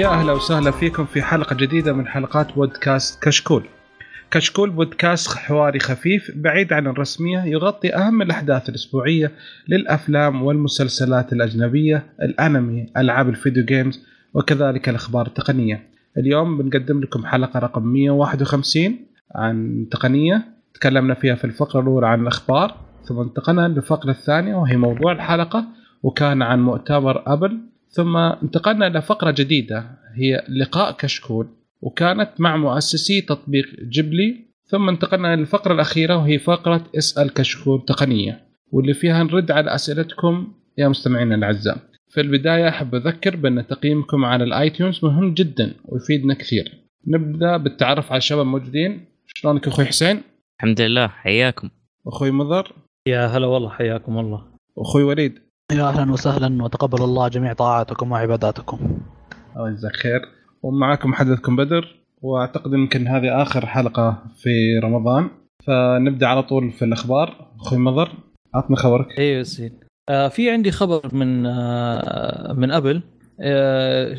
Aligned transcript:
يا 0.00 0.08
أهلا 0.08 0.32
وسهلا 0.32 0.70
فيكم 0.70 1.04
في 1.04 1.22
حلقة 1.22 1.56
جديدة 1.56 1.92
من 1.92 2.06
حلقات 2.06 2.54
بودكاست 2.54 3.22
كشكول. 3.22 3.64
كشكول 4.30 4.70
بودكاست 4.70 5.38
حواري 5.38 5.78
خفيف 5.78 6.30
بعيد 6.36 6.72
عن 6.72 6.86
الرسمية 6.86 7.44
يغطي 7.44 7.94
أهم 7.94 8.22
الأحداث 8.22 8.68
الأسبوعية 8.68 9.32
للأفلام 9.68 10.42
والمسلسلات 10.42 11.32
الأجنبية، 11.32 12.06
الأنمي، 12.22 12.86
ألعاب 12.96 13.28
الفيديو 13.28 13.64
جيمز 13.64 14.06
وكذلك 14.34 14.88
الأخبار 14.88 15.26
التقنية. 15.26 15.82
اليوم 16.18 16.58
بنقدم 16.58 17.00
لكم 17.00 17.26
حلقة 17.26 17.60
رقم 17.60 17.82
151 17.82 18.96
عن 19.34 19.86
تقنية 19.90 20.44
تكلمنا 20.74 21.14
فيها 21.14 21.34
في 21.34 21.44
الفقرة 21.44 21.80
الأولى 21.80 22.06
عن 22.06 22.22
الأخبار 22.22 22.76
ثم 23.04 23.20
انتقلنا 23.20 23.68
للفقرة 23.68 24.10
الثانية 24.10 24.54
وهي 24.54 24.76
موضوع 24.76 25.12
الحلقة 25.12 25.64
وكان 26.02 26.42
عن 26.42 26.60
مؤتمر 26.62 27.22
أبل 27.26 27.69
ثم 27.90 28.16
انتقلنا 28.16 28.86
إلى 28.86 29.02
فقرة 29.02 29.30
جديدة 29.30 29.98
هي 30.14 30.44
لقاء 30.48 30.96
كشكول 30.96 31.48
وكانت 31.80 32.30
مع 32.38 32.56
مؤسسي 32.56 33.20
تطبيق 33.20 33.66
جبلي 33.82 34.50
ثم 34.64 34.88
انتقلنا 34.88 35.36
للفقره 35.36 35.74
الأخيرة 35.74 36.16
وهي 36.16 36.38
فقرة 36.38 36.84
اسأل 36.98 37.30
كشكول 37.34 37.84
تقنية 37.84 38.46
واللي 38.72 38.94
فيها 38.94 39.22
نرد 39.22 39.50
على 39.50 39.74
أسئلتكم 39.74 40.52
يا 40.78 40.88
مستمعينا 40.88 41.34
الأعزاء. 41.34 41.78
في 42.08 42.20
البداية 42.20 42.68
أحب 42.68 42.94
أذكر 42.94 43.36
بأن 43.36 43.66
تقييمكم 43.66 44.24
على 44.24 44.44
الآيتونز 44.44 45.04
مهم 45.04 45.34
جدا 45.34 45.74
ويفيدنا 45.84 46.34
كثير. 46.34 46.72
نبدأ 47.06 47.56
بالتعرف 47.56 48.12
على 48.12 48.18
الشباب 48.18 48.42
الموجودين. 48.42 49.04
شلونك 49.34 49.68
أخوي 49.68 49.84
حسين؟ 49.84 50.22
الحمد 50.56 50.80
لله 50.80 51.08
حياكم 51.08 51.70
أخوي 52.06 52.30
مضر 52.30 52.72
يا 53.06 53.26
هلا 53.26 53.46
والله 53.46 53.70
حياكم 53.70 54.18
الله 54.18 54.44
واخوي 54.76 55.02
وليد 55.02 55.38
يا 55.72 55.88
أهلا 55.88 56.12
وسهلا 56.12 56.62
وتقبل 56.64 57.02
الله 57.02 57.28
جميع 57.28 57.52
طاعاتكم 57.52 58.12
وعباداتكم. 58.12 58.78
الله 59.56 59.70
يجزاك 59.70 59.92
خير. 59.96 60.20
ومعكم 60.62 61.10
محدثكم 61.10 61.56
بدر 61.56 61.96
وأعتقد 62.22 62.72
يمكن 62.72 63.06
هذه 63.08 63.42
آخر 63.42 63.66
حلقة 63.66 64.22
في 64.42 64.78
رمضان. 64.84 65.30
فنبدأ 65.66 66.26
على 66.26 66.42
طول 66.42 66.70
في 66.72 66.84
الأخبار. 66.84 67.50
أخوي 67.60 67.78
مضر 67.78 68.12
عطنا 68.54 68.76
خبرك. 68.76 69.06
أيوه 69.18 69.42
سيد. 69.42 69.72
آه 70.08 70.28
في 70.28 70.50
عندي 70.50 70.70
خبر 70.70 71.14
من 71.14 71.46
آه 71.46 72.52
من 72.52 72.70
أبل. 72.70 73.02
آه 73.40 74.16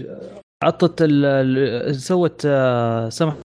عطت 0.63 0.97
ال- 1.01 1.95
سوت 1.95 2.41
آه 2.45 3.09
سمحت 3.09 3.37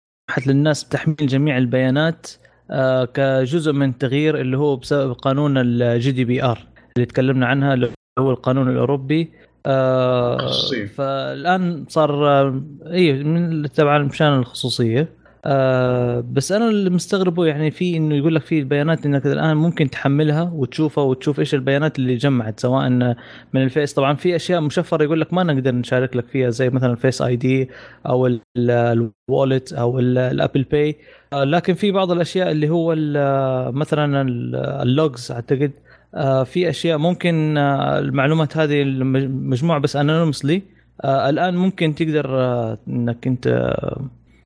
للناس 0.47 0.85
بتحميل 0.85 1.17
جميع 1.21 1.59
البيانات 1.59 2.31
آه 2.71 3.05
كجزء 3.05 3.73
من 3.73 3.99
تغيير 3.99 4.41
اللي 4.41 4.59
هو 4.59 4.77
بسبب 4.77 5.13
قانون 5.13 5.59
ال 5.59 6.13
GDPR 6.13 6.59
اللي 6.97 7.07
تكلمنا 7.07 7.47
عنها 7.47 7.75
اللي 7.75 7.91
هو 8.19 8.31
القانون 8.31 8.69
الأوروبي. 8.71 9.31
آه. 9.67 10.39
فالآن 10.87 11.85
صار 11.89 12.29
آه 12.29 12.63
اي 12.93 13.25
من 13.25 13.71
تبع 13.73 13.99
مشان 13.99 14.39
الخصوصية. 14.39 15.09
آه 15.49 16.25
بس 16.33 16.53
أنا 16.53 16.69
اللي 16.69 16.91
مستغربه 16.91 17.47
يعني 17.47 17.71
في 17.71 17.97
إنه 17.97 18.15
يقول 18.15 18.35
لك 18.35 18.43
في 18.43 18.59
البيانات 18.59 19.07
إنك 19.07 19.27
الآن 19.27 19.57
ممكن 19.57 19.91
تحملها 19.91 20.51
وتشوفها 20.55 21.05
وتشوف 21.05 21.41
إيش 21.41 21.55
البيانات 21.55 21.99
اللي 21.99 22.17
جمعت 22.17 22.61
سواء 22.61 22.89
من 22.89 23.63
ال 23.63 23.68
Face. 23.68 23.95
طبعا 23.95 24.15
في 24.15 24.37
أشياء 24.37 24.61
مشفرة 24.61 25.05
يقول 25.05 25.21
لك 25.21 25.35
ما 25.35 25.43
نقدر 25.43 25.75
نشارك 25.75 26.17
لك 26.17 26.27
فيها 26.27 26.51
زي 26.51 26.71
مثلا 26.71 26.93
ال 26.93 27.23
Face 27.23 27.37
ID 27.37 27.71
أو 28.07 28.31
ال 28.57 28.73
Wallet 28.73 29.73
أو 29.73 29.99
ال- 29.99 30.19
ال 30.19 30.26
Apple 30.26 30.63
Pay. 30.63 30.97
آه، 31.33 31.45
لكن 31.45 31.75
في 31.75 31.91
بعض 31.91 32.11
الأشياء 32.11 32.51
اللي 32.51 32.69
هو 32.69 32.93
ال- 32.93 33.75
مثلا 33.75 34.23
ال- 34.23 34.57
ال 34.57 34.72
logs 34.72 35.33
أعتقد. 35.33 35.71
آه، 35.71 35.86
في 36.45 36.69
أشياء 36.69 36.99
ممكن 36.99 37.59
آه، 37.59 37.99
المعلومات 37.99 38.57
هذه 38.57 38.85
مجموعه 39.29 39.79
بس 39.81 39.97
anonymously 39.97 40.63
الآن 41.05 41.57
ممكن 41.57 41.95
تقدر 41.95 42.41
آه، 42.41 42.79
إنك 42.89 43.27
أنت 43.27 43.47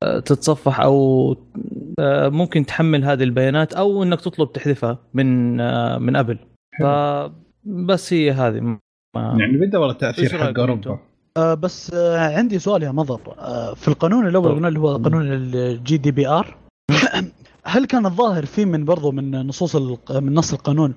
آه، 0.03 0.19
تتصفح 0.19 0.79
أو 0.79 1.35
آه، 1.99 2.29
ممكن 2.29 2.65
تحمل 2.65 3.05
هذه 3.05 3.23
البيانات 3.23 3.73
أو 3.73 4.03
إنك 4.03 4.21
تطلب 4.21 4.51
تحذفها 4.51 4.97
من 5.13 5.59
آه، 5.59 5.97
من 5.97 6.15
Apple. 6.15 6.37
فبس 6.81 8.13
هي 8.13 8.31
هذه. 8.31 8.77
يعني 9.15 9.57
بدأ 9.57 9.77
والله 9.77 9.93
تاثير 9.93 10.37
حق 10.37 10.59
أوروبا؟ 10.59 10.99
آه 11.37 11.53
بس 11.53 11.93
آه 11.93 12.37
عندي 12.37 12.59
سؤال 12.59 12.83
يا 12.83 12.91
مضر. 12.91 13.19
آه 13.39 13.73
في 13.73 13.87
القانون 13.87 14.27
الأول. 14.27 14.51
قلنا 14.55 14.67
اللي 14.67 14.79
هو 14.79 14.97
قانون 14.97 15.31
ال 15.31 15.97
GDPR 15.97 16.57
هل 17.63 17.85
كان 17.85 18.05
الظاهر 18.05 18.45
فيه 18.45 18.65
من 18.65 18.85
برضو 18.85 19.11
من 19.11 19.31
نصوص 19.31 19.75
من 20.11 20.33
نص 20.33 20.53
القانون 20.53 20.93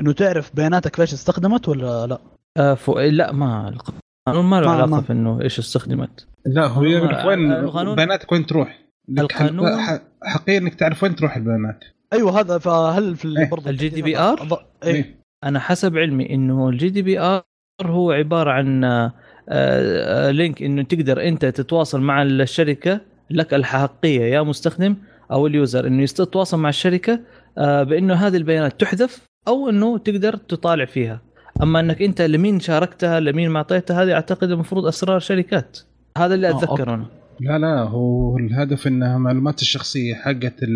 إنه 0.00 0.12
تعرف 0.12 0.56
بياناتك 0.56 1.00
ليش 1.00 1.12
استخدمت 1.12 1.68
ولا 1.68 2.06
لا؟ 2.06 2.18
آه، 2.56 2.74
فو... 2.74 3.00
لا 3.00 3.32
ما 3.32 3.68
القانون 3.68 4.44
ما 4.50 4.60
له 4.60 4.70
علاقه 4.70 4.86
ما. 4.88 5.00
في 5.00 5.12
إنه 5.12 5.40
إيش 5.42 5.58
استخدمت 5.58 6.26
لا 6.46 6.66
هو 6.66 6.82
آه، 6.84 6.86
يعرف 6.88 7.26
وين 7.26 7.52
القانون- 7.52 7.94
بياناتك 7.96 8.32
وين 8.32 8.46
تروح 8.46 8.86
لك 9.08 9.20
القانون- 9.20 10.00
حقيقي 10.24 10.58
إنك 10.58 10.74
تعرف 10.74 11.02
وين 11.02 11.16
تروح 11.16 11.36
البيانات 11.36 11.84
أيوه 12.12 12.40
هذا 12.40 12.58
فهل 12.58 13.16
في 13.16 13.38
إيه. 13.38 13.50
برضو 13.50 13.70
ال 13.70 13.88
GDPR؟ 13.88 14.48
اي 14.84 14.90
إيه. 14.90 15.16
أنا 15.44 15.60
حسب 15.60 15.96
علمي 15.98 16.30
إنه 16.34 16.68
ال 16.68 16.88
GDPR 16.88 17.42
هو 17.82 18.10
عبارة 18.12 18.50
عن 18.50 18.84
آه، 18.84 19.12
آه، 19.48 20.30
link 20.30 20.62
إنه 20.62 20.82
تقدر 20.82 21.22
أنت 21.28 21.44
تتواصل 21.44 22.00
مع 22.00 22.22
الشركة 22.22 23.00
لك 23.30 23.54
الحقيه 23.54 24.20
يا 24.20 24.42
مستخدم 24.42 24.96
أو 25.32 25.46
ال 25.46 25.54
user 25.54 25.86
إنه 25.86 26.02
يتواصل 26.02 26.58
مع 26.58 26.68
الشركة 26.68 27.20
آه، 27.58 27.82
بإنه 27.82 28.14
هذه 28.14 28.36
البيانات 28.36 28.80
تحذف 28.80 29.26
أو 29.48 29.68
إنه 29.68 29.98
تقدر 29.98 30.36
تطالع 30.36 30.84
فيها. 30.84 31.20
أما 31.62 31.80
إنك 31.80 32.02
أنت 32.02 32.22
لمين 32.22 32.60
شاركتها 32.60 33.20
لمين 33.20 33.50
ما 33.50 33.58
اعطيتها 33.58 34.02
هذه 34.02 34.12
أعتقد 34.12 34.50
المفروض 34.50 34.86
أسرار 34.86 35.18
شركات. 35.18 35.78
هذا 36.18 36.34
اللي 36.34 36.48
آه، 36.48 36.58
أتذكره 36.58 36.94
أنا. 36.94 37.06
لا 37.40 37.58
لا 37.58 37.82
هو 37.82 38.38
الهدف 38.38 38.86
إنها 38.86 39.18
معلومات 39.18 39.62
الشخصية 39.62 40.14
حقت 40.14 40.62
ال 40.62 40.72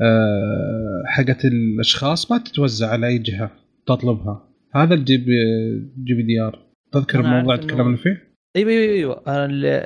آه، 0.00 1.02
حقت 1.06 1.44
الأشخاص 1.44 2.30
ما 2.30 2.38
تتوزع 2.38 2.88
على 2.88 3.06
أي 3.06 3.18
جهة 3.18 3.50
تطلبها. 3.86 4.48
هذا 4.74 4.94
ال 4.94 5.16
GP 5.16 5.34
GPDR. 6.04 6.58
تذكر 6.92 7.20
الموضوع 7.20 7.56
تكلمنا 7.56 7.96
فيه؟ 7.96 8.34
إيوه 8.56 8.70
إيوه 8.70 8.92
إيوه. 8.94 9.22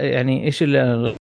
يعني 0.05 0.45
إيش 0.45 0.63
اللي 0.63 1.15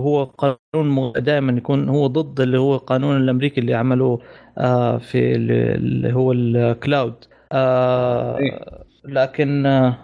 هو 0.00 0.24
قانون 0.24 1.12
دائما 1.16 1.52
يكون 1.52 1.88
هو 1.88 2.06
ضد 2.06 2.40
اللي 2.40 2.58
هو 2.58 2.74
القانون 2.74 3.16
الأمريكي 3.16 3.60
اللي 3.60 3.74
عملوه 3.74 4.20
آه، 4.58 4.98
في 4.98 5.34
اللي 5.34 6.12
هو 6.12 6.32
ال 6.32 6.46
CLOUD 6.46 7.14
آه،. 7.52 8.38
لكن 9.04 9.66
آه، 9.66 9.96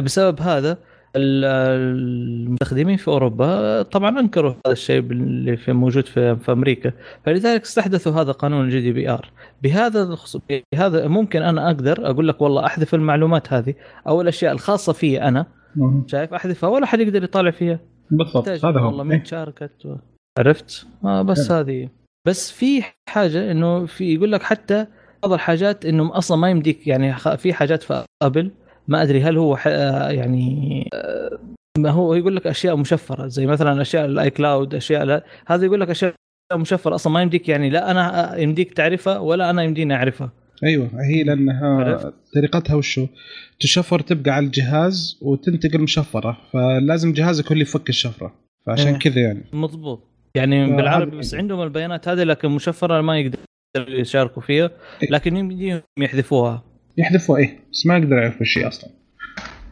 بسبب 0.00 0.40
هذا 0.40 0.78
ال- 1.16 1.44
المستخدمين 1.44 2.96
في 2.96 3.08
أوروبا 3.08 3.82
طبعا 3.82 4.20
أنكروا 4.20 4.50
هذا 4.50 4.72
الشيء 4.72 4.98
اللي 5.00 5.56
في 5.56 5.72
موجود 5.72 6.06
في, 6.06 6.36
في 6.36 6.52
أمريكا. 6.52 6.92
فلذلك 7.24 7.62
استحدثوا 7.62 8.12
هذا 8.12 8.32
قانون 8.32 8.64
ال 8.64 8.80
GDPR 8.80 9.30
بهذا 9.62 10.16
بهذا 10.72 11.08
ممكن 11.08 11.42
أنا 11.42 11.66
أقدر 11.66 12.10
أقول 12.10 12.28
لك 12.28 12.40
والله 12.40 12.66
أحذف 12.66 12.94
المعلومات 12.94 13.52
هذه. 13.52 13.74
أو 14.08 14.20
الاشياء 14.20 14.52
الخاصة 14.52 14.92
في 14.92 15.22
أنا. 15.22 15.46
شايف؟ 16.06 16.34
أحذفها 16.34 16.70
ولا 16.70 16.86
حد 16.86 17.00
يقدر 17.00 17.24
يطالع 17.24 17.50
فيها. 17.50 17.80
بالضبط 18.10 18.48
هذا 18.48 18.64
والله 18.80 19.00
هو. 19.02 19.04
مين 19.04 19.18
إيه. 19.18 19.24
شاركت 19.24 19.86
و... 19.86 19.96
عرفت؟ 20.38 20.86
آه 21.04 21.22
بس 21.22 21.50
هذه. 21.50 21.88
بس 22.26 22.50
في 22.52 22.82
حاجة 23.08 23.50
إنه 23.50 23.86
في 23.86 24.14
يقول 24.14 24.32
لك 24.32 24.42
حتى 24.42 24.86
بعض 25.22 25.32
الحاجات 25.32 25.86
إنه 25.86 26.18
أصلا 26.18 26.36
ما 26.36 26.50
يمديك 26.50 26.86
يعني 26.86 27.14
خ- 27.14 27.34
في 27.34 27.52
حاجات 27.52 27.82
في 27.82 28.04
Apple 28.22 28.50
ما 28.88 29.02
أدري 29.02 29.22
هل 29.22 29.36
هو 29.38 29.56
ح... 29.56 29.64
آه، 29.66 30.10
يعني 30.10 30.88
آه، 30.94 31.38
ما 31.78 31.90
هو 31.90 32.14
يقول 32.14 32.36
لك 32.36 32.46
أشياء 32.46 32.76
مشفرة 32.76 33.26
زي 33.26 33.46
مثلا 33.46 33.82
أشياء 33.82 34.04
ال 34.04 34.30
iCloud 34.30 34.74
أشياء 34.74 35.04
لا 35.04 35.24
هذا 35.46 35.64
يقول 35.64 35.80
لك 35.80 35.90
أشياء 35.90 36.14
مشفرة 36.54 36.94
أصلا 36.94 37.12
ما 37.12 37.22
يمديك 37.22 37.48
يعني 37.48 37.70
لا 37.70 37.90
أنا 37.90 38.36
يمديك 38.36 38.72
تعرفها 38.74 39.18
ولا 39.18 39.50
أنا 39.50 39.62
يمديني 39.62 39.94
أعرفها. 39.94 40.30
أيوه 40.64 40.90
هي 41.10 41.22
لأنها؟ 41.22 42.12
طريقتها 42.34 42.74
وشو؟ 42.74 43.06
تشفر 43.60 44.00
تبقى 44.00 44.30
على 44.30 44.46
الجهاز 44.46 45.18
وتنتقل 45.22 45.80
مشفرة 45.80 46.38
فلازم 46.52 47.12
جهازك 47.12 47.46
هو 47.46 47.52
اللي 47.52 47.62
يفك 47.62 47.88
الشفرة 47.88 48.34
فعشان 48.66 48.92
إيه. 48.92 48.98
كذا 48.98 49.20
يعني 49.20 49.44
مضبوط 49.52 50.04
يعني 50.34 50.76
بالعربي 50.76 51.10
هذا- 51.10 51.18
بس 51.18 51.34
عندهم 51.34 51.62
البيانات 51.62 52.08
هذه 52.08 52.22
لكن 52.22 52.48
مشفرة 52.48 53.00
ما 53.00 53.18
يقدر 53.18 53.38
يشاركوا 53.88 54.42
فيها 54.42 54.70
إيه. 55.02 55.10
لكن 55.10 55.36
يمديهم 55.36 55.82
يحذفوها 55.98 56.64
يحذفوا 56.98 57.36
إيه 57.36 57.58
بس 57.72 57.86
ما 57.86 57.96
يقدر 57.98 58.16
يعرف 58.16 58.40
الشيء 58.40 58.68
أصلا 58.68 58.90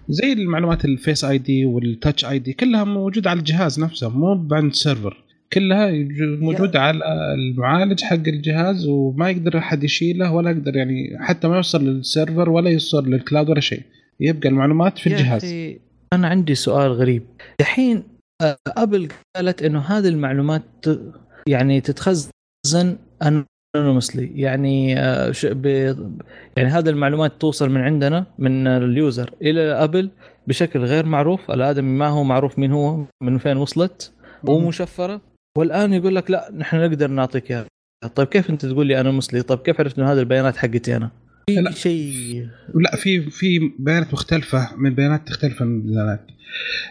زي 0.08 0.32
المعلومات 0.32 0.84
ال 0.84 1.24
Face 1.24 1.38
ID 1.38 1.66
وال 1.66 2.24
Touch 2.24 2.38
ID 2.38 2.52
كلها 2.52 2.84
موجودة 2.84 3.30
على 3.30 3.38
الجهاز 3.38 3.80
نفسه 3.80 4.08
مو 4.08 4.48
عند 4.52 4.72
server 4.72 5.24
كلها 5.52 5.90
موجوده 6.20 6.80
على 6.80 7.04
المعالج 7.34 8.02
حق 8.02 8.14
الجهاز 8.28 8.86
وما 8.86 9.30
يقدر 9.30 9.58
أحد 9.58 9.84
يشيله 9.84 10.32
ولا 10.32 10.50
يقدر 10.50 10.76
يعني 10.76 11.16
حتى 11.20 11.48
ما 11.48 11.56
يوصل 11.56 11.84
لل 11.84 12.01
server 12.01 12.50
ولا 12.50 12.70
يوصل 12.70 13.10
لل 13.10 13.22
cloud 13.22 13.50
ولا 13.50 13.60
شيء. 13.60 13.82
يبقى 14.20 14.48
المعلومات 14.48 14.98
في 14.98 15.06
الجهاز. 15.06 15.44
أنا 16.12 16.28
عندي 16.28 16.54
سؤال 16.54 16.92
غريب. 16.92 17.22
الحين 17.60 18.02
آه، 18.42 18.56
أبل 18.68 19.08
قالت 19.36 19.62
إنه 19.62 19.78
هذه 19.80 20.08
المعلومات 20.08 20.62
يعني 21.48 21.80
تتخزن 21.80 22.96
anonymously 23.76 24.40
يعني 24.40 24.98
آه، 25.00 25.32
يعني 26.56 26.68
هذه 26.68 26.88
المعلومات 26.88 27.32
توصل 27.40 27.70
من 27.70 27.80
عندنا 27.80 28.26
من 28.38 28.66
ال 28.66 28.79
user 28.79 29.30
إلى 29.42 29.60
أبل 29.60 30.10
بشكل 30.46 30.80
غير 30.80 31.06
معروف. 31.06 31.50
الآدمي 31.50 31.90
ما 31.98 32.08
هو 32.08 32.24
معروف 32.24 32.58
مين 32.58 32.72
هو 32.72 33.04
من 33.22 33.38
فين 33.38 33.56
وصلت 33.56 34.12
ومشفرة. 34.44 35.20
والآن 35.56 35.92
يقول 35.92 36.16
لك 36.16 36.30
لا 36.30 36.52
نحن 36.56 36.76
نقدر 36.76 37.10
نعطيك 37.10 37.50
إياها. 37.50 37.66
طيب 38.14 38.26
كيف 38.26 38.50
أنت 38.50 38.66
تقول 38.66 38.86
لي 38.86 39.00
أنا 39.00 39.10
مسلي 39.10 39.42
طيب 39.42 39.58
كيف 39.58 39.80
عرفت 39.80 39.98
إنه 39.98 40.12
هذه 40.12 40.18
البيانات 40.18 40.56
حقتي 40.56 40.96
أنا؟ 40.96 41.10
لا. 41.48 41.70
في 41.70 41.80
شيء 41.80 42.48
لا 42.74 42.96
في 42.96 43.30
في 43.30 43.72
بيانات 43.78 44.12
مختلفة 44.12 44.76
من 44.76 44.94
بيانات 44.94 45.28
تختلف 45.28 45.62
عن 45.62 45.76
البيانات. 45.76 46.26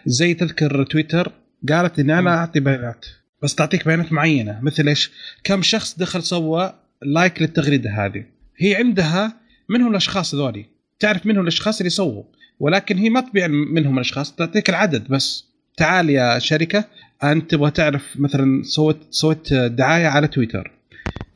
زي 0.05 0.33
تذكر 0.33 0.83
تويتر 0.83 1.31
قالت 1.69 1.99
إني 1.99 2.19
أنا 2.19 2.37
أعطي 2.37 2.59
بيانات 2.59 3.05
بس 3.43 3.55
تعطيك 3.55 3.85
بيانات 3.85 4.13
معينة 4.13 4.59
مثل 4.61 4.87
إيش؟ 4.87 5.11
كم 5.43 5.61
شخص 5.61 5.97
دخل 5.97 6.23
سوى 6.23 6.73
لايك 7.01 7.41
للتغريدة 7.41 8.05
هذه؟ 8.05 8.25
هي 8.57 8.75
عندها 8.75 9.33
من 9.69 9.81
هم 9.81 9.91
الأشخاص 9.91 10.35
ذولي. 10.35 10.65
تعرف 10.99 11.25
من 11.25 11.37
هم 11.37 11.41
الأشخاص 11.41 11.79
اللي 11.79 11.89
سووا 11.89 12.23
ولكن 12.59 12.97
هي 12.97 13.09
ما 13.09 13.21
تبيع 13.21 13.47
منهم 13.47 13.95
الأشخاص 13.95 14.35
تعطيك 14.35 14.69
العدد 14.69 15.07
بس. 15.07 15.45
تعال 15.77 16.09
يا 16.09 16.39
شركة 16.39 16.85
أنت 17.31 17.51
تبغى 17.51 17.71
تعرف 17.71 18.15
مثلا 18.15 18.63
سويت 18.63 18.97
سويت 19.09 19.53
دعاية 19.53 20.07
على 20.07 20.27
تويتر. 20.27 20.71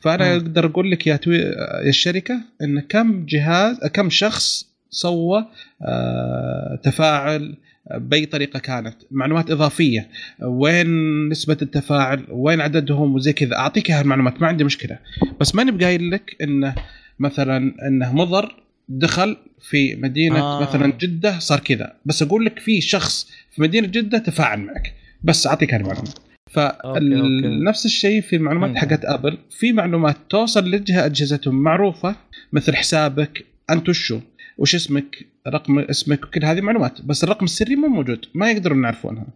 فأنا 0.01 0.33
مم. 0.37 0.41
أقدر 0.41 0.65
أقول 0.65 0.91
لك 0.91 1.07
يا 1.07 1.15
توي... 1.15 1.37
يا 1.37 1.89
الشركة 1.89 2.41
إن 2.61 2.79
كم 2.79 3.25
جهاز 3.25 3.79
كم 3.93 4.09
شخص 4.09 4.69
سوى 4.89 5.45
آه، 5.81 6.79
تفاعل 6.83 7.55
بأي 7.95 8.25
طريقة 8.25 8.59
كانت. 8.59 8.95
معلومات 9.11 9.51
إضافية. 9.51 10.07
وين 10.41 10.87
نسبة 11.29 11.57
التفاعل؟ 11.61 12.25
وين 12.29 12.61
عددهم؟ 12.61 13.15
وزي 13.15 13.33
كذا. 13.33 13.55
أعطيك 13.55 13.91
هالمعلومات 13.91 14.41
ما 14.41 14.47
عندي 14.47 14.63
مشكلة. 14.63 14.97
بس 15.39 15.55
ماني 15.55 15.71
بقايل 15.71 16.11
لك 16.11 16.35
إنه 16.41 16.75
مثلا 17.19 17.75
إنه 17.87 18.15
مضر 18.15 18.55
دخل 18.89 19.37
في 19.69 19.95
مدينة. 19.95 20.39
آه. 20.39 20.61
مثلا 20.61 20.93
جدة 20.99 21.39
صار 21.39 21.59
كذا. 21.59 21.93
بس 22.05 22.21
أقول 22.23 22.45
لك 22.45 22.59
في 22.59 22.81
شخص 22.81 23.29
في 23.51 23.61
مدينة 23.61 23.87
جدة 23.87 24.17
تفاعل 24.17 24.59
معك. 24.59 24.93
بس 25.23 25.47
أعطيك 25.47 25.73
okay. 25.73 26.99
فنفس 26.99 27.85
الشيء 27.85 28.21
في 28.21 28.35
المعلومات. 28.35 28.77
حقت 28.77 29.05
ابل 29.05 29.37
في 29.49 29.71
معلومات 29.71 30.17
توصل 30.29 30.71
لجهة 30.71 31.05
أجهزتهم 31.05 31.55
معروفة 31.55 32.15
مثل 32.53 32.75
حسابك 32.75 33.45
انت 33.69 33.89
وشو 33.89 34.19
وش 34.57 34.75
اسمك 34.75 35.25
رقم 35.47 35.79
اسمك 35.79 36.23
وكل 36.23 36.45
هذه 36.45 36.61
معلومات. 36.61 37.01
بس 37.01 37.23
الرقم 37.23 37.45
السري 37.45 37.75
مو 37.75 37.87
موجود 37.87 38.25
ما 38.33 38.51
يقدرون 38.51 38.83
يعرفونها. 38.83 39.27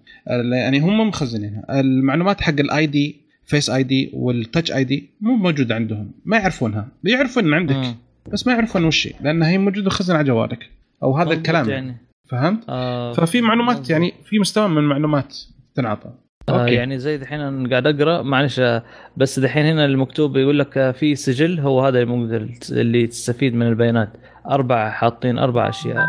يعني 0.54 0.80
هم 0.80 1.08
مخزنينها. 1.08 1.80
المعلومات 1.80 2.42
حق 2.42 2.60
ال 2.60 2.86
ID 2.86 3.16
فيس 3.46 3.70
اي 3.70 3.84
دي 3.84 4.10
والتاتش 4.14 4.72
اي 4.72 4.84
دي 4.84 5.10
مو 5.22 5.36
موجوده 5.36 5.76
عندهم. 5.76 6.12
ما 6.26 6.38
يعرفونها. 6.38 6.88
يعرفون 7.04 7.46
إن 7.46 7.54
عندك. 7.54 7.96
بس 8.32 8.48
ما 8.48 8.54
يعرفون 8.54 8.86
وش 8.86 9.08
هي 9.08 9.14
لأن 9.22 9.44
هي 9.44 9.58
موجودة 9.58 9.90
خزن 9.90 10.16
على 10.16 10.24
جوالك. 10.28 10.70
أو 11.04 11.18
هذا 11.18 11.34
الكلام. 11.34 11.70
يعني. 11.70 11.98
فهمت؟ 12.30 12.64
آه 12.70 13.14
ففي 13.14 13.42
معلومات. 13.42 13.90
يعني 13.90 14.14
في 14.26 14.40
مستوى 14.40 14.68
من 14.68 14.78
المعلومات. 14.78 15.38
تنعطى 15.76 16.12
آه 16.50 16.68
يعني 16.68 17.00
زي 17.00 17.18
دحين 17.18 17.40
أنا 17.40 17.70
قاعد 17.70 17.88
أقرأ 17.88 18.22
معلش 18.22 18.60
آه، 18.60 18.84
بس 19.18 19.40
دحين 19.40 19.66
هنا 19.66 19.86
المكتوب 19.86 20.38
يقول 20.38 20.60
لك 20.60 20.78
آه، 20.78 20.92
في 20.92 21.16
سجل 21.16 21.60
هو 21.60 21.82
هذا 21.86 22.02
اللي 22.02 22.54
اللي 22.72 23.08
تستفيد 23.08 23.56
من 23.56 23.68
البيانات 23.68 24.10
أربع 24.50 24.90
حاطين 24.90 25.38
أربع 25.38 25.70
أشياء. 25.70 26.06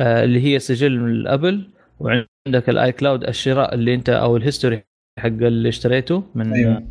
آه، 0.00 0.24
اللي 0.24 0.44
هي 0.44 0.58
سجل 0.58 1.00
من 1.00 1.10
الأبل 1.10 1.68
وعندك 2.00 2.68
ال 2.68 2.92
iCloud 2.92 3.24
الشراء 3.24 3.74
اللي 3.74 3.94
أنت 3.94 4.08
أو 4.08 4.36
ال 4.36 4.42
history 4.42 4.82
حق 5.18 5.26
اللي 5.26 5.68
اشتريته 5.68 6.24
من 6.34 6.52
أيوة. 6.52 6.82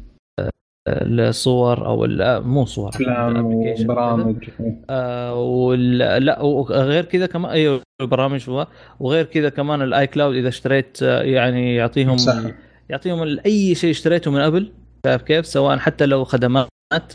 الصور 0.87 1.85
أو 1.85 2.05
آه، 2.05 2.39
مو 2.39 2.65
صور 2.65 2.89
أفلام 2.89 3.29
ال 3.31 3.36
application 3.36 3.83
وبرامج 3.91 4.49
آه 4.89 5.35
ولا 5.35 6.19
لا 6.19 6.41
وغير 6.41 7.05
كذا 7.05 7.25
كمان 7.25 7.51
أيوه 7.51 7.81
البرامج 8.01 8.49
هو. 8.49 8.67
وغير 8.99 9.25
كذا 9.25 9.49
كمان 9.49 9.81
ال 9.81 10.07
iCloud 10.07 10.35
إذا 10.35 10.47
اشتريت 10.47 11.03
آه، 11.03 11.21
يعني 11.21 11.75
يعطيهم 11.75 12.13
مساحة. 12.13 12.51
يعطيهم 12.89 13.39
أي 13.45 13.75
شيء 13.75 13.91
اشتريته 13.91 14.31
من 14.31 14.39
ابل 14.39 14.71
شايف 15.05 15.21
كيف؟ 15.21 15.45
سواء 15.45 15.77
حتى 15.77 16.05
لو 16.05 16.23
خدمات 16.23 16.67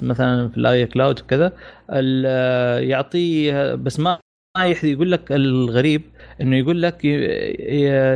مثلا 0.02 0.48
في 0.48 0.56
ال 0.56 0.86
iCloud 0.86 1.20
وكذا. 1.20 1.52
يعطيه 2.80 3.74
بس 3.74 4.00
ما 4.00 4.18
يقول 4.82 5.12
لك 5.12 5.32
الغريب 5.32 6.02
إنه 6.40 6.56
يقول 6.56 6.82
لك 6.82 7.04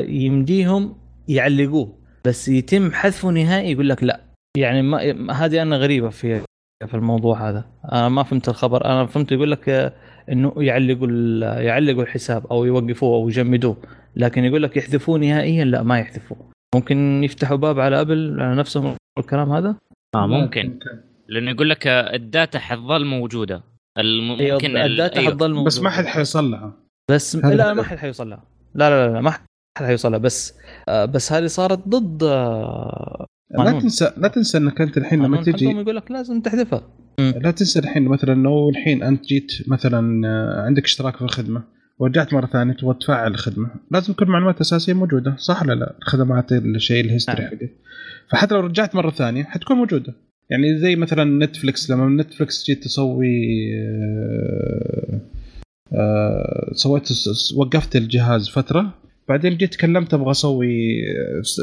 يمديهم 0.08 0.96
يعلقوه. 1.28 1.98
بس 2.24 2.48
يتم 2.48 2.92
حذفه 2.92 3.30
نهائي 3.30 3.72
يقول 3.72 3.88
لك 3.88 4.04
لا. 4.04 4.29
يعني 4.56 4.82
ما 4.82 5.32
هذه 5.32 5.62
أنا 5.62 5.76
غريبة 5.76 6.08
في 6.08 6.40
في 6.86 6.94
الموضوع 6.94 7.48
هذا. 7.48 7.64
أنا 7.92 8.08
ما 8.08 8.22
فهمت 8.22 8.48
الخبر. 8.48 8.84
أنا 8.84 9.06
فهمت 9.06 9.32
يقول 9.32 9.50
لك 9.50 9.68
آه، 9.68 9.92
إنه 10.32 10.52
يعلقوا 10.56 11.06
ال- 11.10 11.64
يعلقوا 11.64 12.02
الحساب 12.02 12.46
أو 12.46 12.64
يوقفوه 12.64 13.14
أو 13.16 13.28
يجمدوه. 13.28 13.76
لكن 14.16 14.44
يقول 14.44 14.62
لك 14.62 14.76
يحذفوه 14.76 15.18
نهائيا؟ 15.18 15.64
لا 15.64 15.82
ما 15.82 15.98
يحذفوه. 15.98 16.38
ممكن 16.74 17.24
يفتحوا 17.24 17.56
باب 17.56 17.80
على 17.80 18.00
أبل 18.00 18.40
على 18.40 18.56
نفسهم 18.56 18.96
الكلام 19.18 19.52
هذا؟ 19.52 19.76
آه 20.14 20.26
ممكن. 20.26 20.78
لأنه 21.28 21.50
يقول 21.50 21.70
لك 21.70 21.86
آه، 21.86 22.14
الداتا 22.14 22.58
حتظل 22.58 23.04
موجودة. 23.04 23.62
أيوة، 23.98 24.54
ممكن 24.54 24.70
ال- 24.76 24.76
الداتا 24.76 25.20
أيوة. 25.20 25.30
حتظل 25.32 25.48
موجودة. 25.50 25.66
بس 25.66 25.80
ما 25.80 25.90
حد 25.90 26.04
حيصلها 26.04 26.72
بس 27.10 27.36
هذا 27.36 27.54
لا. 27.54 27.74
ما 27.74 27.82
حد 27.82 27.96
حيوصلها. 27.96 28.42
لا 28.74 28.90
لا 28.90 29.06
لا, 29.08 29.12
لا 29.12 29.20
ما 29.20 29.30
حد 29.30 29.40
حيوصلها. 29.78 30.18
بس 30.18 30.58
آه، 30.88 31.04
بس 31.04 31.32
هذه 31.32 31.46
صارت 31.46 31.88
ضد 31.88 32.22
آه، 32.22 33.26
لا. 33.58 33.80
تنسى 33.80 34.12
لا 34.16 34.28
تنسى 34.28 34.58
إنك 34.58 34.80
أنت 34.80 34.98
الحين 34.98 35.22
لما 35.22 35.42
تجي 35.42 35.64
يقول 35.64 35.96
لك 35.96 36.10
لازم 36.10 36.40
تحذفها 36.40 36.82
لا 37.18 37.50
تنسى 37.50 37.78
الحين 37.78 38.02
مثلا 38.02 38.34
لو 38.42 38.70
الحين 38.70 39.02
أنت 39.02 39.24
جيت 39.24 39.52
مثلا 39.66 40.28
آه، 40.28 40.62
عندك 40.66 40.84
اشتراك 40.84 41.16
في 41.16 41.22
الخدمة 41.22 41.62
ورجعت 41.98 42.34
مرة 42.34 42.46
ثانية 42.46 42.72
تبغى 42.72 42.94
تفعل 43.00 43.30
الخدمة 43.30 43.70
لازم 43.90 44.12
تكون 44.12 44.28
معلومات 44.28 44.60
أساسية 44.60 44.92
موجودة 44.92 45.36
صح 45.38 45.62
ولا 45.62 45.74
لا 45.74 45.94
الخدمات 46.02 46.52
الشيء 46.52 47.04
ال 47.04 47.09
history 47.09 47.42
نعم. 47.42 47.50
حقك 47.50 47.70
فحتى 48.30 48.54
لو 48.54 48.60
رجعت 48.60 48.94
مرة 48.94 49.10
ثانية 49.10 49.44
حتكون 49.44 49.76
موجودة 49.76 50.14
يعني 50.50 50.78
زي 50.78 50.96
مثلا 50.96 51.46
Netflix 51.46 51.90
لما 51.90 52.22
Netflix 52.22 52.66
جيت 52.66 52.84
تسوي 52.84 53.36
آه، 53.78 55.20
آه، 55.92 56.70
سويت 56.72 57.08
وقفت 57.56 57.96
الجهاز 57.96 58.48
فترة 58.48 58.94
بعدين 59.30 59.56
جيت 59.56 59.74
تكلمت 59.74 60.14
أبغى 60.14 60.30
أسوي 60.30 60.74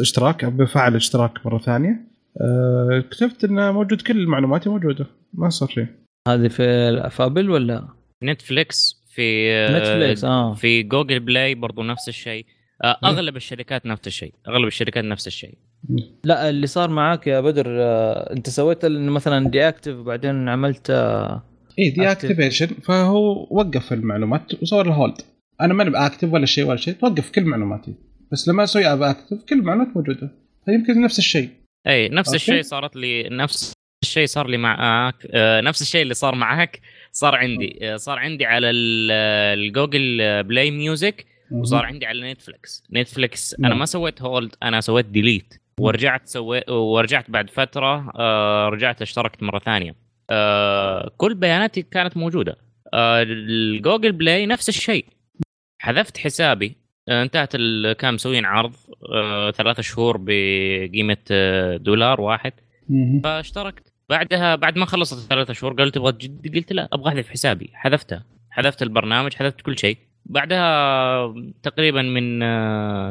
اشتراك 0.02 0.46
بفعل 0.46 0.96
اشتراك 0.96 1.46
مرة 1.46 1.58
ثانية. 1.58 2.02
آه، 2.42 3.00
اكتشفت 3.00 3.44
إنه 3.44 3.72
موجود 3.72 4.02
كل 4.02 4.28
معلوماتي 4.28 4.70
موجودة. 4.70 5.06
ما 5.34 5.50
صار 5.50 5.70
شيء. 5.70 5.88
هذه 6.28 6.48
في 6.48 7.10
في 7.10 7.24
ابل 7.24 7.50
ولا؟ 7.50 7.88
Netflix 8.24 9.04
في 9.16 9.52
آه، 9.52 9.80
Netflix 9.80 10.24
آه. 10.24 10.54
في 10.54 10.84
Google 10.84 11.20
Play 11.20 11.56
برضو 11.56 11.84
نفس 11.84 12.10
الشيء. 12.10 12.46
آه، 12.84 12.98
أغلب 13.04 13.36
الشركات 13.36 13.86
نفس 13.86 14.08
الشيء. 14.08 14.34
أغلب 14.48 14.68
الشركات 14.68 15.04
نفس 15.04 15.28
الشيء. 15.28 15.58
لا 16.24 16.50
اللي 16.50 16.68
صار 16.68 16.90
معاك 16.90 17.28
يا 17.28 17.42
بدر 17.42 17.66
آه، 17.70 18.34
أنت 18.34 18.50
سويت 18.50 18.86
مثلا 18.86 19.50
دي 19.50 19.68
اكتف 19.68 19.96
وبعدين 19.96 20.50
عملت 20.50 20.90
آه، 20.90 21.44
اي 21.80 21.90
دي. 21.90 22.12
اكتيفيشن 22.12 22.68
فهو 22.68 23.48
وقف 23.52 23.94
المعلومات 23.94 24.62
وصور 24.62 24.86
الهولد. 24.86 25.22
أنا 25.62 25.74
ماني 25.74 25.90
باكتف 25.90 26.34
ولا 26.34 26.46
شيء 26.46 26.66
ولا 26.66 26.78
شيء 26.78 26.94
توقف 26.94 27.30
كل 27.32 27.44
معلوماتي. 27.44 27.94
بس 28.32 28.48
لما 28.48 28.64
أسوي 28.64 28.86
اب 28.86 29.02
اكتف 29.02 29.44
كل 29.50 29.56
المعلومات 29.60 29.88
موجودة. 29.98 30.32
فيمكن 30.66 31.02
نفس 31.02 31.20
الشيء. 31.20 31.50
أي 31.88 32.10
نفس 32.10 32.28
أوكي. 32.30 32.36
الشيء 32.38 32.62
صارت 32.62 32.96
لي 32.96 33.30
نفس 33.30 33.74
الشيء 34.04 34.26
صار 34.26 34.48
لي 34.48 34.58
معك 34.58 35.16
آه، 35.32 35.62
نفس 35.62 35.82
الشيء 35.82 36.02
اللي 36.02 36.14
صار 36.14 36.36
معك 36.36 36.82
صار 37.12 37.36
عندي. 37.36 37.80
آه، 37.82 37.96
صار 37.96 38.20
عندي 38.20 38.46
على 38.46 38.70
ال- 38.70 39.10
آه، 39.12 39.54
الجوجل 39.54 40.18
آه، 40.22 40.42
بلاي 40.42 40.72
ميوزك 40.72 41.26
وصار 41.52 41.86
عندي 41.86 42.06
على 42.06 42.32
Netflix 42.34 42.84
Netflix 42.94 43.56
أنا 43.60 43.68
نعم. 43.70 43.80
ما 43.80 43.86
سويت 43.86 44.22
hold 44.22 44.56
أنا 44.64 44.82
سويت 44.82 45.06
delete 45.06 45.54
ورجعت 45.80 46.28
سويت 46.28 46.70
ورجعت 46.70 47.32
بعد 47.32 47.50
فترة 47.50 48.12
آه، 48.16 48.70
رجعت 48.70 49.02
اشتركت 49.02 49.44
مرة 49.44 49.60
ثانية. 49.60 49.96
آه، 50.30 51.12
كل 51.18 51.36
بياناتي 51.36 51.82
كانت 51.82 52.18
موجودة. 52.18 52.58
آه، 52.94 53.22
ال 53.24 53.36
Google 53.36 54.12
Play 54.12 54.46
نفس 54.46 54.70
الشيء. 54.70 55.06
حذفت 55.80 56.18
حسابي. 56.18 56.76
آه، 57.10 57.24
انتهت 57.24 57.50
ال- 57.56 57.94
كان 57.94 58.14
مسوين 58.14 58.46
عرض 58.46 58.74
آه، 59.14 59.52
ثلاثة 59.52 59.82
شهور 59.82 60.18
بقيمة 60.18 61.18
آه، 61.32 61.78
دولار 61.78 62.22
واحد. 62.22 62.54
فاشتركت. 63.24 63.94
بعدها 64.10 64.56
بعد 64.56 64.78
ما 64.78 64.86
خلصت 64.86 65.18
الثلاثة 65.24 65.54
شهور 65.54 65.74
قالوا 65.74 65.92
تبغى 65.92 66.12
تجدد 66.12 66.56
قلت 66.56 66.74
لا 66.74 66.90
أبغى 66.94 67.10
أحذف 67.10 67.30
حسابي. 67.30 67.70
حذفتها 67.74 68.24
حذفت 68.50 68.82
البرنامج 68.84 69.34
حذفت 69.34 69.62
كل 69.62 69.78
شيء. 69.78 69.98
بعدها 70.26 71.34
تقريبا 71.64 72.02
من 72.02 72.42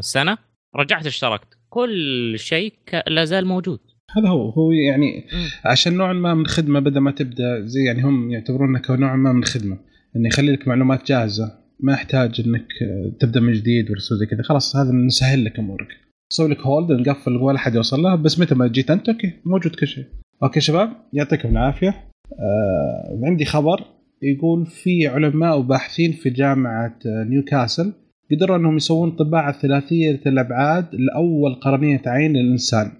سنة 0.01 0.39
رجعت 0.77 1.07
اشتركت. 1.07 1.49
كل 1.69 2.35
شيء 2.39 2.73
لا 3.07 3.25
زال 3.25 3.47
موجود. 3.47 3.81
هذا 4.17 4.29
هو 4.29 4.51
هو 4.51 4.71
يعني. 4.73 5.25
عشان 5.65 5.97
نوع 5.97 6.13
ما 6.13 6.35
من 6.35 6.41
الخدمه 6.41 6.81
بدل 6.81 6.99
ما 7.01 7.11
تبدأ 7.11 7.61
زي 7.61 7.85
يعني 7.85 8.03
هم 8.03 8.31
يعتبرونها 8.31 8.81
كنوع 8.81 9.17
ما 9.17 9.33
من 9.33 9.43
الخدمه 9.43 9.79
إنه 10.17 10.29
يخلي 10.29 10.53
لك 10.53 10.69
معلومات 10.69 11.07
جاهزة. 11.09 11.66
ما 11.81 11.93
يحتاج 11.93 12.43
إنك 12.47 12.67
تبدأ 13.21 13.41
من 13.41 13.53
جديد 13.53 13.91
ولا 13.91 14.01
زي 14.01 14.27
كذا. 14.27 14.43
خلاص 14.43 14.77
هذا 14.77 14.93
نسهل 14.93 15.45
لك 15.45 15.59
أمورك. 15.59 15.89
نسوي 16.33 16.49
لك 16.49 16.61
hold 16.61 16.93
نقفل 17.09 17.37
ولا 17.37 17.59
حد 17.59 17.75
يوصل 17.75 18.01
لها 18.01 18.15
بس 18.15 18.41
متى 18.41 18.55
ما 18.55 18.67
جيت 18.67 18.91
أنت 18.91 19.09
okay 19.09 19.33
موجود 19.45 19.75
كل 19.75 19.87
شيء. 19.87 20.05
okay 20.43 20.61
شباب 20.61 20.91
يعطيكم 21.13 21.49
العافية. 21.49 21.89
آه 22.33 23.21
عندي 23.23 23.45
خبر 23.45 23.85
يقول 24.23 24.67
في 24.67 25.07
علماء 25.07 25.59
وباحثين 25.59 26.13
في 26.13 26.31
جامعة 26.31 26.99
آه، 27.07 27.25
نيوكاسل 27.25 27.93
قدروا 28.31 28.57
أنهم 28.57 28.77
يسوون 28.77 29.11
طباعة 29.11 29.61
ثلاثية 29.61 30.21
الأبعاد 30.27 30.87
لأول 30.93 31.55
قرنية 31.55 32.03
عين 32.07 32.33
للإنسان 32.33 32.93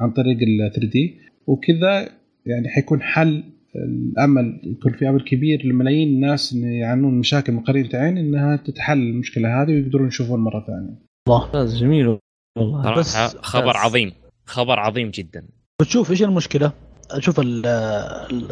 عن 0.00 0.10
طريق 0.10 0.38
ال 0.42 0.72
3D 0.72 1.18
وكذا 1.46 2.08
يعني 2.46 2.68
حيكون 2.68 3.02
حل 3.02 3.44
الأمل 3.76 4.60
يكون 4.64 4.92
في 4.92 5.08
امل 5.08 5.20
كبير 5.24 5.66
لملايين 5.66 6.08
الناس 6.08 6.52
اللي 6.52 6.78
يعانون 6.78 7.18
مشاكل 7.18 7.52
من 7.52 7.60
قرنية 7.60 7.88
عين 7.94 8.18
إنها 8.18 8.56
تتحل 8.56 8.98
المشكلة 8.98 9.62
هذه 9.62 9.70
ويقدرون 9.70 10.08
يشوفون 10.08 10.40
مرة 10.40 10.64
ثانية. 10.66 10.98
الله 11.28 11.46
ممتاز 11.46 11.76
جميل 11.76 12.18
والله 12.58 12.94
بس- 12.94 13.36
خبر 13.36 13.70
بس. 13.70 13.76
عظيم 13.76 14.12
خبر 14.46 14.78
عظيم 14.80 15.10
جدا 15.10 15.48
بتشوف 15.82 16.10
إيش 16.10 16.22
المشكلة؟ 16.22 16.72
شوف 17.18 17.40
ال- 17.40 17.66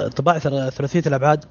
الطباعه 0.01 0.39
ثلاثية 0.71 1.03
الأبعاد 1.07 1.45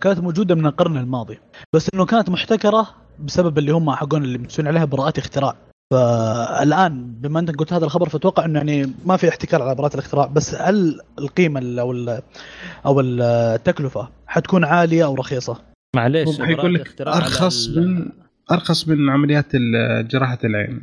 كانت 0.00 0.18
موجودة 0.20 0.54
من 0.54 0.66
القرن 0.66 0.96
الماضي 0.96 1.38
بس 1.74 1.88
إنه 1.94 2.04
كانت 2.06 2.30
محتكرة 2.30 2.88
بسبب 3.18 3.58
اللي 3.58 3.72
هم 3.72 3.90
حقون 3.90 4.24
اللي 4.24 4.38
مسوين 4.38 4.68
عليها 4.68 4.84
براءات 4.84 5.18
اختراع 5.18 5.56
فالآن 5.90 7.12
بما 7.20 7.40
أنت 7.40 7.50
قلت 7.58 7.72
هذا 7.72 7.84
الخبر 7.84 8.08
فأتوقع 8.08 8.44
إنه 8.44 8.58
يعني 8.58 8.92
ما 9.06 9.16
في 9.16 9.28
احتكار 9.28 9.62
على 9.62 9.74
براءات 9.74 9.94
الاختراع 9.94 10.26
بس 10.26 10.54
هل 10.54 11.00
القيمة 11.18 11.60
ال- 11.60 11.78
أو 11.78 11.92
ال- 11.92 12.22
أو 12.86 13.00
التكلفة 13.00 14.08
حتكون 14.26 14.64
عالية 14.64 15.04
أو 15.04 15.14
رخيصة؟ 15.14 15.56
معليش 15.96 16.40
حيقول 16.40 16.74
لك 16.74 17.00
أرخص 17.00 17.68
من 17.68 18.08
أرخص 18.50 18.88
من 18.88 19.10
عمليات 19.10 19.56
جراحة 20.10 20.38
العين 20.44 20.80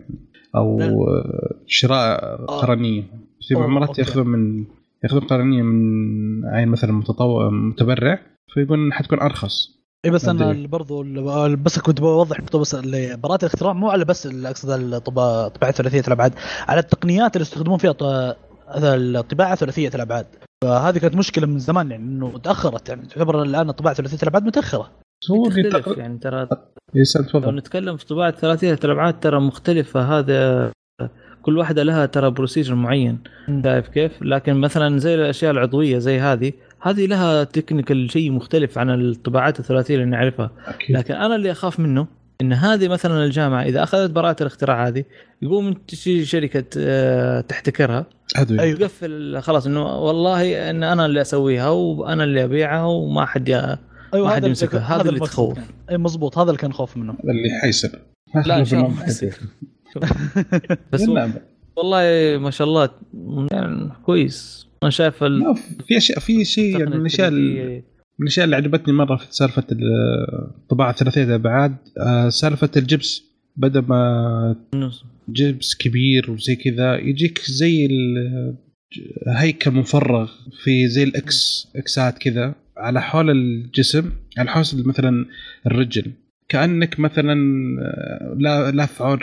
أو 0.55 0.77
نعم. 0.79 0.91
شراء 1.67 2.36
قرنية 2.45 3.03
في 3.48 3.55
أوه، 3.55 3.67
مرات. 3.67 4.00
ياخذون 4.00 4.27
من 4.27 4.65
ياخذون 5.03 5.22
قرنية 5.24 5.62
من 5.62 6.45
عين 6.45 6.67
مثلا 6.67 6.91
متطوع 6.91 7.50
متبرع 7.50 8.19
فيقول 8.53 8.93
حتكون 8.93 9.19
أرخص 9.19 9.83
اي 10.05 10.12
بس 10.12 10.27
أنا. 10.27 10.67
برضو 10.67 11.03
بس 11.55 11.79
كنت 11.79 12.01
بوضح 12.01 12.39
نقطه 12.39 12.60
بس 12.60 12.75
اللي 12.75 13.17
براءة 13.17 13.39
الاختراع 13.39 13.74
مو 13.74 13.89
على 13.89 14.05
بس 14.05 14.27
أقصد 14.27 14.69
الطباعه 14.69 15.72
ثلاثيه 15.72 16.03
الابعاد 16.07 16.33
على 16.67 16.79
التقنيات 16.79 17.36
اللي 17.36 17.41
يستخدمون 17.41 17.77
فيها 17.77 17.95
الطباعة 18.77 19.55
ثلاثيه 19.55 19.91
الابعاد 19.95 20.25
فهذه 20.63 20.98
كانت 20.98 21.15
مشكلة 21.15 21.48
من 21.48 21.60
زمان 21.60 21.91
يعني 21.91 22.03
إنه 22.03 22.38
تأخرت 22.38 22.89
يعني 22.89 23.05
تعتبر 23.05 23.43
الآن 23.43 23.69
الطباعة 23.69 23.95
ثلاثيه 23.95 24.17
الابعاد 24.24 24.43
متأخرة 24.45 24.91
هو 25.31 25.50
تختلف 25.50 25.98
يعني 25.98 26.17
ترى 26.17 26.48
يسأل 26.95 27.27
لو 27.33 27.51
نتكلم 27.51 27.98
في 27.98 28.05
طباعة 28.05 28.31
ثلاثية 28.31 28.79
الأبعاد 28.83 29.19
ترى 29.19 29.39
مختلفة 29.39 30.19
هذا 30.19 30.72
كل 31.41 31.57
واحدة 31.57 31.83
لها 31.83 32.05
ترى 32.05 32.31
procedure 32.32 32.75
معين. 32.75 33.19
شايف 33.63 33.88
كيف؟ 33.88 34.22
لكن 34.22 34.53
مثلا 34.53 34.98
زي 34.98 35.15
الأشياء 35.15 35.51
العضوية 35.51 35.98
زي 35.98 36.19
هذه 36.19 36.53
هذه 36.84 37.06
لها 37.06 37.44
technical 37.44 38.12
شيء 38.12 38.32
مختلف 38.32 38.78
عن 38.78 38.90
الطباعات 38.90 39.60
الثلاثية 39.60 39.96
اللي 39.96 40.06
نعرفها. 40.06 40.52
أكيد. 40.66 40.98
لكن 40.98 41.13
أنا 41.13 41.36
اللي 41.36 41.52
أخاف 41.52 41.80
منه 41.80 42.08
إن 42.42 42.54
هذه 42.54 42.88
مثلا 42.88 43.24
الجامعة 43.25 43.63
إذا 43.63 43.84
أخذت 43.84 44.12
براءة 44.12 44.36
الاختراع 44.42 44.88
هذه 44.88 45.04
يقوم 45.42 45.74
تجي 45.74 46.25
شركة 46.25 46.63
آه، 46.78 47.42
تحتكرها. 47.42 48.06
ادري 48.36 48.60
أيوة. 48.60 48.80
يقفل 48.80 49.40
خلاص 49.42 49.66
إنه 49.66 50.00
والله 50.00 50.70
إن 50.70 50.84
أنا 50.84 51.06
اللي 51.06 51.22
أسويها 51.22 51.70
وأنا 51.70 52.24
اللي 52.24 52.44
أبيعها 52.44 52.86
وما 52.86 53.25
حد 53.25 53.50
أيوه 53.50 54.28
ما 54.28 54.30
حد 54.30 54.36
هذا 54.36 54.48
يمسكها. 54.48 54.80
كان- 54.80 54.82
هذا 55.00 55.10
اللي 55.10 55.20
تخوف. 55.20 55.60
أي 55.90 55.98
مزبوط 55.98 56.38
هذا 56.38 56.50
اللي 56.50 56.58
كان 56.62 56.74
خوف 56.74 56.98
منه. 56.98 57.13
هذا 57.13 57.32
اللي 57.32 57.50
حيصير. 57.62 57.92
لا 58.46 58.60
إن 58.60 58.66
شاء 58.66 58.80
الله 58.80 58.92
ما 59.00 59.06
يصير 59.06 59.36
بس 60.92 61.02
والله 61.78 62.38
ما 62.40 62.52
شاء 62.52 62.68
الله 62.68 62.90
يعني 63.52 63.90
كويس. 64.06 64.68
أنا 64.84 64.90
شايف 64.90 65.24
ال- 65.24 65.56
في 65.88 65.98
اشياء 65.98 66.20
في 66.20 66.46
شيء 66.46 66.80
يعني 66.80 66.90
من 66.96 67.02
الأشياء 67.02 67.28
ال- 67.28 67.75
من 68.20 68.24
الأشياء 68.28 68.46
اللي 68.46 68.56
عجبتني 68.56 68.94
مرة 68.94 69.16
في 69.16 69.25
سالفة 69.30 69.63
ال- 69.72 70.58
الطباعه 70.62 70.94
ثلاثيه 70.94 71.24
الابعاد 71.24 71.75
آه، 72.00 72.30
سالفة 72.30 72.70
الجبس. 72.78 73.24
بدل 73.58 73.80
ما 73.88 74.56
جبس 75.30 75.75
كبير 75.75 76.32
وزي 76.32 76.56
كذا 76.56 76.96
يجيك 76.96 77.40
زي 77.46 77.88
هيكل 79.28 79.72
مفرغ 79.72 80.32
في 80.63 80.88
زي 80.88 81.04
الاكس 81.04 81.68
اكسات 81.75 82.18
كذا 82.18 82.56
على 82.78 83.02
حول 83.02 83.30
الجسم 83.30 84.12
على 84.38 84.50
حول 84.50 84.63
مثلا 84.86 85.25
الرجل. 85.68 86.12
كأنك 86.50 87.00
مثلا 87.00 87.34
آه، 87.82 88.36
لا 88.40 88.72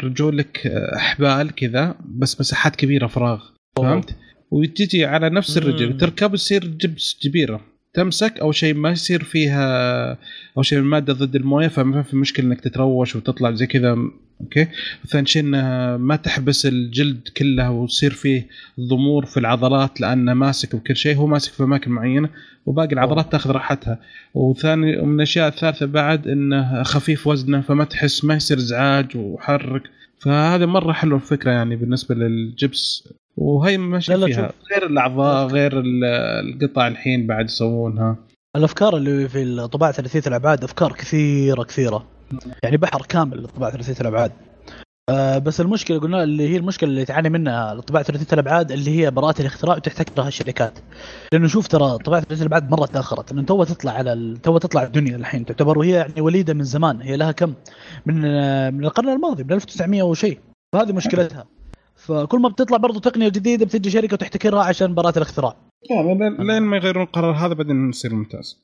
رجولك 0.04 0.66
آه، 0.66 0.96
احبال 0.96 1.54
كذا 1.54 1.94
بس 2.08 2.40
مساحات 2.40 2.76
كبيرة 2.76 3.06
فراغ. 3.06 3.42
فهمت؟ 3.76 4.16
وتجي 4.50 5.04
على 5.04 5.30
نفس 5.30 5.56
الرجل. 5.56 5.96
تركب 5.96 6.34
يصير 6.34 6.66
جبس 6.66 7.18
كبيرة. 7.22 7.60
تمسك 7.94 8.38
أو 8.40 8.52
شيء 8.52 8.74
ما 8.74 8.90
يصير 8.90 9.24
فيها 9.24 10.18
أو 10.56 10.62
شيء 10.62 10.78
من 10.78 10.84
مادة 10.84 11.12
ضد 11.12 11.36
الموية 11.36 11.68
فما 11.68 12.02
في 12.02 12.16
مشكلة 12.16 12.46
إنك 12.46 12.60
تتروش 12.60 13.16
وتطلع 13.16 13.50
زي 13.50 13.66
كذا. 13.66 13.96
أوكي؟ 14.40 14.68
ثاني 15.08 15.26
شيء 15.26 15.42
إنها 15.42 15.96
ما 15.96 16.16
تحبس 16.16 16.66
الجلد 16.66 17.28
كلها 17.36 17.68
ويصير 17.68 18.10
فيه 18.10 18.46
ضمور 18.80 19.26
في 19.26 19.40
العضلات 19.40 20.00
لأنه 20.00 20.34
ماسك 20.34 20.76
بكل 20.76 20.96
شيء. 20.96 21.16
هو 21.16 21.26
ماسك 21.26 21.52
في 21.52 21.62
أماكن 21.62 21.90
معينة 21.90 22.28
وباقي 22.66 22.92
العضلات 22.92 23.32
تأخذ 23.32 23.50
راحتها. 23.50 23.98
وثاني 24.34 24.98
ومن 24.98 25.14
الأشياء 25.14 25.48
الثالثة 25.48 25.86
بعد 25.86 26.28
إنه 26.28 26.82
خفيف 26.82 27.26
وزنه 27.26 27.60
فما 27.60 27.84
تحس 27.84 28.24
ما 28.24 28.34
يصير 28.34 28.56
إزعاج 28.56 29.16
وحرك 29.16 29.82
فهذا 30.18 30.66
مرة 30.66 30.92
حلوة 30.92 31.18
الفكرة 31.18 31.50
يعني 31.50 31.76
بالنسبة 31.76 32.14
للجبس. 32.14 33.08
وهي 33.40 33.78
ماشي 33.78 34.12
لا 34.12 34.16
لا 34.16 34.26
فيها 34.26 34.52
غير 34.72 34.86
الأعضاء 34.86 35.46
غير 35.46 35.80
ال- 35.80 36.04
القطع 36.44 36.86
الحين 36.88 37.26
بعد 37.26 37.44
يسوونها. 37.44 38.16
الأفكار 38.56 38.96
اللي 38.96 39.28
في 39.28 39.42
الطباعة 39.42 39.92
ثلاثيه 39.92 40.22
الأبعاد 40.26 40.64
أفكار 40.64 40.92
كثيرة 40.92 41.62
كثيرة. 41.62 42.06
يعني 42.62 42.76
بحر 42.76 43.02
كامل 43.08 43.36
للطباعه 43.38 43.72
ثلاثيه 43.72 44.00
الأبعاد. 44.00 44.32
آه 45.10 45.38
بس 45.38 45.60
المشكلة 45.60 45.98
قلنا 45.98 46.22
اللي 46.22 46.48
هي 46.48 46.56
المشكلة 46.56 46.90
اللي 46.90 47.04
تعاني 47.04 47.28
منها 47.30 47.72
الطباعة 47.72 48.04
ثلاثيه 48.04 48.26
الأبعاد 48.32 48.72
اللي 48.72 48.90
هي 49.00 49.10
براءة 49.10 49.40
الاختراع 49.40 49.76
وتحتكرها 49.76 50.28
الشركات. 50.28 50.78
لأنه 51.32 51.48
شوف 51.48 51.66
ترى 51.68 51.98
طباعه 51.98 52.22
ثلاثيه 52.22 52.42
الأبعاد 52.42 52.70
مرة 52.70 52.86
تأخرت. 52.86 53.32
لأن 53.32 53.46
تو 53.46 53.64
تطلع 53.64 53.92
على 53.92 54.12
ال- 54.12 54.36
تو 54.42 54.58
تطلع 54.58 54.82
الدنيا 54.82 55.16
الحين. 55.16 55.44
تعتبر 55.44 55.78
وهي 55.78 55.90
يعني 55.90 56.20
وليدة 56.20 56.54
من 56.54 56.64
زمان. 56.64 57.02
هي 57.02 57.16
لها 57.16 57.32
كم؟ 57.32 57.54
من 58.06 58.24
آه، 58.24 58.70
من 58.70 58.84
القرن 58.84 59.08
الماضي 59.08 59.44
من 59.44 59.52
1900 59.52 60.02
وشيء. 60.02 60.38
فهذه 60.74 60.92
مشكلتها. 60.92 61.46
فكل 62.00 62.38
ما 62.40 62.48
بتطلع 62.48 62.76
برضو 62.76 62.98
تقنية 62.98 63.28
جديدة 63.28 63.64
بتجي 63.66 63.90
شركة 63.90 64.14
وتحتكرها 64.14 64.62
عشان 64.62 64.94
براءة 64.94 65.16
الاختراع. 65.16 65.56
يعني 65.90 66.18
لين- 66.18 66.46
لين 66.46 66.62
ما 66.62 66.76
يغيرون 66.76 67.02
القرار 67.02 67.34
هذا 67.34 67.54
بعدين 67.54 67.88
يصير 67.88 68.14
ممتاز. 68.14 68.62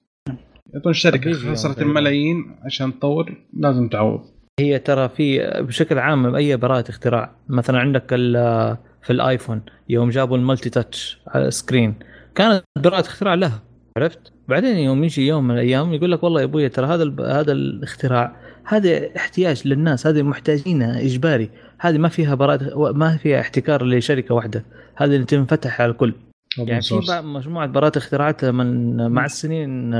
يعطون 0.74 0.90
الشركة 0.90 1.28
يوم 1.28 1.52
خسرت. 1.54 1.82
الملايين 1.82 2.56
عشان 2.64 2.98
تطور 2.98 3.36
لازم 3.52 3.88
تعوض. 3.88 4.20
هي 4.60 4.78
ترى 4.78 5.08
في 5.08 5.38
بشكل 5.60 5.98
عام 5.98 6.34
أي 6.34 6.56
براءة 6.56 6.90
اختراع؟ 6.90 7.34
مثلا 7.48 7.78
عندك 7.78 8.06
ال- 8.12 8.76
في 9.02 9.12
الآيفون 9.12 9.62
يوم 9.88 10.10
جابوا 10.10 10.36
ال 10.36 10.70
multi-touch 10.70 11.18
على 11.28 11.46
ال 11.48 11.55
screen 11.55 11.94
كانت 12.34 12.62
براءة 12.78 13.00
اختراع 13.00 13.34
لها. 13.34 13.62
عرفت؟ 13.96 14.32
بعدين 14.48 14.76
يوم 14.76 15.04
يجي 15.04 15.26
يوم 15.26 15.44
من 15.44 15.54
الأيام 15.54 15.92
يقول 15.92 16.12
لك 16.12 16.22
والله 16.22 16.40
يا 16.40 16.44
أبوي 16.44 16.68
ترى 16.68 16.86
هذا 16.86 17.04
هذا 17.40 17.52
الاختراع 17.52 18.36
هذا 18.64 19.16
احتياج 19.16 19.68
للناس 19.68 20.06
هذه 20.06 20.22
محتاجينها 20.22 21.00
إجباري 21.00 21.50
هذه 21.78 21.98
ما 21.98 22.08
فيها 22.08 22.34
براءة 22.34 22.92
ما 22.92 23.16
فيها 23.16 23.40
احتكار 23.40 23.84
لشركة 23.84 24.34
واحدة 24.34 24.64
هذه 24.96 25.14
اللي 25.14 25.24
تنفتح 25.24 25.80
على 25.80 25.90
الكل. 25.90 26.14
يعني 26.58 26.82
في 26.82 27.00
مجموعة 27.24 27.66
براءات 27.66 27.96
اختراعات 27.96 28.44
من 28.44 28.96
مع 29.10 29.24
السنين 29.24 29.90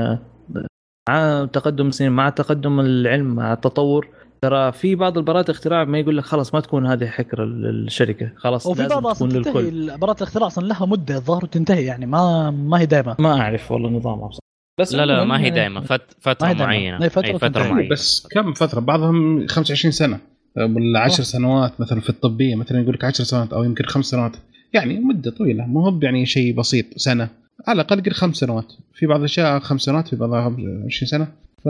مع 1.09 1.47
تقدم 1.53 1.87
السنين 1.87 2.11
مع 2.11 2.29
تقدم 2.29 2.79
العلم 2.79 3.35
مع 3.35 3.53
التطور 3.53 4.07
ترى 4.41 4.71
في 4.71 4.95
بعض 4.95 5.17
البراءات 5.17 5.49
اختراع 5.49 5.83
ما 5.83 5.99
يقول 5.99 6.17
لك 6.17 6.23
خلاص 6.23 6.53
ما 6.53 6.59
تكون 6.59 6.85
هذه 6.85 7.05
حكر 7.05 7.45
للشركه 7.45 8.31
خلاص 8.35 8.65
وفي 8.67 8.81
لازم 8.81 8.93
بعض 8.99 9.15
تكون 9.15 9.27
أصلا 9.29 9.43
تنتهي 9.43 9.71
للكل 9.71 9.97
براءة 9.97 10.17
الاختراع 10.17 10.47
أصلا 10.47 10.67
لها 10.67 10.85
مدة 10.85 11.15
الظاهر 11.15 11.43
وتنتهي 11.43 11.85
يعني 11.85 12.05
ما 12.05 12.51
ما 12.51 12.79
هي 12.79 12.85
دائما 12.85 13.15
ما 13.19 13.41
أعرف 13.41 13.71
والله 13.71 13.89
نظامها 13.89 14.27
بصراحه 14.27 14.47
بس 14.79 14.95
لا 14.95 15.05
لا 15.05 15.23
ما 15.23 15.39
هي 15.39 15.49
دائما 15.49 15.81
فت 15.81 16.01
فتره 16.19 16.47
هي 16.47 16.53
دايماً. 16.53 16.65
معينة. 16.65 17.03
هي 17.05 17.09
فترة 17.09 17.25
أي 17.27 17.33
فترة 17.33 17.47
وتنتهي. 17.47 17.71
معينة. 17.71 17.89
بس 17.89 18.27
كم 18.31 18.53
فترة؟ 18.53 18.79
بعضهم 18.79 19.47
25 19.47 19.91
سنة. 19.91 20.19
ولا 20.57 20.99
10 20.99 21.23
صح. 21.23 21.29
سنوات 21.29 21.81
مثلا 21.81 21.99
في 22.01 22.09
الطبية 22.09 22.55
مثلا 22.55 22.81
يقول 22.81 22.93
لك 22.93 23.03
10 23.03 23.23
سنوات 23.23 23.53
أو 23.53 23.63
يمكن 23.63 23.85
خمس 23.85 24.05
سنوات. 24.05 24.35
يعني 24.73 24.99
مدة 24.99 25.31
طويلة 25.31 25.65
مو 25.65 25.79
هو 25.89 25.99
يعني 26.01 26.25
شيء 26.25 26.55
بسيط. 26.55 26.85
سنة. 26.95 27.29
على 27.67 27.81
الأقل 27.81 28.01
قل 28.03 28.11
خمس 28.11 28.35
سنوات. 28.35 28.73
في 28.93 29.05
بعض 29.05 29.19
الأشياء 29.19 29.59
خمس 29.59 29.81
سنوات 29.81 30.07
في 30.07 30.15
بعضها 30.15 30.39
20 30.39 30.89
سنة. 30.91 31.27
ف 31.63 31.67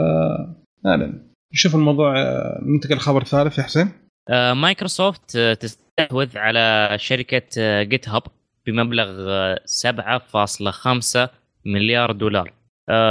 لا 0.84 0.96
لا. 0.96 1.27
نشوف 1.54 1.74
الموضوع 1.74 2.18
آه، 2.18 2.60
ننتقل 2.62 2.92
الخبر 2.92 3.22
الثالث 3.22 3.58
يا 3.58 3.62
حسين. 3.62 3.92
آه، 4.28 4.52
مايكروسوفت 4.52 5.36
آه، 5.36 5.54
تستحوذ 5.54 6.38
على 6.38 6.94
شركة 6.98 7.82
GitHub 7.82 8.22
بمبلغ 8.66 9.06
آه، 9.28 9.60
7.5 9.64 11.28
مليار 11.64 12.12
دولار. 12.12 12.52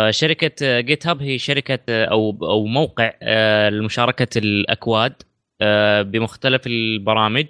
شركة 0.09 0.79
GitHub 0.79 1.21
هي 1.21 1.37
شركة 1.37 1.79
أو 1.89 2.37
أو 2.41 2.65
موقع 2.65 3.13
لمشاركة 3.69 4.37
الأكواد 4.37 5.13
بمختلف 6.11 6.61
البرامج. 6.67 7.45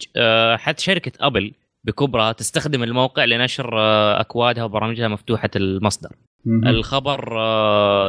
حتى 0.56 0.84
شركة 0.84 1.12
أبل 1.20 1.52
بكبرها 1.84 2.32
تستخدم 2.32 2.84
الموقع 2.84 3.26
لنشر 3.26 3.80
أكوادها 4.22 4.64
وبرامجها 4.64 5.08
مفتوحة 5.08 5.50
المصدر. 5.56 6.10
الخبر 6.48 7.38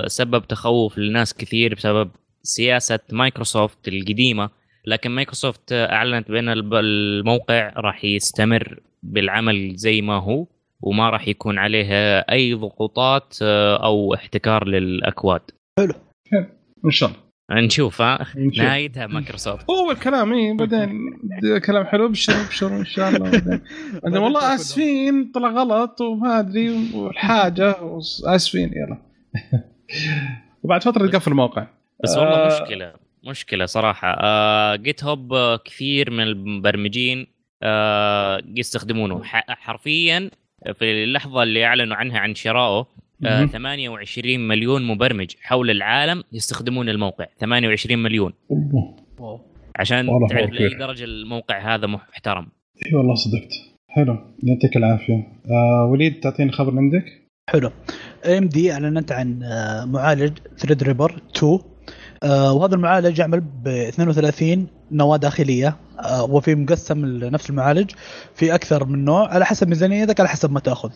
سبب 0.09 0.47
تخوف 0.49 0.99
لناس 0.99 1.35
كثير 1.35 1.75
بسبب 1.75 2.11
سياسة 2.49 2.99
مايكروسوفت 3.13 3.89
القديمة 3.89 4.51
لكن 4.87 5.11
مايكروسوفت 5.11 5.73
أعلنت 5.73 6.31
بأن 6.31 6.49
الموقع 6.49 7.73
راح 7.77 8.05
يستمر 8.05 8.81
بالعمل 9.03 9.77
زي 9.77 10.01
ما 10.01 10.15
هو 10.15 10.47
وما 10.81 11.11
راح 11.11 11.29
يكون 11.29 11.59
عليه 11.59 11.89
أي 12.19 12.55
ضغوطات 12.55 13.37
آه، 13.43 13.85
أو 13.85 14.15
احتكار 14.15 14.69
للأكواد. 14.69 15.41
إن 16.85 16.91
شاء 16.91 17.09
الله. 17.09 17.21
نشوف 17.51 18.03
ها. 18.03 18.27
نهايتها 18.37 19.07
مايكروسوفت. 19.07 19.71
هو 19.71 19.91
الكلام 19.91 20.33
اي 20.33 20.57
بعدين 20.57 20.89
كلام 21.67 21.85
حلو 21.85 22.07
ابشر 22.07 22.33
ابشر 22.33 22.77
إن 22.77 22.85
شاء 22.85 23.09
الله. 23.09 23.31
بعدين. 23.31 23.61
والله 24.23 24.55
آسفين 24.55 25.31
طلع 25.35 25.49
غلط 25.49 26.01
وما 26.01 26.39
أدري 26.39 26.91
والحاجة 26.95 27.77
اسفين 28.25 28.71
يلا. 28.73 28.99
وبعد 30.63 30.83
فترة 30.83 31.07
يقفل 31.07 31.31
الموقع. 31.31 31.67
بس 32.05 32.17
والله 32.17 32.35
آه. 32.35 32.63
مشكلة 32.63 32.93
مشكلة 33.25 33.67
صراحة. 33.67 34.17
آه 34.21 34.77
جيت 34.77 35.05
هوب 35.05 35.33
آه، 35.33 35.57
كثير 35.57 36.11
من 36.11 36.21
المبرمجين 36.23 37.27
آه 37.63 38.43
يستخدمونه. 38.57 39.25
ح- 39.25 39.45
حرفيا 39.49 40.31
في 40.79 41.05
اللحظة 41.05 41.43
اللي 41.43 41.65
أعلنوا 41.65 41.97
عنها 41.97 42.19
عن 42.19 42.35
شرائه 42.35 42.87
آه 43.27 43.41
مهم. 43.41 43.47
28 43.47 44.41
مليون 44.49 44.83
مبرمج 44.87 45.31
حول 45.43 45.71
العالم 45.71 46.25
يستخدمون 46.33 46.89
الموقع. 46.89 47.27
28 47.41 47.99
مليون. 47.99 48.33
عشان 49.77 50.09
تعرف. 50.31 50.51
لاي 50.51 50.69
درجه 50.69 51.05
الموقع 51.05 51.75
هذا 51.75 51.87
محترم. 51.87 52.47
إي 52.87 52.95
والله 52.97 53.15
صدقت. 53.15 53.53
حلو. 53.89 54.19
يعطيك 54.43 54.77
العافية. 54.77 55.33
آه 55.51 55.85
وليد 55.91 56.21
تعطيني 56.21 56.53
خبر 56.53 56.77
عندك؟ 56.77 57.05
حلو. 57.51 57.71
AMD 58.27 58.73
أعلنت 58.73 59.13
عن 59.13 59.43
آه، 59.43 59.85
معالج 59.85 60.39
Threadripper 60.59 61.21
2 61.37 61.53
آه، 61.53 61.61
وهذا 62.25 62.75
المعالج 62.75 63.19
يعمل 63.19 63.41
ب 63.41 63.69
32 63.69 64.67
نواة 64.93 65.17
داخلية. 65.17 65.77
آه، 65.99 66.25
وفي 66.25 66.55
مقسم 66.55 67.07
نفس 67.25 67.51
المعالج 67.51 67.91
في 68.35 68.55
أكثر 68.55 68.85
من 68.85 69.05
نوع 69.05 69.29
على 69.29 69.47
حسب 69.47 69.69
ميزانيتك 69.69 70.21
على 70.21 70.29
حسب 70.29 70.53
ما 70.53 70.61
تأخذ. 70.61 70.91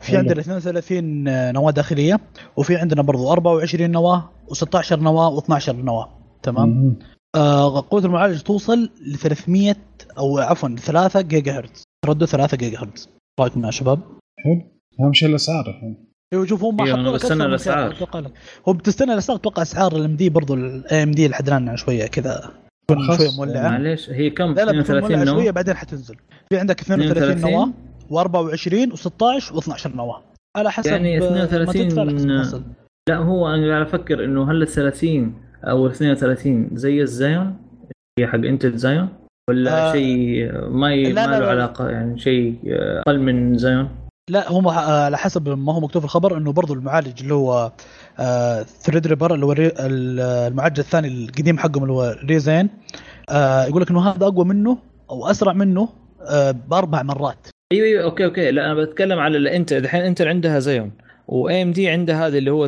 في. 0.00 0.16
عندنا 0.16 0.40
32 0.40 1.52
نواة 1.52 1.70
داخلية 1.72 2.20
وفي 2.56 2.76
عندنا 2.76 3.02
برضو 3.02 3.32
24 3.32 3.90
نواة 3.90 4.30
و16 4.50 4.92
نواة 4.92 5.40
و12 5.40 5.68
نواة. 5.68 6.08
تمام. 6.42 6.96
آه 7.34 7.84
قوة 7.90 8.04
المعالج 8.04 8.40
توصل 8.40 8.90
ل 9.06 9.16
300 9.18 9.76
أو 10.18 10.38
عفوا 10.38 10.68
3 10.68 11.20
جيجا 11.20 11.58
هرتز 11.58 11.84
ردوا 12.06 12.26
3 12.26 12.56
جيجا 12.56 12.78
هرتز 12.78 13.08
رأيكم 13.40 13.64
يا 13.66 13.70
شباب؟ 13.70 14.00
حلو. 14.38 14.62
أهم 15.00 15.12
شيء 15.12 15.28
الإسعار. 15.28 15.68
الحين 15.68 16.07
أيوه 16.34 16.46
شوف 16.46 16.64
هم 16.64 16.80
أنا 16.80 16.92
حطوا 16.92 17.02
لك 17.02 17.14
بستنى 17.14 17.32
أكثر 17.32 17.44
من 17.44 17.50
الأسعار. 17.50 17.78
خيار، 17.78 17.92
أتوقع 17.92 18.18
لك. 18.18 18.32
هو 18.68 18.72
بتستنى 18.72 19.12
الأسعار 19.12 19.38
أتوقع 19.38 19.62
أسعار 19.62 19.96
الام 19.96 20.16
دي 20.16 20.30
برضو 20.30 20.54
الاي 20.54 21.02
ام 21.02 21.10
دي 21.10 21.28
لحد 21.28 21.48
الان 21.48 21.76
شوية 21.76 22.06
كذا 22.06 22.50
تكون. 22.90 23.16
شوية 23.16 23.28
مولعه 23.36 23.68
معليش 23.70 24.10
هي 24.10 24.30
كم 24.30 24.44
لا 24.54 24.64
لا 24.64 24.80
بتكون 24.80 24.96
32 24.96 25.18
مولعه 25.18 25.34
شوية 25.34 25.50
بعدين 25.50 25.74
حتنزل 25.74 26.16
في 26.52 26.58
عندك 26.58 26.80
32 26.80 27.40
نواة 27.40 27.70
و24 28.10 28.92
و16 28.96 29.52
و12 29.54 29.86
نواة 29.96 30.22
على 30.56 30.70
حسب 30.72 30.90
يعني 30.90 31.18
آه، 31.18 31.30
ما 31.30 31.44
32 31.44 31.88
تدفع 31.88 32.00
على 32.00 32.14
حسب 32.14 32.26
ما 32.26 32.42
تصل. 32.42 32.62
لا 33.08 33.16
هو 33.16 33.48
أنا 33.54 33.72
قاعد 33.72 33.86
أفكر 33.86 34.24
إنه 34.24 34.50
هل 34.50 34.62
ال 34.62 34.68
30 34.68 35.34
أو 35.64 35.86
ال 35.86 35.90
32 35.90 36.70
زي 36.72 37.02
ال 37.02 37.13
Xeon 37.13 37.56
هي 38.18 38.26
حق 38.26 38.34
انتل 38.34 38.76
Xeon 38.76 39.08
ولا 39.50 39.88
آه، 39.88 39.92
شيء 39.92 40.52
ما 40.68 40.94
ي... 40.94 41.12
لا، 41.12 41.26
ما 41.26 41.32
له 41.32 41.38
لا. 41.38 41.50
علاقة 41.50 41.88
يعني 41.90 42.18
شيء 42.18 42.58
أقل 43.06 43.20
من 43.20 43.58
Xeon 43.58 43.88
لا 44.28 44.52
هم 44.52 44.68
آه، 44.68 45.04
على 45.04 45.18
حسب 45.18 45.48
ما 45.48 45.74
هو 45.74 45.80
مكتوب 45.80 46.02
في 46.02 46.06
الخبر 46.06 46.36
إنه 46.36 46.52
برضو 46.52 46.74
المعالج 46.74 47.22
اللي 47.22 47.34
هو 47.34 47.72
Threadripper 48.80 49.34
اللي 49.34 49.46
هو 49.46 49.54
المعالج 49.58 50.78
الثاني 50.78 51.08
القديم 51.08 51.58
حقهم 51.58 51.82
اللي 51.82 51.92
هو 51.92 52.16
Ryzen 52.24 52.68
آه، 53.30 53.64
يقول 53.64 53.82
لك 53.82 53.90
إنه 53.90 54.10
هذا 54.10 54.26
أقوى 54.26 54.44
منه 54.44 54.78
أو 55.10 55.26
أسرع 55.26 55.52
منه 55.52 55.88
آه، 56.30 56.50
بأربع 56.50 57.02
مرات. 57.02 57.48
أيوه 57.72 57.86
أيوه 57.86 58.04
okay 58.04 58.24
okay. 58.24 58.50
لا 58.50 58.66
أنا 58.66 58.74
بتكلم 58.74 59.18
على 59.18 59.36
الانتل 59.36 59.76
الحين 59.76 60.00
انتل 60.00 60.28
عندها 60.28 60.58
Xeon 60.58 60.92
و 61.28 61.62
AMD 61.62 61.88
عندها 61.88 62.26
هذا 62.26 62.38
اللي 62.38 62.50
هو 62.50 62.66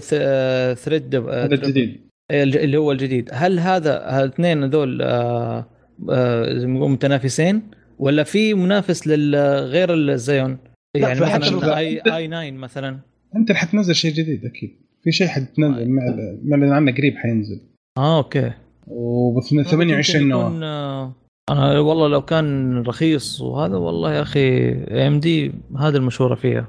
Thread 0.75 1.15
هذا 1.15 1.55
الجديد. 1.55 2.01
اللي 2.31 2.77
هو 2.77 2.93
الجديد. 2.93 3.31
هل 3.33 3.59
هذا 3.59 4.21
الاثنين 4.23 4.65
هذول 4.65 5.03
آه، 5.03 5.67
آه، 6.11 6.65
متنافسين 6.67 7.63
ولا 7.99 8.23
في 8.23 8.55
منافس 8.55 9.07
للغير 9.07 9.95
ال 9.95 10.08
Xeon 10.08 10.59
يعني 10.97 11.21
مثلا 11.21 11.79
اي 11.79 12.01
i9 12.17 12.51
مثلا. 12.51 12.99
أنت 13.37 13.51
اللي 13.51 13.59
حتنزل 13.61 13.95
شيء 13.95 14.13
جديد 14.13 14.45
أكيد. 14.45 14.77
في 15.03 15.13
شيء 15.13 15.27
حتنزل 15.27 15.89
مع- 15.91 16.37
معلن 16.45 16.73
عنه 16.73 16.93
قريب 16.93 17.17
حينزل. 17.17 17.61
آه 17.99 18.17
okay. 18.19 18.53
وب 18.87 19.43
يمكن 19.53 19.71
28 19.71 20.29
نواه 20.29 20.47
يكون، 20.49 20.63
آه، 20.63 21.13
أنا 21.51 21.79
والله 21.81 22.09
لو 22.09 22.23
كان 22.23 22.79
رخيص 22.83 23.41
وهذا 23.41 23.77
والله 23.77 24.13
يا 24.15 24.23
أخي 24.23 24.73
AMD 25.07 25.53
هذا 25.79 25.99
المشهورة 25.99 26.35
فيها. 26.35 26.67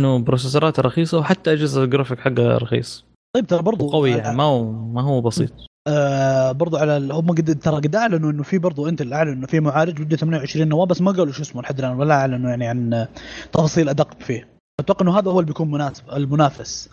إنه 0.00 0.18
بروسيسورات 0.18 0.80
رخيصة 0.80 1.18
وحتى 1.18 1.52
أجهزة 1.52 1.84
الجرافيك 1.84 2.20
حقها 2.20 2.58
رخيص. 2.58 3.04
طيب 3.36 3.46
ترى 3.46 3.62
برضو 3.62 3.86
وقوي 3.86 4.10
يعني 4.10 4.36
ما 4.36 4.42
هو 4.44 4.72
ما 4.72 5.02
هو 5.02 5.20
بسيط. 5.20 5.52
آه 5.86 6.52
برضو 6.52 6.76
على 6.76 6.96
ال- 6.96 7.12
هم 7.12 7.26
قد 7.30 7.58
ترى 7.62 7.74
قد 7.76 7.96
أعلنوا 7.96 8.30
إنه 8.30 8.42
في 8.42 8.58
برضو 8.58 8.88
انتل 8.88 9.12
أعلنوا 9.12 9.34
إنه 9.34 9.46
في 9.46 9.60
معالج 9.60 10.02
بده 10.02 10.16
28 10.16 10.68
نواه 10.68 10.86
بس 10.86 11.02
ما 11.02 11.10
قالوا 11.12 11.32
شو 11.32 11.42
اسمه 11.42 11.62
لحد 11.62 11.78
الآن 11.78 11.96
ولا 11.96 12.14
أعلنوا 12.14 12.50
يعني 12.50 12.66
عن 12.66 13.06
تفاصيل 13.52 13.88
أدق 13.88 14.14
فيه. 14.22 14.48
أتوقع 14.80 15.02
إنه 15.02 15.18
هذا 15.18 15.30
هو 15.30 15.40
اللي 15.40 15.46
بيكون 15.48 15.70
مناسب 15.70 16.04
المنافس. 16.16 16.90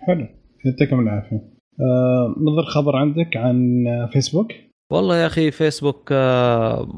حلو. 0.00 0.26
يعطيكم 0.64 1.00
العافية. 1.00 1.36
آه 1.80 2.34
نظر 2.40 2.62
خبر 2.70 2.96
عندك 2.96 3.36
عن 3.36 3.84
آه، 3.86 4.10
فيسبوك؟ 4.12 4.48
والله 4.92 5.16
يا 5.16 5.26
أخي 5.26 5.50
فيسبوك 5.50 6.08
آه، 6.12 6.88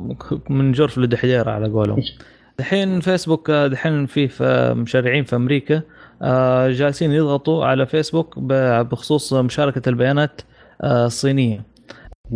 من 0.50 0.72
جرف 0.72 0.98
لدحيرة 0.98 1.50
على 1.50 1.68
قولهم. 1.68 2.02
الحين 2.60 3.00
فيسبوك 3.00 3.50
آه، 3.50 3.66
دحين 3.66 4.06
في 4.06 4.28
مشرعين 4.76 5.24
في 5.24 5.36
أمريكا 5.36 5.82
آه، 6.22 6.68
جالسين 6.68 7.12
يضغطوا 7.12 7.64
على 7.64 7.86
فيسبوك 7.86 8.38
بخصوص 8.38 9.32
مشاركة 9.32 9.88
البيانات 9.88 10.40
آه، 10.80 11.06
الصينيه 11.06 11.62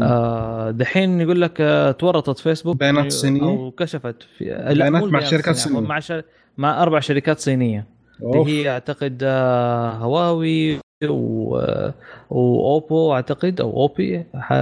آه، 0.03 0.71
دحين 0.71 1.21
يقول 1.21 1.41
لك 1.41 1.61
آه، 1.61 1.91
تورطت 1.91 2.39
فيسبوك 2.39 2.77
بيانات 2.77 3.13
صينية؟ 3.13 3.43
أو 3.43 3.71
كشفت 3.71 4.23
في 4.39 4.45
لا، 4.45 4.73
بيانات 4.73 5.03
مع 5.03 5.21
شركات 5.21 5.57
صينية. 5.57 5.81
مع 5.81 6.01
شر... 6.01 6.23
مع 6.59 6.83
أربع 6.83 7.01
شركات 7.01 7.39
صينية 7.39 7.87
اللي. 8.21 8.47
هي 8.47 8.71
أعتقد 8.71 9.19
آه، 9.23 9.91
هواوي 9.91 10.79
و... 11.05 11.59
وأوبو 12.31 13.15
أعتقد 13.15 13.61
أو 13.61 13.71
أوبي 13.71 14.25
ح... 14.35 14.53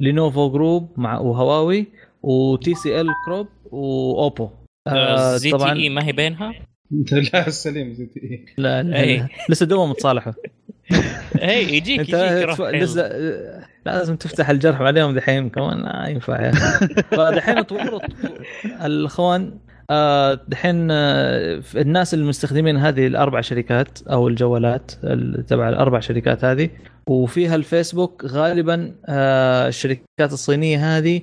لينوفو 0.00 0.50
جروب 0.50 0.88
مع 0.96 1.18
وهواوي 1.18 1.86
وتي 2.22 2.74
سي 2.74 3.00
إل 3.00 3.08
كروب 3.24 3.46
وأوبو 3.70 4.48
آه، 4.88 5.36
زي 5.36 5.50
تي 5.52 5.72
إي 5.72 5.88
ما 5.88 6.04
هي 6.04 6.12
بينها؟ 6.12 6.54
لا 7.32 7.46
السليم 7.46 8.08
إيه. 8.16 8.44
لا, 8.58 8.82
لا, 8.82 9.00
أي. 9.00 9.16
لا 9.18 9.28
لسه 9.48 9.66
دوم 9.66 9.90
متصالحوا 9.90 10.32
اي 11.42 11.74
يجيك 11.76 12.00
أنت 12.00 12.08
يجيك. 12.58 12.60
لسه 12.82 13.10
لازم 13.86 14.16
تفتح 14.16 14.50
الجرح 14.50 14.80
عليهم 14.80 15.14
دحين 15.14 15.48
كمان 15.50 15.78
ما 15.82 16.06
ينفع 16.08 16.40
يا 16.42 16.50
أخي. 16.50 16.86
فدحين 17.16 17.66
تورط 17.66 18.02
الإخوان 18.84 19.58
آه، 19.90 20.40
دحين 20.48 20.88
آه، 20.90 21.62
الناس 21.76 22.14
المستخدمين 22.14 22.76
هذه 22.76 23.06
الأربع 23.06 23.40
شركات 23.40 23.98
أو 24.02 24.28
الجوالات 24.28 24.92
ال- 25.04 25.46
تبع 25.46 25.68
الأربع 25.68 26.00
شركات 26.00 26.44
هذه 26.44 26.70
وفيها 27.06 27.54
الفيسبوك 27.54 28.24
غالبا 28.24 28.94
آه، 29.08 29.68
الشركات 29.68 30.32
الصينية 30.32 30.98
هذه 30.98 31.20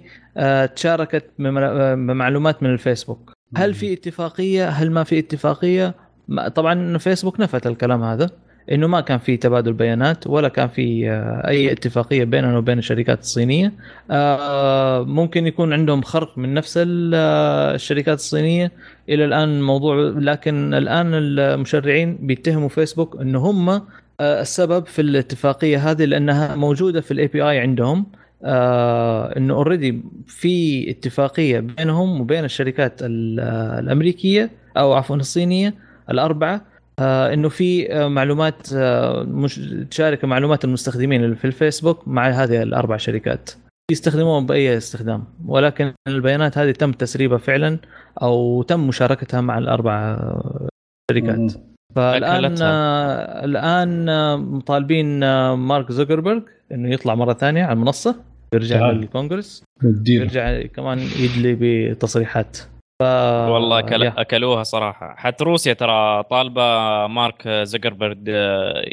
تشاركت 0.75 1.25
بمعلومات 1.39 2.63
من 2.63 2.69
الفيسبوك 2.69 3.34
هل 3.58 3.74
في 3.74 3.94
اتفاقية؟ 3.94 4.70
هل 4.70 4.92
ما 4.92 5.04
في 5.04 5.20
اتفاقية؟ 5.20 5.96
ما- 6.28 6.48
طبعا 6.48 6.98
فيسبوك 6.98 7.40
نفت 7.40 7.68
الكلام 7.68 8.04
هذا 8.04 8.30
إنه 8.72 8.88
ما 8.88 9.02
كان 9.02 9.20
في 9.20 9.38
تبادل 9.38 9.74
بيانات 9.74 10.28
ولا 10.28 10.48
كان 10.48 10.68
في 10.68 11.10
آه، 11.10 11.48
أي 11.48 11.72
اتفاقية 11.72 12.24
بيننا 12.24 12.58
وبين 12.58 12.78
الشركات 12.78 13.20
الصينية. 13.20 13.74
آه، 14.12 15.04
ممكن 15.04 15.48
يكون 15.48 15.74
عندهم 15.74 16.02
خرق 16.02 16.38
من 16.38 16.54
نفس 16.54 16.78
آه، 16.78 17.76
الشركات 17.76 18.18
الصينية. 18.18 18.72
إلى 19.10 19.26
الآن 19.26 19.62
موضوع 19.62 19.96
لكن 20.18 20.74
الآن 20.74 21.12
المشرعين 21.14 22.18
بيتهموا 22.22 22.70
فيسبوك 22.70 23.18
إنه 23.22 23.40
هم 23.40 23.82
السبب 24.22 24.86
في 24.86 25.02
الاتفاقية 25.02 25.92
هذه 25.92 26.06
لأنها 26.06 26.56
موجودة 26.56 27.02
في 27.02 27.12
ال 27.12 27.28
API 27.28 27.60
عندهم. 27.60 28.06
آه 28.43 29.38
إنه 29.38 29.54
already 29.54 30.02
في 30.28 30.89
اتفاقية 30.91 31.60
بينهم 31.60 32.21
وبين 32.21 32.43
الشركات 32.45 33.02
ال- 33.02 33.39
الأمريكية 33.80 34.49
أو 34.78 34.93
عفوا 34.93 35.15
الصينية 35.15 35.73
الأربعة 36.10 36.62
آه 36.99 37.34
إنه 37.34 37.49
في 37.49 37.93
آه 37.93 38.08
معلومات 38.08 38.67
آه 38.75 39.23
مش 39.23 39.60
تشارك 39.91 40.25
معلومات 40.25 40.65
المستخدمين 40.65 41.36
في 41.36 41.45
الفيسبوك 41.45 42.08
مع 42.08 42.30
هذه 42.30 42.63
الأربع 42.63 42.97
شركات 42.97 43.49
يستخدموها 43.91 44.39
بأي 44.39 44.78
استخدام 44.78 45.23
ولكن 45.45 45.93
البيانات 46.08 46.58
هذه 46.58 46.71
تم 46.71 46.91
تسريبها 46.91 47.38
فعلا 47.38 47.78
أو 48.21 48.62
تم 48.63 48.88
مشاركتها 48.88 49.41
مع 49.41 49.58
الأربع 49.58 49.93
آه، 49.93 50.69
شركات. 51.12 51.52
فالآن 51.95 52.45
أكلتها. 52.45 52.67
آه 52.71 53.45
الان 53.45 54.06
مطالبين 54.39 55.19
مارك 55.54 55.91
زوكربيرج 55.91 56.43
إنه 56.71 56.89
يطلع 56.93 57.15
مرة 57.15 57.34
ثانية 57.34 57.63
على 57.63 57.73
المنصة 57.73 58.15
يرجع. 58.54 58.92
للكونغرس 58.92 59.64
يرجع 60.08 60.62
كمان 60.62 61.00
يدلي 61.00 61.58
بتصريحات. 61.92 62.58
ف 63.02 63.04
والله 63.50 63.80
أكل... 63.80 64.04
أكلوها 64.04 64.64
صراحة. 64.64 65.16
حتى 65.18 65.44
روسيا 65.44 65.74
ترى 65.74 66.24
طالبة 66.24 66.62
مارك 67.08 67.48
زكربرج 67.48 68.30
آه، 68.30 68.84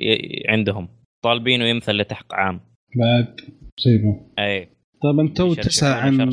عندهم. 0.48 0.88
طالبينه 1.24 1.64
يمثل 1.64 1.92
لتحق 1.92 2.34
عام. 2.34 2.60
بعد 2.96 3.40
مصيبة. 3.78 4.20
أي. 4.38 4.68
طيب 5.02 5.20
أنت 5.20 5.36
تو 5.36 5.54
تسأل 5.54 5.92
عن 5.92 6.32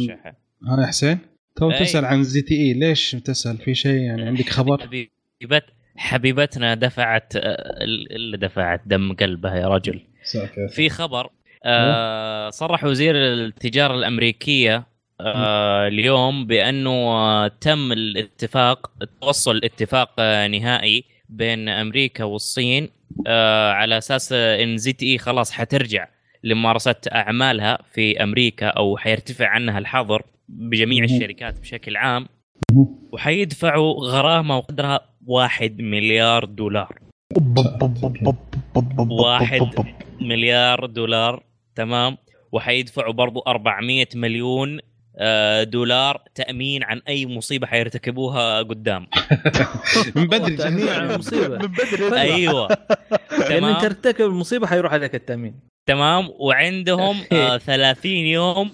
يا 0.79 0.85
حسين؟ 0.87 1.17
تو 1.55 1.71
أي. 1.71 1.79
تسأل 1.79 2.05
عن 2.05 2.23
ZTE. 2.23 2.73
ليش 2.73 3.11
تسأل؟ 3.11 3.57
في 3.57 3.75
شيء 3.75 4.01
يعني 4.01 4.25
عندك 4.25 4.49
خبر؟ 4.49 4.81
حبيبت 4.81 5.65
حبيبتنا 5.95 6.75
دفعت 6.75 7.35
آه، 7.35 7.83
اللي 8.11 8.37
دفعت 8.37 8.81
دم 8.85 9.13
قلبها 9.13 9.55
يا 9.55 9.67
رجل. 9.67 10.01
في 10.69 10.89
خبر 10.89 11.29
آه 11.65 12.49
صرح 12.49 12.83
وزير 12.83 13.15
التجارة 13.15 13.95
الأمريكية 13.95 14.83
آه 15.21 15.87
اليوم 15.87 16.47
بأنه 16.47 16.91
آه 16.91 17.47
تم 17.47 17.91
الاتفاق 17.91 18.91
توصل 19.21 19.61
اتفاق 19.63 20.11
آه 20.19 20.47
نهائي 20.47 21.03
بين 21.29 21.69
أمريكا 21.69 22.23
والصين 22.23 22.89
آه 23.27 23.71
على 23.71 23.97
أساس 23.97 24.33
إن 24.33 24.77
ZTE 24.77 25.17
خلاص 25.17 25.51
حترجع 25.51 26.07
لممارسة 26.43 26.95
أعمالها 27.15 27.77
في 27.93 28.23
أمريكا 28.23 28.67
أو 28.67 28.97
حيرتفع 28.97 29.47
عنها 29.47 29.79
الحظر 29.79 30.21
بجميع. 30.49 31.03
الشركات 31.03 31.59
بشكل 31.59 31.97
عام. 31.97 32.27
وحيدفعوا 33.11 33.93
غرامة 33.93 34.57
وقدرها 34.57 34.99
واحد 35.25 35.81
مليار 35.81 36.45
دولار 36.45 36.99
واحد 39.09 39.61
مليار 40.21 40.85
دولار 40.85 41.43
تمام؟ 41.75 42.17
وحيدفعوا 42.51 43.13
برضو 43.13 43.39
400 43.47 44.05
مليون 44.15 44.79
آه، 45.17 45.63
دولار 45.63 46.21
تأمين 46.35 46.83
عن 46.83 47.01
أي 47.07 47.25
مصيبة 47.25 47.67
حيرتكبوها 47.67 48.61
قدام. 48.61 49.07
من 50.15 50.27
بدري 50.27 50.57
تأمين 50.57 50.87
عن 50.89 51.11
المصيبه 51.11 51.57
من 51.57 51.67
بدري. 51.67 52.21
أيوه. 52.21 52.67
لأن 53.31 53.47
تمام؟ 53.59 53.65
انت 53.65 53.81
ترتكب 53.81 54.25
المصيبة 54.25 54.67
حيروح 54.67 54.93
عليك 54.93 55.15
التأمين. 55.15 55.59
تمام؟ 55.87 56.29
وعندهم 56.39 57.17
آه 57.31 57.57
30 57.67 58.11
يوم 58.11 58.71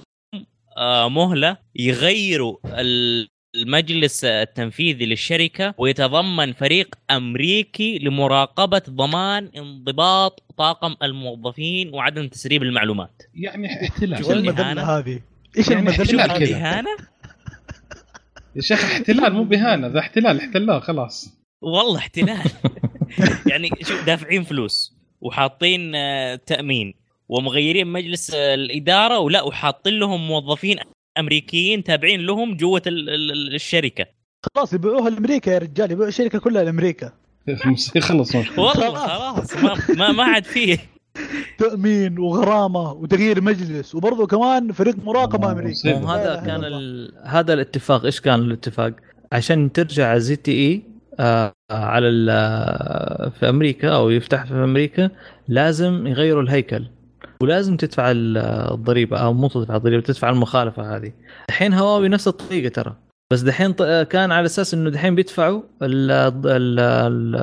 آه 0.78 1.10
مهلة 1.10 1.58
يغيروا 1.76 2.58
ال- 2.66 3.28
المجلس 3.56 4.24
التنفيذي 4.24 5.06
للشركة 5.06 5.74
ويتضمن 5.78 6.54
فريق 6.54 6.96
أمريكي 7.12 8.00
لمراقبة 8.00 8.82
ضمان 8.90 9.50
انضباط 9.58 10.44
طاقم 10.58 10.96
الموظفين 11.04 11.94
وعدم 11.94 12.28
تسريب 12.28 12.64
المعلومات 12.64 13.22
يعني 13.34 13.84
احتلال 13.84 14.26
شو 14.26 14.32
اللي 14.32 14.50
المذله؟ 14.50 14.98
هذه؟ 15.00 15.22
إيش 15.58 15.68
يعني 15.68 15.90
المذله؟ 15.90 16.28
كذا. 16.28 16.56
إهانة 16.58 16.98
يا 18.56 18.62
شيخ 18.62 18.84
احتلال 18.84 19.34
مو 19.34 19.44
بهانه 19.44 19.88
ذا 19.88 20.00
احتلال 20.00 20.40
احتلال 20.40 20.82
خلاص 20.82 21.40
والله 21.62 21.98
احتلال 21.98 22.52
يعني 23.52 23.70
شوف 23.82 24.06
دافعين 24.06 24.44
فلوس 24.44 24.98
وحاطين 25.22 25.96
آه، 25.96 26.36
تأمين 26.36 26.94
ومغيرين 27.30 27.88
مجلس 27.88 28.34
الإدارة 28.34 29.20
ولا 29.20 29.42
وحاطين 29.42 29.94
لهم 29.94 30.28
موظفين 30.28 30.80
أمريكيين 31.20 31.84
تابعين 31.84 32.20
لهم 32.22 32.56
جوة 32.58 32.82
ال- 32.88 33.10
ال- 33.10 33.56
الشركة 33.56 34.06
خلاص 34.56 34.74
يبيعوها 34.74 35.10
لأمريكا 35.10 35.50
يا 35.52 35.58
رجال 35.58 35.92
يبيعوا 35.92 36.10
الشركة 36.10 36.40
كلها 36.40 36.64
لأمريكا 36.64 37.12
خلص 38.00 38.36
مشكلة. 38.36 38.60
والله 38.66 38.96
خلاص. 39.08 39.58
ما 39.98 40.12
ما, 40.12 40.24
عاد 40.24 40.44
فيه 40.44 40.78
تأمين 41.58 42.20
وغرامة 42.20 42.92
وتغيير 42.92 43.42
مجلس 43.42 43.96
وبرضه 43.96 44.28
كمان 44.28 44.72
فريق 44.72 44.96
مراقبة 45.06 45.52
امريكي 45.52 45.94
هذا 45.94 46.44
كان. 46.46 46.64
ال... 46.64 47.12
هذا 47.24 47.54
الاتفاق 47.54 48.06
إيش 48.06 48.22
كان 48.22 48.40
الاتفاق؟ 48.40 48.94
عشان 49.32 49.72
ترجع 49.72 50.18
زي 50.18 50.36
تي 50.36 50.52
إي 50.52 50.82
آه 51.20 51.54
على 51.72 52.08
ال... 52.10 52.28
آه، 52.30 53.32
في 53.40 53.50
أمريكا 53.50 53.90
أو 53.96 54.10
يفتح 54.10 54.44
في 54.46 54.54
أمريكا 54.54 55.10
لازم 55.48 56.08
يغيروا 56.08 56.42
الهيكل 56.44 56.86
ولازم 57.44 57.78
تدفع 57.78 58.12
ال- 58.12 58.38
الضريبة 58.74 59.18
أو 59.18 59.34
مو 59.34 59.48
تدفع 59.48 59.76
الضريبة 59.76 60.02
تدفع 60.04 60.30
المخالفة 60.30 60.96
هذه. 60.96 61.12
الحين 61.50 61.74
هواوي 61.74 62.10
نفس 62.10 62.28
الطريقة 62.28 62.70
ترى. 62.70 62.96
بس 63.34 63.42
دحين 63.42 63.74
ط- 63.74 63.84
كان 64.10 64.32
على 64.32 64.46
أساس 64.46 64.74
إنه 64.74 64.90
دحين 64.90 65.16
بيدفعوا 65.16 65.62
ال... 65.82 66.12
ال... 66.46 66.80
ال... 66.80 67.36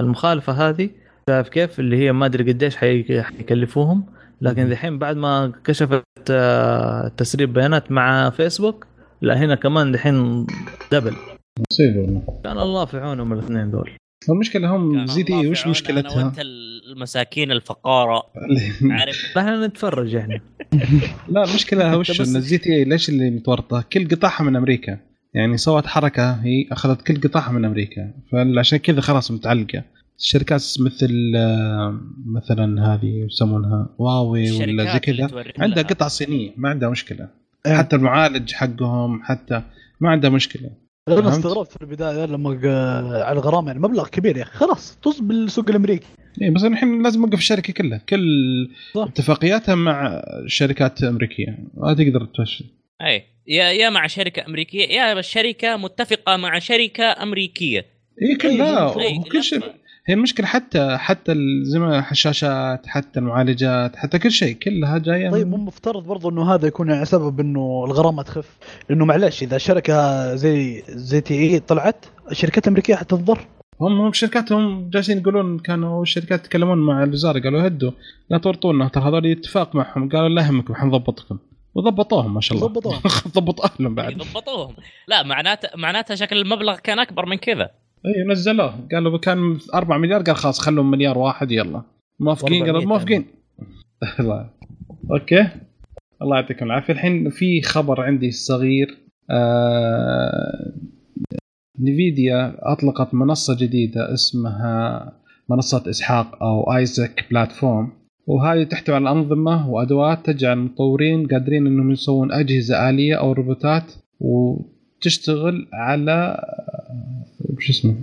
المخالفة 0.00 0.52
هذه. 0.52 0.90
شايف 1.30 1.48
كيف؟ 1.48 1.80
اللي 1.80 1.96
هي 1.96 2.12
ما 2.12 2.26
أدري 2.26 2.52
قديش 2.52 2.76
حي... 2.76 3.22
حيكلفوهم. 3.22 4.06
لكن 4.40 4.68
دحين 4.68 4.98
بعد 4.98 5.16
ما 5.16 5.52
كشفت 5.64 6.02
آه، 6.30 7.08
تسريب 7.16 7.52
بيانات 7.52 7.92
مع 7.92 8.30
فيسبوك 8.30 8.86
لا 9.22 9.38
هنا 9.38 9.54
كمان 9.54 9.92
دحين 9.92 10.46
double. 10.92 11.14
مصيبة. 11.72 12.00
والله 12.00 12.40
كان 12.44 12.58
الله 12.58 12.84
في 12.84 12.98
عونهم 12.98 13.32
الاثنين 13.32 13.70
دول. 13.70 13.90
المشكلة 14.28 14.76
هم 14.76 15.06
ZTE 15.06 15.48
وش 15.48 15.66
مشكلتها؟ 15.66 16.32
المساكين 16.92 17.52
الفقارة. 17.52 18.22
عارف؟ 18.98 19.32
فاحنا 19.34 19.66
نتفرج 19.66 20.12
يعني 20.12 20.42
لا 21.28 21.44
المشكلة 21.44 21.96
وش 21.96 22.20
إن 22.20 22.36
ال 22.36 22.58
ZTE 22.58 22.84
ليش 22.84 23.08
اللي 23.08 23.30
متورطة؟ 23.30 23.84
كل 23.92 24.08
قطاعها 24.08 24.42
من 24.42 24.56
أمريكا. 24.56 24.98
يعني 25.34 25.56
سوت 25.56 25.86
حركة 25.86 26.32
هي 26.32 26.66
أخذت 26.72 27.02
كل 27.02 27.20
قطاعها 27.20 27.52
من 27.52 27.64
أمريكا. 27.64 28.12
فعشان 28.32 28.78
كذا 28.78 29.00
خلاص 29.00 29.30
متعلقة. 29.30 29.84
الشركات 30.18 30.62
مثل 30.80 31.32
آه، 31.36 32.00
مثلا 32.26 32.94
هذه 32.94 33.26
يسمونها؟ 33.26 33.94
هواوي 33.98 34.50
ولا 34.50 34.92
زي 34.92 34.98
كذا. 34.98 35.44
عندها. 35.58 35.82
قطع 35.82 36.08
صينية 36.08 36.50
ما 36.56 36.68
عندها 36.68 36.88
مشكلة. 36.88 37.28
إيه. 37.66 37.76
حتى 37.76 37.96
المعالج 37.96 38.52
حقهم 38.52 39.22
حتى 39.22 39.62
ما 40.00 40.10
عندها 40.10 40.30
مشكلة. 40.30 40.70
أنا؟ 41.12 41.28
استغربت 41.28 41.72
في 41.72 41.82
البداية 41.82 42.26
لما 42.26 42.50
على 43.24 43.38
الغرامه 43.38 43.66
يعني 43.66 43.80
مبلغ 43.80 44.08
كبير 44.08 44.36
يا 44.36 44.42
أخي. 44.42 44.58
خلاص 44.58 44.98
طز 45.02 45.20
بالسوق 45.20 45.68
الأمريكي. 45.68 46.06
اي 46.42 46.50
بس 46.50 46.64
الحين 46.64 47.02
لازم 47.02 47.24
أوقف 47.24 47.38
الشركة 47.38 47.72
كلها. 47.72 47.98
كل 48.08 48.24
صح. 48.94 49.06
اتفاقياتها 49.08 49.74
مع 49.74 50.22
شركات 50.46 51.02
أمريكية. 51.02 51.58
ما 51.74 51.94
تقدر 51.94 52.24
تمشي 52.36 52.64
اي 53.02 53.24
يا 53.46 53.64
يا 53.64 53.90
مع 53.90 54.06
شركة 54.06 54.46
أمريكية 54.46 54.86
يا 54.86 55.18
الشركة 55.18 55.76
متفقة 55.76 56.36
مع 56.36 56.58
شركة 56.58 57.22
أمريكية. 57.22 57.86
اي 58.22 58.36
كلها 58.36 59.00
أي، 59.00 59.18
وكل 59.18 59.44
شيء. 59.44 59.62
هي 60.08 60.14
المشكلة 60.14 60.46
حتى 60.46 60.96
حتى 60.96 61.34
زي 61.62 61.78
ما 61.78 62.10
الشاشات 62.10 62.86
حتى 62.86 63.20
المعالجات 63.20 63.96
حتى 63.96 64.18
كل 64.18 64.30
شيء 64.30 64.54
كلها 64.56 64.98
جاية 64.98 65.30
طيب 65.30 65.46
من- 65.46 65.50
مو 65.58 65.64
مفترض 65.64 66.04
برضو 66.06 66.30
إنه 66.30 66.54
هذا 66.54 66.66
يكون 66.66 66.90
يعني 66.90 67.04
سبب 67.04 67.40
إنه 67.40 67.84
الغرامة 67.86 68.22
تخف؟ 68.22 68.56
لأنه 68.90 69.04
معلش 69.04 69.42
إذا 69.42 69.58
شركة 69.58 70.34
زي 70.34 70.82
زي 70.88 71.20
تي 71.20 71.34
إي 71.34 71.60
طلعت 71.60 72.06
الشركات 72.30 72.64
الأمريكية 72.64 72.94
حتتضر 72.94 73.38
هم 73.80 74.00
هم 74.00 74.12
شركاتهم 74.12 74.90
جالسين 74.90 75.18
يقولون 75.18 75.58
كانوا 75.58 76.02
الشركات 76.02 76.40
يتكلمون 76.44 76.78
مع 76.78 77.04
الوزارة 77.04 77.40
قالوا 77.40 77.66
هدوا 77.66 77.90
لا 78.30 78.38
تورطونا 78.38 78.88
ترى 78.88 79.04
هذول 79.08 79.26
اتفاق 79.26 79.74
معهم 79.74 80.08
قالوا 80.08 80.28
لا 80.28 80.42
يهمكم 80.42 80.74
حنضبطكم. 80.74 81.38
وضبطوهم 81.74 82.34
ما 82.34 82.40
شاء 82.40 82.58
الله. 82.58 82.68
ضبطوهم. 82.68 83.00
ضبط 83.36 83.60
أهلهم 83.60 83.94
بعد. 83.94 84.16
ضبطوهم. 84.18 84.74
لا 85.08 85.22
معناته 85.22 85.68
معناتها 85.76 86.14
شكل 86.14 86.36
المبلغ 86.38 86.76
كان 86.78 86.98
أكبر 86.98 87.26
من 87.26 87.36
كذا. 87.36 87.70
اي 88.08 88.24
نزلوه. 88.28 88.74
قالوا 88.92 89.18
كان 89.18 89.58
4 89.74 89.98
مليار 89.98 90.22
قال 90.22 90.36
خلاص 90.36 90.60
خلوهم 90.60 90.90
مليار 90.90 91.18
واحد 91.18 91.52
يلا. 91.52 91.82
موافقين؟ 92.20 92.64
قالوا 92.64 92.80
400 92.80 92.86
موافقين. 92.86 93.24
الله. 94.20 94.50
okay. 95.10 95.48
الله 96.22 96.36
يعطيكم 96.36 96.66
العافية. 96.66 96.92
الحين 96.92 97.30
في 97.30 97.62
خبر 97.62 98.00
عندي 98.00 98.30
صغير. 98.30 98.98
آه... 99.30 100.72
Nvidia 101.80 102.56
أطلقت 102.72 103.14
منصة 103.14 103.56
جديدة 103.60 104.14
اسمها 104.14 105.12
منصة 105.50 105.90
إسحاق 105.90 106.42
أو 106.42 106.76
Isaac 106.76 107.24
platform. 107.30 107.92
وهذه 108.26 108.62
تحتوي 108.62 108.94
على 108.94 109.10
أنظمة 109.10 109.70
وأدوات 109.70 110.26
تجعل 110.26 110.58
المطورين 110.58 111.26
قادرين 111.26 111.66
إنهم 111.66 111.90
يسوون 111.90 112.32
أجهزة 112.32 112.90
آلية 112.90 113.14
أو 113.14 113.32
روبوتات 113.32 113.92
وتشتغل 114.98 115.66
على 115.72 116.44
وش 117.56 117.70
اسمه 117.70 117.94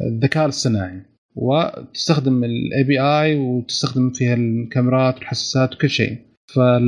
الذكاء 0.00 0.46
الصناعي 0.46 1.02
وتستخدم 1.34 2.44
ال 2.44 2.84
API 2.84 3.38
وتستخدم 3.38 4.10
فيها 4.10 4.34
الكاميرات 4.34 5.18
والحساسات 5.18 5.74
وكل 5.74 5.90
شيء 5.90 6.18
فال 6.54 6.82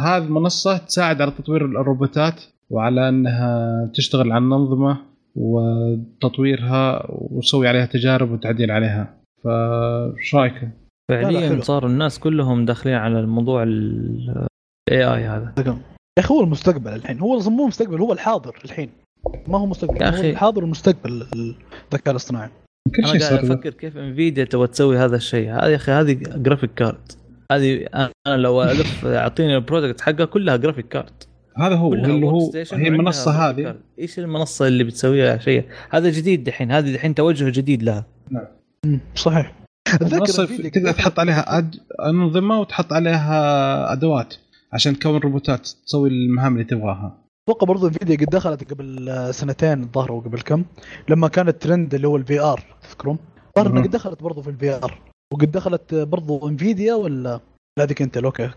هذه 0.00 0.24
المنصة 0.24 0.76
تساعد 0.76 1.22
على 1.22 1.30
تطوير 1.30 1.64
الروبوتات 1.64 2.40
وعلى 2.70 3.08
إنها 3.08 3.90
تشتغل 3.94 4.32
على 4.32 4.44
الانظمه 4.44 4.98
وتطويرها 5.36 7.06
وتسوي 7.08 7.68
عليها 7.68 7.86
تجارب 7.86 8.30
وتعديل 8.30 8.70
عليها 8.70 9.14
فايش 9.44 10.34
رايكم؟ 10.34 10.70
لا، 11.10 11.22
فعليا. 11.22 11.60
صاروا 11.60 11.90
الناس 11.90 12.18
كلهم 12.18 12.64
داخلين 12.64 12.94
على 12.94 13.20
الموضوع 13.20 13.62
ال 13.62 15.04
AI 15.04 15.24
هذا 15.24 15.54
يا 16.18 16.24
أخي 16.24 16.34
هو 16.34 16.40
المستقبل 16.44 16.92
الحين. 16.92 17.20
هو 17.20 17.38
مو 17.38 17.66
مستقبل 17.66 18.00
هو 18.00 18.12
الحاضر 18.12 18.56
الحين. 18.64 18.90
ما 19.46 19.58
هو 19.58 19.66
مستقبل 19.66 20.02
يا 20.02 20.06
هو 20.10 20.14
أخي. 20.14 20.30
الحاضر 20.30 20.62
والمستقبل 20.62 21.26
الذكاء 21.92 22.10
الاصطناعي. 22.10 22.50
كل 22.96 23.06
شيء 23.06 23.16
أنا 23.16 23.24
قاعد 23.26 23.44
صار 23.44 23.52
أفكر 23.54 23.70
كيف 23.70 23.96
Nvidia 23.96 24.44
تبغى 24.44 24.66
تسوي 24.66 24.98
هذا 24.98 25.16
الشيء. 25.16 25.50
هذا 25.50 25.68
يا 25.68 25.76
أخي 25.76 25.92
هذه 25.92 26.12
graphic 26.12 26.70
card 26.74 27.12
هذه 27.52 27.86
أنا 28.26 28.36
لو 28.36 28.62
ألف 28.62 29.06
أعطيني 29.06 29.56
ال 29.56 29.61
product 29.61 30.00
حقها 30.00 30.24
كلها 30.24 30.56
graphic 30.56 30.88
card 30.88 31.22
هذا 31.58 31.74
هو 31.74 31.94
اللي 31.94 32.26
هو 32.26 32.52
هي 32.72 32.88
المنصة 32.88 33.30
هذه. 33.50 33.76
إيش 33.98 34.18
المنصة 34.18 34.66
اللي 34.66 34.84
بتسويها 34.84 35.38
شيء 35.38 35.64
هذا 35.90 36.10
جديد 36.10 36.44
دحين. 36.44 36.72
هذه 36.72 36.94
دحين 36.94 37.14
توجه 37.14 37.50
جديد 37.50 37.82
لها. 37.82 38.04
مم، 38.86 39.00
صحيح. 39.14 39.52
المنصة 40.02 40.44
تقدر 40.46 40.68
كذا- 40.68 40.92
تحط 40.92 41.18
عليها 41.18 41.58
أد... 41.58 41.76
أنظمة 42.06 42.60
وتحط 42.60 42.92
عليها 42.92 43.92
أدوات. 43.92 44.34
عشان 44.74 44.98
تكون 44.98 45.16
روبوتات 45.16 45.60
تسوي 45.86 46.08
المهام 46.08 46.52
اللي 46.52 46.64
تبغاها 46.64 47.18
أتوقع 47.48 47.66
برضو 47.66 47.86
Nvidia 47.86 48.16
قد 48.16 48.34
دخلت 48.34 48.72
قبل 48.72 49.10
سنتين 49.34 49.82
الظاهر 49.82 50.12
وقبل 50.12 50.40
كم 50.40 50.64
لما 51.08 51.28
كان 51.28 51.48
الترند 51.48 51.94
اللي 51.94 52.08
هو 52.08 52.16
ال 52.16 52.40
VR 52.40 52.64
تذكرون؟ 52.82 53.18
الظاهر 53.48 53.72
إنها. 53.72 53.82
قد 53.82 53.90
دخلت 53.90 54.22
برضو 54.22 54.42
في 54.42 54.50
ال 54.50 54.70
VR 54.74 54.98
وقد 55.34 55.50
دخلت 55.50 55.94
برضو 55.94 56.48
Nvidia 56.48 56.94
ولا 56.94 57.40
لا 57.78 57.84
ذيك 57.84 58.02
أنت 58.02 58.16
okay 58.16 58.50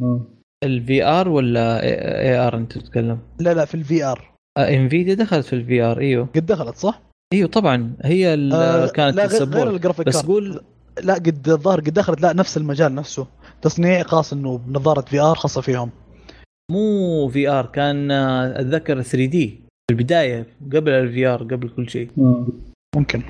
مم. 0.00 0.24
ال 0.64 1.04
VR 1.04 1.28
ولا 1.28 1.82
AR 1.82 2.56
أنت 2.56 2.78
تتكلم 2.78 3.18
لا 3.38 3.54
لا 3.54 3.64
في 3.64 3.74
ال 3.74 4.04
VR 4.04 4.30
Nvidia 4.58 5.14
دخلت 5.14 5.46
في 5.46 5.52
الفي 5.52 5.82
ار 5.82 5.98
إيوه 6.00 6.28
قد 6.36 6.46
دخلت 6.46 6.76
صح؟ 6.76 7.02
إيوه 7.32 7.48
طبعا 7.48 7.92
هي 8.02 8.34
ال- 8.34 8.52
آه، 8.52 8.86
كانت 8.86 9.16
لا 9.16 9.26
غير, 9.26 9.44
غير 9.44 9.70
الجرافيك 9.70 10.06
بس. 10.06 10.26
قول 10.26 10.60
لا 11.02 11.14
قد 11.14 11.48
الظاهر 11.48 11.80
قد 11.80 11.90
دخلت 11.94 12.20
لا 12.20 12.32
نفس 12.32 12.56
المجال 12.56 12.94
نفسه 12.94 13.26
تصنيع 13.62 14.02
خاص 14.02 14.32
إنه 14.32 14.58
بنظارة 14.58 15.00
VR 15.00 15.34
خاصة 15.34 15.60
فيهم. 15.60 15.90
مو 16.72 17.28
VR 17.28 17.66
كان 17.66 18.10
آه، 18.10 18.60
أتذكر 18.60 19.02
3D. 19.02 19.48
في 19.90 19.94
البداية 19.94 20.46
قبل 20.72 20.90
ال 20.90 21.26
VR 21.26 21.42
قبل 21.42 21.68
كل 21.68 21.88
شيء. 21.90 22.08
مم. 22.16 22.46
ممكن. 22.96 23.22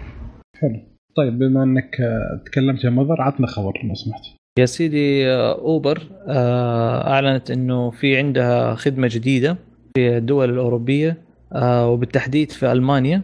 حلو. 0.56 0.80
طيب 1.16 1.38
بما 1.38 1.62
إنك 1.62 2.00
آه، 2.00 2.40
تكلمت 2.46 2.84
يا 2.84 2.90
مضر 2.90 3.22
عطنا 3.22 3.46
خبر 3.46 3.72
لو 3.88 3.94
سمحت. 3.94 4.22
يا 4.58 4.66
سيدي 4.66 5.28
آه، 5.30 5.52
Uber 5.59 6.02
أعلنت 6.28 7.50
إنه 7.50 7.90
في 7.90 8.16
عندها 8.18 8.74
خدمة 8.74 9.08
جديدة 9.12 9.56
في 9.96 10.16
الدول 10.16 10.50
الأوروبية 10.50 11.16
وبالتحديد 11.62 12.50
في 12.52 12.72
ألمانيا. 12.72 13.22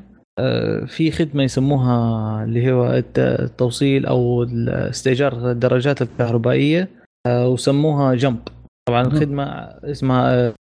في 0.86 1.10
خدمة 1.10 1.42
يسموها 1.42 2.44
اللي 2.44 2.72
هو 2.72 2.86
الت- 2.92 3.18
التوصيل 3.18 4.06
أو 4.06 4.42
استئجار 4.68 5.50
الدراجات 5.50 6.02
الكهربائية. 6.02 6.88
وسموها 7.26 8.14
جمب. 8.14 8.40
طبعا. 8.88 9.02
الخدمة 9.02 9.44
اسمها 9.84 10.54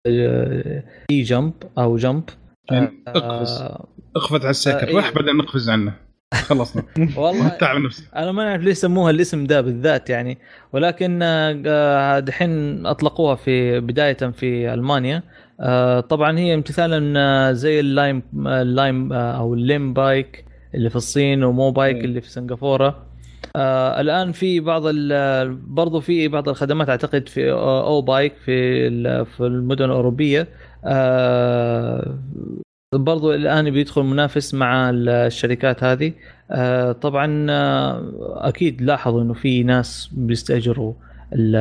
اي 1.12 1.22
جمب 1.22 1.54
أو 1.78 1.98
جمب. 1.98 2.24
يعني 2.72 3.04
اقفز. 3.08 3.62
اقفز 4.16 4.36
على 4.36 4.48
آه، 4.48 4.50
السكر 4.50 4.88
إيه. 4.88 4.96
روح 4.96 5.14
بعدين 5.14 5.38
نقفز 5.38 5.70
عنه. 5.70 5.94
خلصنا. 6.34 6.84
والله 7.18 7.58
أنا 8.16 8.32
ما 8.32 8.50
أعرف 8.50 8.62
ليش 8.62 8.78
سموها 8.78 9.12
الاسم 9.12 9.46
ده 9.46 9.62
بالذات 9.62 10.10
يعني. 10.10 10.38
ولكن 10.74 11.20
آه، 11.24 12.20
دحين 12.20 12.86
أطلقوها 12.86 13.36
في 13.36 13.80
بداية 13.80 14.14
في 14.14 14.74
ألمانيا. 14.74 15.24
آه، 15.60 16.00
طبعا 16.00 16.40
هي 16.40 16.54
امتثالا 16.54 17.20
آه، 17.20 17.52
زي 17.52 17.80
ال 17.80 17.89
Lime 17.89 18.24
ال 18.46 18.60
Lime 18.60 19.14
آه، 19.14 19.38
أو 19.38 19.54
ال 19.54 19.94
LimeBike 19.94 20.46
اللي 20.76 20.90
في 20.90 20.96
الصين 20.96 21.44
و 21.44 21.72
Mobike 21.72 21.98
مم. 21.98 22.04
اللي 22.04 22.22
في 22.22 22.30
سنغافورة. 22.30 23.06
آه 23.56 24.02
الآن 24.02 24.32
في 24.32 24.60
بعض 24.60 24.84
برضو 25.68 26.00
في 26.00 26.28
بعض 26.28 26.50
الخدمات 26.50 26.90
أعتقد 26.90 27.30
في 27.30 27.52
oBike 27.52 28.34
في 28.46 28.90
في 29.26 29.42
المدن 29.46 29.86
الأوروبية. 29.86 30.48
آه 30.86 32.18
برضو 32.94 33.34
الآن 33.34 33.70
بيدخل 33.72 34.02
منافس 34.04 34.54
مع 34.54 34.90
الشركات 34.94 35.84
هذه. 35.84 36.14
آه، 36.52 36.92
طبعا 36.92 37.46
آه، 37.50 38.04
أكيد 38.48 38.82
لاحظوا 38.82 39.22
إنه 39.22 39.34
في 39.34 39.64
ناس 39.64 40.10
بيستأجروا 40.14 40.94
ال- 41.34 41.56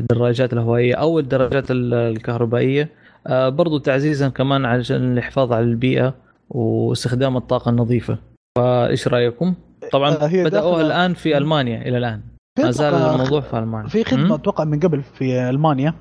الدراجات 0.00 0.52
الهوائية 0.52 0.94
أو 0.94 1.18
الدراجات 1.18 1.70
ال- 1.70 1.94
الكهربائية. 1.94 2.88
آه، 3.26 3.48
برضو 3.48 3.78
تعزيزا 3.78 4.28
كمان 4.28 4.64
عشان 4.64 5.18
الحفاظ 5.18 5.52
على 5.52 5.64
البيئة 5.64 6.14
واستخدام 6.50 7.36
الطاقة 7.36 7.68
النظيفة. 7.70 8.18
فإيش 8.58 9.08
رأيكم؟ 9.08 9.54
طبعا 9.92 10.10
آه، 10.10 10.26
هي 10.26 10.44
بدأوها 10.44 10.80
الآن 10.80 11.14
في 11.14 11.36
ألمانيا 11.38 11.82
إلى 11.82 11.98
الآن. 11.98 12.22
في 12.58 12.64
ما 12.64 12.70
زال 12.70 12.94
الموضوع 12.94 13.40
في 13.40 13.58
ألمانيا. 13.58 13.88
في 13.88 14.04
خدمه؟ 14.04 14.34
أتوقع 14.34 14.64
من 14.64 14.80
قبل 14.80 15.02
في 15.02 15.50
ألمانيا 15.50 15.94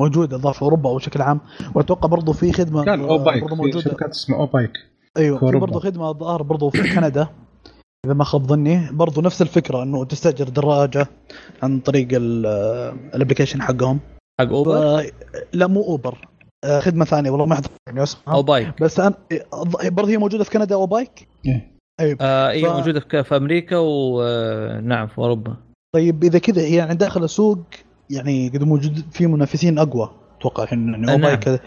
موجودة 0.00 0.36
ظهر 0.36 0.52
في 0.52 0.62
اوروبا 0.62 0.94
بشكل 0.94 1.22
عام 1.22 1.40
وأتوقع 1.74 2.08
برضو 2.08 2.32
في 2.32 2.52
خدمة 2.52 2.84
كان 2.84 3.00
أو 3.00 3.18
بايك 3.18 3.52
موجودة. 3.52 3.80
شركات 3.80 4.10
اسمها 4.10 4.38
أو 4.38 4.46
بايك 4.46 4.72
أيوه 5.16 5.38
في. 5.38 5.58
برضو 5.58 5.80
خدمة 5.80 6.12
ظهر 6.12 6.42
برضو 6.42 6.70
في 6.70 6.94
كندا 6.94 7.28
إذا 8.06 8.14
ما 8.14 8.24
خاب 8.24 8.46
ظني. 8.46 8.88
برضو 8.92 9.20
نفس 9.20 9.42
الفكرة 9.42 9.82
إنه 9.82 10.04
تستأجر 10.04 10.48
دراجة 10.48 11.06
عن 11.62 11.80
طريق 11.80 12.08
ال 12.12 12.24
application 12.24 13.62
حقهم. 13.62 14.00
حق 14.40 14.48
Uber؟ 14.48 15.02
ف... 15.02 15.10
لا 15.52 15.66
مو 15.66 15.82
Uber. 15.82 16.28
آه، 16.64 16.80
خدمة 16.80 17.04
ثانية 17.04 17.30
والله 17.30 17.46
ما 17.46 17.52
احضرني 17.54 18.02
اسمها 18.02 18.34
oBike 18.34 18.82
بس 18.82 19.00
أنا 19.00 19.14
برضه 19.84 20.08
هي 20.08 20.18
موجودة 20.18 20.44
في 20.44 20.50
كندا 20.50 20.74
oBike 20.74 21.28
إيه. 21.46 21.75
أيوه 22.00 22.18
آه 22.20 22.48
أيوه 22.48 22.72
ف- 22.72 22.76
موجودة 22.78 23.00
في 23.00 23.24
في 23.24 23.36
أمريكا 23.36 23.76
ونعم 23.78 25.06
في 25.06 25.18
أوروبا 25.18 25.56
طيب 25.94 26.24
إذا 26.24 26.38
كذا 26.38 26.62
هي 26.62 26.74
يعني 26.76 26.94
داخل 26.94 27.24
السوق 27.24 27.58
يعني 28.10 28.48
قد 28.48 28.62
موجود 28.62 29.04
في 29.12 29.26
منافسين 29.26 29.78
أقوى 29.78 30.10
أتوقع 30.38 30.62
الحين 30.62 30.88
يعني 30.92 31.12
أو 31.12 31.18
نعم. 31.18 31.36
bike 31.36 31.60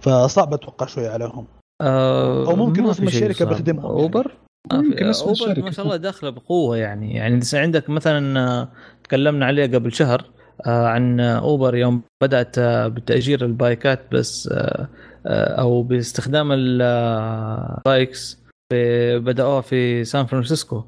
فصعب 0.00 0.54
أتوقع 0.54 0.86
شوي 0.86 1.08
عليهم 1.08 1.46
آه 1.80 2.46
أو 2.46 2.56
ممكن 2.56 2.86
اسم 2.86 3.06
الشركة 3.06 3.32
صعب. 3.34 3.48
بيخدمهم 3.48 3.84
يعني. 3.90 4.02
Uber 4.02 4.32
ما 4.72 5.10
اسم 5.10 5.22
Uber 5.24 5.32
الشركة. 5.32 5.62
ما 5.62 5.70
شاء 5.70 5.84
الله 5.84 5.96
داخلة 5.96 6.30
بقوة 6.30 6.76
يعني 6.76 7.14
يعني 7.14 7.36
إذا 7.38 7.60
عندك 7.60 7.90
مثلا 7.90 8.40
آه، 8.40 8.68
تكلمنا 9.04 9.46
عليه 9.46 9.66
قبل 9.66 9.92
شهر 9.92 10.24
آه، 10.66 10.86
عن 10.86 11.20
آه، 11.20 11.38
Uber 11.38 11.76
يوم 11.76 12.02
بدأت 12.22 12.58
آه، 12.58 12.88
بتأجير 12.88 13.44
البايكات 13.44 14.00
بس 14.12 14.48
آه، 14.52 14.88
آه، 15.26 15.60
أو 15.60 15.82
باستخدام 15.82 16.52
ال 16.52 16.83
bikes 16.83 18.39
في- 18.70 19.18
بدأوها 19.18 19.60
في 19.60 20.04
سان 20.04 20.26
فرانسيسكو. 20.26 20.84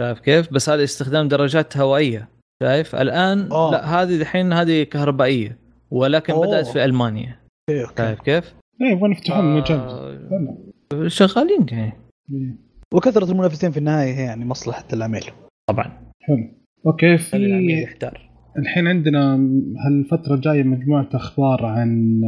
شايف 0.00 0.18
كيف؟ 0.20 0.52
بس 0.52 0.68
هذا 0.68 0.84
استخدام 0.84 1.28
دراجات 1.28 1.76
هوائية. 1.76 2.28
شايف؟ 2.62 2.94
الآن 2.94 3.52
آه. 3.52 3.70
لا 3.70 3.84
هذه 4.02 4.18
دحين 4.20 4.52
هذه 4.52 4.82
كهربائية 4.82 5.58
ولكن 5.90 6.32
أوه. 6.32 6.46
بدأت 6.46 6.66
في 6.66 6.84
ألمانيا. 6.84 7.36
شايف 7.98 8.20
كيف؟ 8.20 8.54
إيه 8.82 8.92
يبغون 8.92 9.12
يفتحون؟ 9.12 9.62
آه، 9.70 11.08
شغالين 11.08 11.66
يعني 11.70 11.92
إيه. 12.32 12.56
وكثرة 12.94 13.30
المنافسين 13.32 13.70
في 13.70 13.78
النهاية 13.78 14.14
هي 14.14 14.22
يعني 14.24 14.44
مصلحة 14.44 14.84
العميل. 14.92 15.24
طبعا. 15.68 16.12
حلو. 16.20 16.48
أوكي 16.86 17.16
خلي 17.18 17.46
العميل 17.46 17.76
في 17.76 17.82
يحتار. 17.82 18.30
الحين 18.58 18.86
عندنا 18.86 19.34
هالفترة 19.86 20.34
الجاية 20.34 20.62
مجموعة 20.62 21.08
أخبار 21.14 21.66
عن 21.66 22.20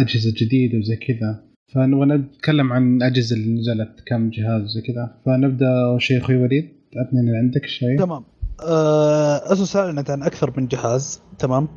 أجهزة 0.00 0.32
جديدة 0.36 0.78
وزي 0.78 0.96
كذا. 0.96 1.44
فنبغى 1.74 2.06
نتكلم 2.06 2.72
عن 2.72 2.96
الأجهزة 2.96 3.36
اللي 3.36 3.60
نزلت 3.60 4.00
كم 4.06 4.30
جهاز 4.30 4.62
زي 4.62 4.80
كذا. 4.80 5.14
فنبدأ 5.26 5.66
أول 5.90 6.02
شيء 6.02 6.18
أخوي 6.18 6.36
وليد 6.36 6.72
عطني 6.96 7.20
اللي 7.20 7.36
عندك 7.36 7.66
شيء 7.66 7.98
تمام. 7.98 8.24
آه 8.60 9.52
Asus 9.52 9.76
اعلنت 9.76 10.10
عن 10.10 10.22
أكثر 10.22 10.52
من 10.56 10.66
جهاز. 10.66 11.20
تمام. 11.38 11.68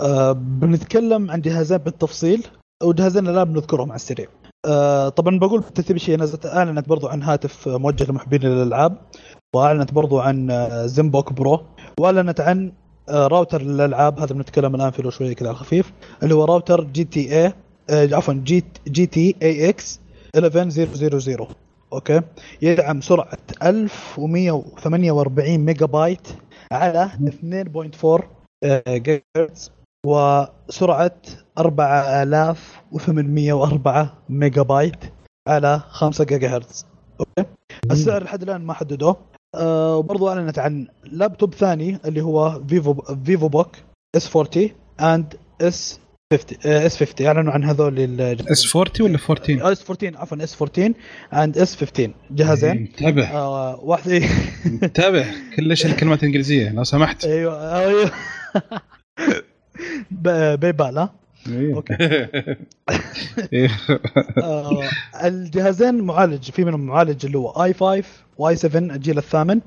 آه 0.00 0.32
بنتكلم 0.32 1.30
عن 1.30 1.40
جهازين 1.40 1.78
بالتفصيل 1.78 2.46
وجهازين 2.82 3.28
الان 3.28 3.44
بنذكرهم 3.44 3.88
على 3.88 3.96
السريع. 3.96 4.26
آه 4.66 5.08
طبعا 5.08 5.38
بقول 5.38 5.60
بالترتيب 5.60 5.96
شيء 5.96 6.18
نزلت 6.18 6.46
أعلنت 6.46 6.88
برضو 6.88 7.06
عن 7.06 7.22
هاتف 7.22 7.68
موجه 7.68 8.10
لمحبين 8.10 8.42
الألعاب 8.42 8.98
وأعلنت 9.54 9.92
برضو 9.92 10.18
عن 10.18 10.50
آه، 10.50 10.86
ZenBook 10.86 11.32
Pro 11.32 11.60
وأعلنت 12.00 12.40
عن 12.40 12.72
آه، 13.08 13.26
راوتر 13.26 13.62
للألعاب. 13.62 14.20
هذا 14.20 14.34
بنتكلم 14.34 14.74
الآن 14.74 14.90
فيه 14.90 15.10
شوية 15.10 15.32
كذا 15.32 15.50
الخفيف 15.50 15.92
اللي 16.22 16.34
هو 16.34 16.44
راوتر 16.44 16.84
جي 16.84 17.04
تي 17.04 17.44
اي 17.46 17.52
عفوا 17.90 18.34
جي 18.34 18.64
جي 18.88 19.06
تي 19.06 19.34
اي 19.42 19.68
إكس 19.68 20.00
11000 20.36 21.42
okay؟ 21.92 22.20
يدعم 22.62 23.00
سرعة 23.00 23.38
1148 23.62 25.58
ميجا 25.58 25.86
بايت 25.86 26.28
على 26.72 27.10
2.4 27.42 28.22
آه، 28.64 28.82
جيجا 28.88 29.22
هرتز 29.36 29.70
وسرعة 30.06 31.12
4804 31.58 34.18
ميجا 34.28 34.62
بايت 34.62 34.96
على 35.48 35.80
5 35.88 36.24
جيجا 36.24 36.56
هرتز 36.56 36.86
okay 37.20 37.44
السعر 37.90 38.22
لحد 38.22 38.42
الآن 38.42 38.60
ما 38.60 38.72
حددوه 38.72 39.16
آه 39.54 39.96
وبرضو 39.96 40.28
أعلنت 40.28 40.58
عن 40.58 40.86
لابتوب 41.04 41.54
ثاني 41.54 41.98
اللي 42.04 42.20
هو 42.20 42.62
Vivo 42.68 42.94
VivoBook 43.24 43.76
S 44.16 44.36
40 44.36 44.70
and 45.00 45.34
S 45.60 45.92
50 45.92 46.05
S 46.32 46.96
50 46.96 47.26
أعلنوا 47.26 47.52
عن 47.52 47.64
هذول. 47.64 48.20
S 48.52 48.76
40 48.76 48.90
ولا 49.00 49.18
14؟ 49.18 49.22
S 49.66 49.90
14 49.90 50.16
عفوا 50.18 50.44
S 50.44 50.62
14 50.62 50.92
and 51.32 51.58
S 51.58 51.76
15 51.76 52.10
جهازين 52.30 52.70
انتبه 52.70 53.24
آه 53.24 53.80
واحد 53.82 54.22
انتبه 54.66 55.26
كلش 55.56 55.86
الكلمات 55.86 56.18
الإنجليزية 56.22 56.70
لو 56.72 56.84
سمحت 56.84 57.24
أيوه 57.24 57.78
أيوه 57.78 58.10
ب- 60.10 60.60
بايبال 60.60 60.98
ها 60.98 61.14
إيه. 61.48 61.74
okay. 61.74 61.94
إيه. 63.52 63.70
آه 64.42 64.82
الجهازين 65.24 65.94
معالج 66.00 66.50
في 66.50 66.64
منهم 66.64 66.86
معالج 66.86 67.26
اللي 67.26 67.38
هو 67.38 67.50
i 67.64 67.72
5 67.74 68.02
و 68.38 68.47
i 68.47 68.56
7 68.56 68.78
الجيل 68.94 69.18
الثامن 69.18 69.60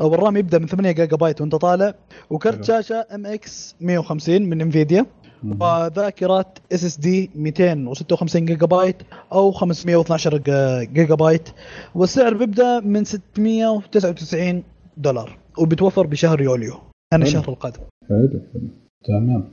أو 0.00 0.14
الرام 0.14 0.36
يبدأ 0.36 0.58
من 0.58 0.66
8 0.66 0.90
جيجا 0.92 1.16
بايت 1.16 1.40
وانت 1.40 1.54
طالع 1.54 1.94
وكرت. 2.30 2.64
شاشة 2.64 3.06
MX 3.14 3.74
150 3.80 4.42
من 4.42 4.60
Nvidia 4.60 5.06
وذاكرة 5.44 6.46
SSD 6.72 7.30
256 7.34 8.44
جيجا 8.44 8.66
بايت 8.66 8.96
أو 9.32 9.52
512 9.52 10.36
جا- 10.38 10.82
جيجا 10.84 11.14
بايت 11.14 11.48
والسعر 11.94 12.34
بيبدأ 12.34 12.80
من 12.80 13.04
699 13.04 14.62
دولار 14.96 15.38
وبيتوفر 15.58 16.06
بشهر 16.06 16.40
يوليو 16.40 16.74
أنا. 17.12 17.24
الشهر 17.24 17.48
القادم 17.48 17.80
حلو 18.08 18.28
حلو 18.52 18.68
تمام 19.04 19.44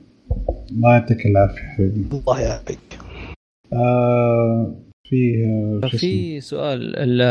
الله 0.70 0.92
يعطيك 0.94 1.26
العافية 1.26 1.62
حبيبي 1.62 2.06
الله 2.16 2.40
يعافيك 2.40 2.78
آه 3.72 4.74
في 5.04 5.44
آه،؟ 5.84 5.88
في 5.88 6.40
سؤال 6.40 6.96
ال- 6.96 7.22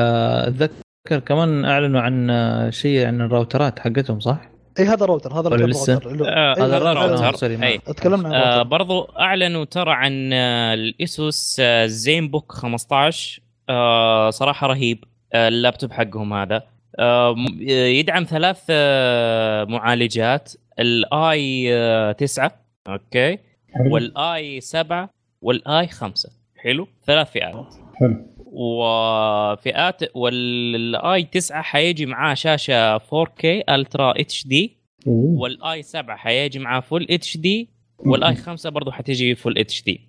أتذكر 0.47 1.19
كمان 1.25 1.65
أعلنوا 1.65 2.01
عن 2.01 2.27
شيء 2.71 3.05
عن 3.07 3.21
الراوترات 3.21 3.79
حقتهم 3.79 4.19
صح؟ 4.19 4.49
اي 4.79 4.85
هذا 4.85 5.05
راوتر 5.05 5.33
هذا 5.39 5.49
ولا 5.49 5.65
لسه؟ 5.65 5.93
راوتر 5.93 6.09
هو- 6.21 6.25
آه، 6.25 6.55
إيه، 6.57 6.65
هذا 6.65 6.77
ال 6.77 6.81
router. 6.81 7.05
ال 7.15 7.18
router. 7.18 7.35
sorry. 7.37 7.77
تكلمنا 7.77 8.27
عن 8.27 8.33
آه 8.33 8.43
الراوتر. 8.51 8.69
برضو 8.69 9.01
أعلنوا 9.03 9.65
ترى 9.65 9.91
عن 9.91 10.29
آه، 10.33 10.73
الاسوس 10.73 11.57
آه، 11.59 11.85
زين 11.85 12.27
بوك 12.27 12.51
15 12.51 13.41
آه 13.69 14.29
صراحة 14.29 14.67
رهيب. 14.67 15.03
اللابتوب 15.35 15.91
حقهم 15.91 16.33
هذا. 16.33 16.63
آه 16.99 17.35
يدعم 17.69 18.23
ثلاث 18.23 18.61
آه 18.69 19.63
معالجات. 19.63 20.53
ال 20.79 21.46
i 21.46 22.13
9 22.13 22.51
okay. 22.87 23.37
وال 23.91 24.38
i 24.38 24.61
7 24.61 25.09
وال 25.41 25.72
i 25.72 25.87
5 25.87 26.29
حلو؟ 26.57 26.87
ثلاث 27.07 27.31
فئات. 27.31 27.53
حلو. 27.99 28.25
وفئات 28.51 30.15
وال 30.15 30.87
i 30.87 31.23
9 31.23 31.61
حيجي 31.61 32.05
معاه 32.05 32.33
شاشة 32.33 32.97
4K 32.97 33.45
Ultra 33.69 34.13
HD. 34.21 34.77
وال 35.05 35.56
i 35.56 35.81
7 35.83 36.15
حيجي 36.17 36.59
معاه 36.59 36.79
Full 36.79 37.07
HD 37.09 37.37
وال 37.37 37.69
i 37.99 38.35
5 38.35 38.69
برضه 38.69 38.91
حتيجي 38.91 39.35
Full 39.35 39.57
HD 39.57 40.01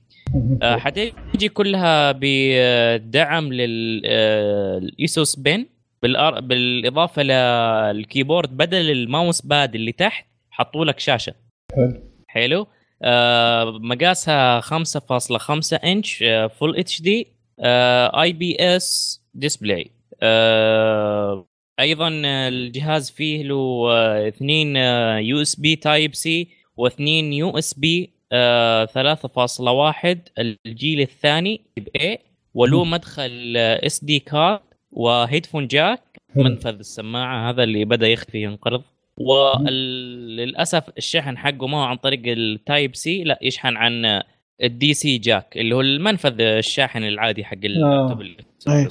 آه، 0.63 0.77
حتيجي 0.77 1.49
كلها 1.55 2.13
بدعم 2.21 3.53
لل 3.53 4.14
ASUS 4.14 5.37
Pen. 5.37 5.67
بالأر- 6.07 6.39
بالإضافة 6.41 7.23
لل 7.23 7.50
keyboard 7.50 8.57
بدل 8.57 8.91
ال 8.91 8.99
mouse 8.99 9.41
pad 9.41 9.75
اللي 9.75 9.93
تحت 9.93 10.27
حطوا 10.51 10.85
لك 10.85 11.01
شاشة. 11.01 11.35
حلو. 11.77 12.03
حلو؟ 12.29 12.67
آه، 13.03 13.79
مقاسها 13.81 14.61
5.5 14.61 15.77
inch 15.85 16.25
Full 16.59 16.77
HD 16.77 17.03
IPS 17.03 19.21
display 19.35 19.91
أيضا 21.81 22.09
الجهاز 22.25 23.11
فيه 23.11 23.43
له 23.43 23.87
آه، 23.91 24.29
اثنين 24.29 24.77
USB 25.27 25.77
Type-C 25.77 26.49
واثنين 26.77 27.33
USB 27.33 28.11
3.1 28.31 30.19
الجيل 30.39 31.01
الثاني 31.01 31.61
باي 31.77 32.19
وله 32.55 32.85
مدخل 32.85 33.57
SD 33.57 34.05
card 34.05 34.19
و 34.19 34.61
headphone 34.93 35.67
jack. 35.67 36.01
منفذ 36.37 36.79
السماعة 36.79 37.51
هذا 37.51 37.63
اللي 37.63 37.85
بدأ 37.85 38.09
يختفي 38.09 38.43
ينقرض. 38.43 38.83
وللأسف 39.17 40.85
الشحن 40.99 41.39
حقه 41.39 41.67
ما 41.67 41.79
هو 41.79 41.83
عن 41.83 41.97
طريق 41.97 42.23
ال 42.27 42.97
Type-C 42.97 43.25
لا 43.25 43.39
يشحن 43.43 43.77
عن 43.77 44.23
ال 44.63 44.95
DC 44.95 45.19
jack 45.19 45.57
اللي 45.57 45.75
هو 45.75 45.81
المنفذ 45.81 46.41
الشاحن 46.41 47.03
العادي 47.05 47.45
حق 47.45 47.57
اللابتوب 47.65 48.21
اللي- 48.21 48.37
أي. 48.69 48.89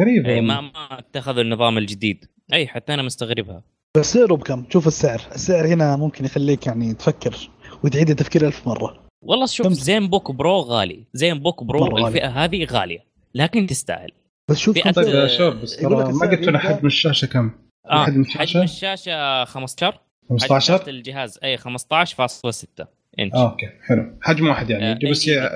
غريب 0.00 0.26
أي. 0.26 0.40
ما 0.40 0.60
ما 0.60 0.98
اتخذوا 0.98 1.42
النظام 1.42 1.78
الجديد 1.78 2.24
أي 2.52 2.66
حتى 2.66 2.94
أنا 2.94 3.02
مستغربها 3.02 3.62
بس 3.96 4.12
سعره 4.12 4.34
بكم 4.34 4.64
شوف 4.72 4.86
السعر 4.86 5.20
السعر 5.34 5.66
هنا 5.66 5.96
ممكن 5.96 6.24
يخليك 6.24 6.66
يعني 6.66 6.94
تفكر 6.94 7.50
وتعيد 7.84 8.10
التفكير 8.10 8.46
ألف 8.46 8.66
مرة 8.68 9.00
والله 9.24 9.46
شوف؟ 9.46 9.66
ZenBook 9.66 10.30
Pro 10.30 10.60
غالي 10.60 11.04
ZenBook 11.12 11.64
Pro 11.64 11.84
غالي. 11.84 12.06
الفئة 12.08 12.28
هذه 12.44 12.64
غالية 12.64 13.04
لكن 13.34 13.66
تستاهل 13.66 14.10
بس 14.50 14.58
شوف 14.58 14.78
فئة- 14.78 14.90
طيب. 14.90 15.08
يا 15.08 15.26
شوف 15.26 15.54
بس 15.54 15.76
ترى 15.76 15.88
ما 16.12 16.30
قلت 16.30 16.40
لنا 16.48 16.58
حجم 16.58 16.86
الشاشة 16.86 17.26
كم؟ 17.26 17.50
آه 17.90 18.04
حجم 18.04 18.24
حجم 18.24 18.40
الشاشة؟ 18.62 18.62
الشاشه 18.62 19.44
15 19.44 19.92
حجم 20.30 20.38
15 20.38 20.60
شاشة 20.78 20.90
الجهاز 20.90 21.38
أي 21.44 21.56
15.6 21.58 22.86
انش 23.18 23.32
آه، 23.34 23.50
okay 23.50 23.66
حلو. 23.86 24.18
حجم 24.22 24.46
واحد 24.48 24.70
يعني. 24.70 24.92
آه، 25.06 25.10
بس 25.10 25.24
أي- 25.24 25.28
ي- 25.28 25.48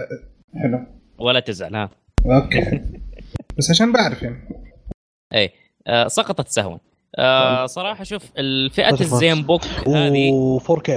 حلو. 0.62 0.86
ولا 1.18 1.40
تزعل 1.40 1.74
ها. 1.76 1.90
okay. 2.26 2.80
بس 3.58 3.70
عشان 3.70 3.92
بعرف 3.92 4.22
يعني. 4.22 4.48
اي 5.34 5.50
آه 5.86 6.08
سقطت 6.08 6.48
سهوا. 6.48 6.78
آه 7.18 7.66
صراحة 7.66 8.04
شوف 8.04 8.30
الفئة 8.38 8.90
طيب. 8.90 9.00
الزين 9.00 9.42
بوك 9.42 9.64
هذه 9.88 10.30
و 10.32 10.58
4K 10.60 10.90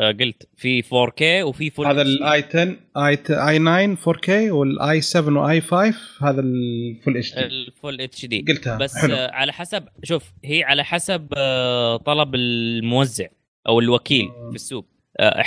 آه 0.00 0.12
قلت 0.12 0.48
في 0.56 0.82
4K 0.82 1.22
وفي 1.44 1.70
فول 1.70 1.86
هذا. 1.86 2.02
الاي 2.02 2.42
10 2.42 2.76
اي 2.96 3.18
اي 3.30 3.96
9 3.96 3.96
4K 3.96 4.28
والاي 4.52 5.00
7 5.00 5.42
واي 5.42 5.60
5 5.60 5.94
هذا 6.22 6.40
الفول 6.40 7.16
اتش 7.16 7.34
دي 7.34 7.44
الفول 7.46 8.00
اتش 8.00 8.26
دي 8.26 8.44
قلتها. 8.48 8.76
بس 8.78 8.96
حلو. 8.96 9.14
آه 9.14 9.30
على 9.30 9.52
حسب 9.52 9.84
شوف 10.02 10.32
هي 10.44 10.64
على 10.64 10.84
حسب 10.84 11.28
آه 11.36 11.96
طلب 11.96 12.34
الموزع 12.34 13.26
أو 13.68 13.80
الوكيل 13.80 14.28
في 14.50 14.54
السوق. 14.54 14.86
آه 15.20 15.44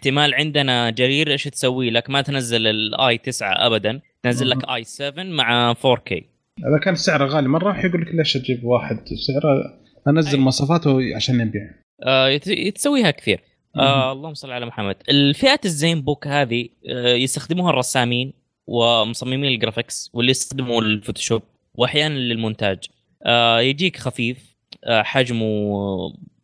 احتمال 0.00 0.34
عندنا 0.34 0.90
جرير 0.90 1.30
إيش 1.30 1.44
تسوي 1.44 1.90
لك؟ 1.90 2.10
ما 2.10 2.22
تنزل 2.22 2.66
ال 2.66 2.92
i 2.92 3.18
9 3.18 3.66
ابدا 3.66 4.00
تنزل 4.22 4.50
لك 4.50 4.68
i 4.68 4.84
7 4.84 5.24
مع 5.24 5.74
4K 5.74 6.12
إذا 6.12 6.78
كان 6.84 6.94
سعره 6.94 7.26
غالي 7.26 7.48
مرة 7.48 7.86
يقول 7.86 8.02
لك 8.02 8.14
ليش 8.14 8.36
أجيب 8.36 8.64
واحد 8.64 8.96
سعره؟ 8.96 9.78
أنزل 10.08 10.38
أي. 10.38 10.42
مواصفاته 10.42 11.16
عشان 11.16 11.38
نبيع 11.38 11.62
آه 12.02 12.28
يتسويها 12.46 13.10
كثير. 13.10 13.40
آه 13.76 14.12
اللهم 14.12 14.34
صل 14.34 14.50
على 14.50 14.66
محمد. 14.66 14.96
الفئه 15.08 15.60
ال 15.64 16.02
ZenBook 16.02 16.26
هذه 16.26 16.68
آه 16.90 17.14
يستخدموها 17.14 17.70
الرسامين 17.70 18.32
ومصممين 18.66 19.44
ال 19.44 19.51
graphics 19.51 20.10
واللي 20.14 20.30
يستخدموا 20.30 20.82
ال 20.82 20.88
Photoshop 20.88 21.42
واحيانا 21.74 22.14
للمونتاج. 22.14 22.78
آه 23.26 23.60
يجيك 23.60 23.96
خفيف 23.96 24.56
آه 24.84 25.02
حجمه 25.02 25.46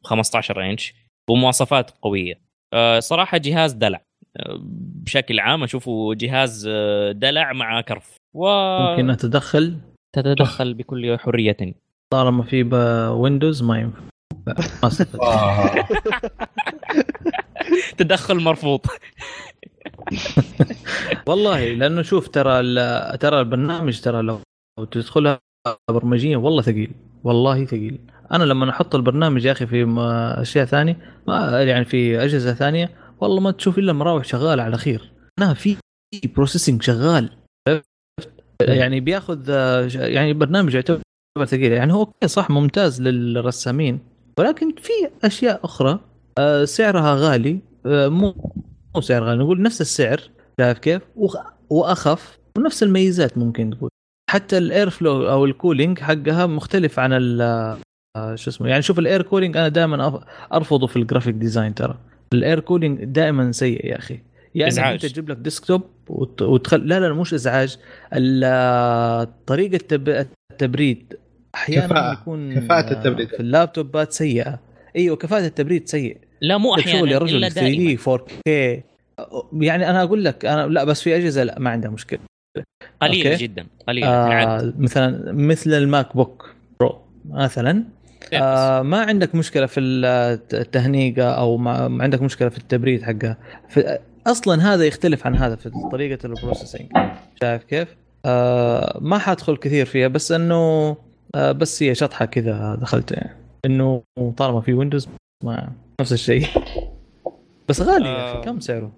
15 0.05 0.71
إنش 0.71 0.95
ومواصفات 1.29 1.90
قوية. 2.03 2.45
صراحة 2.98 3.38
جهاز 3.38 3.72
دلع. 3.72 4.00
آه 4.37 4.59
بشكل 5.05 5.40
عام 5.40 5.62
أشوفه 5.62 6.14
جهاز 6.14 6.66
آه 6.70 7.12
دلع 7.12 7.52
مع 7.52 7.81
كرف. 7.81 8.16
ممكن 8.35 9.11
أتدخل؟ 9.11 9.76
وتتدخل 10.16 10.74
بكل 10.74 11.18
حرية. 11.18 11.57
طالما 12.12 12.42
في 12.42 12.62
ويندوز 13.12 13.62
ما 13.62 13.79
ينفع. 13.79 14.00
ما 14.83 14.90
آه. 15.22 15.74
تدخل 17.98 18.40
مرفوض. 18.40 18.81
والله 21.29 21.74
لأنه 21.74 22.02
شوف 22.02 22.29
ترى 22.29 22.61
ال- 22.61 23.18
ترى 23.18 23.40
البرنامج 23.40 24.00
ترى 24.00 24.22
لو 24.22 24.40
لو 24.79 24.85
تدخلها 24.85 25.38
برمجيا 25.90 26.37
والله 26.37 26.62
ثقيل. 26.62 26.90
والله 27.24 27.64
ثقيل. 27.64 27.98
أنا 28.33 28.45
لما 28.45 28.71
أحط 28.71 28.95
البرنامج 28.95 29.45
يا 29.45 29.53
أخي 29.53 29.67
في 29.67 29.87
أشياء 30.39 30.65
ثانية 30.65 31.23
ما 31.29 31.62
يعني 31.62 31.85
في 31.85 32.25
أجهزة 32.25 32.55
ثانية 32.55 32.91
والله 33.21 33.41
ما 33.41 33.51
تشوف 33.51 33.79
إلا 33.79 33.93
مراوح 33.93 34.25
شغاله 34.25 34.62
على 34.62 34.77
خير 34.77 35.12
أنا 35.39 35.55
في 35.55 35.77
بروسيسنج 36.37 36.83
شغال؟ 36.83 37.31
يعني 38.62 39.01
بياخذ 39.01 39.49
يعني 39.95 40.33
برنامج 40.33 40.74
يعتبر 40.74 41.01
ثقيل 41.45 41.72
يعني 41.72 41.93
هو 41.93 42.12
صح 42.24 42.51
ممتاز 42.51 43.03
للرسامين 43.03 43.99
ولكن 44.39 44.74
في 44.74 44.93
أشياء 45.24 45.64
أخرى 45.64 46.01
آه، 46.39 46.64
سعرها 46.64 47.14
غالي 47.14 47.61
آه، 47.87 48.09
مو 48.09 48.53
مو 48.95 49.01
سعر 49.01 49.24
غالي 49.24 49.43
نقول 49.43 49.62
نفس 49.62 49.81
السعر 49.81 50.20
شايف 50.61 50.79
كيف؟ 50.79 51.03
وأخف 51.70 52.39
ونفس 52.59 52.83
الميزات 52.83 53.39
ممكن 53.39 53.70
تقول 53.70 53.91
حتى 54.31 54.59
الاير 54.59 54.91
فلو 54.91 55.31
أو 55.31 55.45
الكولينج 55.45 55.99
حقها 55.99 56.47
مختلف 56.47 56.99
عن 56.99 57.12
شو 58.35 58.51
اسمه 58.51 58.69
يعني 58.69 58.83
شوف 58.83 58.99
الإير 58.99 59.23
كولينج 59.23 59.57
أنا 59.57 59.69
دائما 59.69 60.21
أرفضه 60.53 60.87
في 60.87 60.97
الجرافيك 60.97 61.35
ديزاين 61.35 61.75
ترى. 61.75 61.99
الإير 62.33 62.61
كولينج 62.61 63.05
دائما 63.05 63.53
سيء 63.53 63.87
يا 63.87 63.99
أخي. 63.99 64.19
يعني 64.55 64.73
إزعاج. 64.73 64.93
انت 64.93 65.07
تجيب 65.07 65.31
لك 65.31 65.37
ديسكتوب 65.37 65.83
وت- 66.09 66.43
وتخل 66.43 66.89
لا 66.89 67.01
لا 67.01 67.12
مش 67.12 67.35
إزعاج. 67.35 67.77
ال- 68.14 68.43
آه، 68.45 69.29
طريقة 69.47 69.77
تب... 69.79 70.27
التبريد 70.53 71.17
أحيانا 71.55 71.87
كفاءة. 71.87 72.12
يكون 72.12 72.55
كفاءة 72.55 72.89
آه، 72.89 72.93
التبريد. 72.93 73.29
في 73.29 73.41
اللابتوبات 73.41 74.12
سيئة. 74.12 74.59
إيوه 74.97 75.17
كفاءة 75.17 75.47
التبريد 75.47 75.89
سيء. 75.89 76.17
لا 76.41 76.59
مو 76.59 76.73
عندك 76.75 76.85
شغل 76.89 76.95
أحيانا 76.95 77.12
يا 77.12 77.19
رجل 77.19 77.37
إلا 77.37 77.49
3 77.49 77.61
دائما. 77.61 77.77
دي 77.77 77.97
4K 77.97 78.83
يعني 79.62 79.91
أنا 79.91 80.03
أقول 80.03 80.25
لك 80.25 80.45
أنا 80.45 80.67
لا 80.67 80.85
بس 80.85 81.03
في 81.03 81.17
أجهزة 81.17 81.43
لا 81.45 81.59
ما 81.59 81.71
عندها 81.71 81.91
مشكلة. 81.91 82.19
قليلة 83.03 83.31
okay. 83.32 83.43
جدا 83.45 83.67
قليلة 83.89 84.07
آه 84.09 84.73
مثلا 84.79 85.33
مثل 85.33 85.73
ال 85.74 86.16
MacBook 86.16 86.55
Pro 86.80 86.99
مثلا. 87.31 87.85
آه 88.33 88.83
ما 88.83 89.01
عندك 89.01 89.35
مشكلة 89.35 89.67
في 89.67 89.81
الت- 89.81 90.55
التهنيجه 90.55 91.31
أو 91.31 91.57
ما 91.57 92.03
عندك 92.03 92.23
مشكلة 92.23 92.49
في 92.49 92.59
التبريد 92.59 93.03
حقها 93.03 93.37
أصلا 94.27 94.75
هذا 94.75 94.85
يختلف 94.85 95.27
عن 95.27 95.37
هذا 95.37 95.57
في 95.57 95.71
طريقة 95.93 96.27
ال 96.26 96.32
processing 96.32 96.87
شايف 97.43 97.64
كيف؟ 97.64 97.97
آه 98.25 98.99
ما 99.01 99.19
حأدخل 99.19 99.57
كثير 99.57 99.87
فيها 99.87 100.09
بس 100.09 100.33
إنه 100.33 100.97
آه 101.35 101.53
بس 101.53 101.83
هي 101.83 101.95
شطحة 101.95 102.25
كذا 102.25 102.75
دخلت 102.81 103.12
يعني 103.12 103.37
إنه 103.67 104.03
طالما 104.37 104.61
في 104.61 104.73
Windows 104.74 105.09
ما 105.45 105.69
نفس 106.01 106.12
الشيء 106.12 106.47
بس 107.69 107.81
غالي 107.81 108.09
يا 108.09 108.14
آه. 108.14 108.33
أخي 108.33 108.41
كم 108.51 108.61
سعره؟ 108.61 108.93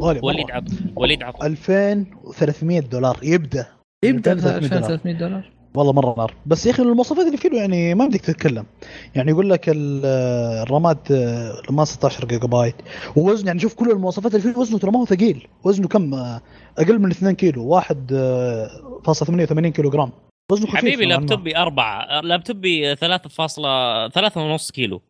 غالي 0.00 0.20
وليد. 0.22 0.50
عط 0.50 0.64
وليد 0.96 1.22
عط 1.22 1.42
2300 1.44 2.80
دولار 2.80 3.18
يبدأ 3.22 3.66
يبدأ 4.04 4.32
2300 4.32 5.14
دولار. 5.18 5.50
2300 5.80 5.84
دولار 5.84 5.86
والله 5.86 5.92
مرة 5.92 6.14
نار. 6.18 6.34
بس 6.46 6.66
يا 6.66 6.70
أخي 6.70 6.82
المواصفات 6.82 7.26
اللي 7.26 7.36
فيه 7.36 7.50
يعني 7.52 7.94
ما 7.94 8.06
بدك 8.06 8.20
تتكلم. 8.20 8.66
يعني 9.14 9.30
يقول 9.30 9.50
لك 9.50 9.68
ال- 9.68 10.06
الرامات 10.62 11.10
آه، 11.10 11.52
ما 11.70 11.84
16 11.84 12.24
جيجا 12.24 12.46
بايت. 12.46 12.74
ووزن 13.16 13.46
يعني 13.46 13.58
شوف 13.60 13.74
كل 13.74 13.90
المواصفات 13.90 14.34
اللي 14.34 14.52
فيه 14.52 14.60
وزنه 14.60 14.78
ترى 14.78 14.90
ما 14.90 14.98
هو 15.00 15.04
ثقيل. 15.04 15.46
وزنه 15.64 15.88
كم؟ 15.88 16.14
آه، 16.14 16.40
أقل 16.78 16.98
من 16.98 17.10
2 17.10 17.34
كيلو. 17.34 17.80
1.88 17.80 19.68
كيلو 19.72 19.90
جرام 19.90 20.10
وزنه 20.52 20.66
خفيف 20.66 20.78
حبيبي. 20.80 21.04
لابتوبي 21.06 21.56
أربعة 21.56 22.20
لابتوبي 22.20 22.96
ثلاثة 22.96 23.28
فاصلة 23.28 24.08
ثلاثة 24.08 24.40
ونص 24.42 24.70
كيلو. 24.70 25.00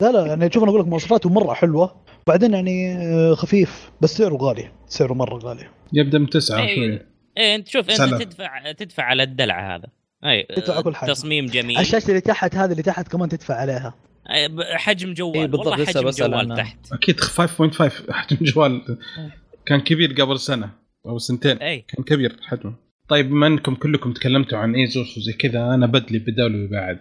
لا 0.00 0.12
لا 0.12 0.26
يعني 0.26 0.50
شوف 0.52 0.62
أنا 0.62 0.70
أقول 0.70 0.80
لك 0.82 0.88
مواصفاته 0.88 1.30
مرة 1.30 1.52
حلوة. 1.54 1.94
بعدين 2.26 2.54
يعني 2.54 2.94
آه، 2.96 3.34
خفيف 3.34 3.90
بس 4.00 4.16
سعره 4.16 4.36
غالي. 4.36 4.68
سعره 4.86 5.12
مرة 5.14 5.38
غالي. 5.38 5.64
يبدأ 5.92 6.18
من 6.18 6.30
تسعة 6.30 6.60
إيه. 6.62 6.74
شوي. 6.74 7.00
إيه 7.38 7.54
إنت 7.54 7.68
شوف 7.68 7.90
إنت 7.90 7.98
سلام. 7.98 8.18
تدفع 8.18 8.72
تدفع 8.72 9.02
على 9.02 9.22
الدلع 9.22 9.74
هذا. 9.76 9.86
أي 10.24 10.46
تدفع 10.56 10.80
كل 10.80 10.96
حاجة. 10.96 11.12
تصميم 11.12 11.46
جميل. 11.46 11.78
الشاشة 11.78 12.08
اللي 12.08 12.20
تحت 12.20 12.54
هذه 12.54 12.70
اللي 12.70 12.82
تحت 12.82 13.08
كمان 13.08 13.28
تدفع 13.28 13.54
عليها. 13.54 13.94
أي، 14.30 14.48
حجم 14.76 15.12
جوال. 15.14 15.36
إيه، 15.36 15.46
بالضبط، 15.46 15.66
والله 15.66 15.86
حجم 15.86 16.10
جوال 16.10 16.34
عنها. 16.34 16.56
تحت. 16.56 16.92
أكيد 16.92 17.20
5.5 17.20 18.12
حجم 18.12 18.36
جوال. 18.40 18.98
كان 19.66 19.80
كبير 19.80 20.12
قبل 20.12 20.38
سنة 20.38 20.70
أو 21.06 21.18
سنتين. 21.18 21.56
اي 21.56 21.84
كان 21.88 22.04
كبير 22.04 22.36
حجمه. 22.42 22.74
طيب 23.08 23.30
بما 23.30 23.46
انكم 23.46 23.74
كلكم 23.74 24.12
تكلمتوا 24.12 24.58
عن 24.58 24.74
ايسوس 24.74 25.18
وزي 25.18 25.32
كذا 25.32 25.74
أنا 25.74 25.86
بدلي 25.86 26.18
بدولي 26.18 26.66
بعد. 26.66 26.98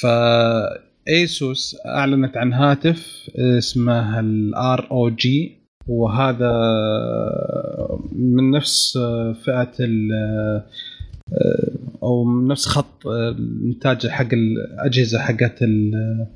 ف 0.00 0.06
ASUS 1.08 1.76
أعلنت 1.86 2.36
عن 2.36 2.52
هاتف 2.52 3.30
اسمه 3.58 4.20
ال 4.20 4.90
ROG 4.90 5.58
وهذا 5.86 6.52
من 8.12 8.50
نفس 8.50 8.98
فئة 9.44 9.72
ال 9.80 10.08
أو 12.02 12.24
من 12.24 12.46
نفس 12.48 12.66
خط 12.66 13.06
الانتاج 13.06 14.06
حق 14.06 14.28
الاجهزه 14.32 15.18
حقت 15.18 15.62
ال- 15.62 16.26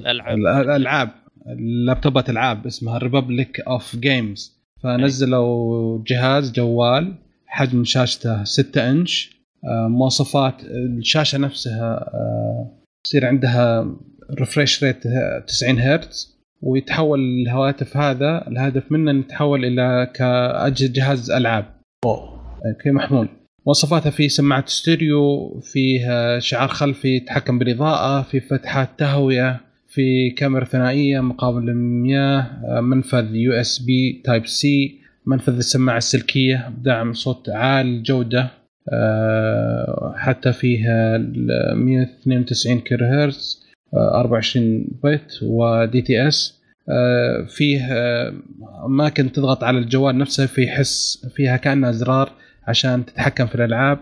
الألعاب. 0.00 0.38
الألعاب 0.38 1.08
اللابتوبات 1.46 2.30
ألعاب 2.30 2.66
اسمها 2.66 2.98
Republic 2.98 3.60
of 3.60 3.96
Gamers 3.96 4.58
فنزلوا 4.82 6.02
جهاز 6.06 6.52
جوال 6.52 7.14
حجم 7.46 7.84
شاشته 7.84 8.44
6 8.44 8.90
إنش. 8.90 9.38
آه، 9.64 9.88
مواصفات 9.88 10.54
الشاشة 10.64 11.38
نفسها 11.38 12.10
آه، 12.14 12.70
يصير 13.06 13.26
عندها 13.26 13.96
refresh 14.40 14.84
rate 14.84 15.02
90 15.46 15.78
هرتز 15.78 16.38
ويتحول 16.62 17.20
الهواتف 17.20 17.96
هذا 17.96 18.48
الهدف 18.48 18.92
منه 18.92 19.10
إنه 19.10 19.20
يتحول 19.20 19.64
إلى 19.64 20.10
كجهاز 20.14 21.30
ألعاب. 21.30 21.64
أوه. 22.04 22.38
كمحمول 22.84 23.28
مواصفاتها 23.68 24.10
في 24.10 24.28
سماعة 24.28 24.64
ستيريو 24.66 25.50
فيها 25.60 26.38
شعار 26.38 26.68
خلفي 26.68 27.16
يتحكم 27.16 27.58
بالإضاءة 27.58 28.22
في 28.22 28.40
فتحات 28.40 28.88
تهوية 28.98 29.60
في 29.88 30.30
كاميرا 30.30 30.64
ثنائية 30.64 31.20
مقابل 31.20 31.66
للمياه 31.66 32.40
آه، 32.40 32.80
منفذ 32.80 33.34
USB 33.34 34.22
Type-C 34.24 34.98
منفذ 35.26 35.56
السماعة 35.56 35.96
السلكية 35.96 36.72
بدعم 36.78 37.12
صوت 37.12 37.48
عالي 37.48 37.90
الجودة 37.90 38.50
آه، 38.92 40.14
حتى 40.16 40.52
فيها 40.52 41.16
ال 41.16 41.46
192 41.74 42.80
كيلو 42.80 43.06
هرتز 43.06 43.66
آه، 43.94 44.20
24 44.20 44.86
bit 45.04 45.30
و 45.30 45.38
DTS 45.42 46.58
آه، 46.88 47.46
فيه 47.48 47.80
آه، 47.92 48.32
اماكن 48.86 49.32
تضغط 49.32 49.64
على 49.64 49.78
الجوال 49.78 50.18
نفسه 50.18 50.46
في 50.46 50.68
حس 50.68 51.26
فيها 51.34 51.56
كأنها 51.56 51.90
ازرار 51.90 52.32
عشان 52.68 53.06
تتحكم 53.06 53.46
في 53.46 53.54
الألعاب. 53.54 53.98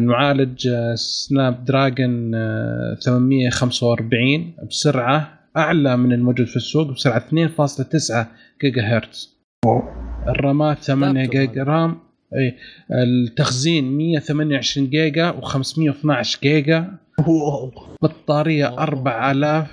معالج 0.00 0.68
Snapdragon 0.94 2.34
آه، 2.34 2.94
845 3.00 4.56
بسرعة 4.70 5.38
أعلى 5.56 5.96
من 5.96 6.12
الموجود 6.12 6.46
في 6.46 6.56
السوق 6.56 6.90
بسرعة 6.90 7.18
2.9 7.18 8.26
جيجا 8.62 8.82
هرتز 8.82 9.38
الرامات 10.28 10.78
8 10.78 11.12
لابتوب 11.12 11.40
جيجا 11.40 11.62
RAM 11.62 11.98
اي 12.36 12.56
التخزين 12.92 13.96
128 13.96 14.90
جيجا 14.90 15.32
و512 15.32 16.40
جيجا. 16.42 16.90
بطارية 18.02 18.66
أوه. 18.66 18.82
4000 18.82 19.68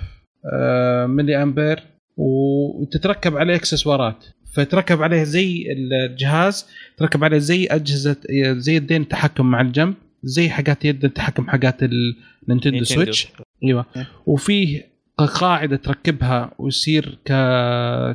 آه، 0.53 1.05
ملي 1.05 1.43
أمبير. 1.43 1.84
وتتركب 2.18 3.38
عليه 3.38 3.55
إكسسوارات. 3.55 4.26
فتركب 4.54 5.04
عليه 5.04 5.24
زي 5.24 5.66
الجهاز 6.10 6.66
تركب 6.97 7.24
عليه 7.24 7.38
زي 7.38 7.66
أجهزة 7.66 8.16
زي 8.58 8.76
يدين 8.76 9.02
التحكم 9.02 9.45
مع 9.45 9.62
الجنب 9.62 9.93
زي 10.24 10.49
حاجات 10.49 10.86
يد 10.86 11.06
التحكم 11.06 11.47
حاجات 11.49 11.84
ال 11.84 11.93
Nintendo 11.93 12.69
Nintendo. 12.69 12.84
Switch. 12.84 13.28
أيوه. 13.64 13.86
إيه. 13.95 14.08
وفيه 14.26 14.91
قاعدة 15.18 15.76
تركبها 15.76 16.52
ويصير 16.60 17.18
ك... 17.26 17.32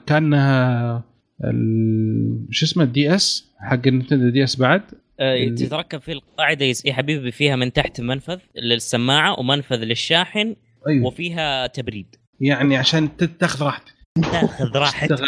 كأنها 0.07 1.05
ال... 1.45 2.47
شو 2.51 2.67
اسمه 2.67 2.85
ال 2.85 3.15
DS 3.15 3.53
حق 3.61 3.87
ال 3.87 4.29
Nintendo 4.29 4.45
DS 4.45 4.57
بعد. 4.57 4.83
آه، 5.21 5.49
تتركب 5.49 6.01
في 6.01 6.13
القاعدة 6.13 6.65
يس- 6.65 6.85
يا 6.87 6.93
حبيبي 6.93 7.31
فيها 7.33 7.57
من 7.57 7.73
تحت 7.73 8.01
منفذ 8.01 8.39
للسماعة 8.63 9.41
ومنفذ 9.41 9.77
للشاحن 9.77 10.57
أيوه. 10.89 11.07
وفيها 11.07 11.67
تبريد. 11.67 12.07
يعني 12.41 12.77
عشان 12.77 13.17
تاخذ 13.17 13.65
راحتك. 13.65 13.95
تاخذ 14.23 14.77
راحتك. 14.77 15.19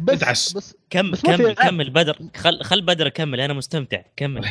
بس 0.00 0.22
ادعس. 0.22 0.52
بس 0.56 0.76
كمل 0.90 1.14
ألعاب. 1.28 1.54
كمل 1.54 1.90
بدر. 1.90 2.16
خل 2.36 2.60
خل 2.62 2.82
بدر 2.82 3.08
كمل 3.08 3.40
أنا 3.40 3.52
مستمتع. 3.54 4.02
كمل. 4.16 4.44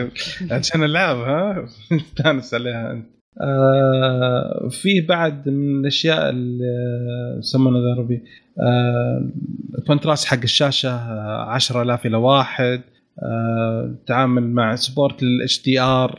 عشان 0.50 0.84
العاب 0.84 1.16
ها؟ 1.16 1.66
تستانس 2.16 2.54
عليها 2.54 2.92
أنت. 2.92 3.06
آه 3.42 4.68
في 4.70 5.00
بعد 5.00 5.48
من 5.48 5.80
الأشياء 5.80 6.30
اللي 6.30 6.64
يسمونها 7.38 7.80
ذا 7.80 8.00
ربي 8.00 8.22
آه 8.60 9.30
ال 9.78 9.83
contrast 9.83 10.24
حق 10.28 10.42
الشاشة 10.42 10.90
آه 10.90 11.44
10000 11.50 12.06
إلى 12.06 12.16
واحد 12.16 12.80
آه 13.22 13.94
تعامل 14.06 14.42
مع 14.50 14.74
support 14.74 15.22
لل 15.22 15.62
HDR 15.62 16.18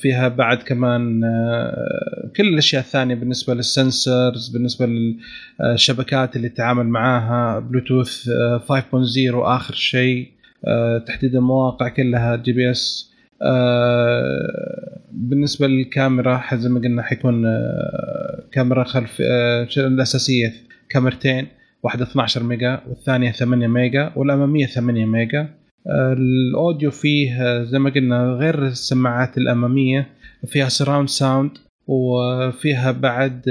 فيها 0.00 0.28
بعد 0.28 0.58
كمان 0.58 1.24
آه 1.24 2.30
كل 2.36 2.48
الأشياء 2.48 2.82
الثانية 2.82 3.14
بالنسبة 3.14 3.54
لل 3.54 3.75
sensors 3.75 4.48
بالنسبة 4.48 4.86
للشبكات 4.86 6.36
اللي 6.36 6.48
تتعامل 6.48 6.86
معاها 6.86 7.58
بلوتوث 7.58 8.28
آه 8.28 8.58
5.0 8.58 9.34
آخر 9.34 9.74
شيء 9.74 10.28
آه 10.64 10.98
تحديد 10.98 11.34
المواقع 11.34 11.88
كلها 11.88 12.36
GPS 12.36 13.12
آه 13.42 15.00
بالنسبة 15.12 15.66
للكاميرا 15.66 16.42
زي 16.54 16.68
ما 16.68 16.80
قلنا 16.80 17.02
حيكون 17.02 17.46
آه 17.46 18.42
كاميرا 18.52 18.84
خلف 18.84 19.18
آه 19.20 19.68
الأساسية؟ 19.76 20.52
كاميرتين 20.88 21.46
واحدة 21.82 22.04
12 22.04 22.42
ميجا 22.42 22.80
والثانية 22.88 23.32
8 23.32 23.66
ميجا 23.66 24.12
والأمامية 24.16 24.66
8 24.66 25.06
ميجا. 25.06 25.40
آه 25.40 25.65
ال 25.90 26.07
audio 26.07 26.90
فيه 26.90 27.62
زي 27.62 27.78
ما 27.78 27.90
قلنا 27.90 28.32
غير 28.40 28.66
السماعات 28.66 29.38
الأمامية 29.38 30.08
فيها 30.46 30.68
surround 30.68 31.08
sound 31.08 31.58
وفيها 31.86 32.92
بعد 32.92 33.42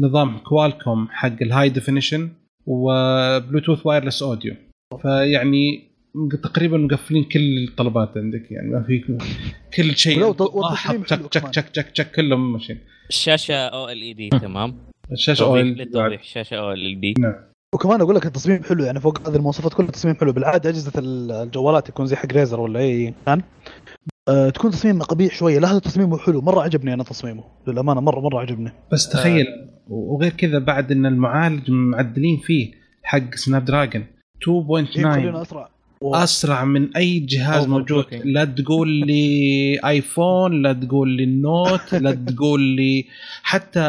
نظام 0.00 0.38
Qualcomm 0.38 1.08
حق 1.10 1.42
ال 1.42 1.68
high 1.68 1.85
definition 1.85 2.28
و 2.66 2.78
Bluetooth 2.78 3.86
wireless 3.86 4.22
audio 4.22 4.54
فيعني 5.02 5.92
تقريبا 6.42 6.76
مقفلين 6.76 7.24
كل 7.24 7.64
الطلبات 7.68 8.16
عندك 8.16 8.50
يعني 8.50 8.68
ما 8.68 8.82
في 8.82 8.98
كل 9.76 9.96
شيء 9.96 10.32
تشك 10.32 11.28
تشك. 11.28 11.48
تشك 11.48 11.68
تشك 11.68 11.90
تشك 11.90 12.10
كلهم 12.10 12.52
ماشيين. 12.52 12.78
الشاشة 13.08 13.54
أو 13.54 13.88
ال 13.88 14.02
اي 14.02 14.12
دي 14.12 14.28
تمام؟ 14.28 14.74
الشاشة 15.12 15.38
توضيح 15.38 15.62
اويل 15.62 15.78
للتوضيح 15.78 16.20
الشاشة 16.20 16.54
أو 16.56 16.72
ال 16.72 17.00
دي 17.00 17.14
وكمان 17.74 18.00
أقول 18.00 18.16
لك 18.16 18.26
التصميم 18.26 18.62
حلو 18.62 18.84
يعني 18.84 19.00
فوق 19.00 19.28
هذه 19.28 19.36
المواصفات 19.36 19.74
كلها 19.74 19.90
تصميم 19.90 20.14
حلو. 20.14 20.32
بالعادة 20.32 20.70
أجهزة 20.70 20.92
الجوالات 20.96 21.88
يكون 21.88 22.06
زي 22.06 22.16
حق 22.16 22.32
ريزر 22.32 22.60
ولا 22.60 22.80
أي 22.80 23.14
كان 23.26 23.42
أه 24.28 24.50
تكون 24.50 24.70
تصميم 24.70 25.02
قبيح 25.02 25.34
شوية. 25.34 25.58
لا 25.58 25.70
هذا 25.72 25.78
تصميمه 25.78 26.18
حلو. 26.18 26.40
مرة 26.40 26.60
عجبني 26.62 26.94
أنا 26.94 27.04
تصميمه. 27.04 27.44
للأمانة 27.66 28.00
مره 28.00 28.20
مرة 28.20 28.40
عجبني. 28.40 28.72
بس 28.92 29.08
تخيل 29.08 29.46
وغير 29.88 30.32
كذا 30.32 30.58
بعد 30.58 30.92
إن 30.92 31.06
المعالج 31.06 31.70
معدلين 31.70 32.38
فيه 32.38 32.72
حق 33.02 33.34
Snapdragon 33.34 34.02
إيه، 34.02 34.84
2.9 34.84 35.14
خلينا 35.14 35.42
أسرع. 35.42 35.68
أسرع 36.04 36.64
من 36.64 36.96
أي 36.96 37.18
جهاز. 37.18 37.66
موجود. 37.66 38.04
لا 38.24 38.44
تقول 38.44 38.88
لي 38.88 39.78
iPhone 39.88 40.62
لا 40.62 40.72
تقول 40.72 41.08
لي 41.10 41.24
ال 41.24 41.38
Note 41.38 41.94
لا 41.94 42.12
تقول 42.12 42.60
لي 42.60 43.04
حتى 43.42 43.80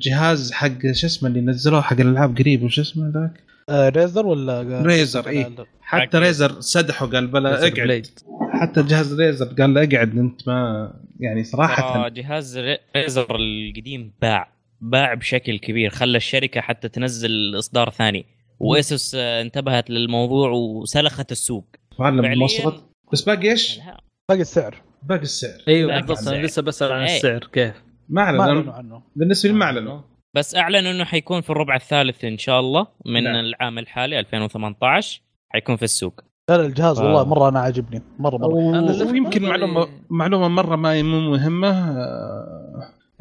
جهاز 0.00 0.52
حق 0.52 0.92
شو 0.92 1.06
اسمه 1.06 1.28
اللي 1.28 1.40
نزلوه 1.40 1.80
حق 1.80 2.00
الألعاب 2.00 2.38
قريب 2.38 2.62
وش 2.62 2.78
اسمه 2.80 3.08
ذاك؟ 3.14 3.40
آه 3.68 3.88
Razer 3.88 4.26
ولا 4.26 4.82
Razer 4.86 5.28
اي 5.28 5.46
حتى. 5.82 6.18
Razer 6.18 6.60
سدحه 6.60 7.06
قال 7.06 7.26
بلا 7.26 7.58
أقعد. 7.58 7.72
بليد. 7.72 8.06
حتى 8.52 8.82
جهاز 8.82 9.20
Razer 9.20 9.46
قال 9.46 9.74
له 9.74 9.80
أقعد 9.84 10.18
أنت 10.18 10.48
ما 10.48 10.92
يعني 11.20 11.44
صراحة. 11.44 12.02
ترى 12.08 12.22
جهاز 12.22 12.58
ري- 12.58 12.78
Razer 12.96 13.36
القديم 13.36 14.12
باع 14.22 14.48
باع 14.80 15.14
بشكل 15.14 15.58
كبير 15.58 15.90
خلى 15.90 16.16
الشركة 16.16 16.60
حتى 16.60 16.88
تنزل 16.88 17.58
إصدار 17.58 17.90
ثاني. 17.90 18.24
واسوس 18.62 19.14
آه، 19.14 19.42
انتبهت 19.42 19.90
للموضوع 19.90 20.50
وسلخت 20.50 21.32
السوق. 21.32 21.66
فعلياً- 21.94 22.36
مواصفات. 22.38 22.74
بس 23.12 23.22
باقي 23.22 23.50
إيش؟ 23.50 23.80
باقي 24.28 24.40
السعر. 24.40 24.82
باقي 25.02 25.22
السعر. 25.22 25.60
أيوه 25.68 25.92
بالضبط 26.00 26.10
أنا 26.18 26.20
السعر. 26.30 26.42
لسه 26.42 26.62
بسأل 26.62 26.92
عن 26.92 27.02
إيه. 27.02 27.16
السعر 27.16 27.48
كيف؟ 27.52 27.74
ما 28.08 28.32
ما 28.32 28.40
أعلنوا 28.40 28.44
اعلن 28.62 28.68
عنه. 28.68 29.02
بالنسبة 29.16 29.48
لي 29.48 29.54
ما 29.54 29.64
أعلنوا. 29.64 30.00
بس 30.36 30.54
اعلن 30.56 30.86
إنه 30.86 31.04
حيكون 31.04 31.40
في 31.40 31.50
الربع 31.50 31.76
الثالث 31.76 32.24
إن 32.24 32.38
شاء 32.38 32.60
الله 32.60 32.86
من 33.06 33.22
نعم. 33.24 33.34
العام 33.34 33.78
الحالي 33.78 34.18
2018 34.20 35.20
حيكون 35.50 35.76
في 35.76 35.82
السوق. 35.82 36.20
لا 36.50 36.56
لا 36.56 36.66
الجهاز 36.66 36.98
آه. 36.98 37.04
والله 37.04 37.24
مرة 37.24 37.48
أنا 37.48 37.60
عاجبني. 37.60 38.02
مرة 38.18 38.36
مرة. 38.36 38.78
أنا 38.78 39.10
ويمكن 39.10 39.42
معلومة 39.42 39.88
معلومة 40.10 40.48
مرة 40.48 40.76
ما 40.76 41.02
مو 41.02 41.20
مهمة 41.30 41.68
آه، 41.68 42.61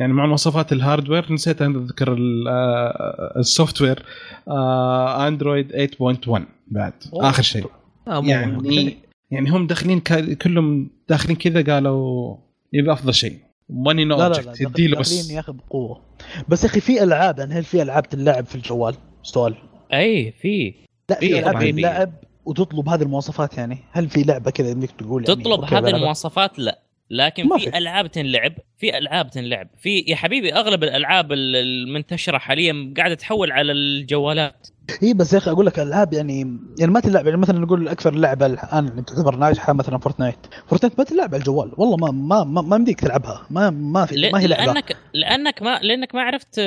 يعني 0.02 0.14
مع 0.14 0.26
مواصفات 0.26 0.72
ال 0.74 0.81
hardware 0.81 1.34
نسيت 1.34 1.62
أن 1.62 1.76
أذكر 1.76 2.14
ال- 2.14 2.48
آه، 2.48 3.34
ال 3.40 3.82
software 3.82 4.06
آه، 4.48 5.28
Android 5.28 5.72
8.1 5.72 6.42
بعد. 6.68 6.94
أوه. 7.14 7.30
آخر 7.30 7.44
شيء. 7.44 7.66
آه، 8.08 8.22
مهم. 8.22 8.30
يعني 8.30 8.98
يعني 9.32 9.50
هم 9.50 9.68
داخلين 9.68 10.00
كلهم 10.36 10.90
داخلين 11.10 11.36
كذا 11.36 11.74
قالوا 11.74 12.38
يبقى 12.74 12.94
أفضل 12.94 13.14
شيء. 13.14 13.38
money 13.70 14.06
no 14.06 14.22
object 14.22 14.62
يديله 14.62 14.98
داخلين 14.98 15.20
بس. 15.20 15.32
يا 15.32 15.40
أخي 15.40 15.52
بقوة. 15.52 16.02
بس 16.50 16.64
يا 16.64 16.70
أخي 16.70 16.80
في 16.80 17.04
ألعاب 17.04 17.40
يعني 17.40 17.54
هل 17.54 17.64
في 17.64 17.82
ألعاب 17.82 18.10
تلعب 18.10 18.46
في 18.46 18.56
الجوال؟ 18.56 18.96
سؤال. 19.24 19.56
أي 19.94 20.32
في. 20.32 20.74
لا 21.10 21.20
في 21.20 21.40
ألعاب. 21.40 21.72
تلعب 21.76 22.12
وتطلب 22.46 22.90
هذه 22.90 23.02
المواصفات 23.02 23.58
يعني. 23.58 23.78
هل 23.92 24.10
في 24.10 24.24
لعبة 24.24 24.52
كذا 24.52 24.72
انك 24.72 24.92
تقول 24.92 25.24
يعني 25.30 25.42
تطلب 25.42 25.64
هذه؟ 25.64 25.88
المواصفات؟ 25.96 26.60
لا. 26.60 26.80
لكن 27.12 27.58
في 27.58 27.72
في. 27.72 27.78
ألعاب 27.78 28.12
تنلعب 28.12 28.54
في 28.78 28.98
ألعاب 28.98 29.30
تنلعب. 29.32 29.68
في 29.82 30.00
يا 30.08 30.16
حبيبي 30.16 30.54
أغلب 30.54 30.84
الألعاب 30.84 31.32
ال- 31.32 31.56
المنتشرة 31.56 32.38
حاليا 32.38 32.94
قاعدة 32.98 33.16
تحول 33.16 33.52
على 33.52 33.72
الجوالات. 33.72 34.68
إي 35.04 35.14
بس 35.14 35.34
يا 35.34 35.38
أخي 35.38 35.52
أقول 35.52 35.66
لك 35.66 35.80
ألعاب 35.80 36.14
يعني 36.14 36.58
يعني 36.80 36.92
ما 36.92 37.00
تلعب 37.00 37.26
يعني 37.26 37.38
مثلا 37.38 37.60
نقول 37.60 37.88
أكثر 37.88 38.14
لعبة 38.16 38.46
الآن 38.46 38.88
اللي 38.88 39.02
تعتبر 39.02 39.36
ناجحة 39.36 39.74
مثلا 39.74 39.98
Fortnite. 39.98 40.36
Fortnite 40.68 41.00
ما 41.00 41.04
تلعب 41.06 41.30
على 41.34 41.40
الجوال. 41.40 41.72
والله 41.78 41.98
ما 41.98 42.12
ما 42.12 42.44
ما, 42.44 42.62
ما 42.62 42.76
يمديك 42.76 43.00
تلعبها. 43.00 43.48
ما 43.50 43.70
ما 43.70 44.06
في 44.06 44.32
ما 44.32 44.40
هي 44.42 44.48
لعبة. 44.48 44.66
لانك 44.66 44.98
لأنك 45.14 45.62
ما 45.62 45.80
لأنك 45.80 46.16
ما 46.16 46.22
عرفت. 46.22 46.60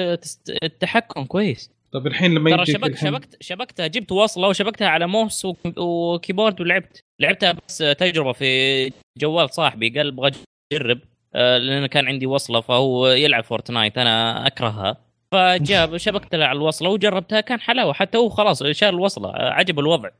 التحكم 0.62 1.24
كويس. 1.24 1.70
طيب 1.94 2.06
الحين 2.06 2.34
لما 2.34 2.50
ترى 2.50 2.60
يجي 2.62 2.72
شبك 2.72 2.96
شبكت 2.96 3.36
شبكتها 3.42 3.86
جبت 3.86 4.12
وصله 4.12 4.48
وشبكتها 4.48 4.88
على 4.88 5.06
موس 5.06 5.46
و 5.76 5.85
keyboard 5.85 6.60
ولعبت. 6.60 7.00
لعبتها 7.20 7.52
بس 7.68 7.78
تجربة 7.78 8.32
في 8.32 8.92
جوال 9.18 9.54
صاحبي 9.54 9.88
قال 9.88 10.08
أبغى 10.08 10.30
أجرب 10.72 10.98
آه، 11.34 11.58
لأن 11.58 11.86
كان 11.86 12.06
عندي 12.06 12.26
وصلة 12.26 12.60
فهو 12.60 13.08
يلعب 13.08 13.44
Fortnite 13.44 13.98
أنا 13.98 14.46
أكرهها. 14.46 14.96
فجاب 15.32 15.96
شبكت 16.06 16.34
على 16.34 16.52
الوصلة 16.52 16.88
وجربتها 16.88 17.40
كان 17.40 17.60
حلاوة. 17.60 17.92
حتى 17.92 18.18
هو 18.18 18.28
خلاص 18.28 18.62
شال 18.62 18.88
الوصله 18.88 19.32
عجب 19.34 19.78
الوضع. 19.78 20.10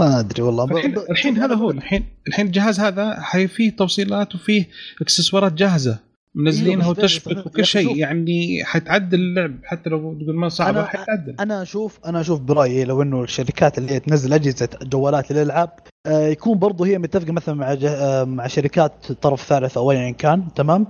ما 0.00 0.20
أدري 0.20 0.42
والله 0.42 0.64
الحين, 0.64 0.94
الحين 1.10 1.38
هذا 1.38 1.54
هو 1.54 1.70
الحين 1.70 2.06
الحين 2.28 2.46
الجهاز 2.46 2.80
هذا 2.80 3.20
حي 3.20 3.48
فيه 3.48 3.70
توصيلات 3.70 4.34
وفيه 4.34 4.68
اكسسوارات 5.00 5.52
جاهزة. 5.52 6.05
منزلينها 6.36 6.82
إيوه، 6.84 6.94
بس 6.94 6.98
وتشبك 6.98 7.46
وكل 7.46 7.64
شيء 7.64 7.88
شوف. 7.88 7.96
يعني 7.96 8.64
حتعدل 8.64 9.18
اللعب 9.18 9.58
حتى 9.64 9.90
لو 9.90 9.98
تقول 9.98 10.36
ما 10.36 10.48
صعبة 10.48 10.84
أنا- 10.84 10.88
حتعدل 10.88 11.36
أنا 11.40 11.62
أشوف 11.62 11.98
أنا 12.06 12.20
أشوف 12.20 12.40
برأيي 12.40 12.84
لو 12.84 13.02
إنه 13.02 13.22
الشركات 13.22 13.78
اللي 13.78 14.00
تنزل 14.00 14.32
أجهزة 14.32 14.68
جوالات 14.82 15.32
للألعاب 15.32 15.70
آه، 16.06 16.26
يكون 16.28 16.58
برضه 16.58 16.86
هي 16.86 16.98
متفقة 16.98 17.32
مثلا 17.32 17.54
مع 17.54 17.76
آه، 17.84 18.24
مع 18.24 18.46
شركات 18.46 19.12
طرف 19.12 19.42
ثالث 19.48 19.76
أو 19.76 19.90
ايا 19.90 20.10
كان 20.10 20.44
تمام. 20.54 20.86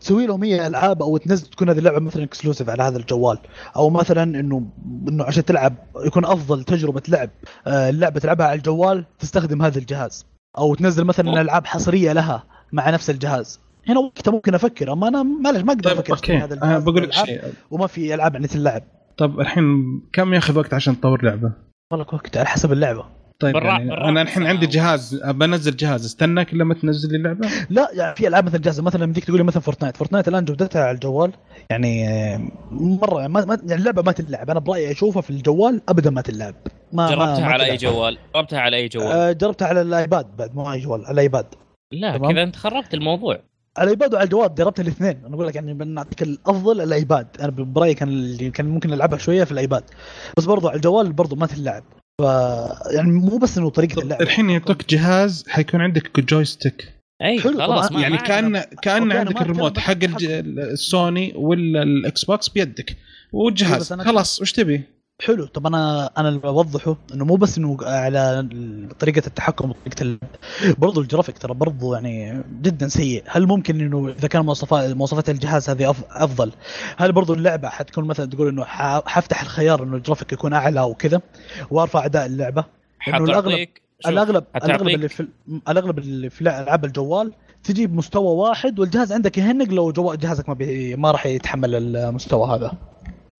تسوي 0.00 0.26
لهم 0.26 0.44
هي 0.44 0.66
ألعاب 0.66 1.02
أو 1.02 1.16
تنزل 1.16 1.46
تكون 1.46 1.68
هذه 1.68 1.78
اللعبة 1.78 1.98
مثلا 2.00 2.24
exclusive 2.24 2.70
على 2.70 2.82
هذا 2.82 2.98
الجوال 2.98 3.38
أو 3.76 3.90
مثلا 3.90 4.22
إنه 4.40 4.62
إنه 5.08 5.24
عشان 5.24 5.44
تلعب 5.44 5.74
يكون 6.06 6.24
أفضل 6.24 6.64
تجربة 6.64 7.02
لعب 7.08 7.30
آه، 7.66 7.88
اللعبه 7.90 8.20
تلعبها 8.20 8.46
على 8.46 8.56
الجوال 8.58 9.04
تستخدم 9.18 9.62
هذا 9.62 9.78
الجهاز 9.78 10.26
أو 10.58 10.74
تنزل 10.74 11.04
مثلا. 11.04 11.40
ألعاب 11.40 11.66
حصرية 11.66 12.12
لها 12.12 12.44
مع 12.72 12.90
نفس 12.90 13.10
الجهاز 13.10 13.60
هنا 13.88 14.00
وقتها 14.00 14.30
ممكن 14.30 14.54
أفكر 14.54 14.92
أما 14.92 15.08
أنا 15.08 15.22
معلش 15.22 15.62
ما 15.62 15.72
أقدر 15.72 15.90
طيب 15.90 15.98
أفكر 15.98 16.14
okay. 16.14 16.36
هذا 16.36 16.54
أنا 16.54 16.64
الجهاز 16.64 16.82
بقول 16.82 17.02
لك 17.02 17.12
شيء. 17.12 17.40
وما 17.70 17.86
في 17.86 18.14
ألعاب 18.14 18.34
يعني 18.34 18.46
تلعب 18.46 18.82
طب 19.16 19.40
الحين 19.40 19.64
كم 20.12 20.34
ياخذ 20.34 20.58
وقت 20.58 20.74
عشان 20.74 21.00
تطور 21.00 21.24
لعبة؟ 21.24 21.52
والله 21.92 22.06
وقت 22.12 22.36
على 22.36 22.46
حسب 22.46 22.72
اللعبة. 22.72 23.04
طيب 23.40 23.54
بالرا- 23.56 23.64
يعني 23.66 23.90
بالرا- 23.90 24.08
أنا 24.08 24.22
الحين 24.22 24.46
عندي 24.46 24.66
جهاز 24.66 25.20
أبى 25.22 25.44
أنزل 25.44 25.76
جهاز 25.76 26.04
استناك 26.04 26.54
لما 26.54 26.74
تنزل 26.74 27.12
لي 27.12 27.18
لعبه 27.18 27.48
لا 27.70 27.88
يعني 27.92 28.16
في 28.16 28.28
ألعاب 28.28 28.46
مثلا 28.46 28.60
جاهزه 28.60 28.82
مثلا 28.82 29.06
بديك 29.06 29.24
تقول 29.24 29.36
لي 29.38 29.44
مثلا 29.44 29.62
Fortnite. 29.62 29.96
Fortnite 29.96 30.28
الآن 30.28 30.44
جودتها 30.44 30.82
على 30.82 30.94
الجوال 30.94 31.32
يعني 31.70 32.08
آه، 32.08 32.40
مرة 32.72 33.26
ما, 33.26 33.44
ما 33.44 33.58
يعني 33.66 33.74
اللعبة 33.80 34.02
ما 34.02 34.12
تلعب. 34.12 34.50
أنا 34.50 34.60
برأيي 34.60 34.90
أشوفها 34.92 35.22
في 35.22 35.30
الجوال 35.30 35.80
ابدا 35.88 36.10
ما 36.10 36.20
تلعب. 36.20 36.54
ما 36.92 37.08
جربتها 37.08 37.40
ما 37.40 37.46
على 37.46 37.64
أي. 37.64 37.76
جوال؟ 37.76 38.18
جربتها 38.34 38.60
على 38.60 38.76
أي 38.76 38.88
جوال؟ 38.88 39.06
آه، 39.12 39.32
جربتها 39.32 39.68
على 39.68 39.82
ال 39.82 39.93
iPad 39.93 40.36
بعد 40.36 40.54
مو 40.56 40.72
أي 40.72 40.80
جوال 40.80 41.04
على 41.04 41.12
ال 41.14 41.19
iPad. 41.19 41.46
لا. 41.92 42.18
كذا 42.18 42.42
أنت 42.42 42.56
خربت 42.56 42.94
الموضوع. 42.94 43.38
ال 43.80 43.87
iPad 43.87 44.14
وعلى 44.14 44.24
الجوال 44.24 44.54
جربت 44.54 44.80
الاثنين. 44.80 45.16
أنا 45.26 45.34
أقول 45.34 45.46
لك 45.46 45.54
يعني 45.54 45.74
بنعطيك 45.74 46.22
الأفضل 46.22 46.80
ال 46.80 46.88
iPad. 46.88 47.26
أنا 47.40 47.50
برايي 47.50 47.94
كان 47.94 48.08
اللي 48.08 48.50
كان 48.50 48.66
ممكن 48.66 48.92
العبها 48.92 49.18
شوية 49.18 49.44
في 49.44 49.52
ال 49.52 49.57
iPad. 49.57 49.84
بس 50.36 50.44
برضو 50.44 50.68
على 50.68 50.76
الجوال 50.76 51.12
برضو 51.12 51.36
ما 51.36 51.46
تلعب 51.46 51.84
ف 52.22 52.24
يعني 52.90 53.12
مو 53.12 53.38
بس 53.38 53.58
إنه 53.58 53.70
طريقة 53.70 54.02
اللعب. 54.02 54.22
الحين 54.22 54.50
يعطوك 54.50 54.90
جهاز 54.90 55.44
حيكون 55.48 55.80
عندك 55.80 56.20
joystick 56.20 56.92
أي 57.22 57.40
حلو، 57.40 57.58
خلاص 57.58 57.90
يعني 57.92 58.14
ما 58.14 58.20
كان 58.20 58.60
كان 58.82 59.12
عندك 59.12 59.40
الريموت 59.42 59.78
حق. 59.78 59.96
السوني 60.02 61.32
ولا 61.36 61.82
ال 61.82 62.24
Xbox 62.24 62.48
بيدك. 62.48 62.96
والجهاز 63.32 63.92
أنا- 63.92 64.00
خلاص 64.02 64.40
وش 64.40 64.52
تبي؟ 64.52 64.82
حلو. 65.24 65.46
طب 65.46 65.66
أنا 65.66 66.10
أنا 66.18 66.28
اللي 66.28 66.40
بوضحه 66.40 66.96
إنه 67.14 67.24
مو 67.24 67.36
بس 67.36 67.58
إنه 67.58 67.76
على 67.82 68.48
طريقة 68.98 69.22
التحكم 69.26 69.70
وطريقة 69.70 70.02
ال... 70.02 70.18
برضو 70.78 71.00
الجرافيك 71.00 71.38
ترى 71.38 71.54
برضو 71.54 71.94
يعني 71.94 72.42
جدا 72.62 72.88
سيء. 72.88 73.22
هل 73.26 73.46
ممكن 73.46 73.80
إنه 73.80 74.08
إذا 74.18 74.28
كان 74.28 74.44
مواصفات 74.44 74.96
مواصفات 74.96 75.30
الجهاز 75.30 75.70
هذه 75.70 75.94
أفضل؟ 76.10 76.52
هل 76.96 77.12
برضو 77.12 77.34
اللعبة 77.34 77.68
حتكون 77.68 78.04
مثلا 78.04 78.26
تقول 78.26 78.48
إنه 78.48 78.64
ح... 78.64 79.08
حفتح 79.08 79.42
الخيار 79.42 79.82
إنه 79.82 79.96
الجرافيك 79.96 80.32
يكون 80.32 80.52
أعلى 80.52 80.82
وكذا 80.82 81.20
وأرفع 81.70 82.04
أداء 82.04 82.26
اللعبة؟ 82.26 82.64
شوف، 83.00 83.14
الاغلب 83.14 83.68
الأغلب 84.06 84.44
حتعطيك 84.54 84.94
اللي 84.94 85.08
في 85.08 85.26
الأغلب 85.68 85.98
اللي 85.98 86.30
في 86.30 86.40
العاب 86.40 86.84
الجوال 86.84 87.32
تجي 87.64 87.86
بمستوى 87.86 88.36
واحد 88.36 88.78
والجهاز 88.80 89.12
عندك 89.12 89.38
يهنق 89.38 89.68
لو. 89.68 89.90
جهازك 90.14 90.48
ما 90.48 90.54
بي... 90.54 90.96
ما 90.96 91.10
راح 91.10 91.26
يتحمل 91.26 91.96
المستوى 91.96 92.48
هذا. 92.56 92.72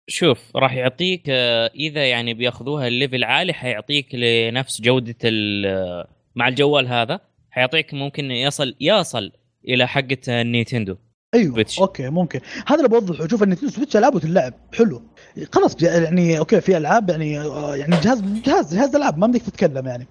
شوف 0.09 0.57
راح 0.57 0.75
يعطيك 0.75 1.23
آه، 1.29 1.71
إذا 1.75 2.07
يعني 2.07 2.35
بياخذوها 2.35 2.89
ال 2.89 2.95
level 2.95 3.25
عالي 3.25 3.53
حيعطيك 3.53 4.15
لنفس 4.15 4.81
جودة 4.81 5.15
ال- 5.25 6.05
مع 6.37 6.49
الجوال 6.49 6.89
هذا 6.89 7.21
حيعطيك 7.51 7.95
ممكن 7.95 8.31
يصل 8.31 8.75
يصل 8.81 9.33
إلى 9.69 9.89
حقة 9.89 10.17
ال 10.29 10.36
Nintendo 10.36 10.97
أيوه 11.35 11.55
Switch. 11.55 11.81
okay 11.81 12.09
ممكن. 12.09 12.41
هذا 12.67 12.77
اللي 12.77 12.89
بوضحه. 12.89 13.29
شوف 13.29 13.43
ان 13.43 13.55
Switch 13.57 13.97
ألعاب 13.97 14.15
وتلعب. 14.15 14.55
حلو. 14.75 15.03
خلاص 15.53 15.83
يعني 15.83 16.39
okay 16.39 16.61
في 16.61 16.77
ألعاب 16.77 17.11
يعني 17.11 17.41
آه، 17.41 17.77
يعني 17.77 17.97
جهاز 17.97 18.23
جهاز 18.23 18.75
جهاز 18.75 18.97
ألعاب 18.97 19.19
ما 19.19 19.27
بدك 19.27 19.43
تتكلم 19.43 19.87
يعني. 19.87 20.07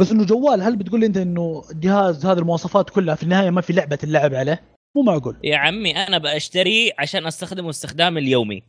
بس 0.00 0.12
إنه 0.12 0.24
جوال 0.24 0.62
هل 0.62 0.76
بتقول 0.76 1.00
لي 1.00 1.06
أنت 1.06 1.16
إنه 1.16 1.62
جهاز 1.74 2.26
هذه 2.26 2.38
المواصفات 2.38 2.90
كلها 2.90 3.14
في 3.14 3.22
النهاية 3.22 3.50
ما 3.50 3.60
في 3.60 3.72
لعبة 3.72 3.96
تلعب 3.96 4.34
عليه؟ 4.34 4.62
مو 4.96 5.02
معقول. 5.02 5.36
يا 5.44 5.56
عمي 5.56 5.96
أنا 5.96 6.18
بشتريه 6.18 6.90
عشان 6.98 7.26
أستخدمه 7.26 7.70
استخدام 7.70 8.18
اليومي. 8.18 8.62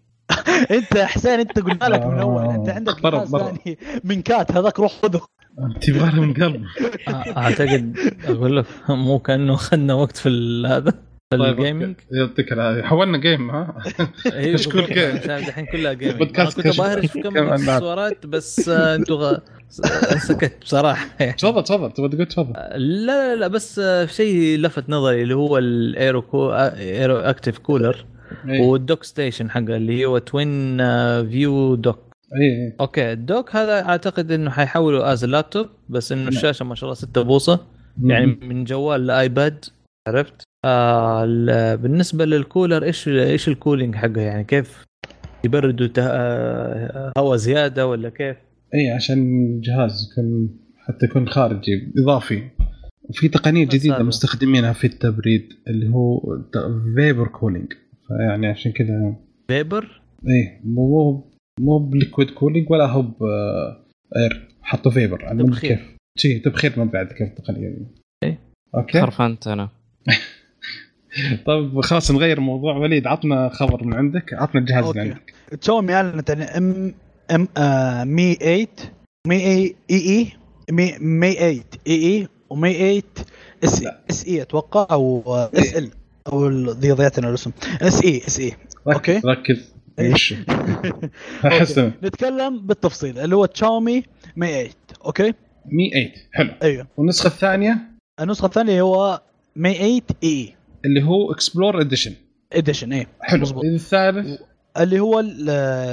انت 0.72 0.96
يا 0.96 1.06
حسين 1.06 1.40
انت 1.40 1.60
قلنا 1.60 1.86
لك 1.86 2.06
من 2.06 2.20
أول 2.20 2.44
انت 2.50 2.70
عندك 2.70 3.02
جهاز 3.04 3.30
برا. 3.30 3.44
ثاني 3.44 3.78
من 4.04 4.22
كات 4.22 4.52
هذاك 4.52 4.80
روح 4.80 4.92
خذه 5.04 5.22
تبغى 5.82 6.20
من 6.20 6.34
قلب 6.34 6.64
أعتقد 7.38 7.98
أقول 8.28 8.58
لك 8.58 8.66
مو 8.90 9.20
كأنه 9.20 9.54
اخذنا 9.54 9.94
وقت 9.94 10.18
في 10.18 10.30
هذا 10.68 10.92
في 11.32 11.38
طيب 11.38 11.60
الجيمنج. 11.60 11.96
يعطيك 12.12 12.54
العافية 12.54 12.82
حولنا 12.82 13.18
جيم 13.18 13.50
ها 13.52 13.78
أيوه 14.34 14.54
كشكول 14.58 14.82
بالضبط. 14.82 14.94
كيف؟ 14.98 15.24
مش 15.24 15.30
عارف 15.30 15.48
الحين 15.48 15.66
كلها 15.66 15.92
أنا 15.94 16.14
بودكاست 16.18 16.62
كنت. 16.62 16.78
باهرش 16.78 17.06
في 17.06 17.22
كم. 17.22 17.38
اكسسوارات 17.38 18.26
بس 18.26 18.70
آه، 18.70 18.96
أنتوا 18.96 19.18
غ... 19.18 19.38
سكت 20.18 20.58
بصراحة 20.62 21.08
يعني. 21.20 21.34
تفضل 21.34 21.64
تفضل 21.64 21.92
تبغى 21.92 22.10
تقول 22.10 22.26
تفضل 22.26 22.54
لا 22.54 22.76
لا 23.06 23.36
لا 23.36 23.48
بس 23.48 23.80
آه، 23.80 24.06
شيء 24.06 24.58
لفت 24.60 24.90
نظري 24.90 25.22
اللي 25.24 25.36
هو 25.36 25.58
الايرو 25.58 26.22
كو... 26.22 26.52
ايرو 26.54 27.18
اكتيف 27.18 27.58
كولر 27.58 28.06
إيه. 28.50 28.62
والدوك 28.62 29.04
ستيشن 29.04 29.50
حقه 29.50 29.76
اللي 29.76 30.06
هو 30.06 30.18
توين 30.18 30.78
View 31.30 31.76
Dock 31.76 32.00
اي 32.42 32.76
okay 32.80 33.12
ال 33.12 33.21
dock 33.21 33.56
هذا 33.56 33.86
أعتقد 33.86 34.32
إنه 34.32 34.50
حيحوله 34.50 35.14
as 35.14 35.26
laptop 35.26 35.68
بس 35.90 36.12
إنه 36.12 36.28
الشاشة 36.28 36.66
ما 36.66 36.76
شاء 36.76 36.84
الله 36.84 36.96
6 36.96 37.22
بوصة. 37.22 37.60
يعني 38.04 38.26
من 38.26 38.64
جوال 38.64 39.06
ل 39.08 39.19
iPad 39.19 39.66
عرفت؟ 40.08 40.44
آه 40.66 41.24
ال- 41.24 41.78
بالنسبة 41.78 42.26
للكولر 42.26 42.84
إيش 42.84 43.08
إيش 43.08 43.48
ال 43.48 43.54
cooling 43.54 43.96
حقه؟ 43.96 44.22
يعني 44.22 44.44
كيف 44.44 44.86
يبردوا 45.46 45.88
آه، 45.98 47.12
هواء 47.18 47.38
زيادة 47.38 47.88
ولا 47.88 48.10
كيف؟ 48.10 48.38
اي 48.74 48.92
عشان 48.96 49.18
الجهاز 49.56 50.10
يكون 50.12 50.50
حتى 50.78 51.06
يكون 51.06 51.28
خارجي 51.30 51.94
إضافي. 51.98 52.44
وفي 53.10 53.28
تقنية 53.28 53.66
جديدة. 53.66 54.04
مستخدمينها 54.04 54.74
في 54.74 54.88
التبريد 54.88 55.54
اللي 55.68 55.90
هو 55.90 56.22
vapor 56.96 57.28
cooling 57.28 57.74
فيعني 58.08 58.48
عشان 58.48 58.72
كذا 58.72 59.16
vapor 59.48 60.02
إيه 60.28 60.62
مو 60.64 60.88
مو 60.88 61.32
مو 61.60 61.80
ب 61.80 61.87
liquid 61.87 62.30
cooling 62.30 62.72
ولا 62.72 62.86
هو 62.86 63.06
air. 64.18 64.48
حطوا 64.62 64.92
vapor 64.92 65.26
على 65.26 65.44
تبخير. 65.44 65.76
كيف. 65.76 65.96
شي 66.18 66.40
تبخير 66.40 66.74
ما 66.78 66.86
بعد 66.86 67.08
كيف 67.08 67.28
التقنيه 67.28 67.70
دي 67.70 67.86
إيه. 68.24 68.40
okay. 68.76 69.02
خرفنت 69.02 69.48
أنا. 69.48 69.70
طيب 71.46 71.82
خلاص 71.82 72.12
نغير 72.12 72.40
موضوع. 72.40 72.78
وليد 72.78 73.08
عطنا 73.08 73.50
خبر 73.50 73.84
من 73.84 73.94
عندك. 73.94 74.34
عطنا 74.34 74.62
الجهاز 74.62 74.86
اللي. 74.86 75.02
عندك. 75.02 75.34
تشاومي 75.62 75.94
اعلنت 75.94 76.32
عن 76.32 76.42
ام 76.42 76.94
ام 77.32 77.48
آه، 77.58 78.04
Mi 78.04 78.34
8 78.34 78.68
Mi 79.28 79.36
E 79.36 79.76
EE. 79.92 79.98
Mi 79.98 80.98
Mi 81.00 81.34
8 81.34 81.64
EE. 81.88 81.96
و 81.96 82.28
Mi 82.50 82.74
8 82.74 83.02
S. 83.64 83.88
SE 84.10 84.42
أتوقع 84.42 84.88
أو 84.92 85.24
SL. 85.54 85.92
أو 86.28 86.50
ذي 86.70 86.92
ضيعتنا 86.92 87.30
الاسم 87.30 87.52
SE 87.82 88.04
SE 88.04 88.40
okay. 88.40 89.16
ركز. 89.16 89.26
ركز 89.26 89.74
إيه. 90.00 90.14
وش 90.14 90.34
أحس 91.46 91.80
نتكلم 91.80 92.60
بالتفصيل 92.68 93.20
اللي 93.20 93.36
هو 93.36 93.46
Xiaomi 93.46 94.04
Mi 94.36 94.48
8 94.48 94.70
okay؟ 95.06 95.34
Mi 95.66 95.90
8 95.90 96.12
حلو. 96.34 96.50
أيوه. 96.64 96.88
والنسخة 96.98 97.28
الثانية؟ 97.28 97.78
النسخة 98.22 98.46
الثانية 98.46 98.82
هو 98.82 99.22
Mi 99.56 99.74
8 99.74 100.02
E 100.24 100.56
اللي 100.86 101.04
هو 101.04 101.32
Explorer 101.32 101.82
Edition 101.82 102.14
Edition 102.54 102.94
إيه. 102.94 103.08
حلو. 103.22 103.42
مظبوط. 103.42 103.64
الثالث؟ 103.66 104.42
اللي 104.80 105.00
هو 105.00 105.22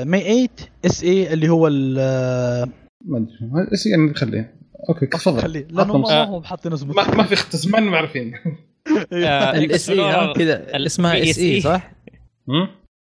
مي 0.05 0.21
8 0.21 0.49
اس 0.85 1.05
اي 1.05 1.33
اللي 1.33 1.49
هو 1.49 1.69
ما 1.71 3.19
أدري. 3.19 3.69
إيش 3.73 3.87
يعني 3.87 4.03
نخليه 4.11 4.55
okay 4.89 5.07
تفضل. 5.07 5.41
خليه. 5.43 5.67
لأنه 5.71 5.99
ما 5.99 6.25
هم 6.25 6.45
حاطين 6.45 6.73
اسمه. 6.73 6.95
ما, 6.95 7.15
ما 7.15 7.23
في 7.23 7.35
اختص 7.35 7.67
ما 7.67 7.97
عارفين 7.97 8.35
ال 8.89 9.91
SE 9.91 9.97
Explorer 9.97 10.37
كذا 10.37 10.77
اسمها 10.87 11.23
SE 11.23 11.61
SE. 11.61 11.65
صح؟ 11.65 11.93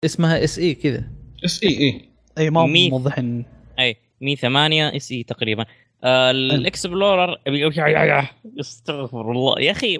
اسمها 0.05 0.43
SE 0.43 0.47
كذا. 0.47 0.55
SE 0.55 0.59
اي 0.59 2.09
أي 2.37 2.49
ما 2.49 2.65
موضحين. 2.89 3.45
أي 3.79 3.97
Mi 4.21 4.35
8 4.35 4.95
SE 4.97 5.23
تقريبا. 5.23 5.65
آه، 6.03 6.31
ال 6.31 6.43
Explorer 6.43 7.37
استغفر 8.59 9.31
الله. 9.31 9.59
يا 9.59 9.71
أخي 9.71 9.99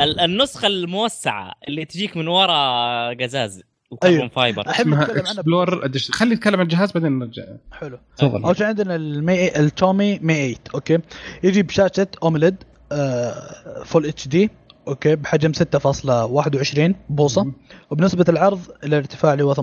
ال- 0.00 0.20
النسخة 0.20 0.66
الموسعة 0.66 1.52
اللي 1.68 1.84
تجيك 1.84 2.16
من 2.16 2.28
ورا 2.28 3.14
قزاز 3.14 3.62
وكربون 3.90 4.16
أيوه. 4.18 4.28
fiber. 4.28 4.70
أحب 4.70 4.86
عنها. 4.94 5.10
Explorer 5.20 5.90
خلي 6.12 6.34
نتكلم 6.34 6.54
عن 6.56 6.60
الجهاز 6.62 6.92
بعدين 6.92 7.18
نرجع. 7.18 7.42
حلو. 7.72 7.98
تفضل. 8.16 8.44
أول 8.44 8.56
شيء 8.56 8.66
عندنا 8.66 8.96
ال 8.96 9.16
Mi 9.16 9.56
الشاومي 9.58 10.18
Mi 10.18 10.34
8 10.34 10.54
okay؟ 10.74 10.98
يجي 11.44 11.62
بشاشة 11.62 12.06
AMOLED 12.22 12.56
آه 12.92 13.82
Full 13.84 14.06
HD 14.06 14.28
okay 14.28 15.16
بحجم 15.16 15.52
6.21 15.52 16.94
بوصة. 17.08 17.52
وبنسبة 17.90 18.24
العرض 18.28 18.60
الارتفاع 18.84 19.32
اللي 19.32 19.44
هو 19.44 19.54
18.7.9 19.54 19.60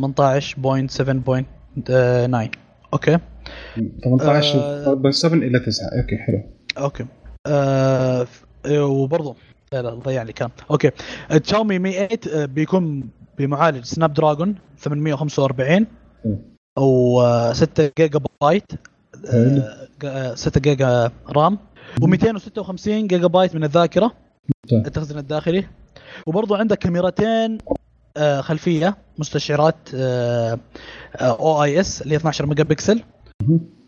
okay. 2.94 3.20
18 4.04 5.12
7 5.12 5.38
إلى 5.38 5.60
9 5.60 5.86
أوكي 6.02 6.18
حلو. 6.18 6.44
أوكي. 6.78 7.06
آه 7.48 8.28
إيه، 8.66 8.86
وبرضه 8.86 9.36
لا 9.74 9.82
لا 9.82 9.90
ضيع 9.90 10.24
لي 10.24 10.34
كلام 10.34 10.52
okay. 10.72 10.92
الشاومي 11.32 11.80
Mi 11.80 11.92
8 11.94 12.20
آه، 12.34 12.46
بيكون 12.46 13.10
بمعالج 13.38 13.84
Snapdragon 13.84 14.56
845 14.78 15.88
مم. 16.26 16.38
أو 16.78 17.22
آه، 17.22 17.54
6 17.54 17.92
جيجا 18.00 18.20
بايت 18.42 18.72
حلو. 19.32 19.62
آه، 19.62 19.88
آه، 20.06 20.36
6 20.36 20.62
جيجا 20.62 21.12
RAM. 21.30 21.58
و256 22.02 22.88
جيجا 22.88 23.28
بايت 23.28 23.56
من 23.56 23.64
الذاكرة. 23.64 24.12
طيب. 24.72 24.86
التخزين 24.88 25.18
الداخلي. 25.18 25.64
وبرضه 26.28 26.58
عندك 26.58 26.78
كاميرتين 26.78 27.58
آه، 28.18 28.42
خلفية 28.42 28.98
مستشعرات 29.18 29.76
OIS 31.16 32.02
اللي 32.02 32.14
هي 32.14 32.18
12 32.18 32.46
ميجا 32.46 32.64
بكسل. 32.64 33.02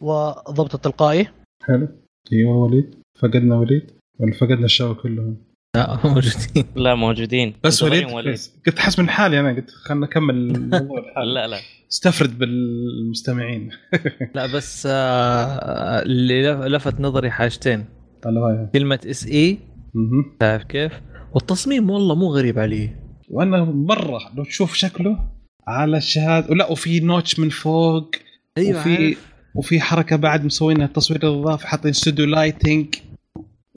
وضبط 0.02 0.76
التلقائي. 0.76 1.28
حلو. 1.64 1.88
أيوه 2.34 2.56
وليد. 2.58 2.96
فقدنا 3.20 3.56
وليد 3.58 3.92
ولا 4.20 4.34
فقدنا 4.34 4.66
الشباب 4.66 4.96
كلهم؟ 4.96 5.38
لا 5.76 6.00
موجودين. 6.06 6.66
لا 6.76 6.96
موجودين. 6.96 7.54
بس 7.64 7.84
وليد 7.84 8.10
كويس. 8.10 8.54
قلت 8.68 8.80
حسب 8.80 9.00
من 9.02 9.10
حالي 9.10 9.40
أنا 9.40 9.56
قلت 9.56 9.70
خلنا 9.72 10.06
نكمل 10.06 10.36
الموضوع 10.36 11.04
لا 11.36 11.48
لا. 11.48 11.58
استفرد 11.92 12.38
بالمستمعين. 12.40 13.70
لا 14.36 14.46
بس 14.56 14.88
آه، 14.92 16.02
اللي 16.02 16.52
لف- 16.54 16.62
لفت 16.62 17.00
نظري 17.02 17.32
حاجتين. 17.32 17.86
هاي 18.26 18.68
كلمة 18.74 19.00
SE 19.06 19.52
مهم. 19.52 19.60
تعرف 20.40 20.64
كيف؟ 20.64 20.92
والتصميم 21.34 21.90
والله 21.90 22.16
مو 22.16 22.28
غريب 22.34 22.60
عليه 22.60 23.04
وأنا 23.30 23.64
مرة 23.64 24.20
لو 24.36 24.44
تشوف 24.44 24.74
شكله 24.74 25.20
على 25.68 25.98
الشهاده 25.98 26.56
لا 26.56 26.72
وفي 26.72 27.00
notch 27.00 27.40
من 27.40 27.50
فوق 27.50 28.12
أيوه 28.58 28.80
وفي 28.80 29.06
عارف. 29.06 29.26
وفي 29.56 29.82
حركة 29.82 30.16
بعد 30.16 30.46
مسوينها 30.46 30.88
تصوير 30.88 31.28
اضافي 31.28 31.68
حاطين 31.68 31.90
studio 31.90 32.26
lighting 32.26 32.96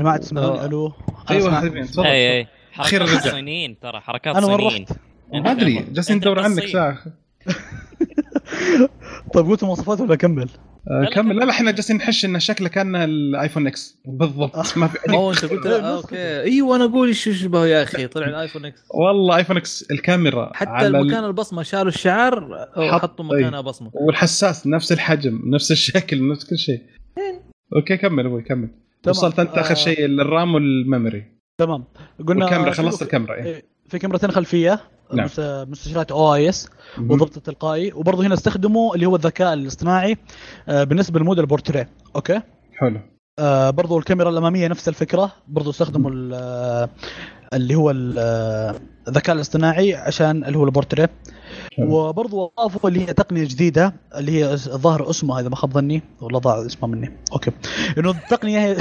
جماعة 0.01 0.17
تسمعوني 0.17 0.61
آه. 0.61 0.67
ألو 0.67 0.93
أيوه. 1.31 1.61
حبيبي 1.61 1.85
تفضل 1.85 2.07
أي 2.07 2.39
أي 2.39 2.47
حركات 2.73 3.03
رجع. 3.03 3.19
صينيين 3.33 3.79
ترى 3.81 4.01
حركات 4.01 4.37
أنا 4.37 4.47
وين 4.47 4.59
صينيين 4.59 4.83
رحت؟ 4.89 4.99
ما 5.33 5.51
أدري 5.51 5.85
جالسين 5.93 6.17
ندور 6.17 6.41
عنك. 6.41 6.67
ساعه 6.67 6.99
طيب 9.35 9.47
قلت 9.47 9.65
مواصفات 9.65 10.01
ولا 10.01 10.15
أكمل؟ 10.15 10.49
آه، 10.91 11.05
كمل. 11.13 11.37
لا. 11.37 11.45
لا 11.45 11.51
إحنا 11.51 11.71
جالسين 11.71 11.97
نحش 11.97 12.25
ان 12.25 12.41
شكله 12.41 12.69
كان 12.69 12.97
ال 12.97 13.07
iPhone 13.07 13.67
X. 13.67 13.99
بالضبط. 14.05 14.77
ما 14.79 14.87
في 14.87 14.99
اوه 15.15 15.33
انت 15.33 15.45
قلت 15.45 15.67
لا، 15.67 15.95
okay. 15.97 16.17
أيوه 16.43 16.77
أنا 16.77 16.85
أقول 16.85 17.09
إيش 17.09 17.27
يشبه 17.27 17.67
يا 17.67 17.83
أخي؟ 17.83 18.07
طلع 18.07 18.27
ال 18.27 18.32
iPhone 18.32 18.65
X. 18.65 18.83
والله 18.95 19.37
iPhone 19.37 19.57
X 19.57 19.87
الكاميرا 19.91 20.51
حتى 20.55 20.89
مكان 20.91 21.25
البصمة 21.25 21.63
شالوا 21.63 21.89
الشعار 21.89 22.67
حط- 22.75 22.79
وحطوا 22.79 23.25
مكانها 23.25 23.61
بصمه 23.61 23.91
والحساس 23.95 24.67
نفس 24.67 24.93
الحجم 24.93 25.41
نفس 25.47 25.73
الشكل 25.73 26.29
نفس 26.29 26.51
كل 26.51 26.59
شيء. 26.59 26.81
okay 27.77 27.97
كمل 27.97 28.27
أبوي 28.27 28.43
كمل. 28.43 28.69
وصلت 29.09 29.39
أنت 29.39 29.59
آخر 29.59 29.71
آه. 29.71 29.75
شيء 29.75 30.05
ال 30.05 30.17
RAM 30.17 30.55
وال 30.55 30.70
memory. 30.70 31.25
تمام. 31.61 31.85
قلنا 32.29 32.45
والكاميرا 32.45 32.71
في- 32.71 32.77
خلصت 32.83 33.03
الكاميرا 33.03 33.35
إيه. 33.35 33.45
إيه، 33.45 33.63
في 33.93 33.99
كاميرتين 33.99 34.31
خلفية 34.31 34.81
نعم. 35.13 35.25
مس- 35.27 35.41
مستشعرات 35.41 36.13
OIS. 36.13 36.69
وضبط 36.99 37.37
التلقائي 37.37 37.93
وبرضه 37.93 38.27
هنا 38.27 38.35
استخدموا 38.35 38.95
اللي 38.95 39.07
هو 39.07 39.17
الذكاء 39.17 39.53
الاصطناعي 39.53 40.17
آه، 40.69 40.85
بالنسبة 40.85 41.21
ل 41.21 41.25
mode 41.25 41.42
ال 41.42 41.47
portrait 41.47 41.89
okay 42.17 42.41
حلو 42.77 43.01
آه 43.39 43.71
برضو 43.71 43.99
الكاميرا 43.99 44.31
الأمامية 44.31 44.69
نفس 44.69 44.89
الفكرة 44.89 45.33
برضو 45.49 45.71
استخدموا 45.71 46.11
آه، 46.35 46.89
اللي 47.55 47.75
هو 47.75 47.91
ال- 47.91 48.79
الذكاء 49.09 49.37
الاصطناعي 49.37 49.95
عشان 49.95 50.45
اللي 50.45 50.59
هو 50.59 50.65
البورتريه 50.65 51.11
حلو. 51.77 51.95
وبرضو 52.09 52.53
اضافوا 52.59 52.91
اللي 52.91 53.01
هي 53.01 53.07
تقنية 53.15 53.45
جديدة 53.45 53.95
اللي 54.17 54.33
هي 54.33 54.53
الظاهر 54.53 55.11
اسمها 55.11 55.41
اذا 55.41 55.49
ما 55.49 55.57
خاب 55.57 55.73
ظني 55.73 56.03
والله 56.21 56.39
ضاع 56.39 56.67
اسمها 56.67 56.91
مني 56.91 57.13
okay 57.33 57.51
إنه 57.99 58.11
التقنية 58.11 58.59
هي 58.59 58.75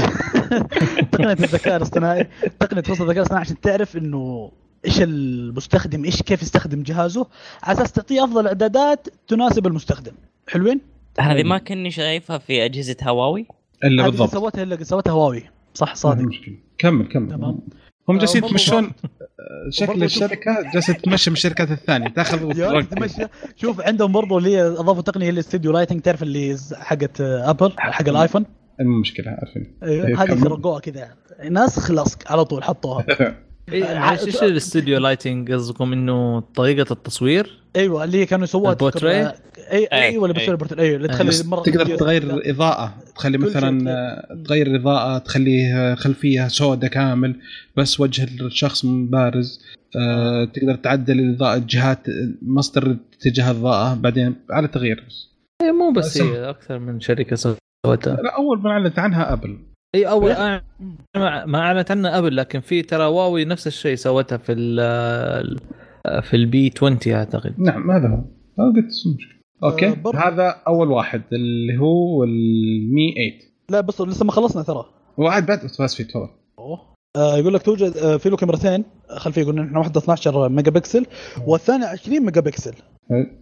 تقنية 1.11 1.31
الذكاء 1.33 1.77
الاصطناعي 1.77 2.27
تقنية 2.59 2.81
توصل 2.81 3.03
الذكاء 3.03 3.17
الاصطناعي 3.19 3.41
عشان 3.41 3.59
تعرف 3.61 3.97
إنه 3.97 4.51
إيش 4.85 5.01
المستخدم 5.01 6.05
إيش 6.05 6.21
كيف 6.21 6.41
يستخدم 6.41 6.83
جهازه؟ 6.83 7.27
على 7.63 7.77
أساس 7.77 7.91
تعطيه 7.91 8.23
أفضل 8.23 8.47
إعدادات 8.47 9.07
تناسب 9.27 9.67
المستخدم. 9.67 10.11
حلوين؟ 10.47 10.81
هذه 11.19 11.43
ما 11.43 11.57
كني 11.57 11.91
شايفها 11.91 12.37
في 12.37 12.65
أجهزة 12.65 12.95
هواوي. 13.03 13.45
إلا 13.83 14.03
بالضبط. 14.03 14.29
سوتها 14.29 14.63
اللي 14.63 14.83
سوتها 14.83 15.11
هواوي. 15.11 15.43
صح 15.73 15.95
صادق. 15.95 16.21
مشكلة. 16.21 16.55
كمل 16.77 17.07
كمل. 17.07 17.29
تمام. 17.29 17.59
هم 18.09 18.17
جالسين 18.17 18.43
آه، 18.43 18.47
يتمشون 18.47 18.83
آه، 18.83 19.69
شكل 19.69 20.03
الشركة 20.03 20.71
جالسة 20.73 20.93
تمشي 20.93 21.29
من 21.29 21.35
الشركات 21.35 21.71
الثانية 21.71 22.07
تاخذ 22.07 22.53
شوف 23.55 23.81
عندهم 23.81 24.11
برضو 24.11 24.37
اللي 24.37 24.55
هي 24.55 24.61
أضافوا 24.61 25.01
تقنية 25.01 25.29
اللي 25.29 25.39
studio 25.39 25.71
lighting 25.71 26.01
تعرف 26.01 26.23
اللي 26.23 26.57
حقت 26.73 27.21
آه، 27.21 27.49
Apple 27.49 27.73
حق 27.77 28.09
ال 28.09 28.14
iPhone؟ 28.14 28.45
مو 28.79 28.99
مشكلة 28.99 29.31
عارفين. 29.31 29.77
أيوة، 29.83 30.07
إيه، 30.07 30.23
هذه. 30.23 30.43
سرقوها 30.43 30.79
كذا. 30.79 31.09
نسخ 31.43 31.91
لصق 31.91 32.31
على 32.31 32.45
طول 32.45 32.63
حطوها. 32.63 33.05
إيش 33.73 34.43
ال 34.43 34.51
studio 34.51 34.99
lighting 34.99 35.51
قصدكم؟ 35.51 35.93
إنه 35.93 36.39
طريقة 36.39 36.93
التصوير؟ 36.93 37.61
أيوه 37.75 38.03
اللي 38.03 38.17
هي 38.17 38.25
كانوا 38.25 38.43
يسووها 38.43 38.71
البورتريه؟ 38.71 39.23
تذكر- 39.27 39.41
اي 39.71 39.85
أي، 39.85 39.87
أيوه 40.09 40.25
اللي 40.25 40.33
أي. 40.35 40.39
بتسوي 40.39 40.51
البورتريه 40.53 40.83
أيوه 40.83 40.97
اللي. 40.97 41.07
تخلي 41.07 41.41
المره 41.41 41.61
تقدر 41.61 41.95
تغير 41.97 42.49
اضاءه 42.49 42.93
تخلي 43.15 43.37
مثلا 43.37 44.43
تغير 44.45 44.75
اضاءه 44.75 45.17
تخليه 45.17 45.95
خلفية 45.95 46.47
سوداء 46.47 46.89
كامل 46.89 47.35
بس 47.77 47.99
وجه 47.99 48.23
الشخص 48.23 48.85
بارز 48.85 49.61
آه، 49.95 50.45
تقدر 50.45 50.75
تعدل 50.75 51.19
الإضاءة 51.19 51.57
جهات 51.69 51.99
مصدر 52.41 52.97
اتجاه 53.17 53.51
الاضاءه 53.51 53.93
بعدين 53.93 54.35
على 54.49 54.67
تغيير 54.67 55.03
إيه، 55.61 55.71
مو 55.71 55.91
بس. 55.91 56.21
هي 56.21 56.49
أكثر 56.49 56.79
من 56.79 56.99
شركة 56.99 57.35
سوتها. 57.35 58.15
لا 58.23 58.35
أول 58.35 58.59
ما 58.61 58.69
أعلنت 58.69 58.99
عنها 58.99 59.33
أبل. 59.33 59.57
إي 59.95 60.05
أول 60.09 60.35
أع- 60.35 60.61
ما 61.17 61.45
ما 61.45 61.59
أعلنت 61.59 61.91
عنها 61.91 62.17
ابل 62.17 62.35
لكن 62.35 62.59
في 62.59 62.81
ترى 62.81 63.05
واوي 63.05 63.45
نفس 63.45 63.67
الشيء 63.67 63.95
سوتها 63.95 64.37
في 64.37 64.51
ال 64.51 65.59
في 66.23 66.33
ال 66.33 66.52
P 66.52 66.71
20 66.77 66.97
أعتقد. 67.07 67.53
نعم 67.59 67.91
هذا 67.91 68.07
هو. 68.07 68.15
آه، 68.59 68.71
قلت 68.75 68.85
مش 68.85 69.07
مشكلة. 69.15 69.41
أوكي. 69.63 69.87
آه، 69.87 69.93
برضو- 69.93 70.17
هذا 70.17 70.55
أول 70.67 70.91
واحد 70.91 71.21
اللي 71.33 71.77
هو 71.77 72.23
ال 72.23 72.52
Mi 72.52 73.11
8 73.13 73.51
لا 73.69 73.81
بس 73.81 74.01
لسه 74.01 74.25
ما 74.25 74.31
خلصنا 74.31 74.63
ترى. 74.63 74.85
واحد 75.17 75.45
بعد 75.45 75.59
بس 75.79 75.95
في 75.95 76.03
تفضل 76.03 76.29
أوه. 76.59 76.91
آه 77.17 77.37
يقول 77.37 77.53
لك 77.53 77.61
توجد 77.61 77.97
آه 77.97 78.17
في 78.17 78.29
له 78.29 78.37
كاميرتين 78.37 78.83
خلفيه 79.17 79.41
يقول 79.41 79.59
إحنا 79.59 79.79
واحدة 79.79 79.99
12 79.99 80.49
ميجا 80.49 80.71
بكسل 80.71 81.05
والثانيه 81.47 81.85
20 81.85 82.25
ميجا 82.25 82.41
بكسل 82.41 82.73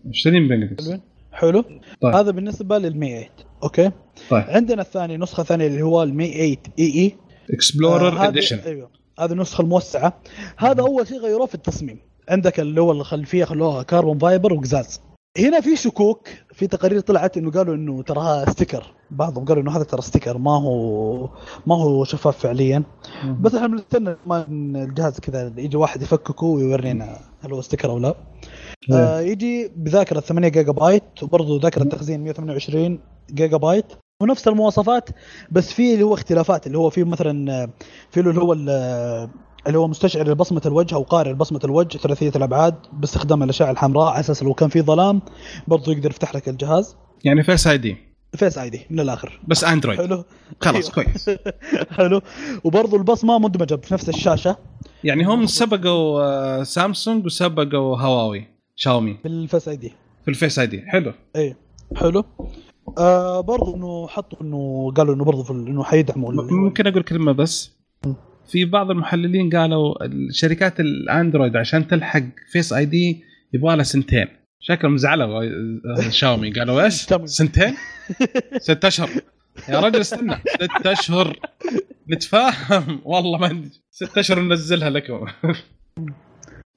20 0.09 0.47
بنجلس 0.47 0.85
حلوين 0.87 1.01
حلو. 1.31 1.61
طيب. 2.01 2.15
هذا 2.15 2.31
بالنسبة 2.31 2.77
لل 2.77 2.92
Mi 2.92 3.07
8 3.09 3.29
أوكي. 3.63 3.91
طيب. 4.29 4.43
عندنا 4.47 4.81
الثاني 4.81 5.17
نسخة 5.17 5.43
ثانية 5.43 5.67
اللي 5.67 5.81
هو 5.81 6.03
ال 6.03 6.11
Mi 6.11 6.27
8 6.27 6.57
EE. 6.79 6.85
Explorer 6.85 8.27
Edition 8.27 8.59
أيوه 8.59 8.89
هذه 9.19 9.31
النسخة 9.31 9.61
الموسعة. 9.61 10.21
هذا 10.57 10.81
أول 10.81 11.07
شيء 11.07 11.19
غيروه 11.19 11.45
في 11.45 11.55
التصميم. 11.55 11.99
عندك 12.29 12.59
اللي 12.59 12.81
هو 12.81 12.91
الخلفيه 12.91 13.45
خلوها 13.45 13.83
carbon 13.83 14.17
fiber 14.17 14.53
وقزاز. 14.53 15.01
هنا 15.37 15.61
في 15.61 15.75
شكوك 15.75 16.27
في 16.53 16.67
تقارير 16.67 16.99
طلعت 16.99 17.37
إنه 17.37 17.51
قالوا 17.51 17.75
إنه 17.75 18.03
تراها 18.03 18.49
sticker 18.51 18.93
بعضهم 19.11 19.45
قالوا 19.45 19.63
إنه 19.63 19.77
هذا 19.77 19.83
ترى 19.83 20.01
sticker 20.01 20.37
ما 20.37 20.51
هو 20.51 21.29
ما 21.67 21.75
هو 21.75 22.03
شفاف 22.03 22.37
فعليا. 22.37 22.83
بس 23.41 23.55
إحنا 23.55 23.67
بنستنى 23.67 24.15
ما 24.25 24.45
الجهاز 24.49 25.19
كذا 25.19 25.53
يجي 25.57 25.77
واحد 25.77 26.01
يفككه 26.01 26.45
ويورينا 26.45 27.19
هل 27.41 27.53
هو 27.53 27.61
sticker 27.61 27.89
أو 27.89 27.99
لا. 27.99 28.15
آه 28.91 29.19
يجي 29.19 29.71
بذاكرة 29.75 30.19
8 30.19 30.47
جيجا 30.47 30.71
بايت 30.71 31.23
وبرضه 31.23 31.59
ذاكرة 31.61 31.83
تخزين 31.83 32.23
128 32.23 32.99
جيجا 33.31 33.57
بايت. 33.57 33.85
ونفس 34.21 34.47
المواصفات 34.47 35.09
بس 35.51 35.73
في 35.73 35.93
اللي 35.93 36.03
هو 36.03 36.13
اختلافات 36.13 36.67
اللي 36.67 36.77
هو 36.77 36.89
في 36.89 37.03
مثلا 37.03 37.51
آه، 37.63 37.69
في 38.11 38.19
اللي 38.19 38.41
هو 38.41 38.53
ال- 38.53 39.29
اللي 39.67 39.77
هو 39.77 39.87
مستشعر 39.87 40.27
لبصمه 40.29 40.61
الوجه 40.65 40.95
أو 40.95 41.03
قارئ 41.03 41.31
لبصمه 41.31 41.59
الوجه 41.63 41.97
ثلاثية 41.97 42.31
الأبعاد 42.35 42.75
باستخدام 42.93 43.43
الأشعة 43.43 43.71
الحمراء 43.71 44.07
على 44.07 44.19
أساس 44.19 44.43
لو 44.43 44.53
كان 44.53 44.69
في 44.69 44.81
ظلام 44.81 45.21
برضه 45.67 45.91
يقدر 45.91 46.09
يفتح 46.09 46.35
لك 46.35 46.49
الجهاز. 46.49 46.95
يعني 47.23 47.43
Face 47.43 47.67
ID 47.67 47.97
Face 48.35 48.57
ID 48.57 48.81
من 48.89 48.99
الآخر. 48.99 49.39
بس 49.47 49.63
Android 49.63 49.97
حلو. 49.99 50.23
خلاص 50.61 50.97
أيوه. 50.97 51.11
كويس. 51.11 51.29
حلو. 51.97 52.21
وبرضه 52.63 52.97
البصمه 52.97 53.39
مدمجه 53.39 53.75
في 53.75 53.93
نفس 53.93 54.09
الشاشة. 54.09 54.57
يعني 55.03 55.23
هم 55.23 55.45
سبقوا 55.45 56.21
آه، 56.23 56.63
سامسونج 56.63 57.25
وسبقوا 57.25 57.97
هواوي 57.97 58.47
شاومي 58.75 59.17
في 59.21 59.27
ال 59.27 59.67
Face 59.67 59.75
ID. 59.75 59.93
في 60.23 60.27
ال 60.31 60.59
Face 60.59 60.67
ID. 60.67 60.81
حلو. 60.87 61.13
إيه. 61.35 61.57
حلو. 61.95 62.23
آه 62.97 63.41
برضه 63.41 63.75
إنه 63.75 64.07
حطوا 64.07 64.41
إنه 64.41 64.91
قالوا 64.95 65.15
إنه 65.15 65.23
برضه 65.23 65.51
إنه 65.53 65.83
حيدعموا 65.83 66.31
ممكن 66.51 66.87
أقول 66.87 67.03
كلمة 67.03 67.31
بس. 67.31 67.79
في 68.47 68.65
بعض 68.65 68.91
المحللين 68.91 69.49
قالوا 69.49 69.95
شركات 70.31 70.79
ال 70.79 70.89
Android 70.89 71.55
عشان 71.57 71.87
تلحق 71.87 72.23
Face 72.51 72.73
ID 72.73 73.23
يبغى 73.53 73.75
لها 73.75 73.83
سنتين. 73.83 74.27
شكلهم 74.59 74.97
زعلوا 74.97 75.43
آه، 75.43 76.09
شاومي. 76.09 76.51
قالوا 76.51 76.83
إيش؟ 76.83 77.07
سنتين؟ 77.39 77.73
ست 78.67 78.85
أشهر. 78.85 79.09
يا 79.69 79.79
رجل 79.79 79.99
استنى. 79.99 80.35
ست 80.79 80.87
أشهر. 80.87 81.39
نتفاهم. 82.13 83.01
والله 83.05 83.37
ما 83.39 83.63
ست 83.91 84.17
أشهر 84.17 84.39
ننزلها 84.39 84.89
لكم. 84.89 85.13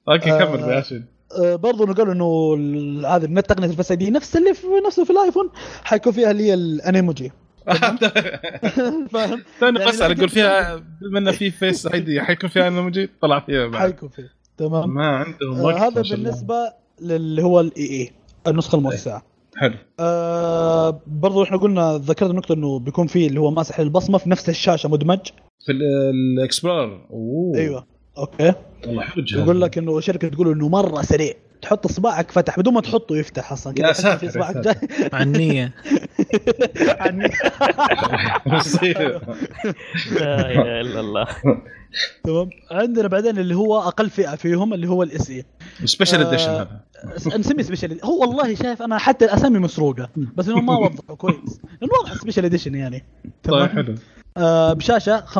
أوكي 0.09 0.31
آه. 0.31 0.39
كمل 0.45 0.59
يا 0.59 0.75
ياسين 0.75 0.97
آه 0.97 1.12
برضه 1.39 1.85
انه 1.85 1.93
قالوا 1.93 2.13
إنه 2.13 3.07
هذا 3.07 3.25
النت 3.25 3.45
تقنية 3.49 3.67
ال 3.67 3.91
Face 3.91 3.97
ID 3.97 4.11
نفس 4.11 4.35
اللي 4.37 4.53
في 4.53 4.67
نفسه 4.87 5.03
في 5.03 5.09
الآيفون 5.09 5.49
حيكون 5.83 6.13
فيها 6.13 6.31
اللي 6.31 6.43
هي 6.43 6.53
ال 6.53 6.63
Animoji 6.63 7.31
فاهم؟ 9.11 9.41
ثاني 9.59 9.79
يعني 9.79 9.91
بس 9.91 9.99
لا 9.99 10.05
أقول 10.11 10.29
فيها 10.29 10.75
بما 11.01 11.19
انه 11.19 11.31
في 11.31 11.51
Face 11.51 11.87
ID 11.87 12.21
حيكون 12.21 12.49
فيها 12.49 12.67
Animoji 12.67 13.09
طلع 13.21 13.39
فيها 13.39 13.67
بعد. 13.67 13.81
حيكون 13.81 14.09
فيه 14.09 14.29
تمام؟ 14.57 14.93
ما 14.93 15.07
عندهم 15.07 15.59
آه 15.59 15.63
وقت 15.63 15.75
هذا. 15.77 16.01
بالنسبة 16.01 16.55
للي 17.01 17.43
هو 17.43 17.59
ال 17.59 17.83
EE 17.91 18.11
النسخة 18.47 18.75
الموسعه 18.75 19.23
حلو. 19.55 19.73
آه 19.99 21.01
برضو 21.07 21.43
إحنا 21.43 21.57
قلنا 21.57 21.97
ذكرت 21.97 22.29
النقطة 22.29 22.53
إنه 22.53 22.79
بيكون 22.79 23.07
فيه 23.07 23.27
اللي 23.27 23.39
هو 23.39 23.51
ماسح 23.51 23.79
البصمة 23.79 24.17
في 24.17 24.29
نفس 24.29 24.49
الشاشة 24.49 24.89
مدمج. 24.89 25.19
في 25.65 25.71
ال- 25.71 25.83
Explorer 26.39 27.07
أوه. 27.11 27.57
أيوه. 27.57 27.92
أوكي. 28.17 28.53
والله 28.87 29.05
يقول 29.33 29.61
لك 29.61 29.77
إنه 29.77 29.99
شركة 29.99 30.27
تقول 30.27 30.51
إنه 30.51 30.69
مرة 30.69 31.01
سريع. 31.01 31.33
تحط 31.61 31.85
إصبعك 31.85 32.31
فتح 32.31 32.59
بدون 32.59 32.73
ما 32.73 32.81
تحطه 32.81 33.17
يفتح 33.17 33.51
أصلا. 33.51 33.73
كذا 33.73 33.87
يا 33.87 33.91
تحس 33.91 34.01
ساتر، 34.01 34.17
في 34.17 34.29
إصبعك. 34.29 34.57
جاي. 34.57 34.75
مع 35.13 35.21
النية. 35.21 35.73
عني. 36.99 37.29
مصيبة. 38.45 39.21
لا 40.11 40.51
إله 40.51 40.81
إلا 40.81 40.99
الله. 40.99 41.27
تمام. 42.23 42.49
عندنا 42.71 43.07
بعدين 43.07 43.37
اللي 43.37 43.55
هو 43.55 43.79
أقل 43.79 44.09
فئة 44.09 44.35
فيهم 44.35 44.73
اللي 44.73 44.87
هو 44.89 45.03
ال 45.03 45.29
SE 45.29 45.45
Special 45.85 46.21
آه، 46.21 46.27
Edition 46.29 46.49
هذا. 46.49 46.81
نسميه 47.37 47.63
Special 47.63 47.99
هو 48.05 48.21
والله 48.21 48.55
شايف 48.55 48.81
أنا 48.81 48.97
حتى 48.97 49.25
الأسامي 49.25 49.59
مسروقة 49.59 50.09
بس 50.35 50.47
إنه 50.47 50.61
ما 50.61 50.77
وضحوا 50.83 51.15
كويس. 51.15 51.59
لأنه 51.81 51.93
واضح 52.03 52.13
Special 52.21 52.45
Edition 52.45 52.75
يعني. 52.75 53.05
طيب 53.43 53.69
حلو. 53.69 53.95
آه 54.37 54.73
بشاشة 54.73 55.25
5.88 55.25 55.31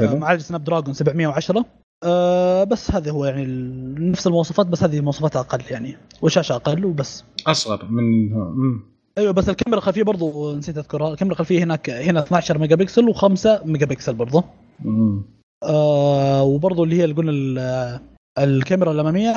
آه، 0.00 0.06
حلو. 0.08 0.16
معالج 0.18 0.40
Snapdragon 0.40 0.94
710 0.94 1.64
آه 2.04 2.64
بس 2.64 2.90
هذا 2.90 3.10
هو 3.10 3.24
يعني 3.24 3.44
نفس 4.10 4.26
المواصفات 4.26 4.66
بس 4.66 4.82
هذه 4.82 5.00
مواصفات 5.00 5.36
أقل 5.36 5.62
يعني. 5.70 5.96
وشاشة 6.22 6.54
أقل 6.54 6.84
وبس. 6.84 7.24
أصغر 7.46 7.84
من 7.84 8.30
مم. 8.32 8.80
أيوه 9.18 9.32
بس 9.32 9.48
الكاميرا 9.48 9.78
الخلفيه 9.78 10.02
برضو 10.02 10.56
نسيت 10.56 10.78
أذكرها. 10.78 11.12
الكاميرا 11.12 11.32
الخلفيه 11.34 11.64
هناك 11.64 11.90
هنا 11.90 12.20
12 12.20 12.58
ميجا 12.58 12.76
بكسل 12.76 13.14
و5 13.14 13.66
ميجا 13.66 13.86
بكسل 13.86 14.14
برضو. 14.14 14.42
آه 15.64 16.42
وبرضو 16.42 16.84
اللي 16.84 16.96
هي 16.96 17.04
اللي 17.04 17.14
قلنا 17.14 17.30
ال- 17.30 18.00
الكاميرا 18.38 18.92
الأمامية. 18.92 19.30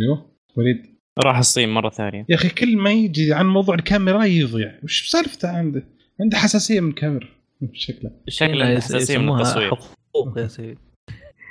أيوه 0.00 0.26
وليد. 0.56 0.92
راح 1.24 1.38
الصين 1.38 1.68
مرة 1.68 1.90
ثانية. 1.90 2.26
يا 2.28 2.34
أخي 2.34 2.48
كل 2.48 2.76
ما 2.76 2.90
يجي 2.92 3.34
عن 3.34 3.46
موضوع 3.46 3.74
الكاميرا 3.74 4.24
يضيع. 4.24 4.74
وش 4.84 5.08
سالفته 5.10 5.48
عنده؟ 5.48 5.84
عنده 6.20 6.36
حساسية 6.38 6.80
من 6.80 6.88
الكاميرا. 6.88 7.28
شكله 7.72 8.10
شكله 8.28 8.76
حساسيه 8.76 9.18
من 9.18 9.34
التصوير. 9.34 9.70
حقوق 9.74 10.38
يا 10.38 10.46
سيدي. 10.46 10.78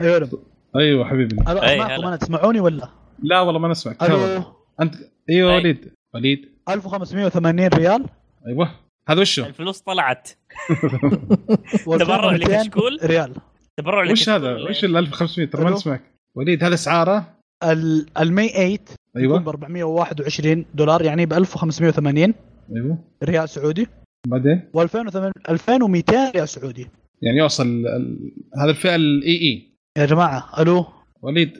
أيوه 0.01 0.29
أيوه 0.75 1.05
حبيبنا 1.05 1.51
أي 1.51 1.73
اسمعكم. 1.75 2.07
أنا 2.07 2.15
تسمعوني 2.15 2.59
ولا؟ 2.59 2.89
لا 3.23 3.41
والله 3.41 3.59
ما 3.59 3.67
نسمع. 3.67 3.95
ألو. 4.01 4.43
أنت 4.81 4.95
أيوه 5.29 5.51
أي. 5.51 5.55
وليد. 5.57 5.93
وليد. 6.15 6.49
1580 6.69 7.67
ريال. 7.67 8.05
أيوه. 8.47 8.71
هذا 9.09 9.21
وشو؟ 9.21 9.45
الفلوس 9.45 9.79
طلعت. 9.79 10.29
تبرع 11.85 12.29
2200 12.35 12.35
لكشكول؟ 12.35 12.99
ريال. 13.03 13.33
تبرع 13.77 14.03
لك 14.03 14.11
وش 14.11 14.29
هذا؟ 14.29 14.53
وش 14.69 14.83
ال 14.85 14.97
1500 14.97 15.49
ترى 15.49 15.63
ما. 15.63 15.69
نسمعك. 15.71 16.01
وليد 16.35 16.63
هذا 16.63 16.73
اسعاره 16.73 17.33
ال- 17.63 18.05
المي 18.19 18.47
8 18.49 18.73
يكون 18.73 18.85
ب 19.15 19.17
أيوه 19.17 19.49
421 19.49 20.65
دولار 20.73 21.01
يعني 21.01 21.25
ب 21.25 21.33
1580 21.33 22.33
أيوه. 22.75 22.97
ريال 23.23 23.49
سعودي. 23.49 23.87
بعدين؟ 24.27 24.61
و 24.73 24.81
2200 24.81 26.31
ريال 26.31 26.49
سعودي. 26.49 26.87
يعني 27.21 27.37
يوصل 27.37 27.67
ال- 27.67 28.31
هذا 28.61 28.69
الفئة 28.69 28.95
ال 28.95 29.31
EE 29.41 29.71
يا 29.97 30.05
جماعة 30.05 30.61
ألو؟ 30.61 30.85
وليد. 31.21 31.51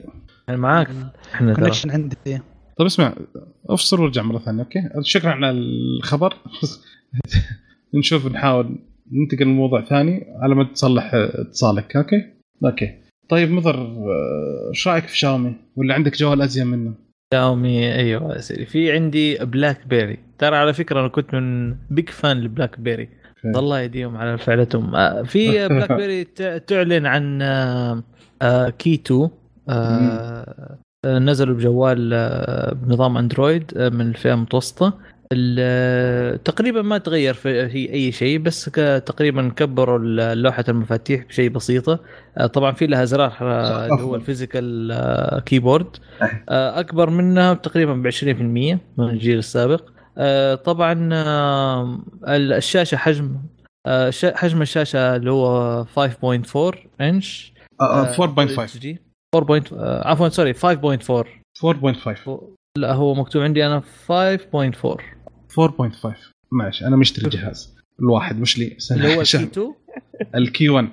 أنا 0.48 0.56
معاك. 0.56 0.88
إحنا 1.34 1.54
connection 1.54 1.90
عندي. 1.90 2.16
طيب 2.78 2.86
اسمع 2.86 3.14
افصل 3.70 4.00
وارجع 4.00 4.22
مرة 4.22 4.38
ثانية 4.38 4.62
أوكي؟ 4.62 4.78
شكرا 5.02 5.30
على 5.30 5.50
الخبر. 5.50 6.36
نشوف 7.94 8.26
نحاول 8.26 8.78
ننتقل 9.12 9.42
لموضوع 9.44 9.84
ثاني 9.84 10.26
على 10.42 10.54
ما 10.54 10.64
تصلح 10.64 11.10
اتصالك 11.14 11.96
أوكي؟ 11.96 12.24
أوكي. 12.64 12.98
طيب 13.28 13.50
مضر 13.50 13.74
آه، 13.80 14.68
إيش 14.68 14.88
رأيك 14.88 15.06
في 15.06 15.18
شاومي؟ 15.18 15.54
ولا 15.76 15.94
عندك 15.94 16.16
جوال 16.16 16.42
أزين 16.42 16.66
منه؟ 16.66 16.94
شاومي 17.32 17.94
أيوه 17.94 18.34
يا 18.34 18.40
سيدي. 18.40 18.66
في 18.66 18.92
عندي 18.92 19.38
بلاك 19.38 19.86
بيري 19.86 20.18
ترى 20.38 20.56
على 20.56 20.74
فكرة 20.74 21.00
أنا 21.00 21.08
كنت 21.08 21.34
من 21.34 21.76
big 21.90 22.08
fan 22.08 22.40
لبلاك 22.40 22.80
بيري. 22.80 23.08
الله 23.44 23.80
يديهم 23.80 24.16
على 24.16 24.38
فعلتهم. 24.38 24.94
آه، 24.94 25.22
في 25.22 25.48
بلاك 25.68 25.92
بيري 25.92 26.24
تعلن 26.58 27.06
عن 27.06 27.42
آه، 27.42 28.02
آه، 28.42 28.68
Key 28.68 28.94
2 28.94 29.28
آه، 29.68 30.78
نزلوا 31.06 31.56
بجوال 31.56 32.10
بنظام 32.74 33.16
Android 33.18 33.78
من 33.78 34.00
الفئة 34.00 34.34
المتوسطة. 34.34 34.86
ال- 34.86 35.11
تقريبا 36.44 36.82
ما 36.82 36.98
تغير 36.98 37.34
في 37.34 37.92
أي 37.92 38.12
شيء 38.12 38.38
بس 38.38 38.64
تقريبا 39.06 39.52
كبروا 39.56 39.98
لوحة 40.34 40.64
المفاتيح 40.68 41.24
بشيء 41.24 41.50
بسيطة. 41.50 41.98
آه، 42.38 42.46
طبعا 42.46 42.72
في 42.72 42.86
لها 42.86 43.04
زرار 43.04 43.32
آه، 43.40 43.86
اللي 43.86 44.02
هو. 44.02 44.14
ال 44.16 44.24
physical 44.24 44.92
آه، 44.92 45.40
keyboard. 45.40 45.96
أكبر 46.48 47.10
منها 47.10 47.54
تقريبا 47.54 47.94
ب 47.94 48.06
20% 48.06 48.78
من 48.98 49.08
الجيل 49.10 49.38
السابق. 49.38 49.82
طبعا 50.64 51.08
الشاشة 52.28 52.96
حجم 52.96 53.36
حجم 54.34 54.62
الشاشة 54.62 55.16
اللي 55.16 55.30
هو 55.30 55.84
5.4 55.84 56.74
إنش 57.00 57.52
آه، 57.80 57.84
آه، 57.84 58.12
4.5 58.12 58.66
HD. 58.78 58.86
4. 59.34 59.60
point- 59.60 59.72
آه، 59.72 60.08
عفوا 60.08 60.28
sorry 60.28 60.54
5.4 60.54 61.24
4.5 61.64 62.40
لا 62.78 62.92
هو 62.92 63.14
مكتوب 63.14 63.42
عندي 63.42 63.66
أنا 63.66 63.80
5.4 63.80 64.96
4.5 65.60 66.08
معلش 66.52 66.82
أنا 66.82 66.96
مشتري 66.96 67.24
الجهاز 67.24 67.74
الواحد 68.00 68.40
مش 68.40 68.58
لي 68.58 68.76
اللي 68.92 69.08
هو 69.08 69.10
الكي 69.20 69.20
عشان 69.20 69.42
2 69.42 69.74
ال 70.34 70.43
Key 70.43 70.68
1 70.68 70.88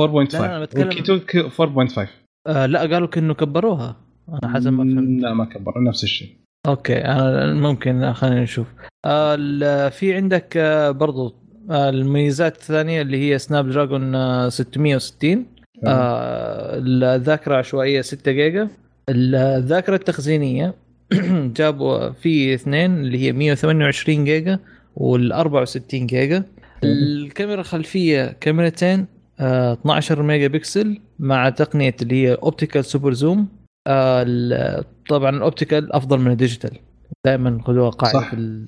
4.5 0.00 0.34
لا، 0.34 0.46
أنا 0.46 0.60
بتكلم- 0.60 0.86
وال 0.88 0.93
Key 0.93 1.00
2 1.00 1.18
ك- 1.20 1.48
4.5 1.50 2.08
آه 2.46 2.66
لا 2.66 2.80
قالوا 2.80 3.08
انه 3.16 3.34
كبروها. 3.34 3.96
أنا 4.28 4.54
حسب 4.54 4.72
ما 4.72 4.84
فهمت. 4.84 5.22
لا 5.22 5.34
ما 5.34 5.44
كبر 5.44 5.82
نفس 5.82 6.04
الشيء. 6.04 6.36
okay 6.66 6.96
أنا 7.04 7.54
ممكن 7.54 8.12
خلينا 8.12 8.42
نشوف. 8.42 8.66
آه، 9.06 9.88
في 9.88 10.14
عندك 10.14 10.56
آه، 10.56 10.90
برضو 10.90 11.34
آه، 11.70 11.88
الميزات 11.90 12.56
الثانية 12.56 13.02
اللي 13.02 13.30
هي 13.30 13.38
Snapdragon 13.38 14.14
آه، 14.14 14.48
660 14.48 15.46
آه، 15.86 16.78
الذاكرة 16.78 17.56
عشوائية 17.56 18.00
6 18.00 18.32
جيجا. 18.32 18.68
الذاكرة 19.08 19.94
التخزينية 19.94 20.74
جابوا 21.56 22.10
في 22.10 22.54
اثنين 22.54 22.98
اللي 23.00 23.18
هي 23.18 23.32
128 23.32 24.24
جيجا 24.24 24.58
وال 24.96 25.32
64 25.32 26.06
جيجا. 26.06 26.44
الكاميرا 26.84 27.60
الخلفية 27.60 28.36
كاميرتين 28.40 29.06
آه، 29.40 29.72
12 29.72 30.22
ميجا 30.22 30.46
بكسل 30.48 30.98
مع 31.18 31.48
تقنية 31.48 31.96
اللي 32.02 32.14
هي 32.26 32.34
optical 32.34 32.84
super 32.84 33.12
zoom 33.12 33.48
آه، 33.86 34.84
طبعا 35.08 35.30
ال 35.36 35.43
optical 35.43 35.92
أفضل 35.92 36.18
من 36.18 36.30
ال 36.30 36.36
digital 36.36 36.78
دائما 37.24 37.62
خذوها 37.64 37.90
قاعدة 37.90 38.18
صح. 38.20 38.30
في 38.30 38.66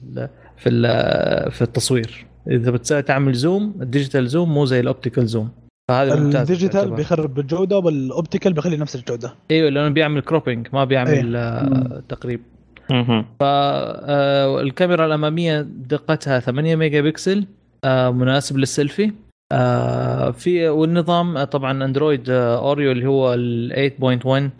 في 0.56 0.70
في 1.50 1.62
التصوير. 1.62 2.26
إذا 2.50 2.70
بتسوي 2.70 3.02
تعمل 3.02 3.32
zoom 3.32 3.74
ال 3.82 3.88
digital 3.88 4.28
zoom 4.28 4.54
مو 4.54 4.64
زي 4.64 4.80
ال 4.80 4.86
optical 4.86 5.26
zoom 5.26 5.50
فهذا 5.88 6.14
ممتاز 6.20 6.40
ال 6.50 6.55
digital. 6.55 6.90
بيخرب 6.90 7.38
الجودة 7.38 7.78
وال 7.78 7.95
optical 7.95 8.52
بيخلي 8.52 8.76
نفس 8.76 8.96
الجودة 8.96 9.34
أيوه 9.50 9.70
لأنه 9.70 9.88
بيعمل 9.88 10.20
cropping 10.20 10.68
ما 10.72 10.84
بيعمل 10.84 11.36
آه 11.36 11.62
مم. 11.62 12.02
تقريب. 12.08 12.40
فالكاميرا 13.40 15.06
الأمامية 15.06 15.60
دقتها 15.60 16.40
8 16.40 16.76
ميجا 16.76 17.00
بكسل 17.00 17.46
آه، 17.84 18.10
مناسب 18.10 18.56
للسيلفي 18.58 19.12
آه، 19.52 20.30
في 20.30 20.68
والنظام 20.68 21.36
آه، 21.36 21.44
طبعا 21.44 21.84
أندرويد 21.84 22.30
آه، 22.30 22.58
Oreo 22.58 22.92
اللي 22.92 23.06
هو 23.06 23.34
ال 23.34 23.90
8.1 24.00 24.50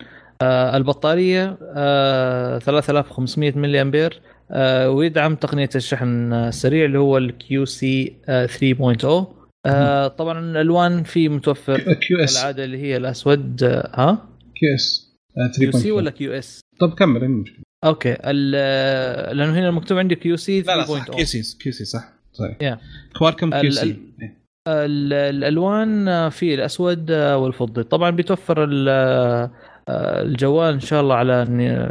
آه، 0.41 0.77
البطارية 0.77 1.57
آه، 1.75 2.59
3500 2.59 3.57
ملي 3.57 3.81
امبير 3.81 4.21
آه، 4.51 4.89
ويدعم 4.89 5.35
تقنية 5.35 5.69
الشحن 5.75 6.33
السريع 6.33 6.85
اللي 6.85 6.99
هو 6.99 7.17
ال 7.17 7.65
QC 7.65 8.13
3.0 8.27 9.42
آه، 9.65 10.07
طبعا 10.07 10.39
الألوان 10.39 11.03
في 11.03 11.29
متوفر. 11.29 11.93
QS. 11.93 12.37
العادة 12.41 12.63
اللي 12.63 12.77
هي 12.77 12.97
الأسود 12.97 13.63
آه، 13.63 13.91
ها؟ 13.93 14.27
QS. 14.55 15.13
QC 15.59 15.91
ولا 15.91 16.09
QS؟ 16.11 16.59
طب 16.79 16.93
كمل 16.93 17.19
إيه 17.21 17.27
المشكلة 17.27 17.63
okay. 17.85 18.15
ال- 18.23 19.37
لأنه 19.37 19.59
هنا 19.59 19.71
مكتوب 19.71 19.97
عندي 19.97 20.15
Q 20.15 20.37
C 20.37 20.61
لا 20.61 20.75
لا 20.77 20.83
صح. 20.85 21.05
3.0 21.05 21.15
QC 21.15 21.25
QC 21.25 21.85
صح. 21.85 22.03
صحيح 22.33 22.57
Yeah. 22.75 22.77
Qualcomm 23.17 23.59
QC؟ 23.61 23.89
ال- 24.67 25.13
الألوان 25.13 26.29
في 26.29 26.53
الأسود 26.53 27.11
والفضي. 27.11 27.83
طبعا 27.83 28.09
بيتوفر 28.09 28.63
ال- 28.63 29.49
الجوال 29.89 30.73
إن 30.73 30.79
شاء 30.79 31.01
الله 31.01 31.15
على 31.15 31.45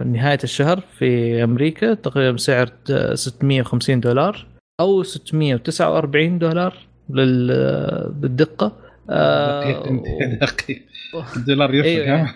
نهاية 0.06 0.38
الشهر 0.44 0.80
في 0.98 1.44
أمريكا 1.44 1.94
تقريبا 1.94 2.30
بسعر 2.30 2.70
650 3.14 4.00
دولار 4.00 4.46
أو 4.80 5.02
649 5.02 6.38
دولار. 6.38 6.76
لل- 7.11 8.12
بالدقة 8.12 8.72
آه، 9.11 9.92
الدولار 11.36 11.70
أيوة، 11.70 11.86
يفرق 11.86 12.09
ها؟ 12.09 12.34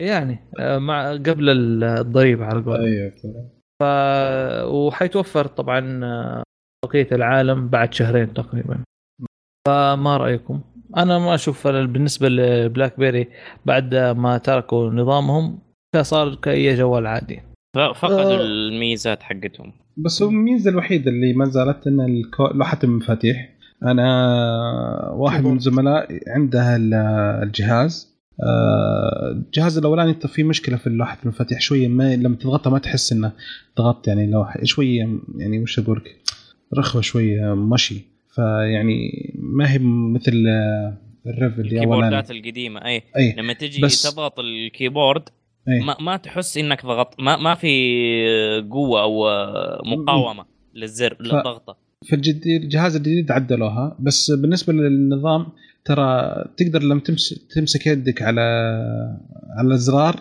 يعني. 0.00 0.38
آه، 0.58 0.78
مع 0.78 1.12
قبل 1.12 1.48
الضريبة 1.84 2.44
على 2.44 2.60
قولهم 2.62 2.84
أيوه 2.84 3.12
ف 3.82 3.84
وحيتوفر 4.72 5.46
طبعا 5.46 6.04
آه، 6.04 6.42
بقية 6.86 7.08
العالم 7.12 7.68
بعد 7.68 7.94
شهرين 7.94 8.34
تقريبا. 8.34 8.78
فما 9.68 10.16
رأيكم؟ 10.16 10.60
أنا 10.96 11.18
ما 11.18 11.34
أشوف 11.34 11.66
بالنسبة 11.68 12.28
لبلاك 12.28 12.98
بيري 12.98 13.28
بعد 13.66 13.94
ما 13.94 14.38
تركوا 14.38 14.90
نظامهم 14.90 15.58
صار 16.00 16.34
كأي 16.34 16.74
جوال 16.74 17.06
عادي. 17.06 17.42
ف- 17.76 17.78
فقدوا 17.78 18.32
آه. 18.38 18.40
الميزات 18.40 19.22
حقتهم. 19.22 19.72
بس 19.96 20.22
هو 20.22 20.28
الميزة 20.28 20.70
الوحيدة 20.70 21.10
اللي 21.10 21.32
ما 21.32 21.44
زالت 21.44 21.86
إن 21.86 22.22
لوحة 22.54 22.78
المفاتيح. 22.84 23.48
أنا 23.86 25.10
واحد 25.14 25.44
من. 25.44 25.58
زملائي 25.58 26.20
عنده 26.26 26.76
ال- 26.76 26.94
الجهاز. 27.42 28.12
آه، 28.42 29.30
الجهاز 29.30 29.78
الأولاني 29.78 30.14
في 30.14 30.42
مشكلة 30.44 30.76
في 30.76 30.90
لوحه 30.90 31.18
المفاتيح 31.22 31.60
شوية 31.60 31.88
ما 31.88 32.16
لما 32.16 32.36
تضغطها 32.36 32.70
ما 32.70 32.78
تحس 32.78 33.12
إنه 33.12 33.32
ضغطت 33.78 34.08
يعني 34.08 34.30
لوحه 34.30 34.64
شوية 34.64 35.08
يعني 35.38 35.60
وش 35.62 35.78
أقول 35.78 35.96
لك 35.98 36.16
رخوة 36.78 37.02
شوية 37.02 37.54
مشي. 37.54 38.12
فيعني 38.34 39.30
ما 39.38 39.72
هي 39.72 39.78
مثل 40.14 40.44
آه، 40.48 40.94
الريف 41.26 41.58
اللي 41.58 41.74
الكيبوردات 41.76 42.30
القديمة 42.30 42.84
أي. 42.84 43.02
أي. 43.16 43.34
لما 43.38 43.52
تجي 43.52 43.82
بس- 43.82 44.02
تضغط 44.02 44.38
الكيبورد 44.38 45.22
أي. 45.68 45.80
ما, 45.80 45.96
ما 46.00 46.16
تحس 46.16 46.56
إنك 46.58 46.86
ضغط 46.86 47.14
ما, 47.20 47.36
ما 47.36 47.54
في 47.54 48.66
قوة 48.70 49.02
أو 49.02 49.24
مقاومة 49.84 50.44
للزر 50.74 51.16
للضغطة. 51.20 51.76
في 52.02 52.14
الجديد 52.16 52.62
الجهاز 52.62 52.96
الجديد 52.96 53.30
عدلوها 53.32 53.96
بس 54.00 54.30
بالنسبة 54.30 54.72
للنظام 54.72 55.46
ترى 55.84 56.34
تقدر 56.56 56.82
لما 56.82 57.00
تمسك 57.00 57.36
تمسك 57.54 57.86
يدك 57.86 58.22
على 58.22 58.40
على 59.58 59.74
الزرار 59.74 60.20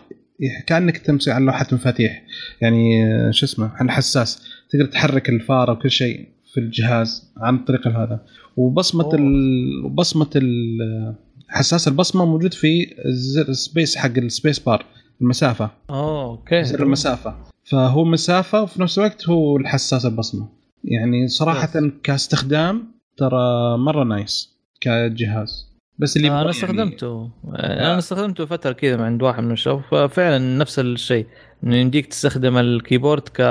كأنك 0.67 0.97
تمسك 0.97 1.31
على 1.31 1.45
لوحة 1.45 1.67
مفاتيح. 1.71 2.23
يعني 2.61 3.03
شو 3.33 3.45
اسمه 3.45 3.71
على 3.75 3.85
الحساس. 3.85 4.43
تقدر 4.69 4.85
تحرك 4.85 5.29
الفاره 5.29 5.71
وكل 5.71 5.91
شيء 5.91 6.27
في 6.53 6.59
الجهاز 6.59 7.31
عن 7.37 7.57
طريق 7.57 7.87
هذا. 7.87 8.19
وبصمة. 8.57 9.15
ال... 9.15 9.89
بصمه 9.89 10.29
ال- 10.35 11.15
حساس 11.47 11.87
البصمة 11.87 12.25
موجود 12.25 12.53
في 12.53 12.95
الزر 13.05 13.49
ال 13.49 13.57
space 13.57 13.95
حق 13.95 14.17
ال 14.17 14.24
space 14.24 14.59
bar 14.59 14.85
المسافة. 15.21 15.69
أوه 15.89 16.23
okay. 16.23 16.63
زر 16.63 16.83
المسافه 16.83 17.35
فهو 17.63 18.05
مسافة 18.05 18.61
وفي 18.61 18.81
نفس 18.81 18.97
الوقت 18.97 19.29
هو 19.29 19.57
الحساس 19.57 20.05
البصمة. 20.05 20.60
يعني 20.83 21.27
صراحة 21.27 21.71
كاستخدام 22.03 22.91
ترى 23.17 23.77
مرة 23.77 24.03
nice 24.03 24.57
كجهاز. 24.81 25.71
بس 25.99 26.17
اللي 26.17 26.29
آه، 26.29 26.41
أنا 26.41 26.49
استخدمته. 26.49 27.29
أنا 27.55 27.97
استخدمته 27.97 28.45
فترة 28.45 28.71
كذا 28.71 29.03
عند 29.03 29.23
واحد 29.23 29.43
من 29.43 29.51
الشباب 29.51 29.81
ففعلا 29.91 30.57
نفس 30.57 30.79
الشيء. 30.79 31.27
إنه 31.63 31.75
يمديك 31.75 32.05
تستخدم 32.05 32.57
ال 32.57 32.65
keyboard 32.65 33.29
ك 33.29 33.41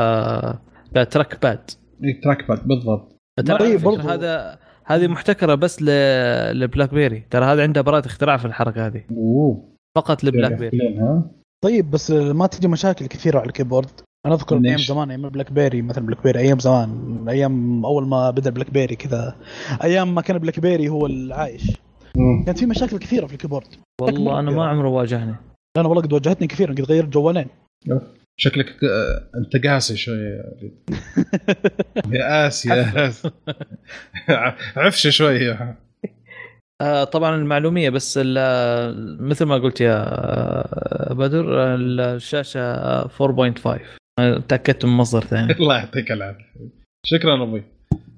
ك 0.95 1.43
trackpad 1.43 1.71
يعني 2.01 2.21
trackpad 2.23 2.69
بالضبط. 2.69 3.17
ترى 3.47 3.59
طيب، 3.59 3.81
برضو- 3.81 4.09
هذا 4.09 4.59
هذه 4.85 5.07
محتكرة 5.07 5.55
بس 5.55 5.83
ل... 5.83 5.87
ل 6.61 6.95
BlackBerry 6.95 7.25
ترى 7.31 7.45
هذا 7.45 7.63
عنده 7.63 7.81
براءة 7.81 8.07
اختراع 8.07 8.37
في 8.37 8.45
الحركة 8.45 8.87
هذه. 8.87 9.03
أوه. 9.11 9.69
فقط 9.97 10.25
ل 10.25 10.53
BlackBerry 10.53 10.79
طيب 11.65 11.91
بس 11.91 12.11
ما 12.11 12.47
تجي 12.47 12.69
مشاكل 12.69 13.07
كثيرة 13.07 13.39
على 13.39 13.47
ال 13.47 13.51
keyboard. 13.51 13.91
أنا 14.27 14.35
أذكر 14.35 14.59
من 14.59 14.67
أيام؟ 14.67 14.79
زمان 14.79 15.11
أيام 15.11 15.29
BlackBerry 15.29 15.83
مثلا 15.83 16.07
BlackBerry 16.07 16.39
أيام 16.39 16.59
زمان 16.59 17.25
أيام 17.29 17.85
أول 17.87 18.07
ما 18.09 18.31
بدأ 18.31 18.51
BlackBerry 18.51 18.97
كذا. 18.97 19.37
أيام 19.85 20.15
ما 20.15 20.23
كان 20.23 20.39
BlackBerry 20.39 20.89
هو 20.89 21.07
العايش. 21.07 21.63
مم. 22.17 22.45
كانت 22.47 22.59
في 22.59 22.67
مشاكل 22.67 22.99
كثيرة 22.99 23.27
في 23.27 23.33
ال 23.33 23.36
keyboard. 23.36 23.67
والله 24.01 24.41
أنا 24.41 24.51
ما 24.51 24.67
عمره 24.67 24.89
واجهني. 24.89 25.35
أنا 25.77 25.89
والله 25.89 26.03
قد 26.03 26.13
واجهتني 26.13 26.47
كثيرا 26.47 26.73
قد 26.73 26.81
غيرت 26.81 27.09
جوالين. 27.09 27.47
شكلك 28.41 28.85
آه، 28.85 29.31
أنت 29.39 29.67
قاسي 29.67 29.97
شوي 29.97 30.17
يا 30.19 30.45
وليد. 30.57 30.91
يا. 32.15 33.13
عفشة 34.77 35.11
شوي 35.11 35.57
آه 36.81 37.05
طبعا 37.05 37.37
المعلومية 37.37 37.91
بس 37.91 38.19
ال- 38.23 39.23
مثل 39.29 39.45
ما 39.45 39.55
قلت 39.55 39.81
يا 39.81 39.95
آه، 39.97 41.13
بدر 41.15 41.75
الشاشة 41.75 42.61
آه، 42.61 43.09
4.5 43.09 43.67
آه، 43.67 43.81
تأكدت 44.49 44.85
من 44.85 44.93
مصدر 44.93 45.21
ثاني. 45.25 45.53
الله 45.61 45.77
يعطيك 45.79 46.13
العافية. 46.13 46.45
شكرا 47.07 47.43
أبوي. 47.43 47.63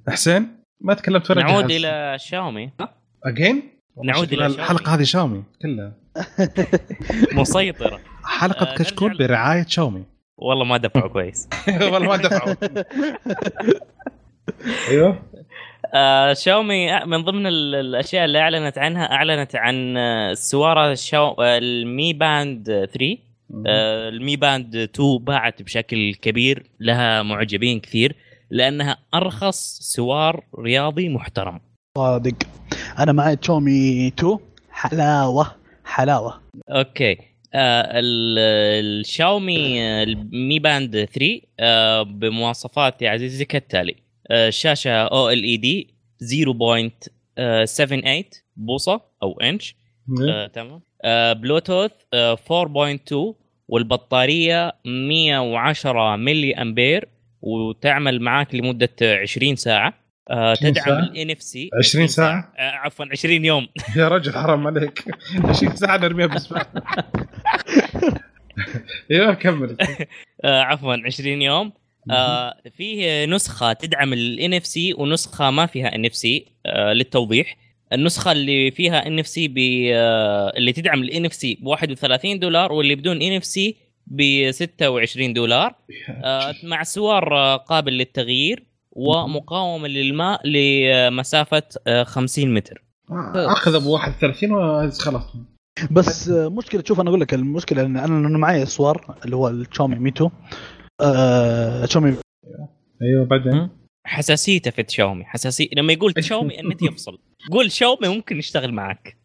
حسين 0.09 0.48
ما 0.80 0.94
تكلمت 0.94 1.30
ولا 1.30 1.42
نعود 1.42 1.66
جهاز. 1.66 1.84
إلى 1.84 2.16
شاومي. 2.18 2.70
أجين؟ 3.24 3.62
نعود 4.05 4.32
إلى 4.32 4.46
الحلقة 4.46 4.94
هذه 4.94 5.03
شاومي. 5.03 5.42
كلها. 5.62 5.92
مسيطرة. 7.40 8.00
حلقة 8.24 8.66
آه، 8.72 8.74
كشكول 8.74 9.18
برعاية 9.18 9.66
شاومي. 9.68 10.05
والله 10.38 10.64
ما 10.64 10.76
دفعوا 10.76 11.09
كويس. 11.09 11.48
والله 11.92 12.09
ما 12.09 12.16
دفعوا. 12.16 12.55
أيوه. 14.88 15.22
آه 15.94 16.32
شاومي 16.32 17.05
من 17.07 17.24
ضمن 17.24 17.46
ال- 17.46 17.74
الأشياء 17.74 18.24
اللي 18.24 18.38
أعلنت 18.40 18.78
عنها 18.78 19.12
أعلنت 19.12 19.57
عن 19.57 19.96
آه، 19.96 20.30
السواره 20.32 20.94
شاو 20.94 21.28
آه، 21.32 21.59
المي 21.59 22.12
باند 22.12 22.64
3 22.66 23.12
آه، 23.12 23.18
ال 23.66 23.90
Mi 23.90 24.36
Band 24.36 24.76
2 24.76 25.18
باعت 25.18 25.62
بشكل 25.62 26.14
كبير 26.14 26.66
لها 26.80 27.22
معجبين 27.22 27.80
كثير 27.80 28.16
لأنها 28.50 28.96
أرخص 29.14 29.78
سوار 29.80 30.44
رياضي 30.59 31.09
محترم. 31.09 31.61
صادق. 31.98 32.34
أنا 32.98 33.12
معي 33.12 33.36
تشومي 33.36 34.09
2 34.09 34.38
حلاوة 34.70 35.55
حلاوة. 35.84 36.40
okay. 36.70 37.12
آه 37.55 37.82
ال- 38.00 38.38
الشاومي 39.00 39.82
آه، 39.82 40.03
ال 40.03 40.21
Mi 40.21 40.59
Band 40.59 41.05
3 41.05 41.40
آه 41.61 42.03
بمواصفات 42.03 43.03
يا 43.03 43.11
عزيزي 43.11 43.44
كالتالي. 43.44 43.94
آه 44.30 44.50
شاشة 44.50 44.90
OLED 45.03 45.95
0.78 46.22 48.42
بوصة 48.57 49.00
أو 49.22 49.40
إنش. 49.40 49.76
آه 50.30 50.46
تمام. 50.46 50.80
آه 51.05 51.32
بلوتوث 51.32 51.90
آه 52.14 52.36
4.2 52.36 53.34
والبطارية 53.73 54.73
110 54.85 56.16
ملي 56.16 56.55
أمبير 56.55 57.09
وتعمل 57.43 58.23
معاك 58.23 58.55
لمدة 58.55 58.89
20 59.03 59.57
ساعة. 59.57 59.95
آه 60.31 60.51
20 60.51 60.73
تدعم 60.73 60.85
ساعة؟ 60.85 60.99
ال 60.99 61.30
NFC 61.30 61.70
20 61.79 62.07
ساعة؟ 62.07 62.53
آه 62.59 62.70
عفوا 62.70 63.05
20 63.12 63.45
يوم. 63.45 63.68
يا 63.97 64.09
رجل 64.09 64.33
حرام 64.33 64.66
عليك. 64.66 65.05
20 65.45 65.77
ساعة 65.77 65.97
نرميها 65.97 66.27
بالاسبوع 66.27 66.62
أيوه 69.11 69.35
كمل. 69.43 69.77
آه 70.45 70.61
عفوا 70.61 70.97
20 71.07 71.43
يوم. 71.43 71.73
آه 72.11 72.55
فيه 72.77 73.25
نسخة 73.27 73.73
تدعم 73.73 74.12
ال 74.12 74.55
NFC 74.55 74.95
ونسخة 74.95 75.51
ما 75.51 75.66
فيها 75.66 75.95
NFC 75.95 76.47
للتوضيح. 76.93 77.57
النسخة 77.93 78.32
اللي 78.32 78.70
فيها 78.70 79.07
NFC 79.07 79.47
اللي 80.57 80.72
تدعم 80.72 81.03
ال 81.03 81.24
NFC 81.26 81.59
ب 81.62 81.66
31 81.66 82.38
دولار 82.38 82.72
واللي 82.72 82.95
بدون 82.95 83.22
NFC 83.22 83.76
ب 84.07 84.51
26 84.51 85.32
دولار. 85.32 85.74
آه 86.24 86.55
مع 86.64 86.82
سوار 86.82 87.36
آه 87.36 87.57
قابل 87.57 87.93
للتغيير 87.93 88.64
ومقاومه 88.93 89.88
للماء 89.88 90.47
لمسافة 90.49 91.62
آه 91.86 92.03
50 92.05 92.55
متر. 92.55 92.84
أخذ 93.34 93.74
ابو 93.74 93.93
31 93.93 94.53
وخلاص 94.53 95.22
بس 95.90 96.28
آه، 96.28 96.49
مشكلة 96.49 96.82
شوف 96.86 97.01
أنا 97.01 97.09
أقول 97.09 97.20
لك 97.20 97.34
المشكلة 97.34 97.82
ان 97.82 97.97
أنا 97.97 98.18
أنا 98.28 98.38
معي 98.38 98.62
اسوار 98.62 99.16
اللي 99.24 99.36
هو 99.36 99.49
ال 99.49 99.55
Xiaomi 99.55 99.97
Mi 99.99 100.09
two. 100.09 100.30
آه 101.01 101.86
شاومي 101.86 102.14
أيوه 103.03 103.24
بعدين. 103.24 103.68
حساسيته 104.05 104.70
في 104.70 104.82
تشاومي. 104.82 105.24
حساسيه 105.24 105.68
لما 105.76 105.92
يقول 105.92 106.12
تشاومي 106.12 106.61
النت 106.61 106.82
يفصل. 106.92 107.18
قول 107.53 107.72
شاومي 107.72 108.09
ممكن 108.09 108.38
يشتغل 108.38 108.72
معك. 108.72 109.16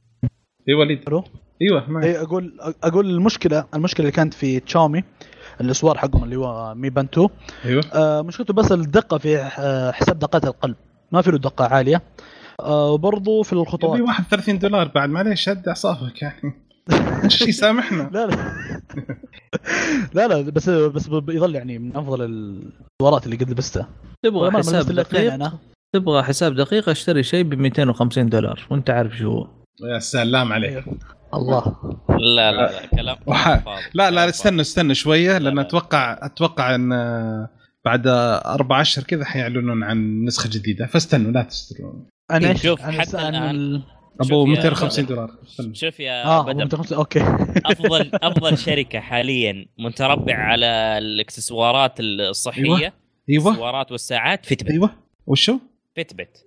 اي 0.69 0.73
وليد 0.73 1.01
ألو 1.07 1.23
أيوه 1.61 1.89
معك. 1.89 2.03
اي 2.03 2.21
أقول 2.21 2.57
أقول 2.83 3.09
المشكلة 3.09 3.65
المشكلة 3.75 3.99
اللي 3.99 4.11
كانت 4.11 4.33
في 4.33 4.59
تشاومي 4.59 5.03
الاسوار 5.61 5.97
حقهم 5.97 6.23
اللي 6.23 6.35
هو 6.35 6.75
مي 6.75 6.89
بان 6.89 7.05
2 7.13 7.29
أيوه. 7.65 7.83
آه 7.93 8.21
مشكلته 8.21 8.53
بس 8.53 8.71
الدقة 8.71 9.17
في 9.17 9.43
حساب 9.93 10.19
دقات 10.19 10.45
القلب. 10.45 10.75
ما 11.11 11.21
في 11.21 11.31
له 11.31 11.37
دقة 11.37 11.65
عالية. 11.65 12.01
آه 12.59 12.91
وبرضه 12.91 13.43
في 13.43 13.55
يبي 13.55 13.61
الخطوات 13.61 14.01
31 14.01 14.59
دولار 14.59 14.87
بعد 14.87 15.09
معليش 15.09 15.41
شد 15.41 15.67
اعصابك 15.67 16.21
يعني. 16.21 16.66
شيء 17.27 17.51
سامحنا. 17.51 18.09
لا 18.13 18.25
لا. 18.25 18.53
لا 20.13 20.27
لا 20.27 20.41
بس 20.41 20.69
بس 20.69 21.07
بيظل 21.07 21.55
يعني 21.55 21.79
من 21.79 21.95
أفضل 21.97 22.21
الدورات 22.23 23.25
اللي 23.25 23.35
قد 23.37 23.49
لبستها 23.49 23.87
تبغى 24.25 24.51
حساب 24.51 24.85
دقيق؟ 24.85 25.33
أنا. 25.33 25.53
تبغى 25.95 26.23
حساب 26.23 26.55
دقيق 26.55 26.89
اشتري 26.89 27.23
شيء 27.23 27.43
ب 27.43 27.53
250 27.53 28.29
دولار. 28.29 28.67
وانت 28.69 28.89
عارف 28.89 29.17
شو 29.17 29.31
هو. 29.31 29.47
يا 29.93 29.99
سلام 29.99 30.53
عليك. 30.53 30.83
الله. 31.33 31.63
لا 32.09 32.51
لا 32.51 32.71
لا 32.71 32.85
كلام 32.85 33.17
وح-. 33.27 33.63
لا 33.93 34.11
لا 34.11 34.29
استنى 34.29 34.61
استنى 34.61 34.95
شوية 34.95 35.37
لأن 35.37 35.55
لا. 35.55 35.61
أتوقع 35.61 36.19
أتوقع 36.21 36.75
إن 36.75 36.93
آه، 36.93 37.49
بعد 37.85 38.03
أربع 38.45 38.81
أشهر 38.81 39.03
كذا 39.05 39.25
حيعلنون 39.25 39.83
عن 39.83 40.23
نسخة 40.25 40.49
جديدة. 40.53 40.85
فاستنوا 40.85 41.31
لا 41.31 41.41
تشترون. 41.43 42.09
أنا 42.31 42.53
شوف، 42.53 42.81
حتى 42.81 43.09
س- 43.09 43.15
أبو 44.21 44.45
يا 44.45 44.49
250 44.49 45.05
بدر. 45.05 45.15
دولار. 45.15 45.31
شوف 45.73 45.99
يا 45.99 46.25
آه 46.25 46.41
بدر. 46.43 46.53
250 46.53 46.97
أوكي. 46.97 47.19
أفضل 47.71 48.11
أفضل 48.13 48.57
شركة 48.57 48.99
حاليا 48.99 49.65
متربع 49.77 50.35
على 50.35 50.65
الإكسسوارات 50.97 51.99
الصحية 51.99 52.63
أيوه. 52.63 52.91
الإكسسوارات 53.29 53.91
والساعات 53.91 54.45
فيتبت. 54.45 54.71
أيوه. 54.71 54.89
وشو؟ 55.27 55.59
فيتبت. 55.95 56.46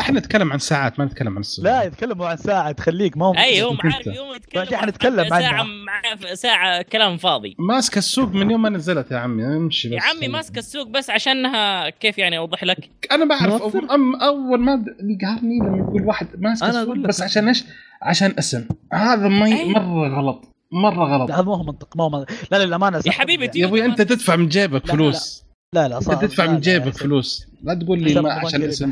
إحنا 0.00 0.18
نتكلم 0.20 0.52
عن 0.52 0.58
ساعات 0.58 0.98
ما 0.98 1.04
نتكلم 1.04 1.34
عن 1.34 1.40
السوق 1.40 1.64
لا 1.64 1.82
يتكلموا 1.82 2.26
عن 2.26 2.36
ساعة 2.36 2.72
تخليك 2.72 3.16
ما 3.16 3.26
هو 3.26 3.34
أي 3.34 3.62
هو. 3.62 3.76
عارف 3.84 4.06
يوم 4.06 4.34
يتكلم 4.34 4.62
بعدين 4.62 4.74
عن 4.78 4.84
حنتكلم 4.84 5.28
ساعة. 5.28 5.62
مع 5.62 6.34
ساعة 6.34 6.82
كلام 6.82 7.16
فاضي 7.16 7.56
ماسك 7.58 7.98
السوق 7.98 8.28
من 8.28 8.50
يوم 8.50 8.62
ما 8.62 8.68
نزلت 8.68 9.10
يا 9.10 9.16
عمي 9.16 9.44
امشي 9.44 9.88
بس 9.88 9.94
يا 9.94 10.00
عمي 10.02 10.28
ماسك 10.28 10.58
السوق 10.58 10.88
بس 10.88 11.10
عشانها 11.10 11.90
كيف 11.90 12.18
يعني 12.18 12.38
أوضح 12.38 12.64
لك 12.64 12.90
أنا 13.12 13.24
بعرف 13.24 13.76
أم 13.76 14.14
أول 14.16 14.60
ما 14.60 14.74
اللي 14.74 15.18
قهرني 15.22 15.58
لما 15.58 15.78
يقول 15.78 16.02
واحد 16.06 16.26
ماسك 16.38 16.62
أنا 16.64 16.80
السوق. 16.82 16.96
بس 16.96 17.22
عشان 17.22 17.48
إيش؟ 17.48 17.64
عشان 18.02 18.34
اسم 18.38 18.64
هذا 18.92 19.28
ما 19.28 19.48
ي- 19.48 19.60
أي. 19.60 19.68
مرة 19.72 20.08
غلط 20.20 20.44
مرة 20.72 21.04
غلط 21.16 21.28
لا 21.30 21.36
هذا 21.36 21.42
ما 21.42 21.56
هو 21.56 21.62
منطق 21.62 21.96
ما 21.96 22.04
هو 22.04 22.10
منطق. 22.10 22.30
لا 22.52 22.56
لا 22.58 22.64
الامانه 22.64 23.02
يا. 23.06 23.12
حبيبي 23.12 23.50
يا 23.54 23.66
أبوي 23.66 23.84
أنت 23.84 24.02
تدفع 24.02 24.36
من 24.36 24.48
جيبك 24.48 24.82
لا، 24.82 24.86
لا، 24.86 24.92
فلوس 24.92 25.44
لا 25.74 25.88
لا 25.88 25.96
أنت 25.96 26.04
صح 26.04 26.14
تدفع 26.14 26.44
لا، 26.44 26.50
من 26.50 26.56
لا، 26.56 26.60
جيبك 26.62 26.96
فلوس 26.96 27.46
لا 27.62 27.74
تقول 27.74 28.02
لي 28.02 28.20
ما 28.20 28.32
عشان 28.32 28.62
اسم. 28.62 28.90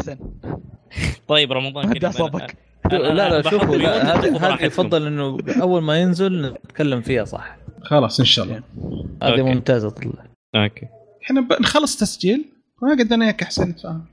طيب 1.29 1.53
رمضان 1.53 1.87
هدي 1.89 1.99
كريم 2.01 2.29
أنا- 2.29 2.53
لا 2.93 3.29
لا 3.41 3.51
شوفوا 3.51 3.77
براحتكم. 4.39 4.67
يفضل 4.67 5.07
إنه 5.07 5.39
أول 5.63 5.83
ما 5.83 5.99
ينزل 5.99 6.43
نتكلم 6.53 7.01
فيها 7.01 7.25
صح؟ 7.25 7.57
خلاص 7.83 8.21
إن 8.21 8.27
شاء 8.27 8.45
الله. 8.45 8.63
هذه. 9.23 9.43
ممتازة 9.43 9.91
طلع. 9.91 10.13
أوكي. 10.57 10.87
إحنا 11.25 11.47
نخلص 11.61 11.97
تسجيل. 11.97 12.45
ما 12.83 12.91
قد 12.91 13.13
أنا 13.13 13.25
وياك 13.25 13.43
احسن 13.43 13.69
نتفاهم 13.69 14.05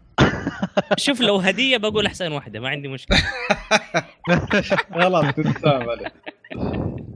شوف 0.98 1.22
لو 1.22 1.38
هدية 1.38 1.78
بقول 1.78 2.06
أحسن 2.06 2.32
واحدة 2.32 2.60
ما 2.60 2.70
عندي 2.70 2.88
مشكلة. 2.88 3.18
خلاص 4.94 5.26
عليك. 5.66 6.12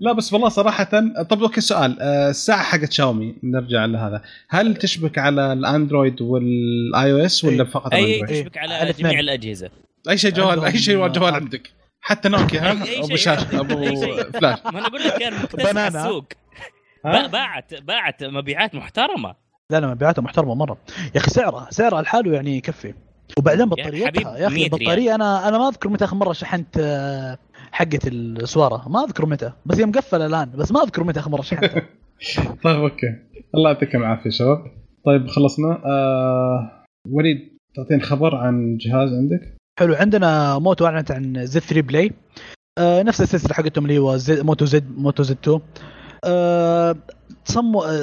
لا 0.02 0.14
بس 0.14 0.34
والله 0.34 0.50
صراحة 0.50 0.84
طب 1.30 1.44
okay 1.44 1.62
سؤال 1.62 1.98
آه، 2.02 2.30
الساعة 2.30 2.64
حقت 2.64 2.92
شاومي 2.92 3.36
نرجع 3.44 3.86
لهذا 3.86 4.22
هل 4.50 4.76
تشبك 4.76 5.18
على 5.18 5.54
الأندرويد 5.54 6.22
وال 6.22 7.12
iOS 7.12 7.46
ولا 7.46 7.64
إيه. 7.64 7.70
فقط 7.70 7.94
اي 7.94 8.16
الأندرويد؟ 8.16 8.44
تشبك 8.44 8.58
على. 8.58 8.94
جميع 8.94 9.20
الأجهزة 9.20 9.70
أي 10.10 10.18
شيء 10.18 10.32
جوال 10.32 10.66
أي 10.66 10.78
شيء 10.78 11.08
جوال 11.08 11.34
عندك 11.34 11.70
حتى 12.02 12.30
نوكيا 12.30 12.72
أبو 13.04 13.16
شاشة. 13.16 13.60
أبو. 13.60 13.76
فلاش 14.34 14.60
ما 14.66 14.70
أنا 14.80 14.88
أقول 14.88 15.04
لك 15.04 15.14
كان 15.20 15.34
مكتسح 15.34 15.72
بنانا. 15.72 15.88
السوق 16.06 16.26
باعت 17.04 17.74
باعت 17.74 18.24
مبيعات 18.24 18.76
محترمة 18.76 19.36
لا 19.70 19.80
لا 19.80 19.88
مبيعاتها 19.88 20.22
محترمة 20.22 20.56
مرة 20.56 20.78
يا 21.16 21.20
أخي 21.20 21.32
سعرها 21.32 21.68
سعرها 21.72 22.02
لحاله 22.02 22.34
يعني 22.34 22.58
يكفي 22.58 22.94
وبعدين 23.38 23.66
بطاريتها 23.66 24.38
يا 24.38 24.68
أخي. 24.68 24.76
البطارية 24.78 25.16
أنا 25.16 25.48
أنا 25.48 25.58
ما 25.58 25.68
أذكر 25.70 25.90
متى 25.90 26.06
آخر 26.06 26.16
مرة 26.16 26.34
شحنت 26.34 26.78
آه، 26.80 27.38
حقة 27.72 28.00
السوارة. 28.06 28.90
ما 28.90 29.04
أذكر 29.04 29.26
متى 29.26 29.52
بس 29.66 29.80
هي 29.80 29.86
مقفله 29.86 30.26
الآن. 30.26 30.52
بس 30.52 30.72
ما 30.72 30.84
أذكر 30.84 31.04
متى 31.04 31.20
اخر 31.20 31.32
مره 31.32 31.42
شحنتها 31.42 31.86
طيب 32.64 32.80
أوكي. 32.80 33.16
الله 33.56 33.70
يعطيكم 33.72 33.98
العافية 34.00 34.30
شباب. 34.30 34.58
طيب 35.06 35.28
خلصنا. 35.28 35.82
آه 35.86 36.84
وليد 37.08 37.58
تعطيني 37.76 38.02
خبر 38.02 38.36
عن 38.36 38.78
جهاز 38.78 39.14
عندك؟ 39.14 39.58
حلو. 39.80 39.94
عندنا 39.94 40.60
موتو 40.60 40.86
أعلنت 40.86 41.12
عن 41.12 41.46
زد 41.46 41.62
3 41.62 41.82
بلاي 41.82 42.12
آه 42.78 43.04
نفس 43.04 43.22
السلسلة 43.22 43.54
حقتهم 43.54 43.86
اللي 43.86 43.98
هو 43.98 44.18
زد 44.18 44.46
موتو 44.46 44.66
زد 44.66 44.98
موتو 44.98 45.24
زد 45.24 45.38
2 45.44 45.56
آه 45.56 45.60
صموا 45.60 45.60
آه، 45.60 45.99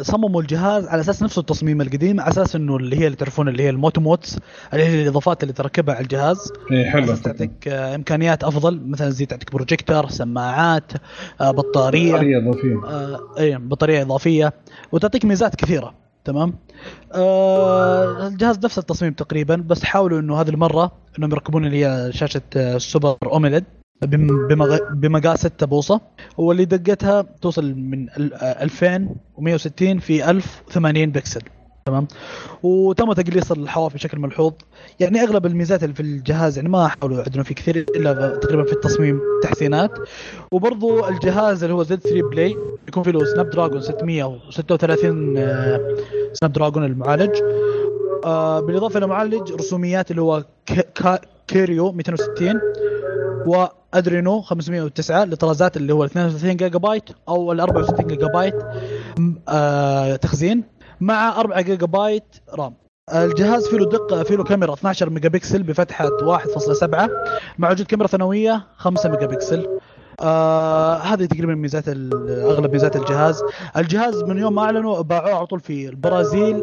صمموا 0.02 0.40
الجهاز 0.40 0.86
على 0.86 1.00
أساس 1.00 1.22
نفس 1.22 1.38
التصميم 1.38 1.80
القديم 1.80 2.20
على 2.20 2.30
أساس 2.30 2.56
إنه 2.56 2.76
اللي 2.76 2.96
هي 2.98 3.06
اللي 3.06 3.16
تعرفون 3.16 3.48
اللي 3.48 3.62
هي 3.62 3.70
الموتو 3.70 4.00
Mods 4.00 4.38
اللي 4.72 4.84
هي 4.84 5.02
الإضافات 5.02 5.42
اللي 5.42 5.52
تركبها 5.54 5.94
على 5.94 6.02
الجهاز. 6.02 6.52
اي 6.72 6.90
حلو 6.90 7.14
تعطيك 7.16 7.68
آه 7.68 7.94
إمكانيات 7.94 8.44
أفضل 8.44 8.80
مثلا 8.86 9.10
زي 9.10 9.26
تعطيك 9.26 9.52
بروجيكتور 9.52 10.08
سماعات 10.08 10.92
آه 11.40 11.50
بطارية. 11.50 12.12
بطارية 12.12 12.38
إضافية. 12.38 12.84
آه 12.86 13.20
اي 13.38 13.56
بطارية 13.56 14.02
إضافية. 14.02 14.52
وتعطيك 14.92 15.24
ميزات 15.24 15.54
كثيرة 15.56 15.94
تمام؟ 16.24 16.54
آه 17.14 18.26
الجهاز 18.26 18.58
نفس 18.64 18.78
التصميم 18.78 19.12
تقريبا 19.12 19.56
بس 19.56 19.84
حاولوا 19.84 20.20
إنه 20.20 20.40
هذه 20.40 20.48
المرة 20.48 20.92
إنهم 21.18 21.30
يركبون 21.32 21.66
اللي 21.66 21.84
هي 21.86 22.12
شاشة 22.12 22.42
آه، 22.56 22.78
Super 22.78 23.16
AMOLED. 23.26 23.64
بمغ- 23.64 23.85
بمقاس 24.92 25.40
6 25.40 25.66
بوصه 25.66 26.00
واللي 26.38 26.64
دقتها 26.64 27.22
توصل 27.42 27.74
من 27.74 28.08
ال- 28.08 28.34
آه، 28.34 28.62
2160 28.62 29.98
في 29.98 30.30
1080 30.30 31.10
بكسل. 31.12 31.40
تمام؟ 31.86 32.08
وتم 32.62 33.12
تقليص 33.12 33.52
الحواف 33.52 33.94
بشكل 33.94 34.18
ملحوظ. 34.18 34.52
يعني 35.00 35.20
أغلب 35.22 35.46
الميزات 35.46 35.82
اللي 35.84 35.94
في 35.94 36.00
الجهاز 36.02 36.56
يعني 36.56 36.68
ما 36.68 36.88
حاولوا 36.88 37.18
يعدلون 37.18 37.44
فيه 37.44 37.54
كثير 37.54 37.76
إلا 37.76 38.36
تقريبا 38.36 38.64
في 38.64 38.72
التصميم 38.72 39.20
تحسينات. 39.42 39.90
وبرضو 40.52 41.08
الجهاز 41.08 41.62
اللي 41.64 41.74
هو 41.74 41.82
Z 41.82 41.98
3 42.00 42.28
Play 42.30 42.56
يكون 42.88 43.02
فيه 43.02 43.10
له 43.10 43.24
Snapdragon 43.24 43.80
636 43.80 45.34
آه، 45.38 45.96
Snapdragon 46.32 46.84
المعالج. 46.84 47.36
آه، 48.26 48.60
بالإضافة 48.60 48.98
إلى 48.98 49.06
معالج 49.06 49.52
رسوميات 49.52 50.10
اللي 50.10 50.22
هو 50.22 50.44
Kryo 51.46 51.92
260 51.92 52.60
و 53.46 53.59
Adreno 53.59 54.40
509 54.40 55.24
لطرازات 55.24 55.76
اللي 55.76 55.94
هو 55.94 56.04
32 56.04 56.56
جيجا 56.56 56.78
بايت 56.78 57.04
أو 57.28 57.52
ال 57.52 57.60
64 57.60 58.06
جيجا 58.06 58.26
بايت 58.26 58.54
آه، 59.48 60.16
تخزين 60.16 60.64
مع 61.00 61.40
4 61.40 61.60
جيجا 61.60 61.86
بايت 61.86 62.36
RAM. 62.54 62.74
الجهاز 63.14 63.68
فيه 63.68 63.76
له 63.76 63.86
دقة 63.90 64.22
فيه 64.22 64.36
له 64.36 64.44
كاميرا 64.44 64.74
12 64.74 65.10
ميجا 65.10 65.28
بكسل 65.28 65.62
بفتحة 65.62 66.08
1.7 66.08 67.10
مع 67.58 67.70
وجود 67.70 67.86
كاميرا 67.86 68.08
ثانوية 68.08 68.66
5 68.76 69.08
ميجا 69.08 69.26
بكسل 69.26 69.78
آه 70.20 70.96
هذه 70.96 71.24
تقريبا 71.24 71.54
ميزات 71.54 71.88
أغلب 71.88 72.72
ميزات 72.72 72.96
الجهاز. 72.96 73.42
الجهاز 73.76 74.22
من 74.22 74.38
يوم 74.38 74.54
ما 74.54 74.62
أعلنوا 74.62 75.02
باعوه 75.02 75.34
على 75.34 75.46
طول 75.46 75.60
في 75.60 75.88
البرازيل 75.88 76.62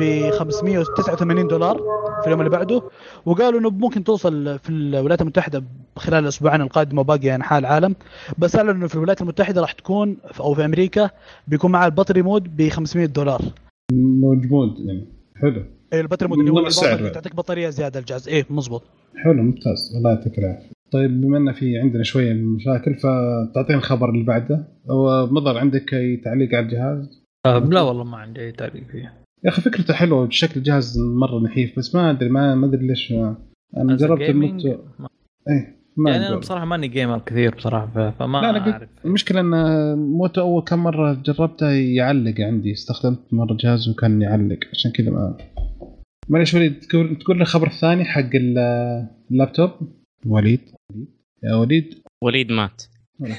ب 0.00 0.30
589 0.30 1.48
دولار 1.48 1.76
في 2.20 2.26
اليوم 2.26 2.40
اللي 2.40 2.50
بعده 2.50 2.82
وقالوا 3.26 3.60
إنه 3.60 3.70
ممكن 3.70 4.04
توصل 4.04 4.58
في 4.58 4.70
الولايات 4.70 5.22
المتحدة 5.22 5.64
خلال 5.96 6.22
الأسبوعين 6.22 6.60
القادمه 6.60 7.00
وباقي 7.00 7.34
انحاء 7.34 7.58
العالم. 7.58 7.94
بس 8.38 8.56
اعلن 8.56 8.70
إنه 8.70 8.86
في 8.86 8.94
الولايات 8.94 9.22
المتحدة 9.22 9.60
راح 9.60 9.72
تكون 9.72 10.16
أو 10.40 10.54
في 10.54 10.64
أمريكا 10.64 11.10
بيكون 11.48 11.70
معها 11.72 11.86
ال 11.86 11.91
battery 11.91 12.22
mod 12.22 12.56
ب 12.56 12.68
500 12.68 13.06
دولار 13.06 13.42
موجود 13.92 14.78
يعني 14.78 15.08
حلو. 15.36 15.64
إيه 15.92 16.00
ال 16.00 16.04
battery 16.04 16.28
mod 16.28 16.38
اللي 16.38 16.50
هو. 16.50 17.08
تعطيك 17.08 17.34
بطارية 17.34 17.68
زيادة 17.68 18.00
الجهاز. 18.00 18.28
إيه 18.28 18.46
مزبوط. 18.50 18.82
حلو 19.24 19.42
ممتاز. 19.42 19.92
الله 19.96 20.10
يعطيك 20.10 20.38
العافية. 20.38 20.73
طيب 20.92 21.20
بما 21.20 21.38
إن 21.38 21.52
في 21.52 21.78
عندنا 21.78 22.02
شوية 22.02 22.32
من 22.32 22.40
المشاكل 22.40 22.94
فتعطينا 22.94 23.78
الخبر 23.78 24.10
اللي 24.10 24.24
بعده. 24.24 24.68
هو 24.90 25.26
مضر 25.26 25.58
عندك 25.58 25.94
أي 25.94 26.16
تعليق 26.16 26.54
على 26.54 26.66
الجهاز؟ 26.66 27.24
آه 27.46 27.58
لا 27.58 27.80
والله 27.80 28.04
ما 28.04 28.16
عندي 28.16 28.40
أي 28.40 28.52
تعليق 28.52 28.84
فيه. 28.92 29.12
يا 29.44 29.48
أخي 29.50 29.62
فكرته 29.62 29.94
حلوة 29.94 30.28
شكل 30.30 30.52
الجهاز 30.56 30.98
مرة 30.98 31.40
نحيف 31.40 31.78
بس 31.78 31.94
ما 31.94 32.10
أدري 32.10 32.28
ما 32.28 32.54
ما 32.54 32.66
أدري 32.66 32.86
ليش. 32.86 33.12
ما 33.12 33.36
أنا 33.76 33.96
جربت 33.96 34.20
gaming، 34.22 34.28
الموتو 34.28 34.66
ما- 34.98 35.08
إيه 35.48 35.76
ما 35.96 36.10
يعني 36.10 36.28
أنا. 36.28 36.36
بصراحة 36.36 36.64
ماني 36.64 36.88
gamer 36.88 37.18
كثير 37.18 37.54
بصراحة 37.54 38.10
فما 38.10 38.38
لا 38.40 38.48
قلت- 38.64 38.72
أعرف. 38.72 38.88
المشكلة 39.04 39.40
إن 39.40 39.98
موتو 39.98 40.40
أول 40.40 40.62
كم 40.62 40.78
مرة 40.78 41.12
جربته 41.26 41.70
يعلق 41.70 42.40
عندي 42.40 42.72
استخدمت 42.72 43.18
مرة 43.34 43.56
جهاز 43.60 43.88
وكان 43.88 44.22
يعلق 44.22 44.58
عشان 44.72 44.90
كذا 44.90 45.10
ما 45.10 45.36
معليش 46.28 46.54
وليد 46.54 46.78
تقول 46.80 47.16
تقول 47.18 47.36
لي 47.36 47.42
الخبر 47.42 47.66
الثاني 47.66 48.04
حق 48.04 48.30
ال- 48.34 49.08
لابتوب؟ 49.30 49.70
وليد؟ 50.26 50.60
يا 51.42 51.54
وليد. 51.54 52.02
وليد 52.22 52.52
مات. 52.52 52.82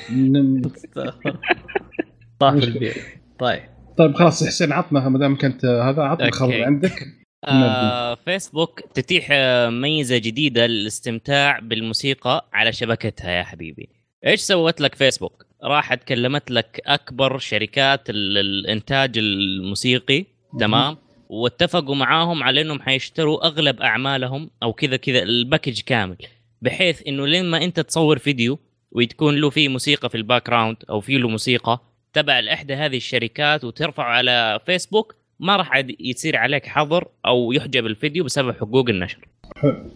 طاح 2.40 2.54
البيت. 2.54 2.96
طيب. 3.40 3.62
طيب 3.98 4.14
خلاص 4.16 4.44
حسين 4.44 4.72
عطنا 4.72 5.10
ما 5.10 5.20
دام 5.20 5.38
كنت 5.38 5.66
هذا 5.66 6.02
عطنا. 6.02 6.28
الخبر 6.28 6.54
اللي 6.54 6.66
عندك. 6.66 7.08
آه 7.48 8.16
فيسبوك 8.16 8.80
تتيح 8.94 9.28
آه، 9.32 9.70
ميزة 9.70 10.18
جديدة 10.18 10.66
للاستمتاع 10.68 11.60
بالموسيقى 11.60 12.50
على 12.54 12.74
شبكتها 12.74 13.32
يا 13.32 13.44
حبيبي. 13.44 13.90
إيش 14.26 14.40
سوت 14.40 14.82
لك 14.82 14.96
فيسبوك؟ 14.96 15.46
راحت 15.64 16.04
كلمت 16.04 16.52
لك 16.52 16.82
أكبر 16.86 17.38
شركات 17.38 18.10
ال- 18.10 18.38
الإنتاج 18.38 19.18
الموسيقي. 19.18 20.26
تمام. 20.60 20.98
واتفقوا 21.30 21.96
معاهم 21.96 22.44
على 22.44 22.62
إنهم 22.62 22.82
حيشتروا 22.82 23.46
أغلب 23.48 23.82
أعمالهم 23.82 24.50
أو 24.64 24.74
كذا 24.74 24.96
كذا 24.98 25.24
ال 25.24 25.31
package 25.31 25.82
كامل. 25.82 26.18
بحيث 26.66 27.08
إنه 27.08 27.28
لما 27.28 27.64
أنت 27.64 27.80
تصور 27.80 28.18
فيديو 28.18 28.60
وتكون 28.92 29.36
له 29.36 29.50
فيه 29.50 29.70
موسيقى 29.70 30.10
في 30.10 30.16
ال 30.16 30.48
background 30.48 30.78
أو 30.90 31.00
في 31.00 31.18
له 31.18 31.30
موسيقى 31.30 31.82
تبع 32.14 32.40
لإحدى 32.40 32.74
هذه 32.74 32.98
الشركات 32.98 33.64
وترفعه 33.64 34.04
على 34.04 34.60
فيسبوك 34.66 35.16
ما 35.40 35.56
راح 35.56 35.84
يصير 36.00 36.38
عليك 36.38 36.66
حظر 36.66 37.08
أو 37.26 37.52
يحجب 37.52 37.86
الفيديو 37.86 38.24
بسبب 38.24 38.56
حقوق 38.56 38.90
النشر. 38.90 39.28
حلو. 39.56 39.92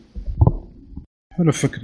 الفكرة 1.40 1.80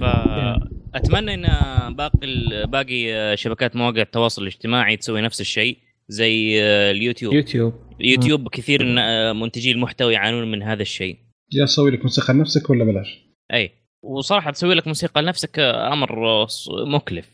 فأتمنى 0.92 1.34
إن 1.34 1.46
باقي 1.94 2.66
باقي 2.66 3.36
شبكات 3.36 3.76
مواقع 3.76 4.02
التواصل 4.02 4.42
الاجتماعي 4.42 4.96
تسوي 4.96 5.20
نفس 5.20 5.40
الشيء 5.40 5.78
زي 6.08 6.62
اليوتيوب. 6.90 7.34
يوتيوب 7.34 7.74
اليوتيوب 8.00 8.48
كثير 8.48 8.84
من 8.84 8.96
منتجي 9.40 9.72
المحتوى 9.72 10.14
يعانون 10.14 10.50
من 10.50 10.62
هذا 10.62 10.82
الشيء. 10.82 11.16
يا 11.52 11.64
أسوي 11.64 11.90
لك 11.90 12.02
موسيقى 12.02 12.34
لنفسك 12.34 12.70
ولا 12.70 12.84
بلاش؟ 12.84 13.18
أي. 13.52 13.85
وصراحة 14.06 14.50
تسوي 14.50 14.74
لك 14.74 14.86
موسيقى 14.86 15.22
لنفسك 15.22 15.58
أمر 15.92 16.46
مكلف. 16.86 17.28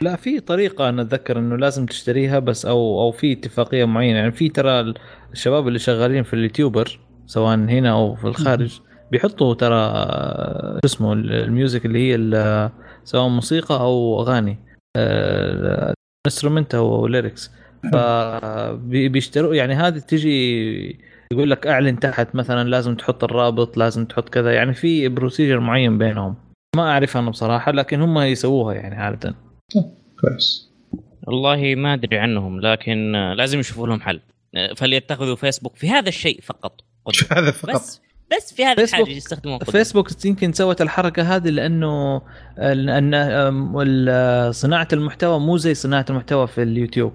لا 0.00 0.16
في 0.16 0.40
طريقة 0.40 0.88
أنا 0.88 1.02
أتذكر 1.02 1.38
إنه 1.38 1.56
لازم 1.56 1.86
تشتريها 1.86 2.38
بس 2.38 2.66
أو 2.66 3.00
أو 3.00 3.12
في 3.12 3.32
اتفاقية 3.32 3.84
معينة. 3.84 4.18
يعني 4.18 4.32
في 4.32 4.48
ترى 4.48 4.94
الشباب 5.32 5.68
اللي 5.68 5.78
شغالين 5.78 6.22
في 6.22 6.34
ال 6.34 6.41
YouTuber 6.41 7.00
سواء 7.26 7.54
هنا 7.54 7.92
أو 7.92 8.14
في 8.14 8.24
الخارج 8.24 8.80
بيحطوا 9.10 9.54
ترى 9.54 9.74
آه، 9.74 10.74
شو 10.74 10.86
اسمه 10.86 11.12
ال 11.12 11.24
music 11.24 11.86
اللي 11.86 12.12
هي 12.12 12.70
سواء 13.04 13.28
موسيقى 13.28 13.80
أو 13.80 14.22
أغاني 14.22 14.58
instrument 16.26 16.74
أو 16.74 17.06
lyrics 17.06 17.50
فبيشتروا 17.92 19.54
يعني 19.54 19.74
هذه 19.74 19.98
تجي 19.98 20.98
يقول 21.34 21.50
لك 21.50 21.66
اعلن 21.66 21.98
تحت 21.98 22.34
مثلا 22.34 22.68
لازم 22.68 22.94
تحط 22.94 23.24
الرابط 23.24 23.76
لازم 23.76 24.04
تحط 24.04 24.28
كذا 24.28 24.52
يعني 24.52 24.74
في 24.74 25.08
procedure 25.08 25.60
معين 25.60 25.98
بينهم. 25.98 26.34
ما 26.76 26.90
أعرف 26.90 27.16
أنا 27.16 27.30
بصراحة 27.30 27.72
لكن 27.72 28.00
هم 28.00 28.18
يسووها 28.18 28.74
يعني 28.74 28.94
عادة. 28.94 29.34
كويس. 30.20 30.70
والله 31.26 31.74
ما 31.74 31.94
أدري 31.94 32.18
عنهم 32.18 32.60
لكن 32.60 33.12
لازم 33.36 33.58
يشوفوا 33.58 33.86
لهم 33.86 34.00
حل. 34.00 34.20
فليتخذوا 34.76 35.36
فيسبوك 35.36 35.76
في 35.76 35.90
هذا 35.90 36.08
الشيء 36.08 36.40
فقط. 36.40 36.80
هذا 37.30 37.50
فقط. 37.50 37.74
بس 37.74 38.00
بس 38.36 38.54
في 38.54 38.64
هذا 38.64 38.82
الحاجة 38.82 39.10
يستخدمون 39.10 39.58
قدوة. 39.58 39.72
فيسبوك 39.72 40.24
يمكن 40.24 40.52
سوت 40.52 40.82
الحركة 40.82 41.36
هذه 41.36 41.48
لأنه 41.48 42.22
ان 42.58 44.52
صناعة 44.52 44.88
المحتوى 44.92 45.40
مو 45.40 45.56
زي 45.56 45.74
صناعة 45.74 46.04
المحتوى 46.10 46.46
في 46.46 46.62
اليوتيوب. 46.62 47.12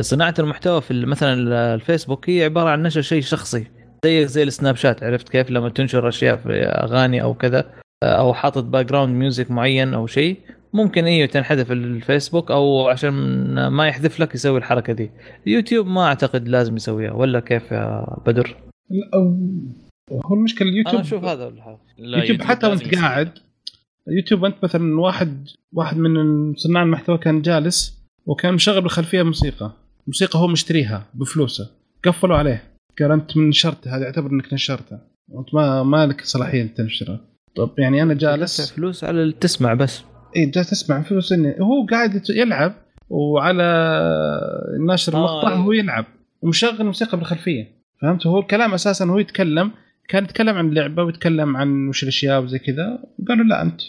صناعة 0.00 0.34
المحتوى 0.38 0.80
في 0.80 1.06
مثلا 1.06 1.32
ال- 1.32 1.52
الفيسبوك 1.52 2.30
هي 2.30 2.44
عبارة 2.44 2.68
عن 2.70 2.82
نشر 2.82 3.00
شيء 3.00 3.22
شخصي 3.22 3.66
زي 4.04 4.26
زي 4.26 4.42
السناب 4.42 4.76
شات 4.76 5.02
عرفت 5.02 5.28
كيف 5.28 5.50
لما 5.50 5.68
تنشر 5.68 6.08
أشياء 6.08 6.36
في 6.36 6.52
أغاني 6.62 7.22
أو 7.22 7.34
كذا 7.34 7.70
آه، 8.02 8.06
أو 8.06 8.34
حاطط 8.34 8.64
background 8.64 9.14
music 9.16 9.50
معين 9.50 9.94
أو 9.94 10.06
شيء 10.06 10.36
ممكن 10.72 11.04
أيوه 11.04 11.26
تنحذف 11.26 11.72
الفيسبوك 11.72 12.50
أو 12.50 12.88
عشان 12.88 13.12
ما 13.68 13.86
يحذف 13.88 14.20
لك 14.20 14.34
يسوي 14.34 14.58
الحركة 14.58 14.92
دي 14.92 15.10
يوتيوب 15.46 15.86
ما 15.86 16.04
أعتقد 16.06 16.48
لازم 16.48 16.76
يسويها 16.76 17.12
ولا 17.12 17.40
كيف 17.40 17.72
يا 17.72 18.06
بدر 18.26 18.56
هو 20.24 20.34
المشكلة 20.34 20.68
أنا 20.68 20.72
اليوتيوب 20.72 21.00
أشوف 21.00 21.24
هذا 21.24 21.48
الحل. 21.48 21.76
لا، 21.98 22.18
يوتيوب 22.18 22.42
حتى 22.42 22.66
وأنت. 22.66 22.94
قاعد 22.94 23.30
يوتيوب 24.08 24.44
أنت 24.44 24.54
مثلا 24.62 25.00
واحد 25.00 25.48
واحد 25.72 25.96
من 25.96 26.54
صناع 26.54 26.82
المحتوى 26.82 27.18
كان 27.18 27.42
جالس 27.42 27.99
وكان 28.26 28.54
مشغل 28.54 28.80
بالخلفيه 28.80 29.22
موسيقى 29.22 29.72
موسيقى 30.06 30.38
هو 30.38 30.46
مشتريها 30.46 31.06
بفلوسه. 31.14 31.70
قفلوا 32.04 32.36
عليه. 32.36 32.62
قال 33.00 33.12
أنت 33.12 33.36
من 33.36 33.48
نشرته 33.48 33.96
هذا 33.96 34.04
يعتبر 34.04 34.30
إنك 34.30 34.52
نشرته. 34.52 34.98
وانت 35.28 35.54
ما 35.54 35.82
ما 35.82 36.06
لك 36.06 36.24
صلاحية 36.24 36.62
انك 36.62 36.76
تنشره. 36.76 37.20
طب 37.56 37.70
يعني 37.78 38.02
أنا 38.02 38.14
جالس 38.14 38.72
فلوس 38.72 39.04
على 39.04 39.32
تسمع 39.32 39.74
بس. 39.74 40.02
اي 40.36 40.46
جالس 40.46 40.72
اسمع 40.72 41.02
فلوس 41.02 41.32
إني 41.32 41.60
هو 41.60 41.86
قاعد 41.90 42.22
يلعب 42.30 42.74
وعلى 43.08 43.62
ناشر 44.86 45.14
آه، 45.14 45.16
المقطع. 45.16 45.54
هو 45.54 45.72
يلعب. 45.72 46.04
ومشغل 46.42 46.84
موسيقى 46.84 47.18
بالخلفية. 47.18 47.80
فهمت؟ 48.02 48.26
هو 48.26 48.40
الكلام 48.40 48.74
أساسا 48.74 49.04
هو 49.04 49.18
يتكلم. 49.18 49.70
كان 50.08 50.24
يتكلم 50.24 50.56
عن 50.56 50.68
اللعبه 50.68 51.02
ويتكلم 51.02 51.56
عن 51.56 51.88
وش 51.88 52.02
الأشياء 52.02 52.42
وزي 52.42 52.58
كذا. 52.58 52.98
قالوا 53.28 53.44
لا 53.44 53.62
أنت 53.62 53.80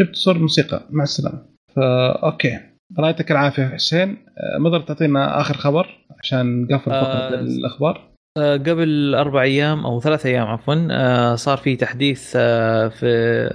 جبت 0.00 0.16
صور 0.16 0.38
موسيقى. 0.38 0.86
مع 0.90 1.02
السلامة. 1.02 1.42
فا 1.76 2.12
أوكي. 2.26 2.69
الله 2.98 3.08
يعطيك 3.10 3.30
العافية 3.30 3.66
حسين. 3.66 4.08
آه، 4.10 4.58
مضر 4.58 4.80
تعطينا 4.80 5.40
آخر 5.40 5.54
خبر 5.54 5.86
عشان 6.22 6.62
نقفل 6.70 6.90
آه، 6.92 7.00
فقرة 7.28 7.40
الأخبار. 7.40 8.10
آه، 8.38 8.56
قبل 8.56 9.14
أربع 9.14 9.42
أيام 9.42 9.86
أو 9.86 10.00
ثلاث 10.00 10.26
أيام 10.26 10.46
عفوا 10.46 10.74
آه، 10.90 11.34
صار 11.34 11.56
في 11.58 11.76
تحديث 11.76 12.32
آه، 12.36 12.88
في 12.88 13.06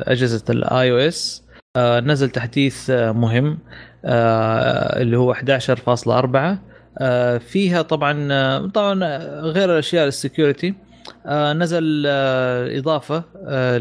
أجهزة 0.08 0.44
ال 0.50 0.92
iOS. 0.92 1.46
نزل 1.78 2.30
تحديث 2.30 2.90
آه، 2.90 3.12
مهم 3.12 3.60
آه، 4.06 5.02
اللي 5.02 5.18
هو 5.18 5.34
11.4 5.34 6.60
آه، 7.02 7.38
فيها 7.38 7.82
طبعا 7.82 8.28
آه، 8.32 8.68
طبعا 8.68 9.00
آه، 9.04 9.42
غير 9.42 9.74
الأشياء 9.74 10.08
ال 10.08 10.15
security 10.15 10.74
آه، 11.26 11.54
نزل 11.54 12.04
آه، 12.08 12.78
إضافة 12.80 13.24
آه، 13.48 13.78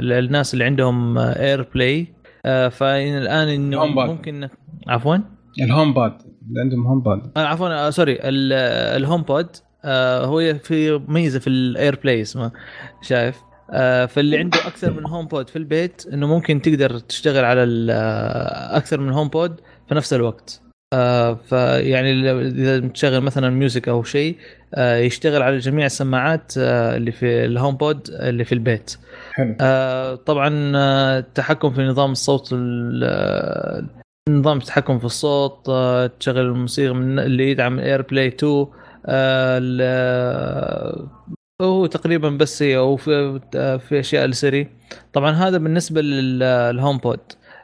للناس 0.00 0.54
اللي 0.54 0.64
عندهم 0.64 1.18
AirPlay 1.18 2.06
فالآن 2.68 3.48
ال 3.48 3.94
HomePod. 3.94 4.08
ممكن 4.08 4.48
عفوا؟ 4.88 5.16
ال 5.60 5.94
HomePod. 5.94 6.12
اللي 6.48 6.60
عندهم 6.60 6.86
هوم 6.86 7.00
باد. 7.00 7.32
آه، 7.36 7.40
عفوا 7.46 7.86
آه، 7.86 7.90
sorry. 7.90 8.12
ال- 8.12 8.52
ال 9.02 9.06
home 9.06 9.22
آه، 9.84 10.24
هو 10.24 10.54
في 10.54 11.00
ميزة 11.08 11.38
في 11.38 11.46
ال 11.46 11.98
AirPlay 12.02 12.22
اسمه 12.22 12.52
شايف. 13.02 13.36
آه، 13.70 14.06
فاللي 14.06 14.38
عنده 14.38 14.58
أكثر 14.66 14.92
من 14.92 15.06
HomePod 15.06 15.50
في 15.50 15.56
البيت 15.56 16.06
إنه 16.12 16.26
ممكن 16.26 16.62
تقدر 16.62 16.98
تشتغل 16.98 17.44
على 17.44 17.86
آه، 17.92 18.76
أكثر 18.76 19.00
من 19.00 19.12
HomePod 19.12 19.60
في 19.88 19.94
نفس 19.94 20.12
الوقت. 20.12 20.60
آه، 20.94 21.34
فيعني 21.34 22.30
إذا 22.48 22.78
بتشغل 22.78 23.20
مثلا 23.20 23.50
music 23.50 23.88
أو 23.88 24.02
شيء 24.02 24.36
آه، 24.74 24.96
يشتغل 24.96 25.42
على 25.42 25.58
جميع 25.58 25.86
السماعات 25.86 26.52
آه، 26.58 26.96
اللي 26.96 27.12
في 27.12 27.44
ال 27.44 27.76
HomePod 27.76 28.08
اللي 28.10 28.44
في 28.44 28.52
البيت. 28.52 28.96
حلو. 29.32 29.56
آه، 29.60 30.14
طبعا 30.14 30.72
آه، 30.76 31.18
التحكم 31.18 31.70
في 31.70 31.82
نظام 31.82 32.12
الصوت 32.12 32.48
ال- 32.52 33.00
آه، 33.04 33.84
نظام 34.30 34.56
التحكم 34.58 34.98
في 34.98 35.04
الصوت 35.04 35.68
آه، 35.68 36.06
تشغل 36.20 36.38
الموسيقى 36.38 36.94
من 36.94 37.18
اللي 37.18 37.50
يدعم 37.50 37.78
ال 37.78 38.02
AirPlay 38.02 38.26
2 38.28 38.66
آه، 39.06 39.60
آه، 39.80 41.08
هو 41.62 41.86
تقريبا 41.86 42.28
بس 42.30 42.62
هي 42.62 42.76
وفي 42.76 43.40
آه، 43.54 43.76
في 43.76 44.00
أشياء 44.00 44.26
ل 44.26 44.33
Siri. 44.33 44.68
طبعا 45.12 45.30
هذا 45.32 45.58
بالنسبة 45.58 46.00
لل 46.00 46.98
HomePod 46.98 47.20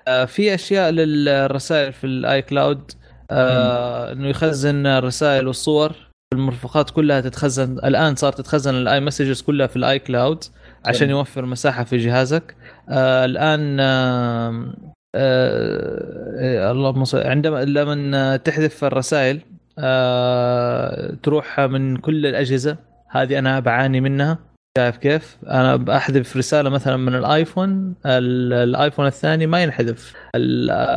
آه، 0.09 0.25
في 0.25 0.55
أشياء 0.55 0.91
للرسائل 0.91 1.93
في 1.93 2.05
ال 2.07 2.43
iCloud 2.43 2.91
آه، 3.31 4.13
إنه 4.13 4.29
يخزن 4.29 4.87
الرسائل 4.87 5.47
والصور 5.47 5.93
المرفقات 6.35 6.91
كلها 6.91 7.21
تتخزن 7.21 7.73
الآن 7.79 8.17
صارت 8.17 8.39
تتخزن 8.39 8.75
ال 8.75 9.01
iMessages 9.01 9.43
كلها 9.43 9.67
في 9.67 9.77
ال 9.77 9.99
iCloud 9.99 10.45
عشان 10.89 11.11
يوفر 11.11 11.47
مساحة 11.47 11.85
في 11.85 11.97
جهازك. 11.97 12.57
آه 12.89 13.25
الآن 13.25 13.77
آه 13.81 14.73
آه 15.15 16.73
اللهم 16.73 17.05
صل 17.05 17.19
عندما 17.19 17.65
لما 17.65 18.37
تحذف 18.37 18.85
الرسائل 18.85 19.41
آه 19.79 21.15
تروح 21.23 21.61
من 21.61 21.97
كل 21.97 22.27
الأجهزة. 22.27 22.77
هذه 23.11 23.39
أنا 23.39 23.61
بعاني 23.61 24.01
منها. 24.01 24.39
شايف 24.79 24.97
كيف؟ 24.97 25.37
أنا 25.47 25.77
بحذف 25.77 26.37
رسالة 26.37 26.71
مثلا 26.71 26.97
من 26.97 27.15
الآيفون 27.15 27.95
ال- 28.07 28.53
الآيفون 28.53 29.07
الثاني 29.07 29.47
ما 29.47 29.63
ينحذف. 29.63 30.13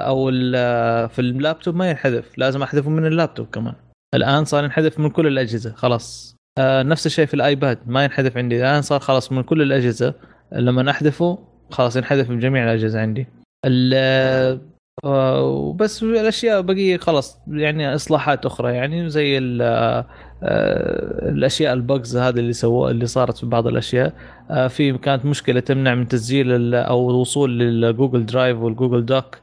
أو 0.07 0.29
ال- 0.29 1.09
في 1.09 1.19
اللابتوب 1.19 1.75
ما 1.75 1.89
ينحذف. 1.89 2.37
لازم 2.37 2.63
أحذفه 2.63 2.89
من 2.89 3.05
اللابتوب 3.05 3.47
كمان. 3.47 3.73
الآن 4.15 4.45
صار 4.45 4.63
ينحذف 4.63 4.99
من 4.99 5.09
كل 5.09 5.27
الأجهزة. 5.27 5.73
خلاص. 5.75 6.35
آه 6.57 6.83
نفس 6.83 7.05
الشيء 7.05 7.25
في 7.25 7.33
الآيباد 7.33 7.79
ما 7.85 8.03
ينحذف 8.03 8.37
عندي. 8.37 8.59
الآن 8.59 8.81
صار 8.81 8.99
خلاص 8.99 9.31
من 9.31 9.43
كل 9.43 9.61
الأجهزة 9.61 10.13
لما 10.51 10.91
أحذفه 10.91 11.39
خلاص 11.71 11.95
ينحذف 11.95 12.29
من 12.29 12.39
جميع 12.39 12.63
الأجهزة 12.63 12.99
عندي. 13.01 13.27
آه، 13.65 15.43
وبس 15.43 16.03
الأشياء 16.03 16.61
بقيه 16.61 16.97
خلاص 16.97 17.39
يعني 17.47 17.95
إصلاحات 17.95 18.45
أخرى 18.45 18.73
يعني 18.73 19.09
زي 19.09 19.37
ال- 19.37 19.61
آه، 19.61 20.05
آه، 20.43 21.29
الأشياء 21.29 21.73
ال 21.73 21.82
bugs 21.82 22.17
هذه 22.17 22.39
اللي 22.39 22.53
سووها 22.53 22.91
اللي 22.91 23.05
صارت 23.05 23.37
في 23.37 23.45
بعض 23.45 23.67
الأشياء. 23.67 24.13
في 24.69 24.97
كانت 24.97 25.25
مشكلة 25.25 25.59
تمنع 25.59 25.95
من 25.95 26.07
تسجيل 26.07 26.75
أو 26.75 27.09
الوصول 27.09 27.59
لل 27.59 27.76
Google 27.76 28.25
Drive 28.25 28.57
وال 28.57 28.69
Google 28.69 29.05
Doc 29.05 29.37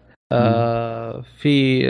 في 1.38 1.84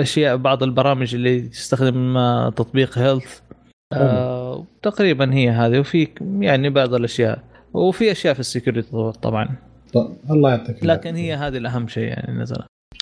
أشياء 0.00 0.36
بعض 0.36 0.62
البرامج 0.62 1.14
اللي 1.14 1.40
تستخدم 1.40 2.14
تطبيق 2.48 2.98
Health 2.98 3.40
تقريبا 4.82 5.34
هي 5.34 5.50
هذه 5.50 5.78
وفي 5.78 6.08
يعني 6.40 6.70
بعض 6.70 6.94
الأشياء 6.94 7.42
وفي 7.74 8.12
أشياء 8.12 8.34
في 8.34 8.40
ال 8.40 8.48
security 8.48 9.12
طبعا. 9.22 9.48
طيب 9.94 10.08
الله 10.30 10.50
يعطيك 10.50 10.84
لكن. 10.84 11.14
هي 11.14 11.34
هذه 11.34 11.56
الأهم 11.56 11.88
شيء 11.88 12.04
يعني 12.04 12.38
نزل 12.38 12.56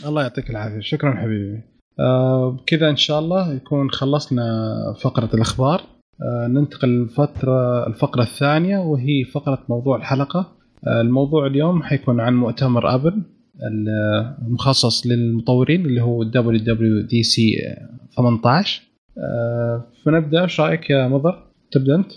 الله 0.06 0.22
يعطيك 0.22 0.50
العافية. 0.50 0.80
شكرا 0.80 1.14
حبيبي. 1.14 1.60
آه 2.00 2.50
بكذا 2.50 2.90
إن 2.90 2.96
شاء 2.96 3.18
الله 3.18 3.52
يكون 3.52 3.90
خلصنا 3.90 4.44
فقرة 5.00 5.30
الأخبار. 5.34 5.80
آه 6.22 6.46
ننتقل 6.46 6.88
للفتره 6.88 7.86
الفقرة 7.86 8.22
الثانية 8.22 8.78
وهي 8.78 9.24
فقرة 9.24 9.64
موضوع 9.68 9.96
الحلقة. 9.96 10.52
آه 10.86 11.00
الموضوع 11.00 11.46
اليوم 11.46 11.82
حيكون 11.82 12.20
عن 12.20 12.34
مؤتمر 12.34 12.94
أبل 12.94 13.22
المخصص 14.42 15.06
للمطورين 15.06 15.86
اللي 15.86 16.02
هو 16.02 16.24
WWDC 16.24 17.40
18 18.16 18.82
آه 19.18 19.84
فنبدأ. 20.04 20.42
إيش 20.42 20.60
رأيك 20.60 20.90
يا 20.90 21.08
مضر؟ 21.08 21.42
تبدأ 21.70 21.94
أنت؟ 21.94 22.12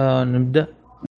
آه 0.00 0.24
نبدأ. 0.24 0.66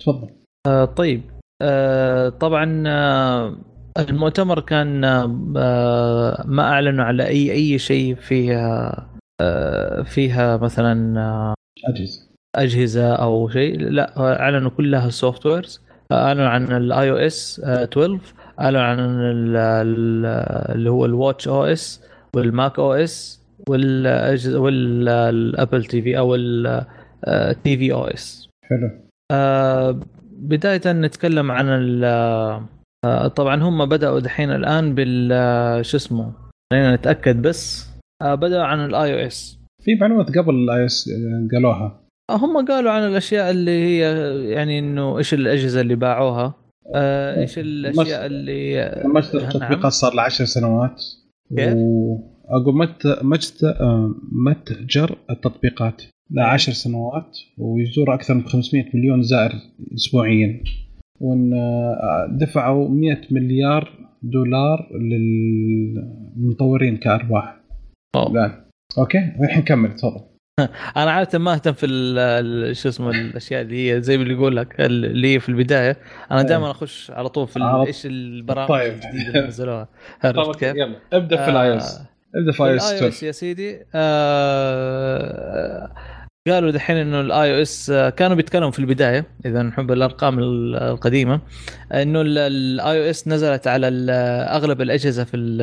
تفضل. 0.01 0.29
آه 0.67 0.85
طيب. 0.85 1.23
آه 1.63 2.29
طبعا 2.29 2.85
آه 2.87 3.57
المؤتمر 3.99 4.61
كان 4.61 5.05
آه 5.05 6.45
ما 6.47 6.63
أعلنوا 6.63 7.05
على 7.05 7.27
أي 7.27 7.53
أي 7.53 7.79
شيء 7.79 8.15
فيها 8.15 9.07
آه 9.41 10.03
فيها 10.03 10.57
مثلا 10.57 11.21
آه 11.21 11.55
أجهزة. 11.89 12.21
أجهزة 12.57 13.15
أو 13.15 13.49
شيء. 13.49 13.81
لا 13.81 14.19
أعلنوا 14.43 14.71
كلها 14.71 15.11
softwares 15.11 15.81
أعلنوا 16.13 16.49
عن 16.49 16.73
ال 16.73 17.11
iOS 17.11 17.61
12 17.65 18.19
أعلنوا 18.61 18.81
عن 18.83 18.99
ال- 19.01 19.57
ال- 19.57 20.27
اللي 20.75 20.91
هو 20.91 21.05
ال 21.05 21.10
watchOS 21.10 21.49
وال 21.49 22.05
macOS 22.37 23.42
والاجهزه 23.69 24.61
وال 24.61 25.85
Apple 25.85 26.03
TV 26.03 26.19
أو 26.19 26.35
ال 26.35 27.77
tvOS. 27.77 28.49
حلو. 28.65 28.91
آه، 29.33 30.01
بداية 30.33 30.93
نتكلم 30.93 31.51
عن 31.51 31.69
ال 31.69 32.05
آه، 33.05 33.29
طبعا 33.29 33.63
هم 33.63 33.87
بدأوا 33.87 34.21
دحين 34.21 34.51
الآن 34.51 34.95
بال 34.95 35.33
آه، 35.33 35.83
شو 35.83 35.97
اسمه؟ 35.97 36.33
خلينا 36.73 36.97
نتأكد 36.97 37.43
بس. 37.43 37.89
آه، 38.23 38.35
بدأوا 38.35 38.65
عن 38.65 38.85
الاي 38.85 39.15
أو 39.15 39.27
اس 39.27 39.59
في 39.85 39.95
معلومات 39.95 40.39
قبل 40.39 40.55
ال 40.55 40.85
iOS 40.85 41.11
قالوها. 41.53 42.01
هم 42.31 42.67
قالوا 42.67 42.91
عن 42.91 43.03
الأشياء 43.03 43.51
اللي 43.51 43.71
هي 43.71 44.01
يعني 44.51 44.79
إنه 44.79 45.19
إيش 45.19 45.35
الأجهزة 45.35 45.81
اللي 45.81 45.95
باعوها. 45.95 46.55
آه، 46.95 47.41
إيش 47.41 47.59
الأشياء 47.59 48.27
اللي 48.27 49.03
متجر 49.05 49.39
نعم. 49.41 49.49
التطبيقات 49.49 49.93
صار 49.93 50.15
له 50.15 50.23
10 50.23 50.45
سنوات؟ 50.45 51.03
كيف؟ 51.57 51.75
مت 53.23 53.65
آه، 53.65 54.15
متجر 54.33 55.19
التطبيقات. 55.31 56.03
له 56.31 56.43
10 56.43 56.73
سنوات 56.73 57.39
ويزور 57.59 58.15
أكثر 58.15 58.35
من 58.35 58.45
500 58.47 58.85
مليون 58.95 59.23
زائر 59.23 59.53
اسبوعيا. 59.95 60.63
وإن 61.21 61.55
آه، 61.55 62.29
دفعوا 62.31 62.89
100 62.89 63.21
مليار 63.31 64.03
دولار 64.23 64.89
للمطورين 66.37 66.97
كارباح 66.97 67.61
أوه. 68.17 68.65
أوكي؟ 68.99 69.33
الحين 69.41 69.63
كمل 69.63 69.97
تفضل. 69.97 70.33
أنا 70.97 71.11
عادة 71.11 71.39
ما 71.39 71.55
أهتم 71.55 71.73
في 71.73 71.87
شو 72.73 72.89
اسمه 72.89 73.11
الأشياء 73.11 73.63
اللي 73.63 73.93
هي 73.93 74.03
زي 74.03 74.17
ما 74.17 74.23
اللي 74.23 74.35
يقول 74.35 74.57
لك 74.57 74.81
اللي 74.81 75.35
هي 75.35 75.41
في 75.41 75.49
البداية. 75.49 75.97
أنا 76.31 76.41
إيه. 76.41 76.47
دائما 76.47 76.71
أخش 76.71 77.11
على 77.11 77.29
طول 77.29 77.49
في 77.49 77.85
إيش 77.87 78.07
البرامج 78.07 78.69
طيب. 78.69 78.93
الجديدة 78.93 79.29
اللي 79.29 79.47
نزلوها. 79.47 79.89
عرفت 80.25 80.59
كيف؟ 80.59 80.77
يلا. 80.77 80.97
ابدأ 81.13 81.45
في 81.45 81.51
ال 81.51 81.77
iOS 81.77 82.01
آه، 82.01 82.12
ابدا 82.37 82.53
في 82.53 82.63
iOS 82.65 83.23
يا 83.23 83.33
سيدي. 83.33 83.79
آه 84.63 85.91
قالوا 86.49 86.71
دحين 86.71 86.97
إنه 86.97 87.21
ال 87.21 87.57
iOS 87.57 87.91
كانوا 88.17 88.37
بيتكلموا 88.37 88.71
في 88.71 88.79
البداية 88.79 89.25
إذا 89.47 89.63
نحب 89.63 89.93
الأرقام 89.93 90.39
ال- 90.39 90.77
القديمة 90.77 91.41
إنه 91.93 92.21
ال 92.21 93.07
iOS 93.07 93.29
نزلت 93.29 93.67
على 93.67 93.89
أغلب 94.49 94.81
الأجهزة 94.81 95.25
في 95.25 95.37
ال- 95.37 95.63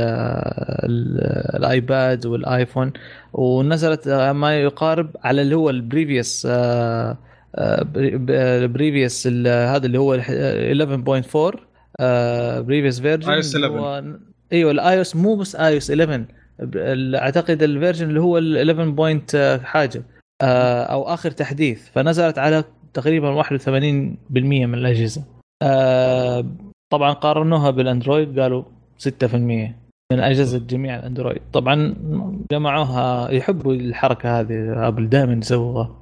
ال- 0.90 1.56
ال 1.58 1.71
iPad 1.71 2.26
وال 2.26 2.43
iPhone 2.43 2.94
ونزلت 3.34 4.08
ما 4.10 4.60
يقارب 4.62 5.16
على 5.24 5.42
اللي 5.42 5.56
هو 5.56 5.70
ال 5.70 5.78
previous 5.78 6.48
ال 7.98 8.12
previous 8.12 9.28
هذا 9.48 9.86
اللي 9.86 9.98
هو 10.00 10.18
11.4 10.18 11.60
previous 12.62 13.00
version 13.02 13.42
iOS 13.42 13.56
11. 13.56 14.20
إيوه 14.54 14.72
ال 14.72 14.96
iOS 14.98 15.16
مو 15.16 15.36
بس 15.36 15.56
iOS 15.56 15.92
11 15.92 16.16
ال- 16.16 16.26
أعتقد 17.16 17.64
ال 17.64 17.69
version 17.69 18.10
اللي 18.10 18.22
هو 18.22 18.38
ال 18.38 18.58
11 18.58 18.90
point 18.90 19.36
آه، 19.36 19.58
حاجة 19.58 20.04
آه، 20.42 20.84
أو 20.84 21.04
آخر 21.04 21.32
تحديث 21.32 21.90
فنزلت 21.90 22.40
على 22.40 22.64
تقريبا 22.94 23.30
81% 23.30 24.66
من 24.66 24.74
الأجهزة. 24.74 25.24
آه، 25.64 26.46
طبعا 26.92 27.14
قارنوها 27.14 27.70
بال 27.70 27.85
Android 27.85 28.40
قالوا 28.40 28.64
6% 28.98 29.76
من 30.12 30.20
أجهزة 30.20 30.58
جميع 30.60 30.96
ال 30.96 31.01
Android. 31.01 31.42
طبعا 31.54 31.96
جمعوها 32.52 33.32
يحبوا 33.32 33.74
الحركة 33.74 34.40
هذه 34.40 34.88
Apple 34.88 35.10
دائما 35.10 35.34
يسووها. 35.34 35.96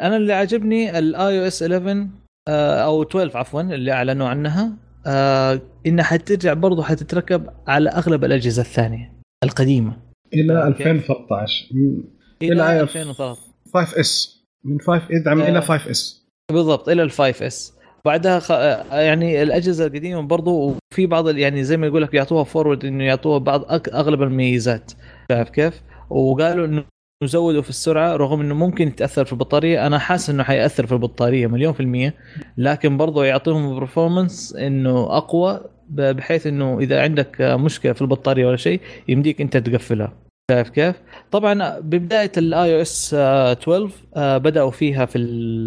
أنا 0.00 0.16
اللي 0.16 0.32
عجبني 0.32 0.98
ال 0.98 1.40
iOS 1.40 1.62
11 1.62 2.06
آه، 2.48 2.80
أو 2.80 3.02
12 3.02 3.38
عفوا 3.38 3.60
اللي 3.60 3.92
أعلنوا 3.92 4.28
عنها. 4.28 4.72
آه، 5.08 5.60
إنها 5.86 6.04
حترجع 6.04 6.52
برضو 6.52 6.82
حتتركب 6.82 7.46
على 7.66 7.90
أغلب 7.90 8.24
الأجهزة 8.24 8.62
الثانية 8.62 9.12
القديمة. 9.44 9.96
إلى 10.34 10.74
كيف؟ 10.78 10.86
2013 10.86 11.66
م- 11.72 12.04
إلى 12.42 12.52
إلى 12.52 12.72
آيه 12.72 12.80
2013 12.80 13.38
5S. 13.74 14.42
من 14.64 14.80
5 14.80 15.02
يدعم 15.10 15.40
آه. 15.40 15.48
إلى 15.48 15.62
5 15.62 15.90
إس. 15.90 16.26
بالضبط 16.52 16.88
إلى 16.88 17.02
ال 17.02 17.10
5S. 17.10 17.74
بعدها 18.04 18.38
خ... 18.40 18.50
يعني 18.92 19.42
الأجهزة 19.42 19.86
القديمة 19.86 20.20
برضو 20.22 20.76
وفي 20.92 21.06
بعض 21.06 21.28
ال- 21.28 21.38
يعني 21.38 21.64
زي 21.64 21.76
ما 21.76 21.86
يقول 21.86 22.02
لك 22.02 22.14
يعطوها 22.14 22.44
forward 22.44 22.84
إنه 22.84 23.04
يعطوها 23.04 23.38
بعض 23.38 23.64
أك... 23.72 23.88
أغلب 23.88 24.22
الميزات. 24.22 24.92
شايف 25.32 25.48
كيف؟ 25.50 25.82
وقالوا 26.10 26.66
إنه 26.66 26.84
زودوا 27.24 27.62
في 27.62 27.70
السرعة 27.70 28.16
رغم 28.16 28.40
إنه 28.40 28.54
ممكن 28.54 28.88
يتأثر 28.88 29.24
في 29.24 29.32
البطارية. 29.32 29.86
أنا 29.86 29.98
حاسس 29.98 30.30
إنه 30.30 30.42
حيأثر 30.42 30.86
في 30.86 30.92
البطارية 30.92 31.46
مليون 31.46 31.72
في 31.72 31.80
المية 31.80 32.14
لكن 32.58 32.96
برضو 32.96 33.22
يعطيهم 33.22 33.74
performance 33.80 34.56
إنه 34.56 35.16
أقوى 35.16 35.60
بحيث 35.90 36.46
إنه 36.46 36.78
إذا 36.78 37.02
عندك 37.02 37.40
مشكلة 37.40 37.92
في 37.92 38.02
البطارية 38.02 38.46
ولا 38.46 38.56
شيء 38.56 38.80
يمديك 39.08 39.40
أنت 39.40 39.56
تقفلها. 39.56 40.12
شايف 40.50 40.68
كيف؟ 40.70 40.96
طبعا 41.30 41.78
ببداية 41.80 42.32
ال 42.36 42.76
iOS 42.76 43.14
12 43.14 43.90
آه، 44.16 44.38
بدأوا 44.38 44.70
فيها 44.70 45.04
في 45.06 45.18
ال 45.18 45.66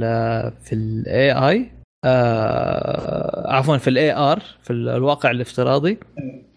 في 0.63 0.73
ال 0.75 1.31
AI 1.31 1.71
عفوا 3.45 3.77
في 3.77 3.89
ال 3.89 4.13
AR 4.15 4.41
في 4.63 4.73
ال- 4.73 4.89
الواقع 4.89 5.31
الافتراضي 5.31 5.97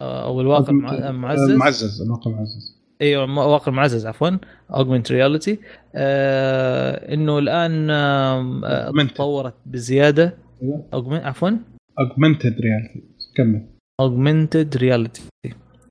آه، 0.00 0.24
أو 0.24 0.40
الواقع 0.40 0.68
المع- 0.70 0.92
المعزز. 1.08 1.50
معزز. 1.50 2.02
الواقع 2.02 2.30
معزز 2.30 2.83
أيوه 3.02 3.38
واقع 3.48 3.72
معزز 3.72 4.06
عفوا 4.06 4.30
augmented 4.74 5.12
reality 5.12 5.58
إنه 5.94 7.38
الآن 7.38 7.90
آه،. 7.90 8.92
تطورت 9.14 9.54
بزيادة. 9.66 10.34
أيوه. 10.62 10.84
Augment- 10.94 11.26
عفوا. 11.26 11.50
اوجمنتد 11.98 12.56
رياليتي 12.60 13.02
كمل. 13.36 13.66
اوجمنتد 14.00 14.76
رياليتي 14.76 15.22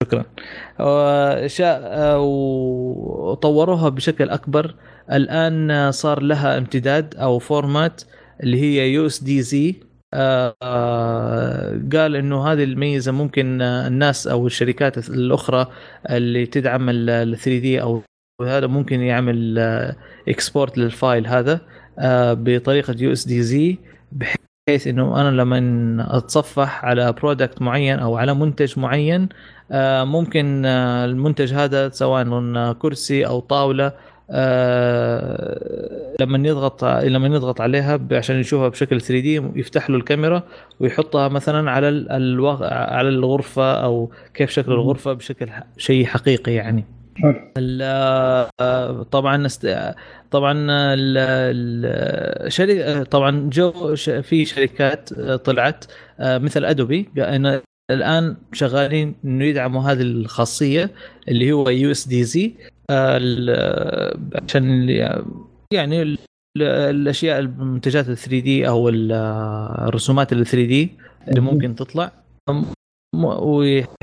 شكرا. 0.04 0.26
آه، 0.80 1.48
آه، 1.62 2.20
وطوروها 2.20 3.90
بشكل 3.90 4.30
أكبر. 4.30 4.76
الآن 5.12 5.72
آه، 5.72 5.92
صار 5.92 6.22
لها 6.22 6.58
امتداد 6.58 7.16
أو 7.16 7.40
format 7.40 8.02
اللي 8.44 8.62
هي 8.62 8.94
USDZ. 8.94 9.76
قال 11.94 12.16
إنه 12.16 12.48
هذه 12.48 12.64
الميزة 12.64 13.12
ممكن 13.12 13.62
آه، 13.62 13.88
الناس 13.88 14.28
أو 14.28 14.48
الشركات 14.48 15.10
الأخرى 15.10 15.68
اللي 16.10 16.46
تدعم 16.46 16.90
ال 16.90 17.38
3D 17.38 17.82
أو 17.82 18.02
هذا 18.42 18.68
ممكن 18.68 19.00
يعمل 19.02 19.60
export 20.28 20.78
لل 20.78 20.95
file 20.95 21.28
هذا 21.28 21.62
آه، 22.00 22.34
بطريقة 22.34 22.96
USDZ 23.00 23.78
بحيث 24.12 24.88
إنه 24.88 25.22
أنا 25.22 25.30
لما 25.30 26.18
أتصفح 26.18 26.86
على 26.86 27.12
product 27.12 27.62
معين 27.62 28.00
أو 28.00 28.18
على 28.18 28.34
منتج 28.34 28.80
معين 28.80 29.30
آه، 29.72 30.04
ممكن 30.04 30.66
آه، 30.66 31.06
المنتج 31.06 31.54
هذا 31.54 31.90
سواء 31.90 32.74
كرسي 32.74 33.28
أو 33.28 33.40
طاولة 33.40 33.94
آه، 34.32 36.16
لما 36.20 36.48
يضغط 36.48 36.86
لما 36.86 37.28
يضغط 37.28 37.62
عليها 37.62 38.00
عشان 38.12 38.40
يشوفها 38.40 38.68
بشكل 38.68 39.02
3D 39.02 39.42
يفتح 39.56 39.90
له 39.90 39.96
الكاميرا 39.96 40.44
ويحطها 40.80 41.28
مثلا 41.28 41.72
على 41.72 41.90
الوغ... 41.90 42.64
على 42.74 43.10
الغرفة 43.10 43.74
أو 43.74 44.12
كيف 44.34 44.50
شكل 44.50 44.72
الغرفة 44.72 45.14
بشكل 45.14 45.50
شيء 45.78 46.06
حقيقي 46.06 46.54
يعني. 46.54 46.86
حلو. 47.16 47.34
طبعا 49.12 49.48
طبعا 50.32 50.68
الشركة 52.48 53.04
طبعا 53.04 53.50
جو 53.50 53.96
في 54.22 54.46
شركات 54.46 55.14
طلعت 55.20 55.86
مثل 56.20 56.66
ادوبي 56.66 57.10
الآن 57.92 58.36
شغالين 58.54 59.16
إنه 59.26 59.46
يدعموا 59.46 59.82
هذه 59.82 60.02
الخاصية 60.02 60.92
اللي 61.28 61.52
هو 61.52 61.70
USDZ 61.70 62.54
عشان 64.44 64.90
يعني 65.74 66.18
الأشياء 66.58 67.40
المنتجات 67.40 68.10
ال 68.10 68.18
3D 68.18 68.68
أو 68.68 68.90
الرسومات 68.90 70.34
ال 70.34 70.46
3D 70.46 70.92
اللي 71.28 71.40
ممكن 71.42 71.76
تطلع. 71.76 72.12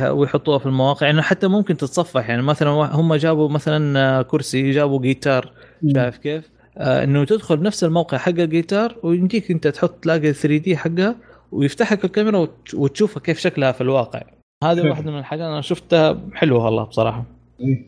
ويحطوها 0.03 0.59
في 0.59 0.67
المواقع. 0.67 1.07
يعني 1.07 1.23
حتى 1.23 1.49
ممكن 1.49 1.77
تتصفح. 1.77 2.29
يعني 2.29 2.43
مثلا 2.43 2.71
هم 2.71 3.15
جابوا 3.15 3.49
مثلا 3.49 4.23
كرسي 4.23 4.71
جابوا 4.71 5.01
جيتار 5.01 5.53
شايف 5.95 6.17
كيف؟ 6.19 6.51
آه 6.79 7.05
إنه 7.05 7.25
تدخل 7.25 7.57
بنفس 7.57 7.85
الموقع 7.85 8.19
حق 8.19 8.29
الجيتار 8.29 8.97
ويمديك 9.03 9.51
أنت 9.51 9.69
تحط 9.69 9.95
تلاقي 10.03 10.33
3D 10.33 10.77
حقها 10.77 11.17
ويفتح 11.53 11.93
لك 11.93 12.05
الكاميرا 12.05 12.49
وتشوفها 12.75 13.21
كيف 13.23 13.39
شكلها 13.39 13.73
في 13.73 13.81
الواقع. 13.81 14.23
هذه 14.65 14.89
واحدة 14.89 15.11
من 15.11 15.19
الحاجات 15.19 15.47
أنا 15.47 15.61
شفتها 15.61 16.21
حلوة 16.35 16.65
والله 16.65 16.85
بصراحة. 16.85 17.25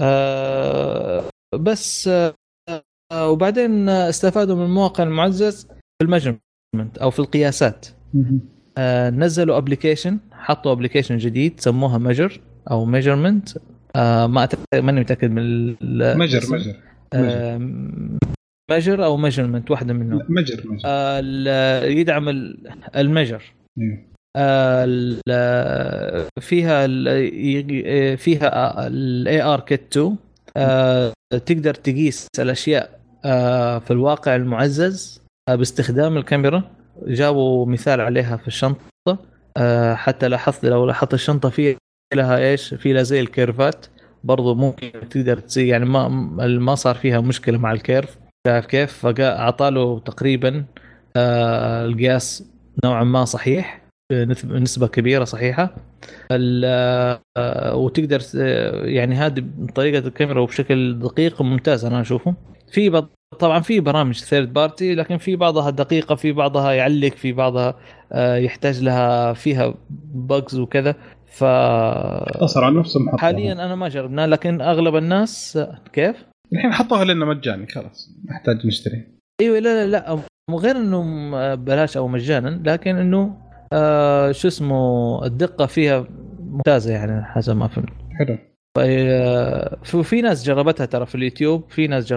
آه 0.00 1.24
بس 1.54 2.08
آه 2.08 2.34
وبعدين 3.30 3.88
استفادوا 3.88 4.56
من 4.56 4.62
الواقع 4.64 5.04
المعزز 5.04 5.66
في 5.66 6.02
ال 6.02 6.10
measurement 6.10 6.98
أو 7.02 7.10
في 7.10 7.18
القياسات. 7.18 7.86
آه 8.78 9.10
نزلوا 9.10 9.56
application 9.56 10.18
حطوا 10.32 10.72
application 10.72 11.16
جديد 11.18 11.60
سموها 11.60 11.98
measure 11.98 12.40
أو 12.70 12.84
measurement 12.84 13.48
آه 13.96 14.26
ما 14.26 14.48
ماني 14.74 15.00
متأكد 15.00 15.30
من 15.30 15.66
measure 16.18 16.40
measure 16.50 16.76
measure 18.70 19.04
أو 19.04 19.16
measurement 19.16 19.70
واحدة 19.70 19.94
منهم. 19.94 20.20
measure 20.28 20.78
آه 20.84 21.84
يدعم 21.84 22.28
ال 22.96 23.02
measure 23.02 23.42
فيها 26.40 26.86
فيها 28.16 28.86
ال 28.88 29.42
ARKit 29.42 29.96
2 29.96 30.16
آه 30.56 31.12
تقدر 31.30 31.74
تقيس 31.74 32.26
الأشياء 32.38 33.00
آه 33.24 33.78
في 33.78 33.90
الواقع 33.90 34.36
المعزز 34.36 35.22
آه 35.48 35.54
باستخدام 35.54 36.16
الكاميرا. 36.16 36.70
جابوا 37.06 37.66
مثال 37.66 38.00
عليها 38.00 38.36
في 38.36 38.48
الشنطة. 38.48 38.82
آه 39.56 39.94
حتى 39.94 40.28
لاحظت 40.28 40.64
لو 40.64 40.86
لاحظت 40.86 41.14
الشنطة 41.14 41.48
فيها 41.48 41.76
لها 42.14 42.38
إيش؟ 42.38 42.74
في 42.74 42.92
لها 42.92 43.02
زي 43.02 43.20
ال 43.20 43.28
curve 43.28 43.70
ات. 43.70 43.86
برضو 44.24 44.54
ممكن 44.54 45.08
تقدر 45.10 45.38
تقيس 45.38 45.68
يعني 45.68 45.84
ما 45.84 46.08
ما 46.58 46.74
صار 46.74 46.94
فيها 46.94 47.20
مشكلة 47.20 47.58
مع 47.58 47.72
ال 47.72 47.79
curve. 47.79 48.18
شايف 48.46 48.66
كيف؟ 48.66 48.92
فاعطى 48.92 49.70
له 49.70 49.98
تقريبا 49.98 50.64
القياس 51.16 52.44
نوعا 52.84 53.04
ما 53.04 53.24
صحيح. 53.24 53.81
بنسبه 54.44 54.86
كبيرة 54.86 55.24
صحيحة. 55.24 55.74
آه 56.32 57.20
وتقدر 57.74 58.20
يعني 58.84 59.14
هذه 59.14 59.44
طريقة 59.74 60.06
الكاميرا 60.08 60.40
وبشكل 60.40 60.98
دقيق 60.98 61.42
ممتاز 61.42 61.84
أنا 61.84 62.00
أشوفه. 62.00 62.34
في 62.72 63.02
طبعا 63.38 63.60
في 63.60 63.80
برامج 63.80 64.20
third 64.20 64.52
party 64.52 64.94
لكن 64.94 65.16
في 65.18 65.36
بعضها 65.36 65.70
دقيقة 65.70 66.14
في 66.14 66.32
بعضها 66.32 66.72
يعلق 66.72 67.12
في 67.12 67.32
بعضها 67.32 67.78
آه 68.12 68.36
يحتاج 68.36 68.82
لها 68.82 69.32
فيها 69.32 69.74
bugs 70.14 70.58
وكذا. 70.58 70.94
ف 71.26 71.44
اختصر 71.44 72.64
على 72.64 72.78
نفسه 72.78 73.00
حاليا 73.18 73.52
أنا 73.52 73.74
ما 73.74 73.88
جربناه 73.88 74.26
لكن 74.26 74.60
أغلب 74.60 74.96
الناس 74.96 75.58
كيف؟ 75.92 76.16
الحين 76.52 76.72
حطوها 76.72 77.04
لنا 77.04 77.24
مجاني 77.24 77.66
خلاص. 77.66 78.10
نحتاج 78.30 78.66
نشتري 78.66 79.06
إيوه 79.40 79.58
لا 79.58 79.86
لا 79.86 79.90
لا. 79.90 80.18
مو 80.50 80.58
غير 80.58 80.76
إنه 80.76 81.54
بلاش 81.54 81.96
أو 81.96 82.08
مجانا 82.08 82.62
لكن 82.66 82.96
إنه 82.96 83.41
آه 83.72 84.32
شو 84.32 84.48
اسمه 84.48 85.24
الدقة 85.24 85.66
فيها 85.66 86.06
ممتازة 86.40 86.92
يعني 86.92 87.24
حسب 87.24 87.56
ما 87.56 87.68
فهمت. 87.68 87.88
حلو. 88.18 88.38
في, 89.84 90.02
في 90.02 90.22
ناس 90.22 90.44
جربتها 90.44 90.86
ترى 90.86 91.06
في 91.06 91.14
اليوتيوب 91.14 91.64
في 91.70 91.86
ناس 91.86 92.12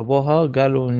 جربوها 0.00 0.46
قالوا 0.46 0.92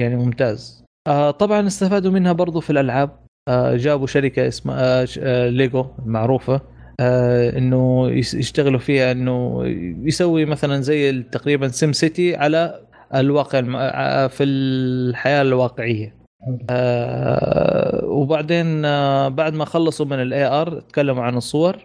يعني 0.00 0.16
ممتاز. 0.16 0.84
آه 1.08 1.30
طبعا 1.30 1.66
استفادوا 1.66 2.10
منها 2.12 2.32
برضو 2.32 2.60
في 2.60 2.70
الألعاب. 2.70 3.10
آه 3.48 3.76
جابوا 3.76 4.06
شركة 4.06 4.48
اسمها 4.48 5.06
آه 5.20 5.48
ليجو 5.48 5.86
معروفه 6.06 6.60
آه 7.00 7.58
إنه 7.58 8.08
يشتغلوا 8.10 8.78
فيها 8.80 9.12
إنه 9.12 9.62
يسوي 10.02 10.44
مثلا 10.44 10.80
زي 10.80 11.22
تقريبا 11.22 11.68
SimCity 11.68 12.36
على 12.36 12.80
الواقع 13.14 13.60
في 14.28 14.44
الحياة 14.44 15.42
الواقعية. 15.42 16.17
آه 16.70 18.04
وبعدين 18.04 18.84
آه 18.84 19.28
بعد 19.28 19.54
ما 19.54 19.64
خلصوا 19.64 20.06
من 20.06 20.22
ال 20.22 20.44
AR 20.44 20.80
تكلموا 20.80 21.22
عن 21.22 21.36
الصور. 21.36 21.76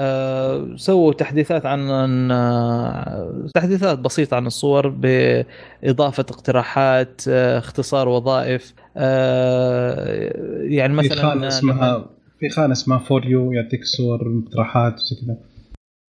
آه 0.00 0.68
سووا 0.76 1.12
تحديثات 1.12 1.66
عن 1.66 2.30
آه 2.30 3.46
تحديثات 3.54 3.98
بسيطة 3.98 4.34
عن 4.36 4.46
الصور 4.46 4.88
بإضافة 4.88 6.26
اقتراحات 6.30 7.22
آه 7.28 7.58
اختصار 7.58 8.08
وظائف 8.08 8.74
آه 8.96 10.32
يعني 10.62 10.92
مثلا 10.92 11.48
اسمها 11.48 12.06
في 12.40 12.48
خانة 12.48 12.72
اسمها 12.72 12.98
For 12.98 13.26
You 13.26 13.52
يعطيك 13.52 13.84
صور 13.84 14.28
مقترحات 14.28 14.94
وزي 14.94 15.16
كذا. 15.26 15.36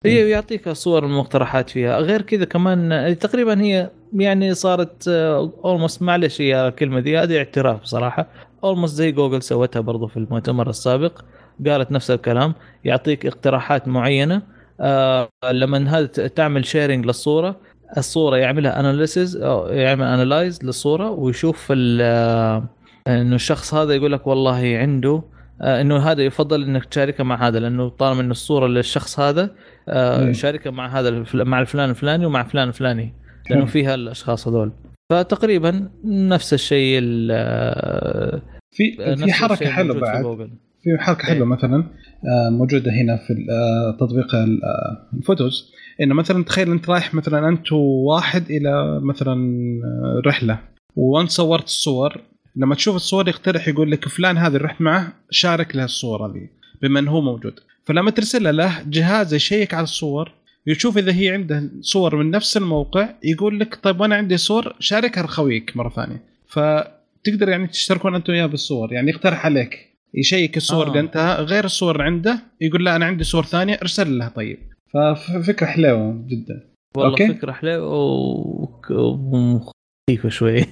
هي 0.07 0.31
يعطيك 0.31 0.69
صور 0.69 1.07
المقترحات 1.07 1.71
فيها. 1.71 1.99
غير 1.99 2.23
كذا 2.23 2.45
كمان 2.45 3.17
تقريبا 3.21 3.61
هي 3.61 3.91
يعني 4.17 4.55
صارت 4.55 5.09
almost 5.65 6.03
معلش 6.03 6.41
هي 6.41 6.69
الكلمة 6.69 7.01
دي 7.01 7.19
هذه 7.19 7.39
احتراف 7.39 7.85
صراحة. 7.85 8.27
almost 8.65 8.95
زي 8.95 9.13
جوجل 9.13 9.43
سوتها 9.43 9.81
برضو 9.81 10.07
في 10.07 10.17
المؤتمر 10.17 10.71
السابق. 10.71 11.21
قالت 11.67 11.93
نفس 11.93 12.11
الكلام 12.11 12.55
يعطيك 12.85 13.27
اقتراحات 13.27 13.89
معينة 13.89 14.43
آه 14.81 15.29
لما 15.53 15.99
هذا 15.99 16.07
تعمل 16.07 16.65
sharing 16.67 17.07
للصورة 17.07 17.57
الصورة 17.97 18.37
يعملها 18.37 18.81
analysis 18.81 19.37
يعمل 19.71 20.03
analyze 20.07 20.65
للصورة 20.65 21.11
ويشوف 21.11 21.73
إنه 21.73 23.35
الشخص 23.35 23.75
هذا 23.75 23.95
يقول 23.95 24.13
لك 24.13 24.27
والله 24.27 24.77
عنده 24.79 25.23
آه 25.63 25.81
إنه 25.81 25.97
هذا 25.99 26.23
يفضل 26.23 26.63
إنك 26.63 26.85
تشاركها 26.85 27.25
مع 27.25 27.49
هذا 27.49 27.59
لأنه 27.59 27.89
طالما 27.89 28.21
انه 28.21 28.31
الصورة 28.31 28.67
للشخص 28.67 29.21
هذا 29.21 29.51
آه 29.89 30.33
شاركها 30.33 30.71
مع 30.71 30.99
هذا 30.99 31.25
مع 31.35 31.61
الفلان 31.61 31.91
الفلاني 31.91 32.27
ومع 32.27 32.43
فلان 32.43 32.69
الفلاني 32.69 33.13
لأنه 33.51 33.67
فيها 33.67 33.95
الأشخاص 33.95 34.49
هذول. 34.49 34.73
فتقريبا 35.11 35.91
نفس 36.05 36.55
الشيء 36.55 37.01
في 38.71 39.17
في 39.17 39.33
حركة 39.33 39.71
حلوة 39.71 40.01
بعد. 40.01 40.51
في 40.83 40.99
حركة 40.99 41.25
حلوة 41.25 41.47
مثلا 41.47 41.85
موجودة 42.51 42.93
هنا 42.93 43.17
في 43.17 43.35
تطبيق 44.01 44.35
الفوتوز. 45.15 45.73
إنه 46.03 46.15
مثلا 46.15 46.45
تخيل 46.45 46.71
أنت 46.71 46.91
رايح 46.91 47.15
مثلا 47.15 47.49
أنت 47.49 47.73
وواحد 47.73 48.51
إلى 48.51 49.01
مثلا 49.01 49.37
رحلة 50.27 50.59
وأنت 50.97 51.31
صورت 51.31 51.65
الصور. 51.65 52.21
لما 52.57 52.75
تشوف 52.75 52.97
الصور 52.97 53.29
يقترح 53.29 53.69
يقول 53.69 53.91
لك 53.91 54.09
فلان 54.09 54.39
هذا 54.39 54.59
رحت 54.59 54.81
معه 54.81 55.13
شارك 55.31 55.77
له 55.77 55.85
الصورة 55.85 56.33
دي 56.33 56.51
بما 56.83 57.01
انه 57.01 57.11
هو 57.11 57.21
موجود. 57.21 57.55
فلما 57.85 58.11
ترسلها 58.11 58.53
له 58.53 58.83
جهازه 58.87 59.37
يشيك 59.37 59.75
على 59.75 59.85
الصور 59.85 60.33
يشوف 60.67 60.99
إذا 60.99 61.13
هي 61.13 61.31
عنده 61.31 61.71
صور 61.81 62.17
من 62.17 62.31
نفس 62.31 62.57
الموقع 62.57 63.09
يقول 63.23 63.61
لك 63.61 63.79
طيب 63.83 64.01
وأنا 64.01 64.15
عندي 64.15 64.37
صور 64.37 64.77
شاركها 64.79 65.23
لخويك 65.23 65.77
مرة 65.77 65.89
ثانية 65.89 66.23
فتقدر 66.47 67.49
يعني 67.49 67.67
تشتركون 67.67 68.15
انت 68.15 68.31
وياه 68.31 68.47
بالصور 68.47 68.93
يعني 68.93 69.11
يقترح 69.11 69.47
عليك 69.47 69.93
يشيك 70.15 70.57
الصور 70.57 70.87
آه. 70.87 70.89
اللي 70.89 71.01
انتهى 71.01 71.43
غير 71.45 71.65
الصور 71.65 72.03
عنده 72.03 72.39
يقول 72.61 72.85
لا 72.85 72.97
أنا 72.97 73.05
عندي 73.05 73.25
صور 73.25 73.45
ثانية 73.45 73.75
ارسل 73.75 74.19
لها 74.19 74.29
طيب 74.29 74.59
ففكرة 74.95 75.67
حلوة 75.67 76.25
جدا 76.29 76.73
والله 76.97 77.11
أوكي؟ 77.11 77.29
فكرة 77.29 77.53
حلوة 77.53 77.87
و... 77.89 79.61
خفيفه 80.09 80.29
شوي 80.29 80.57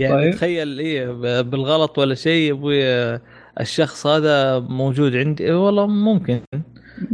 يعني 0.00 0.14
طيب. 0.14 0.34
تخيل 0.34 0.78
إيه 0.78 1.10
بالغلط 1.42 1.98
ولا 1.98 2.14
شيء 2.14 2.48
يا 2.48 2.52
أبوي 2.52 3.20
الشخص 3.60 4.06
هذا 4.06 4.58
موجود 4.58 5.16
عندي 5.16 5.44
إيه 5.44 5.66
والله 5.66 5.86
ممكن. 5.86 6.40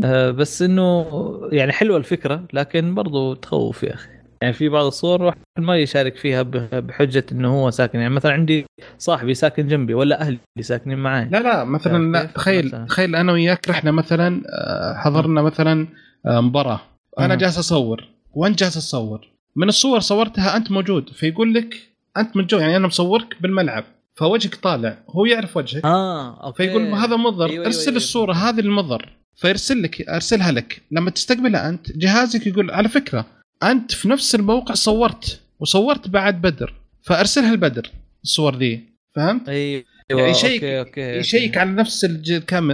آه، 0.05 0.31
بس 0.31 0.63
إنه 0.63 1.07
يعني 1.53 1.73
حلوة 1.73 1.97
الفكرة 1.97 2.45
لكن 2.53 2.95
برضو 2.95 3.35
تخوف 3.35 3.83
يا 3.83 3.95
أخي. 3.95 4.09
يعني 4.43 4.55
في 4.55 4.69
بعض 4.69 4.87
الصور 4.87 5.21
الواحد 5.21 5.39
ما 5.59 5.77
يشارك 5.77 6.17
فيها 6.17 6.43
بحجة 6.73 7.27
إنه 7.33 7.55
هو 7.55 7.71
ساكن. 7.71 7.99
يعني 8.01 8.15
مثلا 8.15 8.33
عندي 8.33 8.65
صاحبي 8.99 9.35
ساكن 9.35 9.69
جنبي 9.69 9.95
ولا 9.95 10.21
أهلي 10.21 10.39
ساكنين 10.61 10.99
معي 10.99 11.25
لا 11.25 11.39
لا 11.43 11.65
مثلا 11.65 12.13
لا 12.13 12.25
تخيل 12.25 12.67
مثلاً؟ 12.67 12.87
تخيل 12.87 13.17
أنا 13.17 13.33
وياك 13.33 13.69
رحنا 13.69 13.91
مثلا 13.91 14.43
آه، 14.49 14.95
حضرنا 14.97 15.43
مثلا 15.43 15.87
آه، 16.27 16.41
مباراة. 16.41 16.81
أنا. 17.19 17.35
جالس 17.35 17.59
أصور 17.59 18.05
وأنت 18.35 18.59
جالس 18.59 18.75
تصور. 18.75 19.29
من 19.57 19.69
الصور 19.69 20.01
صورتها 20.01 20.57
أنت 20.57 20.71
موجود 20.71 21.09
فيقول 21.11 21.55
لك 21.55 21.75
أنت 22.17 22.37
متجو 22.37 22.59
يعني 22.59 22.77
أنا 22.77 22.87
مصورك 22.87 23.37
بالملعب. 23.43 23.85
فوجهك 24.18 24.55
طالع 24.55 24.98
هو 25.10 25.24
يعرف 25.24 25.56
وجهك. 25.56 25.84
آه 25.84 26.44
أوكي. 26.47 26.66
فيقول 26.66 26.82
هذا 26.82 27.16
مضر 27.16 27.44
أيوة، 27.44 27.52
أيوة، 27.52 27.66
ارسل 27.66 27.86
أيوة. 27.86 27.97
الصورة 27.97 28.32
هذه 28.32 28.60
المضر. 28.60 29.09
فيرسل 29.34 29.82
لك 29.82 30.09
أرسلها 30.09 30.52
لك. 30.52 30.82
لما 30.90 31.10
تستقبلها 31.10 31.68
أنت 31.68 31.97
جهازك 31.97 32.47
يقول 32.47 32.70
على 32.70 32.88
فكرة 32.88 33.26
أنت 33.62 33.93
في 33.93 34.09
نفس 34.09 34.34
الموقع 34.34 34.74
صورت 34.74 35.40
وصورت 35.60 36.09
بعد 36.09 36.40
بدر. 36.43 36.74
فأرسلها 37.02 37.55
لبدر 37.55 37.90
الصور 38.24 38.55
دي 38.55 38.80
فهمت؟ 39.16 39.48
أيوه 39.48 39.84
يعني 40.10 40.30
يشيك 40.30 40.64
أوكي، 40.64 40.78
أوكي،. 40.78 41.18
يشيك 41.18 41.56
على 41.56 41.70
نفس 41.70 42.05
الكام 42.05 42.70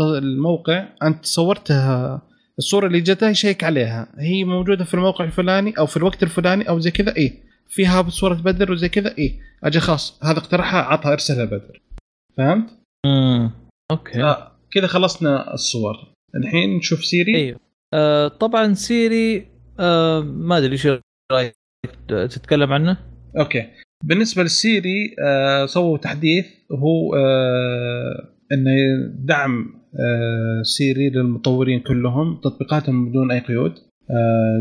الموقع. 0.00 0.88
أنت 1.02 1.26
صورتها 1.26 2.22
الصورة 2.58 2.86
اللي 2.86 3.00
جتها 3.00 3.30
يشيك 3.30 3.64
عليها. 3.64 4.08
هي 4.18 4.44
موجودة 4.44 4.84
في 4.84 4.94
الموقع 4.94 5.24
الفلاني 5.24 5.74
أو 5.78 5.86
في 5.86 5.96
الوقت 5.96 6.22
الفلاني 6.22 6.68
أو 6.68 6.78
زي 6.78 6.90
كذا. 6.90 7.16
إيه. 7.16 7.45
فيها 7.68 8.00
بصوره 8.00 8.34
بدر 8.34 8.72
وزي 8.72 8.88
كذا. 8.88 9.18
إيه 9.18 9.40
أجي 9.64 9.80
خلاص 9.80 10.24
هذا 10.24 10.38
اقترحها 10.38 10.80
عطها 10.80 11.12
ارسلها 11.12 11.44
بدر. 11.44 11.82
فهمت؟ 12.36 12.70
امم 13.06 13.50
okay. 13.90 14.22
آه 14.22 14.52
كذا 14.72 14.86
خلصنا 14.86 15.54
الصور. 15.54 15.94
الحين 16.34 16.76
نشوف 16.76 17.04
سيري. 17.04 17.36
أيوه 17.36 17.60
آه 17.94 18.28
طبعا 18.28 18.74
سيري 18.74 19.46
آه 19.80 20.20
ما 20.20 20.58
أدري 20.58 20.72
إيش 20.72 20.88
رأيك 21.32 21.54
تتكلم 22.08 22.72
عنه؟ 22.72 22.96
OK. 23.38 23.70
بالنسبة 24.04 24.42
لل 24.42 24.67
Siri 24.67 25.16
آه 25.26 25.66
سووا 25.66 25.98
تحديث. 25.98 26.46
هو 26.72 27.14
آه 27.14 28.32
إنه 28.52 28.70
دعم 29.24 29.80
آه 30.00 30.62
Siri 30.62 31.10
للمطورين 31.10 31.80
كلهم 31.80 32.40
تطبيقاتهم 32.44 33.08
بدون 33.08 33.30
أي 33.30 33.40
قيود. 33.40 33.74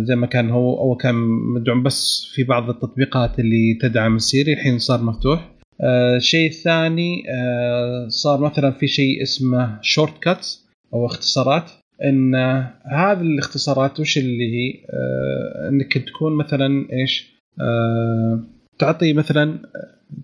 زي 0.04 0.16
ما 0.16 0.28
كان 0.28 0.50
هو 0.50 0.80
أول 0.80 0.98
كان 0.98 1.16
مدعوم 1.56 1.84
بس 1.84 2.32
في 2.34 2.44
بعض 2.44 2.70
التطبيقات 2.70 3.40
اللي 3.40 3.78
تدعم 3.82 4.16
ال 4.16 4.23
Siri 4.23 4.54
الحين 4.54 4.80
صار 4.80 5.04
مفتوح. 5.04 5.52
آه 5.82 6.16
الشيء 6.18 6.50
الثاني 6.50 7.24
آه 7.30 8.08
صار 8.08 8.42
مثلا 8.42 8.72
في 8.72 8.88
شيء 8.88 9.22
اسمه 9.22 9.80
shortcuts 9.82 10.66
أو 10.94 11.06
اختصارات. 11.06 11.72
إن 12.04 12.36
هذه 12.86 13.22
الاختصارات 13.22 14.00
وش 14.00 14.18
اللي 14.18 14.48
هي؟ 14.56 14.74
آه 14.90 15.70
إنك 15.70 15.98
تكون 15.98 16.38
مثلا 16.38 16.88
إيش؟ 16.94 17.36
آه 17.62 18.40
تعطي 18.80 19.14
مثلا 19.14 19.60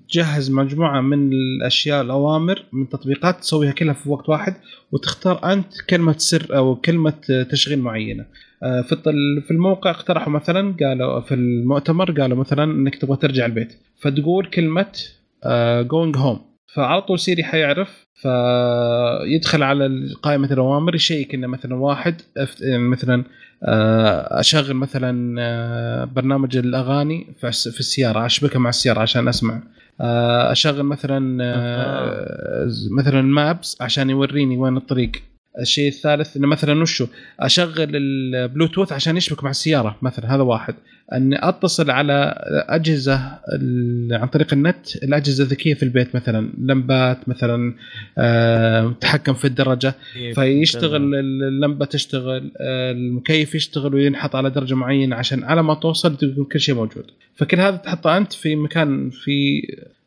تجهز 0.09 0.51
مجموعة 0.51 1.01
من 1.01 1.33
الأشياء 1.33 2.01
الأوامر 2.01 2.63
من 2.71 2.89
تطبيقات 2.89 3.39
تسويها 3.39 3.71
كلها 3.71 3.93
في 3.93 4.09
وقت 4.09 4.29
واحد 4.29 4.55
وتختار 4.91 5.53
أنت 5.53 5.81
كلمة 5.89 6.15
سر 6.17 6.57
أو 6.57 6.75
كلمة 6.75 7.45
تشغيل 7.51 7.79
معينة. 7.79 8.25
آه، 8.63 8.81
في 8.81 8.95
في 9.47 9.51
الموقع 9.51 9.89
اقترحوا 9.89 10.33
مثلا 10.33 10.75
قالوا 10.79 11.19
في 11.19 11.33
المؤتمر 11.33 12.11
قالوا 12.21 12.37
مثلا 12.37 12.63
إنك 12.63 12.95
تبغى 12.95 13.17
ترجع 13.17 13.45
البيت. 13.45 13.73
فتقول 14.01 14.45
كلمة 14.45 14.91
going 15.81 16.17
home 16.17 16.51
فعلى 16.73 17.01
طول 17.01 17.19
Siri 17.19 17.43
حيعرف 17.43 18.07
فيدخل 18.21 19.63
على 19.63 20.09
قائمة 20.21 20.53
الأوامر 20.53 20.95
يشيك 20.95 21.33
إنه 21.33 21.47
مثلا 21.47 21.75
واحد 21.75 22.21
مثلا 22.63 23.15
آه، 23.15 23.25
أشغل 24.39 24.73
مثلا 24.73 25.35
آه، 25.41 26.03
برنامج 26.05 26.57
الأغاني 26.57 27.27
في 27.41 27.47
الس- 27.47 27.67
في 27.67 27.79
السيارة 27.79 28.25
أشبكها 28.25 28.59
مع 28.59 28.69
السيارة 28.69 28.99
عشان 28.99 29.27
أسمع. 29.27 29.59
آه، 30.01 30.51
أشغل 30.51 30.83
مثلا 30.83 31.37
آه، 31.43 32.67
مثلا 32.97 33.21
مابس 33.21 33.77
عشان 33.81 34.09
يوريني 34.09 34.57
وين 34.57 34.77
الطريق. 34.77 35.11
الشيء 35.59 35.87
الثالث 35.87 36.37
إنه 36.37 36.47
مثلا 36.47 36.81
وشو؟ 36.81 37.07
أشغل 37.39 37.95
البلوتوث 37.95 38.91
عشان 38.91 39.17
يشبك 39.17 39.43
مع 39.43 39.49
السيارة 39.49 39.97
مثلا 40.01 40.35
هذا 40.35 40.41
واحد. 40.41 40.75
أني 41.13 41.49
أتصل 41.49 41.91
على 41.91 42.33
أجهزة 42.69 43.39
عن 44.11 44.27
طريق 44.33 44.53
النت 44.53 44.95
الأجهزة 44.95 45.43
الذكية 45.43 45.73
في 45.73 45.83
البيت 45.83 46.15
مثلا 46.15 46.51
لمبات 46.57 47.29
مثلا 47.29 47.73
آه، 48.17 48.95
تحكم 49.01 49.33
في 49.33 49.45
الدرجة. 49.45 49.95
فيشتغل 50.35 51.15
اللمبة 51.15 51.85
تشتغل 51.85 52.51
آه، 52.57 52.91
المكيف 52.91 53.55
يشتغل 53.55 53.95
وينحط 53.95 54.35
على 54.35 54.49
درجة 54.49 54.75
معينة 54.75 55.15
عشان 55.15 55.43
على 55.43 55.63
ما 55.63 55.73
توصل 55.73 56.17
تكون 56.17 56.45
كل 56.45 56.59
شيء 56.59 56.75
موجود. 56.75 57.05
فكل 57.35 57.59
هذا 57.59 57.75
تحطه 57.75 58.17
أنت 58.17 58.33
في 58.33 58.55
مكان 58.55 59.09
في 59.09 59.61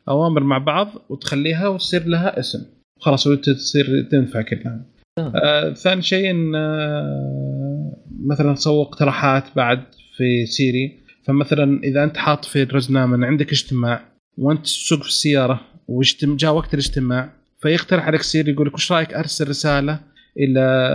أوامر 0.07 0.43
مع 0.43 0.57
بعض 0.57 1.05
وتخليها 1.09 1.67
وتصير 1.67 2.07
لها 2.07 2.39
اسم. 2.39 2.65
خلاص 2.99 3.27
وتصير 3.27 4.07
تنفع 4.11 4.41
كلها 4.41 4.94
آه. 5.17 5.73
ثاني 5.73 6.01
شيء 6.01 6.31
إن 6.31 6.55
آه 6.55 7.97
مثلا 8.25 8.55
سووا 8.55 8.83
اقتراحات 8.83 9.43
بعد 9.55 9.83
في 10.17 10.45
سيري. 10.45 11.05
فمثلا 11.27 11.83
إذا 11.83 12.03
أنت 12.03 12.17
حاط 12.17 12.45
في 12.45 12.63
الرزنامه 12.63 13.15
ان 13.15 13.23
عندك 13.23 13.51
اجتماع 13.51 14.01
وأنت 14.37 14.63
تسوق 14.63 15.01
في 15.01 15.07
السيارة 15.07 15.61
واجتم... 15.87 16.35
جاء 16.35 16.53
وقت 16.53 16.73
الاجتماع 16.73 17.29
فيقترح 17.61 18.07
عليك 18.07 18.21
Siri 18.21 18.51
يقول 18.51 18.67
لك 18.67 18.73
وش 18.73 18.91
رأيك 18.91 19.13
أرسل 19.13 19.49
رسالة 19.49 19.99
إلى 20.39 20.89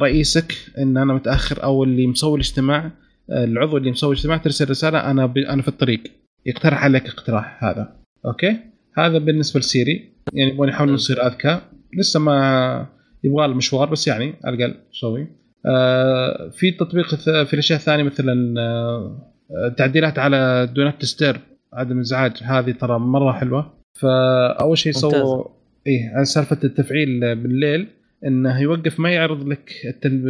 رئيسك 0.00 0.54
إن 0.78 0.96
أنا 0.96 1.14
متأخر 1.14 1.62
أو 1.62 1.84
اللي 1.84 2.06
مسوي 2.06 2.34
الاجتماع 2.34 2.90
العضو 3.30 3.76
اللي 3.76 3.90
مسوي 3.90 4.12
الاجتماع 4.12 4.36
ترسل 4.36 4.70
رسالة 4.70 5.10
أنا 5.10 5.26
ب... 5.26 5.38
أنا 5.38 5.62
في 5.62 5.68
الطريق. 5.68 6.02
يقترح 6.46 6.84
عليك 6.84 7.06
اقتراح 7.06 7.64
هذا. 7.64 7.96
OK؟ 8.26 8.56
هذا 8.98 9.18
بالنسبة 9.18 9.60
ل 9.60 9.69
Siri. 9.69 10.12
يعني 10.32 10.50
يبغون 10.50 10.68
يحاولون 10.68 10.94
نصير 10.94 11.26
أذكى. 11.26 11.60
لسه 11.98 12.20
ما 12.20 12.86
يبغى 13.24 13.48
له 13.48 13.54
مشوار 13.54 13.88
بس 13.90 14.08
يعني 14.08 14.34
على 14.44 14.56
الأقل 14.56 14.74
سوي 14.92 15.26
آه 15.66 16.48
في 16.48 16.70
تطبيق 16.70 17.14
في 17.44 17.54
الأشياء 17.54 17.78
الثانية 17.78 18.04
مثلا 18.04 18.60
آه 18.60 19.28
تعديلات 19.76 20.18
على 20.18 20.70
Do 20.74 20.82
Not 20.82 21.00
Disturb 21.00 21.40
عدم 21.72 21.96
الازعاج 21.96 22.32
هذه 22.42 22.70
ترى 22.70 22.98
مرة 22.98 23.32
حلوة. 23.32 23.72
فأول 24.00 24.78
شيء. 24.78 24.92
سووا 24.92 25.44
إيه 25.86 26.22
سالفة 26.22 26.58
التفعيل 26.64 27.36
بالليل 27.36 27.86
إنه 28.26 28.60
يوقف 28.60 29.00
ما 29.00 29.10
يعرض 29.10 29.48
لك 29.48 29.72
التنب... 29.84 30.24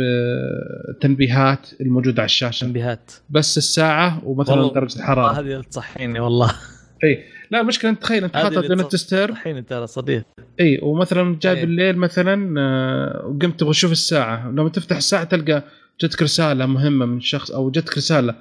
التنبيهات 0.95 1.69
الموجودة 1.81 2.23
على 2.23 2.27
الشاشة. 2.27 2.65
تنبيهات. 2.65 3.13
بس 3.31 3.59
الساعة 3.59 4.29
ومثلا 4.29 4.73
درجة 4.73 4.97
الحرارة. 4.97 5.41
هذه 5.41 5.61
تصحيني 5.61 6.21
والله. 6.21 6.53
اي 7.05 7.25
لا 7.53 7.61
المشكلة 7.61 7.91
انت 7.91 8.03
تخيل 8.03 8.25
أنت 8.25 8.37
حاطط 8.37 8.71
not 8.71 8.83
تص- 8.87 8.91
disturb 8.91 9.35
تصحيني 9.35 9.63
ترى 9.63 9.87
صدق. 9.87 10.23
إي 10.61 10.79
ومثلا 10.83 11.39
جاي 11.43 11.53
إيه. 11.55 11.61
بالليل 11.61 11.97
مثلا 11.99 12.61
آه، 12.61 13.27
وقمت 13.27 13.61
تبغى 13.61 13.73
تشوف 13.73 13.93
الساعة. 13.93 14.51
لما 14.51 14.69
تفتح 14.69 14.97
الساعة 14.97 15.25
تلقى 15.25 15.65
جتك 16.01 16.23
رسالة 16.23 16.67
مهمة 16.67 17.07
من 17.07 17.21
شخص 17.21 17.51
أو 17.51 17.71
جتك 17.71 17.97
رسالة. 17.99 18.35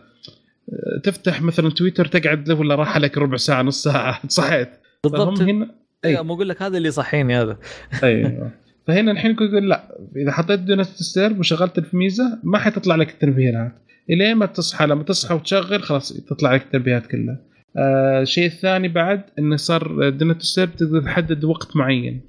آه، 0.69 0.99
تفتح 1.03 1.41
مثلا 1.41 1.69
تويتر 1.69 2.05
تقعد 2.05 2.47
له 2.47 2.55
ولا 2.55 2.75
راح 2.75 2.95
عليك 2.95 3.17
ربع 3.17 3.37
ساعة 3.37 3.61
نص 3.61 3.83
ساعة. 3.83 4.21
صحيت. 4.27 4.69
بالضبط. 5.03 5.41
هنا 5.41 5.71
إي. 6.05 6.23
ما 6.23 6.33
أقول 6.33 6.49
لك 6.49 6.61
هذا 6.61 6.77
اللي 6.77 6.87
يصحيني 6.87 7.35
هذا. 7.41 7.57
أيوه 8.03 8.51
فهنا 8.87 9.11
الحين 9.11 9.31
يقول 9.31 9.69
لا. 9.69 9.97
إذا 10.15 10.31
حطيت 10.31 10.59
دون 10.59 10.81
تستيرب 10.83 11.39
وشغلت 11.39 11.77
الفميزة 11.77 12.39
ما 12.43 12.57
حتطلع 12.57 12.95
لك 12.95 13.09
التنبيهات 13.09 13.71
إلين 14.09 14.35
ما 14.35 14.45
تصحى 14.45 14.85
لما 14.85 15.03
تصحى 15.03 15.33
وتشغل 15.35 15.83
خلاص 15.83 16.13
تطلع 16.13 16.53
لك 16.55 16.61
التنبيهات 16.63 17.07
كلها. 17.07 17.39
الشيء 17.77 18.45
الثاني 18.45 18.87
بعد 18.87 19.23
إنه 19.39 19.55
صار 19.55 20.09
دون 20.09 20.37
تستيرب 20.37 20.75
تقدر 20.75 21.01
تحدد 21.01 21.43
وقت 21.43 21.75
معين. 21.75 22.21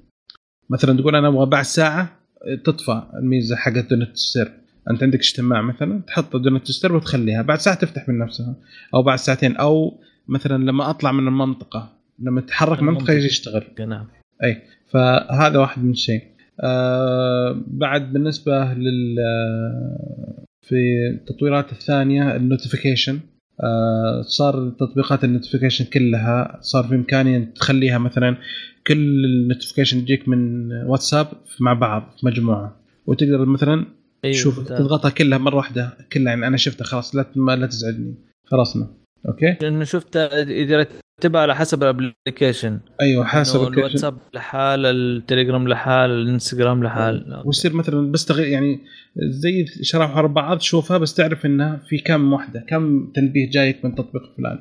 مثلا 0.69 0.97
تقول 0.97 1.15
أنا 1.15 1.27
أبغى 1.27 1.45
بعد 1.45 1.63
ساعة 1.63 2.19
تطفى 2.63 3.03
الميزة 3.13 3.55
حقت 3.55 3.89
Don't 3.89 4.13
Disturb 4.13 4.51
أنت 4.91 5.03
عندك 5.03 5.19
اجتماع 5.19 5.61
مثلا 5.61 6.01
تحط 6.07 6.35
Don't 6.35 6.63
Disturb 6.63 6.95
وتخليها. 6.95 7.41
بعد 7.41 7.59
ساعة 7.59 7.75
تفتح 7.75 8.09
من 8.09 8.17
نفسها. 8.17 8.55
أو 8.93 9.03
بعد 9.03 9.17
ساعتين. 9.17 9.55
أو 9.55 9.99
مثلا 10.27 10.63
لما 10.63 10.89
أطلع 10.89 11.11
من 11.11 11.27
المنطقة 11.27 11.89
لما 12.19 12.41
تتحرك 12.41 12.81
من 12.81 12.89
المنطقة 12.89 13.13
يجي 13.13 13.25
يشتغل. 13.25 13.63
نعم 13.79 14.07
أي. 14.43 14.61
فهذا 14.91 15.59
واحد 15.59 15.83
من 15.83 15.91
الشيء 15.91 16.21
آه 16.61 17.61
بعد 17.67 18.13
بالنسبة 18.13 18.73
لل 18.73 19.15
في 20.61 21.09
التطويرات 21.13 21.71
الثانية 21.71 22.35
ال 22.35 22.41
notification 22.41 23.13
آه 23.13 23.32
صار 24.21 24.69
تطبيقات 24.69 25.23
ال 25.23 25.28
notification 25.28 25.85
كلها 25.85 26.57
صار 26.61 26.83
في 26.83 26.95
إمكانية 26.95 27.53
تخليها 27.55 27.97
مثلا 27.97 28.37
كل 28.87 29.25
ال 29.25 29.31
notification 29.31 30.05
تجيك 30.05 30.29
من 30.29 30.71
واتساب 30.71 31.27
مع 31.59 31.73
بعض 31.73 32.15
في 32.19 32.25
مجموعة. 32.25 32.79
وتقدر 33.05 33.45
مثلا 33.45 33.85
أيوة، 34.25 34.35
شوف 34.35 34.59
ممتاز. 34.59 34.77
تضغطها 34.77 35.09
كلها 35.09 35.37
مرة 35.37 35.55
واحدة 35.55 35.97
كلها 36.13 36.33
يعني 36.33 36.47
أنا 36.47 36.57
شفتها 36.57 36.85
خلاص 36.85 37.15
لا 37.15 37.25
لا 37.35 37.67
تزعجني. 37.67 38.15
خلصنا. 38.47 38.87
OK؟ 39.27 39.57
لأنه 39.61 39.83
شفت 39.83 40.17
إذا 40.17 40.87
رتبها 41.19 41.41
على 41.41 41.55
حسب 41.55 41.83
ال 41.83 41.91
application 41.91 42.79
أيوه 43.01 43.25
حسب. 43.25 43.67
الواتساب 43.67 44.17
لحال 44.33 44.85
التليجرام 44.85 45.67
لحال 45.67 46.11
الانستغرام 46.11 46.83
لحال. 46.83 47.43
ويصير 47.45 47.73
مثلا 47.73 48.11
بس 48.11 48.25
تغير 48.25 48.47
يعني 48.47 48.79
زي 49.17 49.65
شرحوا 49.81 50.15
على 50.15 50.27
بعض 50.27 50.57
تشوفها 50.57 50.97
بس 50.97 51.13
تعرف 51.13 51.45
إنها 51.45 51.81
في 51.89 51.97
كم 51.97 52.33
واحدة 52.33 52.65
كم 52.69 53.11
تنبيه 53.15 53.49
جايك 53.49 53.85
من 53.85 53.95
تطبيق 53.95 54.21
فلان. 54.37 54.59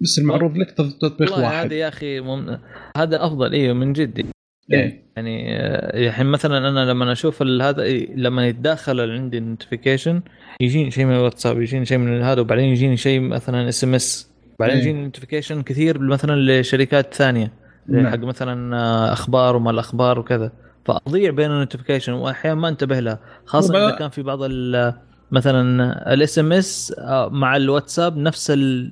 بس 0.00 0.18
المعروف 0.18 0.56
لك 0.56 0.70
تطبيق 0.70 1.38
واحد. 1.38 1.66
هذا 1.66 1.74
يا 1.74 1.88
أخي 1.88 2.20
مم... 2.20 2.58
هذا 2.96 3.26
أفضل 3.26 3.52
أيوه 3.52 3.74
من 3.74 3.92
جد 3.92 4.26
إيه. 4.72 5.02
يعني 5.16 5.56
آه، 5.56 6.08
الحين 6.08 6.26
مثلا 6.26 6.68
أنا 6.68 6.90
لما 6.90 7.12
أشوف 7.12 7.42
هذا 7.42 7.82
إيه، 7.82 8.16
لما 8.16 8.46
يتداخل 8.46 9.10
عندي 9.10 9.38
ال 9.38 9.44
notification 9.44 10.22
يجيني 10.60 10.90
شيء 10.90 11.04
من 11.04 11.12
الواتساب 11.12 11.60
يجيني 11.62 11.84
شيء 11.84 11.98
من 11.98 12.22
هذا 12.22 12.40
وبعدين 12.40 12.64
يجيني 12.64 12.96
شيء 12.96 13.20
مثلا 13.20 13.68
SMS 13.68 14.27
بعدين 14.58 14.76
إيه. 14.76 14.82
يجيني 14.82 15.04
notification 15.04 15.62
كثير 15.62 15.98
مثلا 15.98 16.60
لشركات 16.60 17.14
ثانية 17.14 17.52
نعم. 17.88 18.06
حق 18.06 18.18
مثلا 18.18 18.76
آه، 18.76 19.12
أخبار 19.12 19.56
وما 19.56 19.70
الأخبار 19.70 20.18
وكذا 20.18 20.52
فأضيع 20.84 21.30
بين 21.30 21.50
ال 21.50 21.55
notification 21.55 22.12
واحيانا 22.12 22.60
ما 22.60 22.68
انتبه 22.68 23.00
لها 23.00 23.18
خاصة 23.44 23.74
وبقى- 23.74 23.76
إذا 23.76 23.90
كان 23.98 24.08
في 24.10 24.22
بعض 24.22 24.38
ال 24.42 24.94
مثلا 25.30 26.12
ال 26.14 26.38
SMS 26.38 26.94
مع 27.30 27.56
الواتساب 27.56 28.16
نفس 28.16 28.50
من 28.50 28.90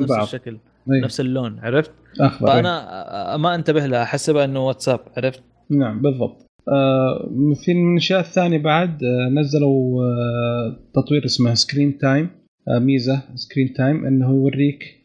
نفس. 0.00 0.12
الشكل 0.22 0.58
إيه. 0.92 1.02
نفس 1.04 1.20
اللون 1.20 1.58
عرفت؟ 1.62 1.90
إيه. 2.20 2.28
فأنا 2.28 3.36
ما 3.36 3.54
انتبه 3.54 3.86
لها 3.86 4.02
أحسبها 4.02 4.44
إنه 4.44 4.66
واتساب 4.66 5.00
عرفت؟ 5.16 5.42
نعم 5.70 6.02
بالضبط 6.02 6.46
آه 6.68 7.30
في 7.64 7.74
من 7.74 7.92
الاشياء 7.92 8.20
الثانية 8.20 8.58
بعد 8.58 9.02
آه 9.04 9.28
نزلوا 9.40 10.04
آه 10.04 10.76
تطوير 10.94 11.24
اسمه 11.24 11.54
Screen 11.54 11.98
Time 11.98 12.30
آه 12.68 12.78
ميزة 12.78 13.22
Screen 13.34 13.72
Time 13.74 14.06
إنه 14.06 14.30
يوريك 14.30 14.82
آه 14.82 14.95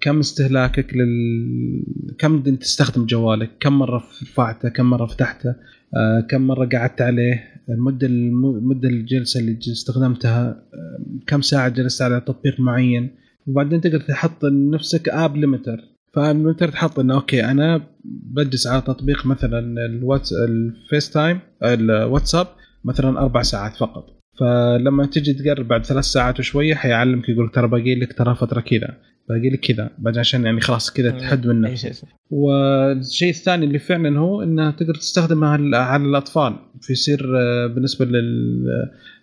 كم 0.00 0.18
استهلاكك 0.18 0.94
لل 0.94 1.84
كم 2.18 2.42
تستخدم 2.56 3.06
جوالك؟ 3.06 3.50
كم 3.60 3.78
مرة 3.78 3.96
رفعته؟ 4.22 4.68
كم 4.68 4.84
مرة 4.90 5.06
فتحته؟ 5.06 5.54
آه 5.96 6.20
كم 6.30 6.42
مرة 6.46 6.68
قعدت 6.72 7.00
عليه؟ 7.02 7.44
المدة 7.68 8.06
الم- 8.06 8.56
المده 8.56 8.88
الجلسة 8.88 9.40
اللي 9.40 9.58
استخدمتها؟ 9.72 10.48
آه 10.48 10.98
كم 11.26 11.40
ساعة 11.42 11.68
جلست 11.68 12.02
على 12.02 12.20
تطبيق 12.20 12.60
معين؟ 12.60 13.10
وبعدين 13.46 13.80
تقدر 13.80 14.00
تحط 14.00 14.44
لنفسك 14.44 15.08
app 15.08 15.36
limiter. 15.36 15.80
فال 16.14 16.26
limiter 16.26 16.68
تحط 16.68 16.98
إنه 16.98 17.14
OK 17.14 17.44
أنا 17.44 17.82
بجلس 18.04 18.66
على 18.66 18.80
تطبيق 18.82 19.26
مثلا 19.26 19.58
ال 19.86 19.91
WhatsApp 19.91 20.27
ال 20.27 20.32
FaceTime 20.32 21.38
ال 21.64 21.73
WhatsApp 21.73 22.46
مثلا 22.84 23.18
أربع 23.20 23.42
ساعات 23.42 23.76
فقط. 23.76 24.04
فلما 24.40 25.06
تجي 25.06 25.32
تقرب 25.34 25.68
بعد 25.68 25.84
ثلاث 25.86 26.04
ساعات 26.04 26.38
وشوية 26.40 26.74
حيعلمك 26.74 27.28
يقول 27.28 27.50
ترى 27.50 27.68
باقي 27.68 27.94
لك 27.94 28.12
ترى 28.12 28.34
فترة 28.34 28.60
كذا. 28.60 28.94
باقي 29.28 29.50
لك 29.50 29.60
كذا 29.60 29.90
بعدين 29.98 30.20
عشان 30.20 30.44
يعني 30.44 30.60
خلاص 30.60 30.90
كذا 30.92 31.10
تحد 31.10 31.46
من 31.46 31.60
نفسك 31.60 32.08
والشيء 32.30 33.30
الثاني 33.30 33.64
اللي 33.66 33.78
فعلا 33.78 34.18
هو 34.18 34.42
انه 34.42 34.70
تقدر 34.70 34.94
تستخدمها 34.94 35.48
على 35.76 36.04
الأطفال. 36.04 36.56
فيصير 36.80 37.38
آه، 37.38 37.66
بالنسبة 37.66 38.04
لل 38.04 38.64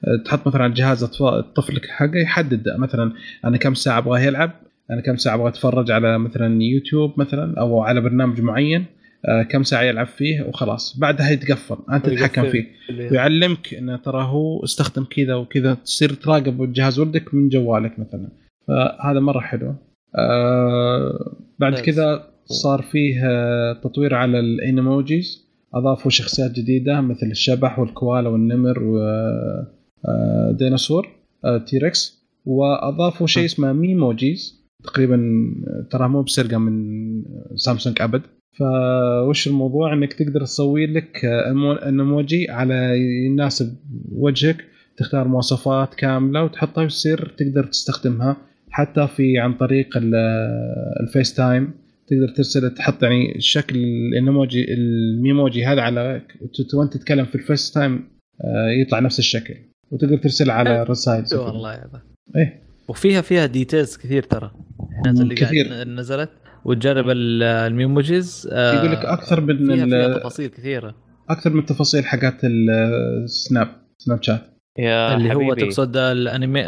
آه، 0.08 0.24
تحط 0.26 0.48
مثلا 0.48 0.64
على 0.64 0.74
جهاز 0.74 1.04
أطفال- 1.06 1.54
طفلك 1.56 1.86
حقه 1.86 2.18
يحدد 2.18 2.64
مثلا 2.80 3.14
أنا 3.46 3.58
كم 3.58 3.74
ساعة 3.74 3.98
ابغاه 3.98 4.20
يلعب 4.20 4.52
أنا 4.92 5.02
كم 5.02 5.16
ساعة 5.18 5.36
أبغى 5.36 5.48
أتفرج 5.50 5.92
على 5.92 6.20
مثلا 6.20 6.64
يوتيوب 6.64 7.20
مثلا 7.20 7.60
أو 7.60 7.82
على 7.82 8.02
برنامج 8.02 8.42
معين 8.42 8.86
آه، 9.26 9.44
كم 9.44 9.64
ساعة 9.64 9.82
يلعب 9.82 10.08
فيه 10.08 10.42
وخلاص. 10.42 10.98
بعدها 11.00 11.30
يتقفل 11.30 11.78
أنت 11.92 12.06
تتحكم 12.06 12.50
فيه. 12.50 12.68
ويعلمك 13.12 13.74
انه 13.74 13.98
ترى 13.98 14.24
هو 14.24 14.64
استخدم 14.64 15.04
كذا 15.04 15.36
وكذا 15.36 15.74
تصير 15.74 16.14
تراقب 16.14 16.74
جهاز 16.74 17.00
ولدك 17.00 17.34
من 17.34 17.50
جوالك 17.50 18.00
مثلا. 18.00 18.30
فهذا 18.68 19.20
مرة 19.20 19.40
حلو. 19.40 19.76
آه 20.16 21.36
بعد. 21.60 21.74
كذا 21.74 22.28
صار 22.46 22.82
فيه 22.82 23.22
آه، 23.26 23.74
تطوير 23.74 24.16
على 24.16 24.40
الانيموجيز. 24.40 25.52
أضافوا 25.74 26.12
شخصيات 26.12 26.52
جديدة 26.52 27.02
مثل 27.02 27.28
الشبح 27.32 27.80
والكوالا 27.80 28.30
والنمر 28.30 28.80
وديناصور 30.50 31.08
T-Rex. 31.68 32.22
وأضافوا 32.46 33.28
شيء 33.28 33.46
اسمه 33.46 33.74
Memojis. 33.74 34.62
تقريبا 34.84 35.16
آه، 35.68 35.88
ترى 35.92 36.08
مو 36.10 36.22
بسرقة 36.22 36.58
من 36.58 37.02
سامسونج 37.56 38.02
أبد. 38.02 38.22
فوش 38.60 39.48
الموضوع؟ 39.48 39.94
إنك 39.94 40.14
تقدر 40.14 40.42
تسوي 40.42 40.86
لك 40.86 41.26
آه، 41.26 41.78
ايموجي 41.86 42.50
على 42.50 43.00
يناسب 43.26 43.76
وجهك. 44.12 44.66
تختار 44.98 45.28
مواصفات 45.28 45.96
كاملة 45.96 46.44
وتحطها 46.44 46.84
وتصير 46.84 47.34
تقدر 47.38 47.64
تستخدمها. 47.64 48.38
حتى 48.72 49.08
في 49.08 49.38
عن 49.38 49.54
طريق 49.54 49.98
ال- 49.98 50.16
ال 51.04 51.34
FaceTime 51.34 51.74
تقدر 52.08 52.28
ترسل 52.36 52.70
تحط 52.70 53.04
يعني 53.04 53.36
شكل 53.40 53.76
ال 53.78 53.94
emoji 53.94 54.74
ال 54.74 54.87
Memoji 54.87 55.66
هذا 55.66 55.82
على 55.82 56.22
وأنت 56.74 56.94
تتكلم 56.94 57.26
في 57.26 57.36
ال 57.36 57.72
FaceTime 57.72 58.10
آه، 58.44 58.70
يطلع 58.82 59.00
نفس 59.00 59.20
الشكل. 59.20 59.54
وتقدر 59.92 60.18
ترسل 60.18 60.50
على 60.52 60.82
الرسائل 60.82 61.24
كذا. 61.26 61.40
والله 61.40 61.72
هذا. 61.74 62.02
إيه. 62.36 62.62
وفيها 62.88 63.22
فيها 63.22 63.46
details 63.46 63.98
كثير 63.98 64.24
ترى. 64.24 64.52
الناس 65.06 65.22
اللي 65.22 65.36
كثير. 65.36 65.88
نزلت. 65.88 66.30
وتجرب 66.66 67.10
ال- 67.10 67.44
ال 67.44 67.57
Memojis 67.57 68.50
آه، 68.52 68.74
يقول 68.76 68.92
لك 68.92 69.06
أكثر 69.06 69.42
من 69.42 69.76
فيها, 69.76 69.86
فيها 69.86 70.18
تفاصيل 70.20 70.48
كثيرة. 70.48 70.96
أكثر 71.30 71.50
من 71.50 71.60
التفاصيل 71.60 72.06
حقات 72.06 72.36
ال 72.44 73.68
Snap 73.98 74.24
Snapchat 74.24 74.42
يا 74.78 75.16
اللي 75.16 75.36
هو 75.36 75.40
حبيبي 75.40 75.62
تقصد 75.62 75.98
ال 75.98 76.06
Animoji 76.06 76.64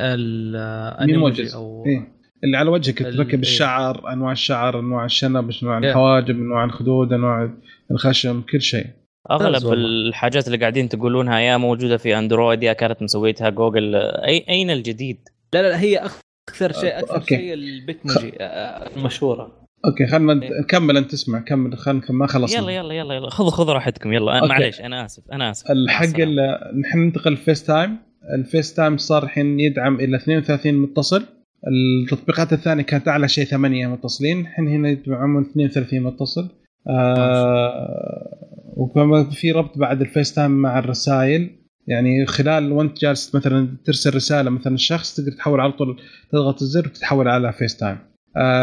Memojis 1.06 1.56
أو 1.56 1.86
إيه. 1.86 2.14
اللي 2.44 2.58
على 2.58 2.70
وجهك 2.70 3.00
تركب 3.00 3.30
إيه. 3.30 3.40
الشعر 3.40 4.14
أنواع 4.14 4.32
الشعر 4.32 4.80
أنواع 4.80 5.06
الشنب 5.06 5.52
أنواع 5.64 5.78
إيه. 5.78 5.90
الحواجب 5.90 6.36
أنواع 6.36 6.64
الخدود 6.64 7.14
أنواع 7.14 7.50
الخشم 7.92 8.42
كل 8.42 8.62
شيء 8.62 8.86
أغلب. 9.32 9.74
الحاجات 9.74 10.48
اللي 10.48 10.58
قاعدين 10.58 10.90
تقولونها 10.90 11.40
يا 11.40 11.58
موجودة 11.58 11.98
في 11.98 12.18
Android 12.18 12.64
يا 12.64 12.74
كانت 12.74 13.02
مسويتها 13.02 13.50
جوجل 13.50 13.96
اي 13.96 14.46
أين 14.50 14.70
الجديد؟ 14.70 15.30
لا 15.54 15.62
لا 15.62 15.80
هي 15.82 16.10
أكثر 16.50 16.72
شيء 16.72 17.00
أكثر 17.00 17.16
OK. 17.16 17.36
شيء 17.36 17.54
ال 17.54 17.64
Bitmoji 17.64 18.34
آه، 18.42 18.96
المشهوره 18.98 19.63
OK 19.86 20.08
خلنا 20.08 20.44
إيه. 20.44 20.62
كمل 20.62 20.98
أنت 20.98 21.14
اسمع 21.14 21.40
كمل 21.40 21.78
خلنا 21.78 22.02
ما 22.10 22.28
خلصنا. 22.28 22.62
يلا 22.62 22.72
يلا 22.72 22.94
يلا 22.94 23.14
يلا. 23.14 23.30
خذوا 23.30 23.50
خذوا 23.50 23.74
راحتكم. 23.74 24.14
يلا. 24.14 24.46
معليش 24.46 24.82
أنا 24.82 25.06
آسف 25.06 25.24
أنا 25.32 25.52
آسف. 25.52 25.72
الحق 25.72 26.20
نحن 26.80 27.00
ننتقل 27.00 27.32
ال 27.32 27.64
FaceTime. 27.64 27.98
ال 28.38 28.74
FaceTime 28.74 28.98
صار 28.98 29.24
الحين 29.24 29.60
يدعم 29.60 29.96
إلى 29.96 30.18
32 30.18 30.74
متصل. 30.74 31.24
التطبيقات 31.68 32.54
الثانية 32.54 32.84
كانت 32.84 33.08
أعلى 33.08 33.28
شيء 33.28 33.46
8 33.46 33.88
متصلين. 33.88 34.40
الحين 34.40 34.68
هنا 34.68 34.90
يدعمون 34.90 35.42
32 35.44 36.04
متصل. 36.04 36.50
آه 36.88 38.40
وكمان 38.78 39.30
في 39.30 39.52
ربط 39.52 39.78
بعد 39.78 40.02
ال 40.02 40.34
FaceTime 40.34 40.52
مع 40.52 40.80
الرسائل. 40.80 41.50
يعني 41.88 42.26
خلال 42.26 42.72
وانت 42.72 43.02
جالس 43.02 43.36
مثلا 43.36 43.78
ترسل 43.86 44.16
رسالة 44.16 44.50
مثلا 44.50 44.74
الشخص 44.74 45.16
تقدر 45.16 45.32
تحول 45.32 45.60
على 45.60 45.72
طول 45.72 46.02
تضغط 46.32 46.62
الزر 46.62 46.88
وتتحول 46.88 47.28
على 47.28 47.54
FaceTime. 47.54 47.98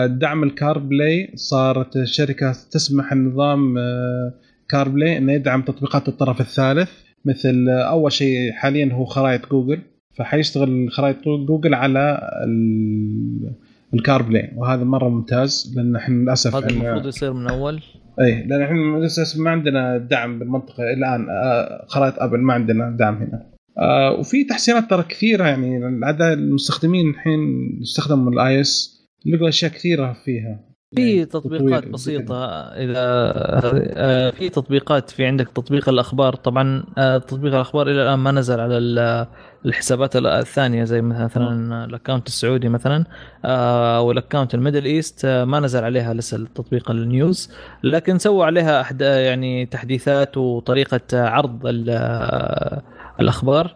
دعم 0.07 0.43
ال 0.43 0.79
CarPlay 0.79 1.31
صارت 1.35 1.97
الشركة 1.97 2.53
تسمح 2.71 3.13
النظام 3.13 3.79
آه، 3.79 4.33
CarPlay 4.69 5.19
إنه 5.19 5.33
يدعم 5.33 5.63
تطبيقات 5.63 6.09
الطرف 6.09 6.41
الثالث 6.41 6.91
مثل 7.25 7.69
آه، 7.69 7.83
أول 7.83 8.13
شيء 8.13 8.53
حاليا 8.53 8.93
هو 8.93 9.05
خرائط 9.05 9.51
جوجل 9.51 9.79
فحيشتغل 10.17 10.89
خرائط 10.91 11.17
جوجل 11.49 11.75
على 11.75 12.31
ال- 12.47 13.53
ال 13.95 14.23
CarPlay 14.23 14.51
وهذا 14.57 14.85
مرة 14.85 15.09
ممتاز 15.09 15.73
لأن 15.77 15.97
إحنا 15.97 16.15
للأسف 16.15 16.57
هذا 16.57 16.67
المفروض 16.71 17.07
يصير 17.07 17.33
من 17.33 17.51
أول؟ 17.51 17.81
اي 18.21 18.43
لأن 18.47 18.63
إحنا 18.63 18.99
لسه 19.05 19.43
ما 19.43 19.51
عندنا 19.51 19.99
دعم 19.99 20.39
بالمنطقة 20.39 20.83
الآن 20.93 21.27
آه، 21.31 21.85
خرائط 21.89 22.15
أبل 22.19 22.39
ما 22.39 22.55
عندنا 22.55 22.97
دعم 22.99 23.15
هنا. 23.15 23.47
آه، 23.79 24.13
وفي 24.13 24.45
تحسينات 24.45 24.91
ترى 24.91 25.03
كثيرة 25.03 25.45
يعني 25.45 25.77
العدد 25.77 26.23
المستخدمين 26.23 27.11
الحين 27.11 27.41
يستخدموا 27.81 28.33
ال 28.33 28.61
iOS 28.61 29.00
لقوا 29.27 29.49
أشياء 29.49 29.71
كثيرة 29.71 30.13
فيها. 30.25 30.71
في 30.97 31.11
يعني 31.11 31.25
تطبيقات. 31.25 31.89
بسيطة 31.89 32.45
إذا 32.73 32.95
آه، 32.97 34.31
في 34.31 34.49
تطبيقات 34.49 35.11
في 35.11 35.27
عندك 35.27 35.49
تطبيق 35.49 35.89
الأخبار. 35.89 36.35
طبعا 36.35 36.85
آه، 36.99 37.19
تطبيق 37.19 37.55
الأخبار 37.55 37.87
إلى 37.91 38.03
الآن 38.03 38.19
ما 38.19 38.31
نزل 38.33 38.61
على 38.61 38.79
ال- 38.79 39.27
الحسابات 39.67 40.17
الثانية 40.17 40.85
زي 40.85 41.03
مثلا 41.03 41.85
ال 41.85 41.90
account 41.90 42.27
السعودي 42.27 42.69
مثلا 42.69 43.05
آه، 43.45 44.01
وال 44.01 44.13
account 44.13 44.55
ال 44.55 44.59
Middle 44.59 44.85
East 44.85 45.25
آه، 45.25 45.45
ما 45.45 45.61
نزل 45.61 45.85
عليها 45.85 46.15
لسه 46.15 46.37
التطبيق 46.37 46.91
ال 46.91 47.01
News. 47.01 47.53
لكن 47.85 48.19
سووا 48.19 48.45
عليها 48.45 48.81
أحد 48.81 49.01
يعني 49.01 49.67
تحديثات 49.67 50.37
وطريقة 50.37 51.01
عرض 51.13 51.67
ال- 51.67 51.91
آه، 51.91 52.83
الأخبار. 53.21 53.67
آه، 53.67 53.75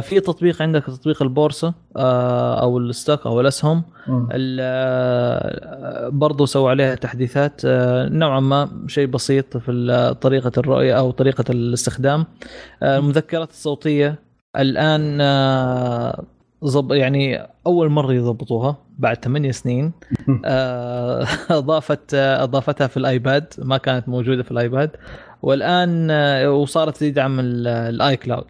في 0.00 0.20
تطبيق 0.20 0.62
عندك 0.62 0.84
تطبيق 0.84 1.22
البورصة 1.22 1.74
آه، 1.96 2.62
أو 2.62 2.78
ال 2.78 2.86
stock 2.86 3.26
أو 3.26 3.40
الأسهم 3.40 3.82
مم. 4.08 4.28
ال- 4.32 6.10
برضو 6.10 6.46
سووا 6.46 6.70
عليها 6.70 6.94
تحديثات 6.94 7.60
آه، 7.64 8.08
نوعا 8.08 8.40
ما 8.40 8.68
شيء 8.86 9.06
بسيط 9.06 9.56
في 9.56 9.70
ال- 9.70 10.20
طريقة 10.20 10.52
الرؤية 10.58 10.98
أو 10.98 11.10
طريقة 11.10 11.44
الاستخدام. 11.50 12.26
آه، 12.82 12.98
المذكرات 12.98 13.50
الصوتية 13.50 14.18
الآن 14.56 15.18
آه، 15.20 16.22
زب 16.62 16.92
يعني 16.92 17.46
أول 17.66 17.88
مرة 17.88 18.12
يضبطوها 18.12 18.76
بعد 18.98 19.24
ثمانية 19.24 19.50
سنين. 19.50 19.92
آه، 20.44 21.26
أضافت 21.50 22.14
آه، 22.14 22.42
أضافتها 22.42 22.86
في 22.86 22.96
الآيباد 22.96 23.44
ما 23.58 23.76
كانت 23.76 24.08
موجودة 24.08 24.42
في 24.42 24.50
الآيباد. 24.50 24.90
والآن 25.42 26.08
آه، 26.10 26.50
وصارت 26.50 26.96
تدعم 26.96 27.40
ال- 27.40 27.66
ال 27.66 28.16
iCloud 28.16 28.46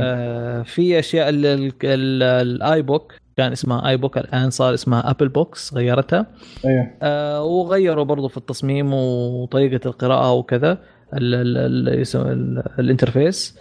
آه، 0.00 0.62
في 0.62 0.98
أشياء 0.98 1.28
ال- 1.28 1.46
ال- 1.46 1.72
ال- 1.84 2.22
ال 2.22 2.82
iBook 2.82 3.12
كان 3.36 3.52
اسمها 3.52 3.88
iBook 3.88 4.18
الآن 4.18 4.50
صار 4.50 4.74
اسمها 4.74 5.10
Apple 5.10 5.28
Books 5.28 5.74
غيرتها. 5.74 6.26
أيوه. 6.64 6.90
آه، 7.02 7.42
وغيروا 7.44 8.04
برضو 8.04 8.28
في 8.28 8.36
التصميم 8.36 8.92
وطريقة 8.94 9.88
القراءة 9.88 10.32
وكذا 10.32 10.78
ال 11.14 11.34
ال 11.34 12.62
ال 12.78 12.85
interface. 12.85 13.58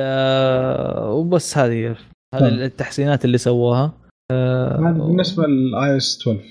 آه، 0.00 1.12
وبس 1.12 1.58
هذه 1.58 1.88
هذه 2.34 2.40
طيب. 2.40 2.52
التحسينات 2.62 3.24
اللي 3.24 3.38
سووها. 3.38 3.92
آه، 4.30 4.76
بالنسبة 4.76 5.46
لل 5.46 5.96
iOS 5.96 6.18
12 6.22 6.44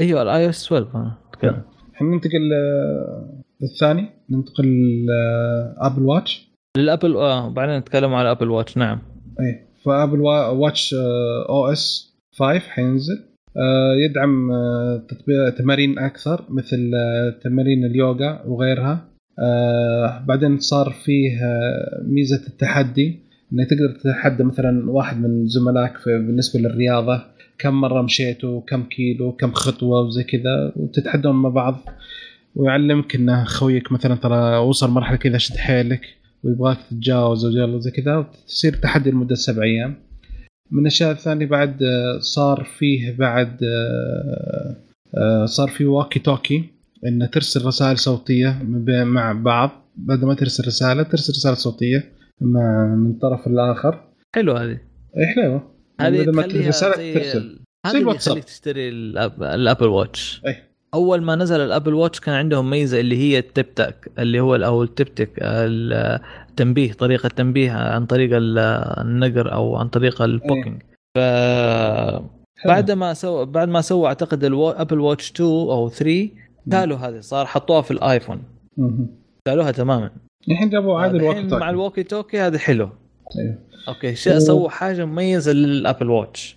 أيوه 0.00 0.22
ال 0.22 0.48
iOS 0.48 0.66
12 0.66 0.86
أنا 0.94 1.14
أتكلم. 1.30 1.62
الحين 1.92 2.10
ننتقل 2.10 2.52
آه، 2.54 3.42
للثاني 3.62 4.10
ننتقل 4.30 4.66
ل 5.06 5.22
Apple 5.22 6.02
Watch 6.02 6.47
لل 6.78 6.89
Apple 6.89 7.16
آه 7.16 7.48
بعدين 7.48 7.76
نتكلم 7.78 8.14
على 8.14 8.30
Apple 8.30 8.50
Watch 8.50 8.76
نعم. 8.76 8.98
اي 9.40 9.60
ف 9.84 9.90
Apple 9.90 10.20
Wa- 10.20 10.48
watchOS 10.48 12.14
5 12.38 12.58
حينزل. 12.58 13.24
آه، 13.56 13.94
يدعم 14.04 14.50
آه، 14.52 15.02
تطبيق 15.08 15.50
تمارين 15.58 15.98
أكثر 15.98 16.44
مثل 16.50 16.90
آه، 16.94 17.30
تمارين 17.44 17.84
اليوغا 17.84 18.42
وغيرها. 18.46 19.08
بعدين 20.26 20.58
صار 20.58 20.90
فيه 21.04 21.38
ميزة 22.02 22.46
التحدي 22.46 23.18
إنك 23.52 23.70
تقدر 23.70 23.90
تتحدى 24.00 24.44
مثلا 24.44 24.90
واحد 24.90 25.20
من 25.20 25.46
زملائك 25.46 25.92
بالنسبة 26.06 26.60
للرياضة. 26.60 27.22
كم 27.58 27.74
مرة 27.80 28.02
مشيتوا 28.02 28.60
كم 28.66 28.82
كيلو 28.82 29.32
كم 29.32 29.52
خطوة 29.52 30.00
وزي 30.00 30.24
كذا 30.24 30.72
وتتحدون 30.76 31.34
مع 31.36 31.48
بعض. 31.48 31.78
ويعلمك 32.56 33.14
انه 33.14 33.44
خويك 33.44 33.92
مثلا 33.92 34.14
ترى 34.14 34.56
وصل 34.56 34.90
مرحلة 34.90 35.16
كذا 35.16 35.38
شد 35.38 35.56
حيلك. 35.56 36.00
ويبغاك 36.44 36.78
تتجاوز 36.90 37.44
أو 37.44 37.78
زي 37.78 37.90
كذا 37.90 38.16
وتصير 38.16 38.72
تحدي 38.76 39.10
لمدة 39.10 39.34
سبع 39.34 39.62
أيام. 39.62 39.94
من 40.70 40.80
الأشياء 40.80 41.10
الثانية 41.10 41.46
بعد 41.46 41.82
آه، 41.82 42.18
صار 42.18 42.64
فيه 42.78 43.16
بعد 43.16 43.62
آه، 43.62 44.76
آه، 45.14 45.44
صار 45.46 45.68
في 45.68 45.86
واكي 45.86 46.18
توكي 46.18 46.64
ان 47.06 47.30
ترسل 47.32 47.64
رسائل 47.66 47.98
صوتية 47.98 48.62
مع 49.04 49.32
بعض. 49.32 49.70
بدل 49.96 50.26
ما 50.26 50.34
ترسل 50.34 50.66
رسالة 50.66 51.02
ترسل 51.02 51.32
رسالة 51.32 51.54
صوتية 51.54 52.12
مع 52.40 52.94
من 52.94 53.10
الطرف 53.10 53.46
الآخر. 53.46 54.04
حلو 54.34 54.52
هذه. 54.52 54.78
إي 55.18 55.26
حلوة. 55.26 55.70
هذه 56.00 56.22
بدل 56.22 56.32
ما 56.34 56.42
تخليها 56.42 56.68
رسالة 56.68 57.14
ترسل. 57.14 57.40
زي 57.40 57.58
هذه 57.86 57.92
اللي 57.92 57.98
الواتساب. 58.02 58.40
تشتري 58.40 58.90
ال 58.90 59.00
App- 59.00 59.42
ال 59.42 59.49
Apple 59.49 59.86
Watch 59.86 60.42
إي. 60.46 60.56
أول 60.94 61.22
ما 61.22 61.34
نزل 61.36 61.60
ال 61.60 61.66
Apple 61.66 61.94
Watch 61.94 62.20
كان 62.20 62.34
عندهم 62.34 62.70
ميزة 62.70 63.00
اللي 63.00 63.16
هي 63.16 63.38
ال 63.38 63.48
Taptic 63.48 64.10
اللي 64.18 64.40
هو 64.40 64.54
أو 64.54 64.82
ال 64.82 64.89
Taptic 64.89 65.30
التنبيه 65.42 66.92
طريقة 66.92 67.28
تنبيه 67.28 67.72
عن 67.72 68.06
طريق 68.06 68.30
ال- 68.36 68.58
النقر 69.00 69.52
أو 69.52 69.76
عن 69.76 69.88
طريق 69.88 70.22
ال 70.22 70.31
poking 70.31 70.82
ف 71.16 71.18
حلو. 71.18 72.24
بعد 72.66 72.90
ما 72.90 73.14
سوى 73.14 73.46
بعد 73.46 73.68
ما 73.68 73.80
سوى 73.80 74.06
أعتقد 74.08 74.44
ال 74.44 74.53
Apple 74.53 75.00
Watch 75.00 75.30
2 75.30 75.50
أو 75.50 75.88
3 75.88 76.28
شالوا 76.72 76.96
هذه 76.96 77.20
صار 77.20 77.46
حطوها 77.46 77.82
في 77.82 77.90
ال 77.90 77.97
iPhone 77.97 78.42
مهم. 78.76 79.08
شالوها 79.48 79.70
تماما. 79.70 80.10
الحين 80.50 80.70
جابوا 80.70 80.98
عاد 81.00 81.14
الحين 81.14 81.30
ال 81.30 81.32
walkie 81.32 81.42
مع 81.48 81.58
talkie 81.58 81.70
ال 81.70 81.75
walkie 81.75 82.02
talkie 82.02 82.40
هذا 82.40 82.58
حلو. 82.58 82.88
أيوه. 83.38 83.58
okay 83.88 84.14
شيء 84.14 84.38
سووا 84.38 84.68
حاجة 84.68 85.04
مميزة 85.04 85.52
لل 85.52 85.69
Apple 85.69 86.10
Watch 86.10 86.56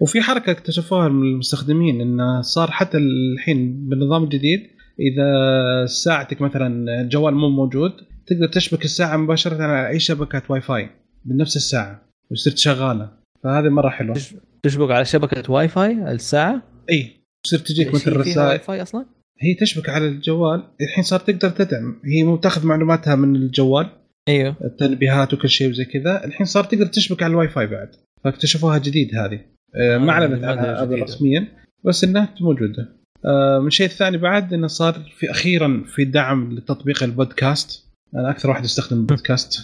وفي 0.00 0.20
حركة 0.20 0.50
اكتشفوها 0.50 1.08
من 1.08 1.22
المستخدمين 1.22 2.00
انه 2.00 2.40
صار 2.40 2.70
حتى 2.70 2.98
الحين 2.98 3.88
بالنظام 3.88 4.24
الجديد 4.24 4.60
إذا 5.00 5.86
ساعتك 5.86 6.40
مثلا 6.40 7.00
الجوال 7.00 7.34
مو 7.34 7.48
موجود 7.48 7.92
تقدر 8.26 8.48
تشبك 8.48 8.84
الساعة 8.84 9.16
مباشرة 9.16 9.62
على 9.62 9.88
أي 9.88 10.00
شبكة 10.00 10.42
واي 10.48 10.60
فاي 10.60 10.90
بنفس 11.24 11.56
الساعة 11.56 12.02
وتصير 12.30 12.56
شغاله 12.56 13.10
فهذه 13.44 13.68
مرة 13.68 13.88
حلوة. 13.88 14.16
تشبك 14.62 14.90
على 14.90 15.04
شبكة 15.04 15.52
واي 15.52 15.68
فاي 15.68 16.12
الساعة؟ 16.12 16.62
إي 16.90 17.10
تصير 17.44 17.58
تجيك 17.58 17.94
مثل 17.94 18.24
فيها 18.24 18.48
واي 18.48 18.58
فاي 18.58 18.82
أصلا؟ 18.82 19.06
هي 19.40 19.54
تشبك 19.54 19.88
على 19.88 20.08
الجوال 20.08 20.62
الحين 20.80 21.04
صار 21.04 21.20
تقدر 21.20 21.50
تدعم. 21.50 22.00
هي 22.04 22.22
مو 22.22 22.36
تأخذ 22.36 22.66
معلوماتها 22.66 23.14
من 23.14 23.36
الجوال 23.36 23.88
إيوه. 24.28 24.56
التنبيهات 24.64 25.34
وكل 25.34 25.48
شيء 25.48 25.70
وزي 25.70 25.84
كذا. 25.84 26.24
الحين 26.24 26.46
صار 26.46 26.64
تقدر 26.64 26.86
تشبك 26.86 27.22
على 27.22 27.30
الواي 27.30 27.48
فاي 27.48 27.66
بعد. 27.66 27.90
فاكتشفوها 28.24 28.78
جديد 28.78 29.14
هذه. 29.14 29.57
ما 29.74 30.10
اعلنت 30.10 30.44
عنها. 30.44 30.84
رسميا 30.84 31.48
بس 31.84 32.04
إنها 32.04 32.28
موجودة. 32.40 32.88
آه، 33.24 33.58
من 33.60 33.66
الشيء 33.66 33.86
الثاني 33.86 34.16
بعد 34.18 34.52
إنه 34.54 34.66
صار 34.66 34.94
في 35.18 35.30
أخيرا 35.30 35.84
في 35.86 36.04
دعم 36.04 36.52
لتطبيق 36.52 37.02
البودكاست. 37.02 37.84
أنا 38.14 38.30
أكثر 38.30 38.48
واحد 38.48 38.64
يستخدم 38.64 39.00
البودكاست. 39.00 39.60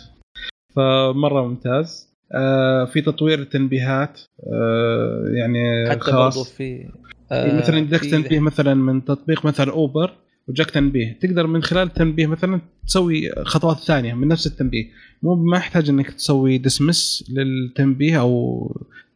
فمرة 0.77 1.49
ممتاز. 1.49 2.15
آه، 2.35 2.85
في 2.85 3.01
تطوير 3.01 3.39
التنبيهات 3.39 4.21
آه، 4.53 5.25
يعني 5.35 5.91
حتى 5.91 6.01
خاص. 6.01 6.37
برضو 6.39 6.51
في 6.51 6.89
آه 7.33 7.59
مثلا 7.59 7.99
في- 7.99 8.11
تنبيه 8.11 8.41
مثلا 8.41 8.75
من 8.75 9.05
تطبيق 9.05 9.47
مثلا 9.47 9.73
أوبر 9.73 10.13
وجاك 10.49 10.71
تنبيه. 10.71 11.19
تقدر 11.23 11.47
من 11.47 11.63
خلال 11.63 11.87
التنبيه 11.87 12.27
مثلا 12.27 12.61
تسوي 12.87 13.31
خطوات 13.45 13.77
ثانية 13.79 14.15
من 14.15 14.29
نفس 14.29 14.47
التنبيه. 14.47 14.85
مو 15.23 15.35
ما 15.35 15.57
يحتاج 15.57 15.89
إنك 15.89 16.11
تسوي 16.11 16.59
ديسمس 16.59 17.25
للتنبيه 17.37 18.21
أو 18.21 18.67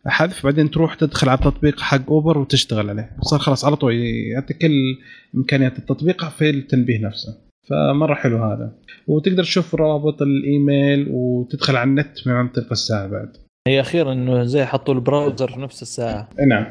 حذف 0.06 0.44
بعدين 0.44 0.70
تروح 0.70 0.94
تدخل 0.94 1.28
على 1.28 1.38
التطبيق 1.38 1.80
حق 1.80 2.10
أوبر 2.10 2.38
وتشتغل 2.38 2.90
عليه. 2.90 3.16
صار 3.20 3.38
خلاص 3.38 3.64
على 3.64 3.76
طول 3.76 3.94
يعطيك 3.94 4.58
كل 4.58 4.98
إمكانيات 5.34 5.78
التطبيق 5.78 6.28
في 6.28 6.50
التنبيه 6.50 7.06
نفسه. 7.06 7.36
فمرة 7.70 8.14
حلو 8.14 8.44
هذا. 8.44 8.72
وتقدر 9.06 9.42
تشوف 9.42 9.74
روابط 9.74 10.22
الإيميل 10.22 11.06
وتدخل 11.10 11.76
على 11.76 11.90
النت 11.90 12.26
من 12.26 12.32
عن 12.32 12.48
طريق 12.48 12.72
الساعة 12.72 13.06
بعد. 13.06 13.36
هي 13.68 13.80
أخيرا 13.80 14.12
إنه 14.12 14.44
زي 14.44 14.64
حطوا 14.64 14.94
ال 14.94 15.01
browser 15.02 15.52
في 15.52 15.60
نفس 15.60 15.82
الساعة. 15.82 16.28
نعم. 16.48 16.66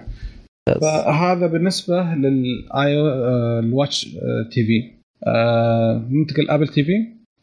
فهذا 0.82 1.48
بالنسبة 1.48 2.04
لل 2.04 3.00
آي 3.60 3.71
ال 3.71 3.76
watch 3.76 4.04
TV. 4.52 4.98
آه، 5.28 6.08
ننتقل 6.10 6.50
ابل 6.50 6.68
تي 6.68 6.84
في 6.84 6.92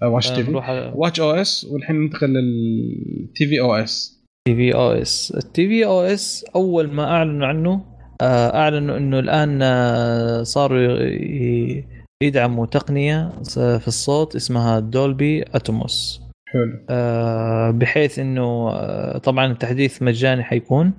واتش 0.02 0.30
تي 0.30 0.44
في. 0.44 0.52
واتش 0.94 1.20
أو 1.20 1.30
إس 1.30 1.64
والحين 1.64 1.96
ننتقل 1.96 2.28
للتي 2.28 3.46
في 3.46 3.60
أو 3.60 3.74
إس. 3.74 4.23
تي 4.48 4.56
في 4.56 4.74
أو 4.74 4.92
اس 4.92 5.32
التي 5.36 5.68
في 5.68 5.86
أو 5.86 6.00
اس 6.00 6.44
أول 6.56 6.92
ما 6.92 7.04
أعلنوا 7.04 7.46
عنه 7.46 7.80
آه، 8.22 8.56
أعلنوا 8.56 8.96
إنه 8.96 9.18
الآن 9.18 9.62
آه، 9.62 10.42
صاروا 10.42 10.98
يدعموا 12.22 12.66
تقنية 12.66 13.32
في 13.54 13.88
الصوت 13.88 14.36
اسمها 14.36 14.78
Dolby 14.80 15.42
Atmos 15.42 16.22
حلو. 16.48 16.78
آه، 16.90 17.70
بحيث 17.70 18.18
إنه 18.18 18.72
طبعا 19.18 19.46
التحديث 19.46 20.02
مجاني 20.02 20.42
حيكون. 20.42 20.92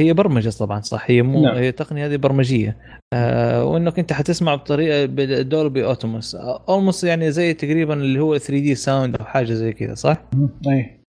هي 0.00 0.12
برمجة 0.12 0.50
طبعا 0.50 0.80
صح؟ 0.80 1.04
هي 1.10 1.22
مو 1.22 1.42
نعم. 1.42 1.56
هي 1.56 1.72
تقنيه 1.72 2.06
هذه 2.06 2.16
برمجية. 2.16 2.76
آه، 3.12 3.64
وإنك 3.64 3.98
أنت 3.98 4.12
حتسمع 4.12 4.54
بطريقة 4.54 5.06
ب 5.06 5.19
Dolby 5.19 5.84
Atmos 5.84 6.34
almost 6.68 7.04
يعني 7.04 7.30
زي 7.30 7.54
تقريبا 7.54 7.94
اللي 7.94 8.20
هو 8.20 8.38
3D 8.38 8.74
sound 8.74 9.16
أو 9.16 9.24
حاجة 9.24 9.52
زي 9.52 9.72
كذا 9.72 9.94
صح؟ 9.94 10.22
أي. 10.68 11.03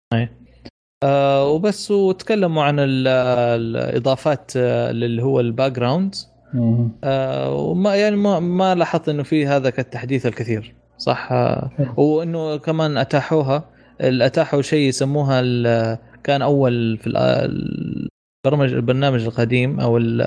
آه 1.04 1.48
وبس 1.48 1.90
وتكلموا 1.90 2.62
عن 2.62 2.78
ال- 2.78 3.08
الإضافات 3.08 4.52
آه، 4.56 4.90
اللي 4.90 5.22
هو 5.22 5.40
ال 5.40 5.72
background. 5.72 6.14
آه 7.04 7.54
وما 7.54 7.94
يعني 7.94 8.16
ما, 8.16 8.40
ما 8.40 8.74
لاحظت 8.74 9.08
إنه 9.08 9.22
في 9.22 9.46
هذا 9.46 9.70
كالتحديث 9.70 10.26
الكثير 10.26 10.74
صح؟ 10.98 11.28
آه. 11.32 11.70
وإنه 11.96 12.56
كمان 12.56 12.96
أتاحوها. 12.96 13.64
أتاحوا 14.00 14.62
شيء 14.62 14.88
يسموها 14.88 15.40
كان 16.24 16.42
أول 16.42 16.98
في 16.98 17.06
ال- 17.06 18.08
البرمج 18.46 18.72
البرنامج 18.72 19.24
القديم 19.24 19.80
أو 19.80 19.96
ال- 19.96 20.22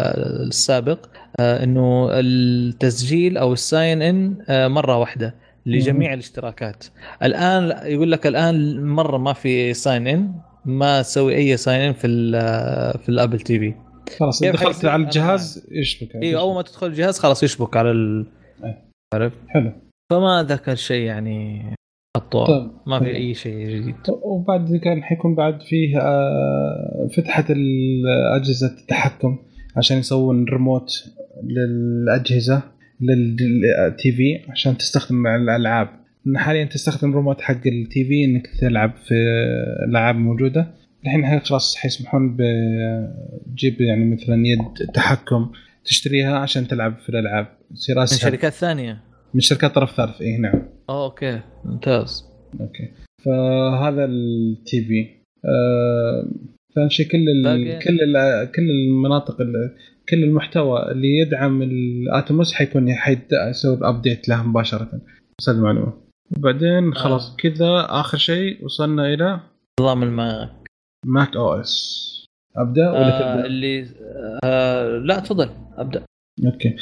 السابق 0.47 0.99
آه 1.39 1.63
إنه 1.63 2.09
التسجيل 2.11 3.37
أو 3.37 3.53
ال 3.53 3.63
sign 3.63 4.01
in 4.01 4.35
آه 4.49 4.67
مرة 4.67 4.97
واحدة. 4.97 5.35
لجميع 5.65 6.13
الاشتراكات. 6.13 6.85
الآن 7.23 7.63
لا، 7.67 7.85
يقول 7.85 8.11
لك 8.11 8.27
الآن 8.27 8.83
مرة 8.85 9.17
ما 9.17 9.33
في 9.33 9.73
sign 9.73 10.07
in 10.07 10.33
ما 10.65 11.01
تسوي 11.01 11.35
أي 11.35 11.57
sign 11.57 11.81
in 11.81 11.93
في 11.93 12.07
ال- 12.07 12.99
في 12.99 13.09
ال 13.09 13.39
Apple 13.39 13.59
TV 13.59 13.73
خلاص 14.19 14.43
دخلت؟ 14.43 14.85
على 14.85 15.03
الجهاز 15.03 15.67
يشبك 15.71 16.15
أيوه 16.15 16.41
أول 16.41 16.55
ما 16.55 16.61
تدخل 16.61 16.87
الجهاز 16.87 17.19
خلاص 17.19 17.43
يشبك 17.43 17.77
على 17.77 17.91
ال 17.91 18.25
أي. 18.63 18.75
عارف؟ 19.13 19.33
حلو. 19.47 19.71
فما 20.11 20.45
ذاك 20.49 20.69
الشيء 20.69 21.05
يعني 21.05 21.61
حطوه 22.17 22.45
طيب. 22.47 22.71
ما 22.87 22.99
في 22.99 23.05
طيب. 23.05 23.15
أي 23.15 23.33
شيء 23.33 23.67
جديد. 23.69 23.95
وبعد 24.23 24.75
كان 24.83 25.03
حيكون 25.03 25.35
بعد 25.35 25.61
فيه 25.61 25.97
آه، 25.99 27.07
فتحة 27.17 27.45
أجهزة 28.35 28.67
التحكم 28.81 29.37
عشان 29.77 29.97
يسوون 29.97 30.45
ريموت 30.45 30.89
للأجهزة. 31.43 32.61
لل 33.01 34.11
TV 34.11 34.39
عشان 34.49 34.77
تستخدم 34.77 35.15
مع 35.15 35.35
الألعاب. 35.35 35.89
إن 36.27 36.37
حاليا 36.37 36.63
تستخدم 36.63 37.15
ريموت 37.15 37.41
حق 37.41 37.67
ال 37.67 38.05
TV 38.05 38.23
إنك 38.25 38.47
تلعب 38.59 38.93
في 39.07 39.15
ألعاب 39.89 40.15
موجودة 40.15 40.67
الحين 41.05 41.39
خلاص 41.39 41.75
حيسمحون 41.75 42.37
بجيب 42.37 43.81
يعني 43.81 44.05
مثلا 44.05 44.47
يد 44.47 44.87
تحكم 44.93 45.51
تشتريها 45.85 46.37
عشان 46.37 46.67
تلعب 46.67 46.97
في 46.97 47.09
الألعاب. 47.09 47.47
يصير 47.71 47.95
من 47.95 48.01
أسهل. 48.01 48.31
شركات 48.31 48.53
ثانية؟ 48.53 49.01
من 49.33 49.39
شركات 49.39 49.75
طرف 49.75 49.95
ثالث 49.95 50.21
اي 50.21 50.37
نعم. 50.37 50.61
أوه، 50.89 51.05
OK. 51.05 51.39
ممتاز. 51.65 52.25
OK. 52.61 52.91
فهذا 53.25 54.05
ال 54.05 54.85
TV 54.85 55.07
آه 55.45 56.87
شيء 56.87 57.07
كل 57.07 57.29
ال 57.29 57.79
كل 57.79 57.97
ال 58.01 58.51
كل 58.51 58.69
المناطق 58.69 59.41
ال 59.41 59.53
كل 60.09 60.23
المحتوى 60.23 60.91
اللي 60.91 61.17
يدعم 61.17 61.61
ال 61.61 61.77
Atmos 61.77 62.53
حيكون 62.53 62.93
حيبدا 62.93 63.49
يسوي 63.49 63.77
update 63.81 64.29
له 64.29 64.47
مباشرة. 64.47 65.01
بس 65.39 65.49
المعلومه 65.49 65.93
وبعدين 66.37 66.93
خلاص 66.93 67.31
آه. 67.31 67.35
كذا 67.37 67.85
آخر 67.89 68.17
شيء 68.17 68.65
وصلنا 68.65 69.13
إلى 69.13 69.39
نظام 69.81 70.03
الماك. 70.03 70.49
macOS 71.05 72.05
أبدأ 72.57 72.91
ولا 72.91 73.07
آه 73.07 73.35
تبدأ؟ 73.35 73.45
اللي 73.45 73.85
آه 74.43 74.97
لا 74.97 75.19
تفضل. 75.19 75.49
أبدأ. 75.77 76.03
OK. 76.45 76.75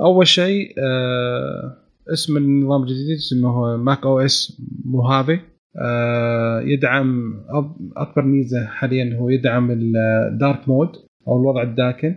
أول 0.00 0.26
شيء 0.26 0.74
آه 0.78 1.76
اسم 2.12 2.36
النظام 2.36 2.82
الجديد 2.82 3.16
اسمه 3.16 3.76
macOS 3.76 4.62
Mojave 4.84 5.40
آه 5.82 6.60
يدعم 6.60 7.34
أب- 7.48 7.92
أكبر 7.96 8.22
ميزة 8.22 8.66
حاليا 8.66 9.16
هو 9.16 9.28
يدعم 9.30 9.70
ال 9.70 9.90
dark 9.90 10.68
mode 10.68 10.88
أو 11.28 11.40
الوضع 11.40 11.62
الداكن. 11.62 12.16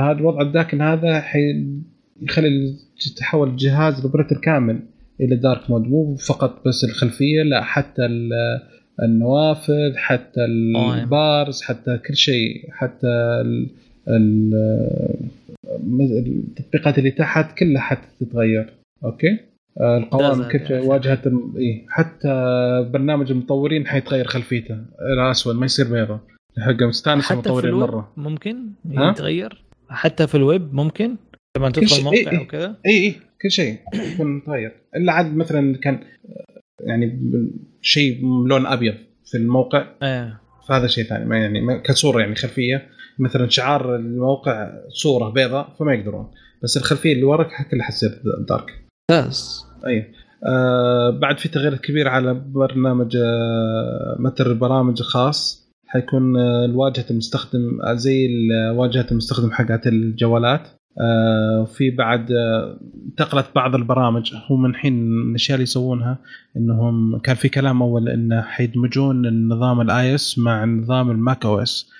هذا 0.00 0.18
الوضع 0.18 0.40
الداكن 0.42 0.80
هذا 0.82 1.20
حي 1.20 1.66
يخلي 2.22 2.74
تحول 3.16 3.48
الجهاز 3.48 3.98
ال 3.98 4.02
operator 4.02 4.36
كامل 4.36 4.80
إلى 5.20 5.36
dark 5.36 5.70
mode 5.70 5.82
مو 5.88 6.16
فقط 6.16 6.68
بس 6.68 6.84
الخلفية 6.84 7.42
لا 7.42 7.62
حتى 7.62 8.06
ال- 8.06 8.60
النوافذ 9.02 9.96
حتى 9.96 10.44
ال 10.44 10.68
bars 10.68 11.62
حتى 11.62 11.98
كل 12.08 12.16
شيء 12.16 12.70
حتى 12.70 13.06
ال 13.40 13.68
ال- 14.08 14.54
التطبيقات 16.48 16.98
اللي 16.98 17.10
تحت 17.10 17.58
كلها 17.58 17.80
حتتغير 17.82 18.72
OK؟ 19.04 19.38
آه، 19.80 19.98
القوائم 19.98 20.42
كيف 20.48 20.70
الم- 21.26 21.54
إيه. 21.56 21.84
حتى 21.88 22.28
برنامج 22.92 23.30
المطورين 23.30 23.86
حيتغير 23.86 24.24
خلفيته. 24.24 24.74
إلى 25.12 25.30
اسود 25.30 25.56
ما 25.56 25.64
يصير 25.64 25.86
بيضاء 25.92 26.20
حق 26.58 26.82
مستانس 26.82 27.32
المطورين 27.32 27.74
مرة. 27.74 28.12
ممكن؟ 28.16 28.70
يتغير. 28.90 29.64
حتى 29.88 30.26
في 30.26 30.34
الويب 30.34 30.74
ممكن. 30.74 31.16
لما 31.56 31.70
تدخل 31.70 32.04
موقع 32.04 32.16
إيه، 32.16 32.30
إيه. 32.30 32.40
وكذا. 32.40 32.76
اي 32.86 32.92
اي 32.92 33.14
كل 33.42 33.50
شيء 33.50 33.78
يكون 33.94 34.36
متغير. 34.36 34.72
إلا 34.96 35.12
عاد 35.12 35.36
مثلا 35.36 35.76
كان 35.76 36.00
يعني 36.80 37.30
شيء 37.82 38.26
لون 38.46 38.66
أبيض 38.66 38.94
في 39.24 39.36
الموقع. 39.38 39.86
إيه. 40.02 40.40
فهذا 40.68 40.86
شيء 40.86 41.04
ثاني. 41.04 41.24
ما 41.24 41.36
يعني 41.38 41.80
كصورة 41.80 42.20
يعني 42.20 42.34
خلفية. 42.34 42.88
مثلا 43.18 43.48
شعار 43.48 43.96
الموقع 43.96 44.72
صورة 44.88 45.30
بيضاء 45.30 45.76
فما 45.78 45.94
يقدرون. 45.94 46.30
بس 46.62 46.76
الخلفية 46.76 47.12
اللي 47.12 47.24
وراك 47.24 47.68
كلها 47.70 47.84
حتصير 47.84 48.10
دارك 48.48 48.86
ممتاز. 49.10 49.66
أي. 49.86 50.12
آه 50.46 51.10
بعد 51.10 51.38
في 51.38 51.48
تغييرات 51.48 51.80
كبيره 51.80 52.10
على 52.10 52.34
برنامج 52.34 53.16
آه 53.16 54.16
متجر 54.18 54.46
البرامج 54.46 55.00
الخاص. 55.00 55.65
حيكون 55.96 56.36
آه 56.36 56.64
الواجهة 56.64 57.04
المستخدم 57.10 57.80
آه، 57.82 57.94
زي 57.94 58.28
واجهه 58.70 59.06
المستخدم 59.10 59.50
حقت 59.50 59.86
الجوالات. 59.86 60.68
آه 61.00 61.64
في 61.64 61.90
بعد 61.90 62.28
انتقلت 63.06 63.46
بعض 63.54 63.74
البرامج. 63.74 64.32
هم 64.50 64.62
من 64.62 64.72
من 64.92 65.30
الأشياء 65.30 65.54
اللي 65.54 65.62
يسوونها 65.62 66.18
إنهم 66.56 67.18
كان 67.18 67.36
في 67.36 67.48
كلام 67.48 67.82
أول 67.82 68.08
انه 68.08 68.42
حيدمجون 68.42 69.26
النظام 69.26 69.80
ال 69.80 70.14
iOS 70.14 70.38
مع 70.38 70.64
نظام 70.64 71.10
ال 71.10 71.44
macOS. 71.44 71.90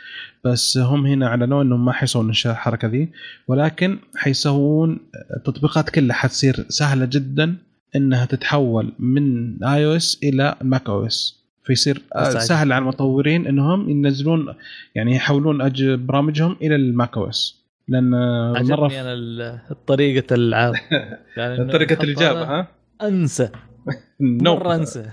بس 0.44 0.78
هم 0.78 1.06
هنا 1.06 1.26
أعلنوا 1.26 1.62
إنهم 1.62 1.84
ما 1.84 1.92
حيسوون 1.92 2.30
الحركة 2.30 2.88
ذي. 2.88 3.08
ولكن 3.48 3.98
حيسوون 4.16 4.98
التطبيقات 5.36 5.90
كلها 5.90 6.16
حتصير 6.16 6.66
سهلة 6.68 7.08
جدا 7.12 7.56
إنها 7.96 8.24
تتحول 8.24 8.92
من 8.98 9.64
iOS 9.64 10.20
إلى 10.22 10.54
macOS. 10.62 11.35
فيصير 11.66 12.02
آه،. 12.16 12.30
سهل 12.30 12.72
على 12.72 12.82
المطورين 12.82 13.46
إنهم 13.46 13.90
ينزلون 13.90 14.54
يعني 14.94 15.14
يحولون 15.14 15.70
أج- 15.70 15.82
برامجهم 15.98 16.56
إلى 16.62 16.74
ال 16.76 17.16
macOS. 17.16 17.66
لأن 17.88 18.14
آه، 18.14 18.52
مرة 18.52 18.58
عجبني 18.84 19.00
أنا 19.00 19.60
طريقة 19.86 20.34
يعني 21.36 21.72
طريقة 21.72 22.02
الإجابة 22.02 22.42
ها؟ 22.42 22.68
أنسى. 23.02 23.48
نو 24.20 24.54
مرة 24.56 24.74
أنسى. 24.74 25.04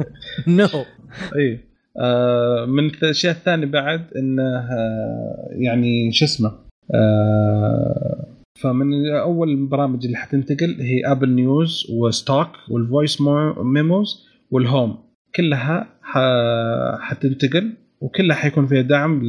نو 0.46 0.66
اي 1.36 1.60
آه 2.00 2.64
من 2.66 2.86
الاشياء 2.86 3.32
الثانية 3.34 3.66
بعد 3.66 4.04
إنه 4.16 4.68
يعني 5.50 6.12
شو 6.12 6.24
اسمه 6.24 6.52
فمن 8.60 9.06
أول 9.14 9.50
البرامج 9.50 10.04
اللي 10.04 10.16
حتنتقل 10.16 10.76
هي 10.80 11.06
Apple 11.12 11.28
News 11.28 11.86
و 11.90 11.98
Stocks 11.98 12.48
وال 12.70 12.84
Voice 12.84 13.20
Me- 13.20 13.62
Memos 13.62 14.26
وال 14.50 14.66
Home 14.66 14.98
كلها 15.34 15.86
حتنتقل 17.00 17.72
وكلها 18.00 18.36
حيكون 18.36 18.66
فيها 18.66 18.82
دعم 18.82 19.22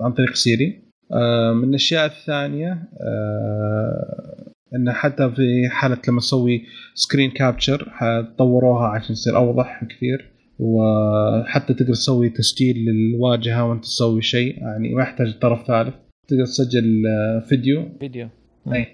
عن 0.00 0.12
طريق 0.12 0.34
سيري. 0.34 0.82
آه 1.12 1.52
من 1.52 1.68
الأشياء 1.68 2.06
الثانية 2.06 2.72
آه 3.00 4.46
إن 4.76 4.92
حتى 4.92 5.30
في 5.30 5.68
حالة 5.68 5.98
لما 6.08 6.20
تسوي 6.20 6.62
screen 6.94 7.30
capture 7.30 7.88
حطوروها 7.90 8.86
عشان 8.88 9.12
يصير 9.12 9.36
أوضح 9.36 9.84
كثير 9.84 10.30
وحتى 10.58 11.74
تقدر 11.74 11.92
تسوي 11.92 12.28
تسجيل 12.28 12.76
للواجهة 12.76 13.64
وأنت 13.64 13.84
تسوي 13.84 14.22
شيء. 14.22 14.58
يعني 14.58 14.94
ما 14.94 15.02
يحتاج 15.02 15.38
طرف 15.38 15.66
ثالث. 15.66 15.94
تقدر 16.28 16.44
تسجل 16.44 17.06
آه، 17.06 17.40
فيديو. 17.48 17.88
فيديو. 18.00 18.28
أي. 18.72 18.86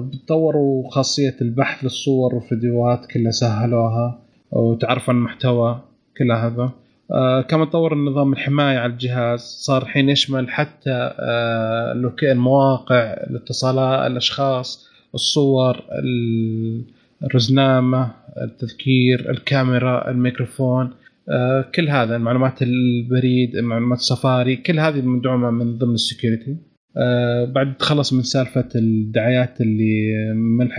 بتطوروا 0.00 0.90
خاصية 0.90 1.36
البحث 1.42 1.84
للصور 1.84 2.34
والفيديوهات 2.34 3.06
كلها 3.06 3.30
سهلوها. 3.30 4.27
وتعرف 4.52 5.10
عن 5.10 5.16
المحتوى 5.16 5.80
كلها 6.18 6.46
هذا. 6.46 6.70
آه 7.12 7.40
كما 7.42 7.64
طور 7.64 7.92
النظام 7.92 8.32
الحماية 8.32 8.78
على 8.78 8.92
الجهاز 8.92 9.40
صار 9.40 9.82
الحين 9.82 10.08
يشمل 10.08 10.50
حتى 10.50 10.90
آه 11.20 11.92
المواقع 12.22 12.96
الاتصالات 13.12 14.10
الأشخاص 14.10 14.88
الصور 15.14 15.76
ال- 15.92 16.82
الرزنامة 17.24 18.10
التذكير 18.42 19.30
الكاميرا 19.30 20.10
الميكروفون 20.10 20.90
آه 21.28 21.64
كل 21.74 21.88
هذا 21.88 22.18
معلومات 22.18 22.62
البريد 22.62 23.56
معلومات 23.56 23.98
السفاري 23.98 24.56
كل 24.56 24.78
هذه 24.80 25.00
مدعومة 25.00 25.50
من 25.50 25.78
ضمن 25.78 25.94
ال 25.94 26.00
security. 26.00 26.56
آه 26.96 27.44
بعد 27.44 27.76
تخلص 27.76 28.12
من 28.12 28.22
سالفة 28.22 28.68
الدعايات 28.74 29.60
اللي 29.60 30.12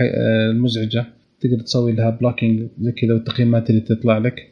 آه، 0.00 0.50
المزعجة. 0.50 1.06
تقدر 1.40 1.62
تسوي 1.62 1.92
لها 1.92 2.10
blocking 2.10 2.68
زي 2.80 2.92
كذا 2.92 3.14
والتقييمات 3.14 3.70
اللي 3.70 3.80
تطلع 3.80 4.18
لك. 4.18 4.50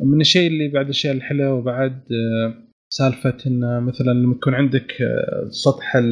من 0.00 0.20
الشيء 0.20 0.46
اللي 0.46 0.68
بعد 0.68 0.84
الاشياء 0.84 1.14
الحلوه 1.14 1.54
وبعد 1.54 1.92
آه، 1.92 2.54
سالفة 2.88 3.36
إن 3.46 3.82
مثلا 3.82 4.10
لما 4.12 4.34
يكون 4.34 4.54
عندك 4.54 5.02
آه، 5.02 5.48
سطح 5.48 6.02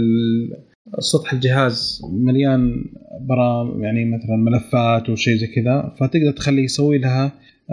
سطح 0.99 1.33
الجهاز 1.33 2.01
مليان 2.13 2.85
برامج 3.21 3.83
يعني 3.83 4.05
مثلا 4.05 4.37
ملفات 4.37 5.11
وشيء 5.11 5.37
زي 5.37 5.47
كذا 5.47 5.95
فتقدر 6.01 6.31
تخليه 6.31 6.63
يسوي 6.65 6.99
لها 6.99 7.33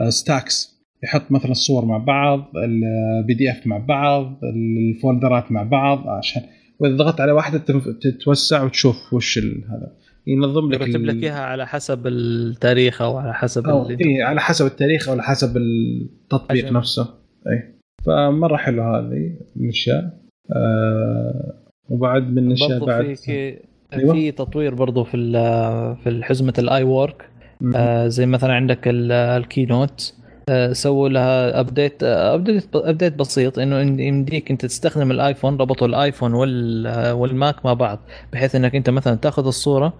stacks 0.10 0.80
يحط 1.04 1.32
مثلا 1.32 1.52
الصور 1.52 1.86
مع 1.86 1.98
بعض 1.98 2.52
ال 2.58 3.34
PDF 3.34 3.68
مع 3.68 3.78
بعض 3.78 4.40
الفولدرات 4.44 5.52
مع 5.52 5.64
بعض 5.64 6.08
عشان 6.08 6.42
وإذا 6.80 6.96
ضغطت 6.96 7.22
على 7.22 7.32
واحدة 7.32 7.64
تتوسع 8.02 8.64
وتشوف 8.64 9.14
وش 9.14 9.38
هذا. 9.38 9.92
ينظم 10.28 10.72
لك 10.72 10.82
يرتب 10.82 10.96
ال- 10.96 11.08
لك 11.08 11.24
إياها 11.24 11.40
على 11.46 11.68
حسب 11.68 12.08
التاريخ 12.08 13.02
أو 13.02 13.18
على 13.18 13.34
حسب 13.34 13.68
أو 13.68 13.90
إيه 13.90 14.24
على 14.24 14.42
حسب 14.42 14.66
التاريخ 14.66 15.08
أو 15.08 15.14
على 15.14 15.24
حسب 15.24 15.58
التطبيق 15.58 16.66
حجم. 16.66 16.78
نفسه 16.78 17.04
أي 17.48 17.74
فمرة 18.06 18.58
حلو 18.58 18.84
هذه 18.84 19.36
الأشياء 19.58 20.20
آه 20.56 21.54
وبعد 21.90 22.32
من 22.34 22.48
الأشياء 22.48 22.86
بعد 22.86 23.14
في 23.14 23.58
أيوة. 23.94 24.14
في 24.14 24.32
تطوير 24.32 24.76
برضو 24.76 25.04
في 25.04 25.18
ال- 25.18 25.98
في 26.04 26.24
حزمه 26.24 26.54
ال 26.60 26.84
iWork. 26.84 27.30
آه 27.76 28.08
زي 28.08 28.26
مثلا 28.26 28.54
عندك 28.54 28.88
ال- 28.88 29.12
ال 29.12 29.66
Keynote 29.66 30.14
آه 30.50 30.74
سووا 30.74 31.10
لها 31.10 31.60
update 31.60 32.04
update 32.04 32.76
update 32.76 33.14
بسيط 33.16 33.60
إنه 33.60 33.84
إن- 33.84 34.00
يمديك 34.00 34.52
أنت 34.52 34.66
تستخدم 34.66 35.12
الايفون 35.12 35.58
ربطوا 35.58 35.88
الايفون 35.88 36.34
وال 36.34 36.88
والماك 37.12 37.66
مع 37.66 37.74
بعض 37.74 38.00
بحيث 38.34 38.56
إنك 38.56 38.76
أنت 38.76 38.90
مثلا 38.90 39.16
تأخذ 39.16 39.48
الصورة 39.48 39.94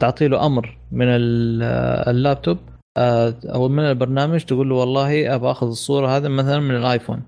تعطي 0.00 0.28
له 0.28 0.46
أمر 0.46 0.78
من 0.92 1.06
ال- 1.08 1.62
اللابتوب 2.08 2.58
آه، 2.98 3.34
أو 3.44 3.68
من 3.68 3.82
البرنامج 3.82 4.40
تقول 4.44 4.68
له 4.68 4.74
والله 4.74 5.34
أبغى 5.34 5.50
أخذ 5.50 5.66
الصورة 5.66 6.16
هذا 6.16 6.28
مثلا 6.28 6.60
من 6.60 6.76
الآيفون. 6.76 7.22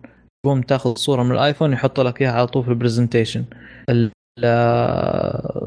تقوم 0.44 0.60
تاخذ 0.62 0.90
الصورة 0.90 1.22
من 1.22 1.32
الآيفون 1.32 1.72
يحط 1.72 2.00
لك 2.00 2.22
إياها 2.22 2.32
على 2.32 2.46
طول 2.46 2.62
في 2.64 2.68
ال 2.70 2.75
presentation. 2.75 3.44
ال- 3.90 4.10
آه، 4.44 5.62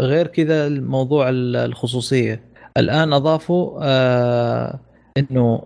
غير 0.00 0.26
كذا 0.26 0.66
الموضوع 0.66 1.28
ال- 1.28 1.56
الخصوصية. 1.56 2.40
الآن 2.78 3.12
أضافوا 3.12 3.78
آه 3.82 4.78
إنه 5.18 5.62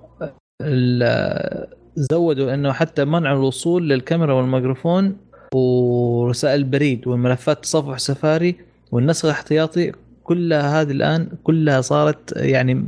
زودوا 1.96 2.54
إنه 2.54 2.72
حتى 2.72 3.04
منع 3.04 3.32
الوصول 3.32 3.88
للكاميرا 3.88 4.34
والميكروفون 4.34 5.16
ورسائل 5.54 6.60
البريد 6.60 7.06
والملفات 7.08 7.62
تصفح 7.62 7.98
سفاري 7.98 8.56
والنسخ 8.92 9.24
الاحتياطي 9.24 9.92
كلها 10.26 10.80
هذه 10.80 10.90
الآن 10.90 11.28
كلها 11.44 11.80
صارت 11.80 12.36
يعني 12.36 12.84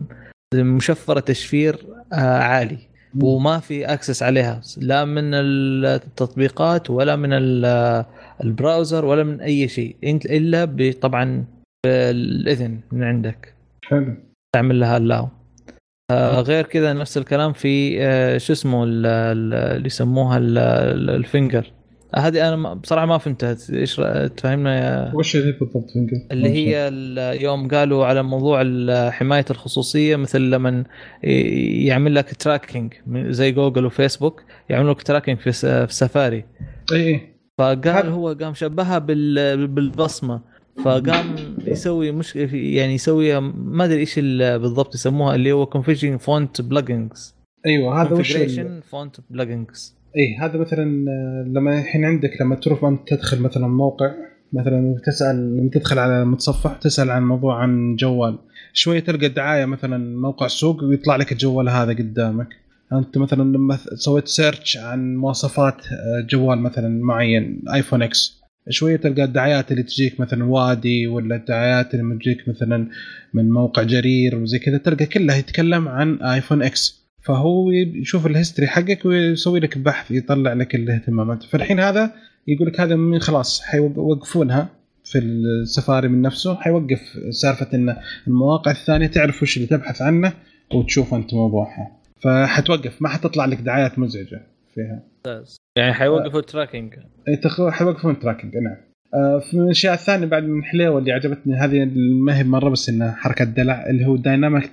مشفرة 0.54 1.20
تشفير 1.20 1.86
آه، 2.12 2.38
عالي. 2.38 2.78
وما 3.22 3.58
في 3.58 3.84
access 3.84 4.22
عليها. 4.22 4.60
لا 4.78 5.04
من 5.04 5.34
التطبيقات 5.34 6.90
ولا 6.90 7.16
من 7.16 7.32
ال- 7.32 8.04
ال 8.44 8.52
browser 8.52 9.04
ولا 9.04 9.22
من 9.24 9.40
أي 9.40 9.68
شيء. 9.68 9.96
إنت 10.04 10.26
إلا 10.26 10.92
طبعا 11.00 11.44
بالإذن 11.86 12.80
من 12.92 13.02
عندك. 13.02 13.54
حلو. 13.84 14.14
تعمل 14.54 14.80
لها 14.80 14.98
allow. 14.98 15.28
آه 16.10 16.40
غير 16.40 16.64
كذا 16.64 16.92
نفس 16.92 17.18
الكلام 17.18 17.52
في 17.52 18.02
آه 18.02 18.38
شو 18.38 18.52
اسمه 18.52 18.84
ال- 18.84 19.06
ال- 19.06 19.54
اللي 19.76 19.86
يسموها 19.86 20.38
ال- 20.38 20.58
ال- 20.58 21.10
ال 21.10 21.17
finger. 21.17 21.66
آه، 21.66 21.77
هذه 22.16 22.48
أنا 22.48 22.74
بصراحة 22.74 23.06
ما 23.06 23.18
فهمتها. 23.18 23.56
إيش 23.72 23.96
تفهمنا 24.36 24.78
يا 24.78 25.14
وش 25.14 25.36
اللي 25.36 25.52
بالضبط؟ 25.52 25.92
اللي 26.32 26.48
هي 26.48 26.90
يوم 27.42 27.68
قالوا 27.68 28.06
على 28.06 28.22
موضوع 28.22 28.60
حماية 29.10 29.44
الخصوصية 29.50 30.16
مثل 30.16 30.40
لما 30.40 30.84
يعمل 31.22 32.14
لك 32.14 32.34
tracking 32.34 32.92
زي 33.16 33.52
جوجل 33.52 33.86
وفيسبوك 33.86 34.42
يعمل 34.70 34.90
لك 34.90 35.02
tracking 35.02 35.38
في 35.38 35.52
سفاري 35.90 36.44
اي 36.92 37.06
اي 37.06 37.20
فقال 37.58 38.08
هو 38.08 38.28
قام 38.40 38.54
شبهها 38.54 38.98
بال- 38.98 39.66
بالبصمة. 39.66 40.40
فقام 40.84 41.24
يسوي 41.66 42.12
مش 42.12 42.36
يعني 42.36 42.94
يسوي 42.94 43.40
ما 43.40 43.84
أدري 43.84 43.98
إيش 44.00 44.14
ال- 44.18 44.58
بالضبط 44.58 44.94
يسموها 44.94 45.34
اللي 45.34 45.52
هو 45.52 45.66
configuring 45.66 46.18
font 46.20 46.62
plugins 46.70 47.32
أيوه 47.66 48.02
هذا 48.02 48.12
وش 48.12 48.36
font 48.92 49.20
plugins 49.34 49.97
اي 50.16 50.36
هذا 50.40 50.58
مثلا 50.58 51.10
آه، 51.10 51.44
لما 51.48 51.78
الحين 51.78 52.04
عندك 52.04 52.40
لما 52.40 52.54
تروح 52.54 52.84
أنت 52.84 53.08
تدخل 53.08 53.40
مثلا 53.40 53.68
موقع 53.68 54.14
مثلا 54.52 54.96
تسأل 55.06 55.56
لما 55.56 55.70
تدخل 55.70 55.98
على 55.98 56.22
المتصفح 56.22 56.76
تسأل 56.76 57.10
عن 57.10 57.22
موضوع 57.22 57.62
عن 57.62 57.96
جوال. 57.96 58.38
شوية 58.72 59.00
تلقى 59.00 59.28
دعاية 59.28 59.64
مثلا 59.64 60.20
موقع 60.20 60.46
سوق 60.46 60.84
ويطلع 60.84 61.16
لك 61.16 61.32
الجوال 61.32 61.68
هذا 61.68 61.92
قدامك. 61.92 62.48
أنت 62.92 63.18
مثلا 63.18 63.42
لما 63.42 63.78
سويت 63.94 64.28
search 64.28 64.76
عن 64.76 65.16
مواصفات 65.16 65.86
آه، 65.86 66.26
جوال 66.30 66.58
مثلا 66.58 66.88
معين 67.04 67.62
ايفون 67.74 68.02
إكس 68.02 68.38
شوية 68.70 68.96
تلقى 68.96 69.24
الدعايات 69.24 69.72
اللي 69.72 69.82
تجيك 69.82 70.20
مثلا 70.20 70.44
وادي 70.44 71.06
ولا 71.06 71.36
الدعايات 71.36 71.94
اللي 71.94 72.18
تجيك 72.18 72.48
مثلا 72.48 72.88
من 73.34 73.50
موقع 73.50 73.82
جرير 73.82 74.36
وزي 74.36 74.58
كذا 74.58 74.78
تلقى 74.78 75.06
كلها 75.06 75.36
يتكلم 75.36 75.88
عن 75.88 76.22
ايفون 76.22 76.62
إكس 76.62 77.07
فهو 77.20 77.70
يشوف 77.70 78.26
ال 78.26 78.31
history 78.31 78.68
حقك 78.68 79.04
ويسوي 79.04 79.60
لك 79.60 79.78
بحث 79.78 80.10
يطلع 80.10 80.52
لك 80.52 80.74
الاهتمامات. 80.74 81.42
فالحين 81.42 81.80
هذا 81.80 82.12
يقول 82.46 82.68
لك 82.68 82.80
هذا 82.80 82.96
من 82.96 83.18
خلاص 83.18 83.60
حيوقفونها 83.60 84.68
في 85.04 85.18
السفاري 85.18 86.08
من 86.08 86.22
نفسه 86.22 86.54
حيوقف 86.54 87.00
سالفة 87.30 87.68
إن 87.74 87.96
المواقع 88.26 88.70
الثانية 88.70 89.06
تعرف 89.06 89.42
وش 89.42 89.56
اللي 89.56 89.68
تبحث 89.68 90.02
عنه 90.02 90.32
وتشوف 90.74 91.14
أنت 91.14 91.34
موضوعها. 91.34 91.98
فحتوقف 92.20 93.02
ما 93.02 93.08
حتطلع 93.08 93.44
لك 93.44 93.60
دعايات 93.60 93.98
مزعجة 93.98 94.42
فيها. 94.74 95.02
يعني 95.76 95.92
حيوقفوا 95.92 96.40
ال 96.40 96.46
tracking 96.46 96.94
حيوقفون 97.70 98.18
tracking 98.18 98.56
نعم. 98.56 98.76
آه، 99.14 99.38
في 99.38 99.54
الأشياء 99.54 99.94
الثانية 99.94 100.26
بعد 100.26 100.42
من 100.42 100.58
الحليوه 100.58 100.98
اللي 100.98 101.12
عجبتني 101.12 101.54
هذه 101.54 101.90
ما 102.24 102.38
هي 102.38 102.44
مرة 102.44 102.68
بس 102.68 102.88
إنها 102.88 103.12
حركة 103.12 103.44
دلع 103.44 103.86
اللي 103.90 104.06
هو 104.06 104.16
dynamic 104.16 104.70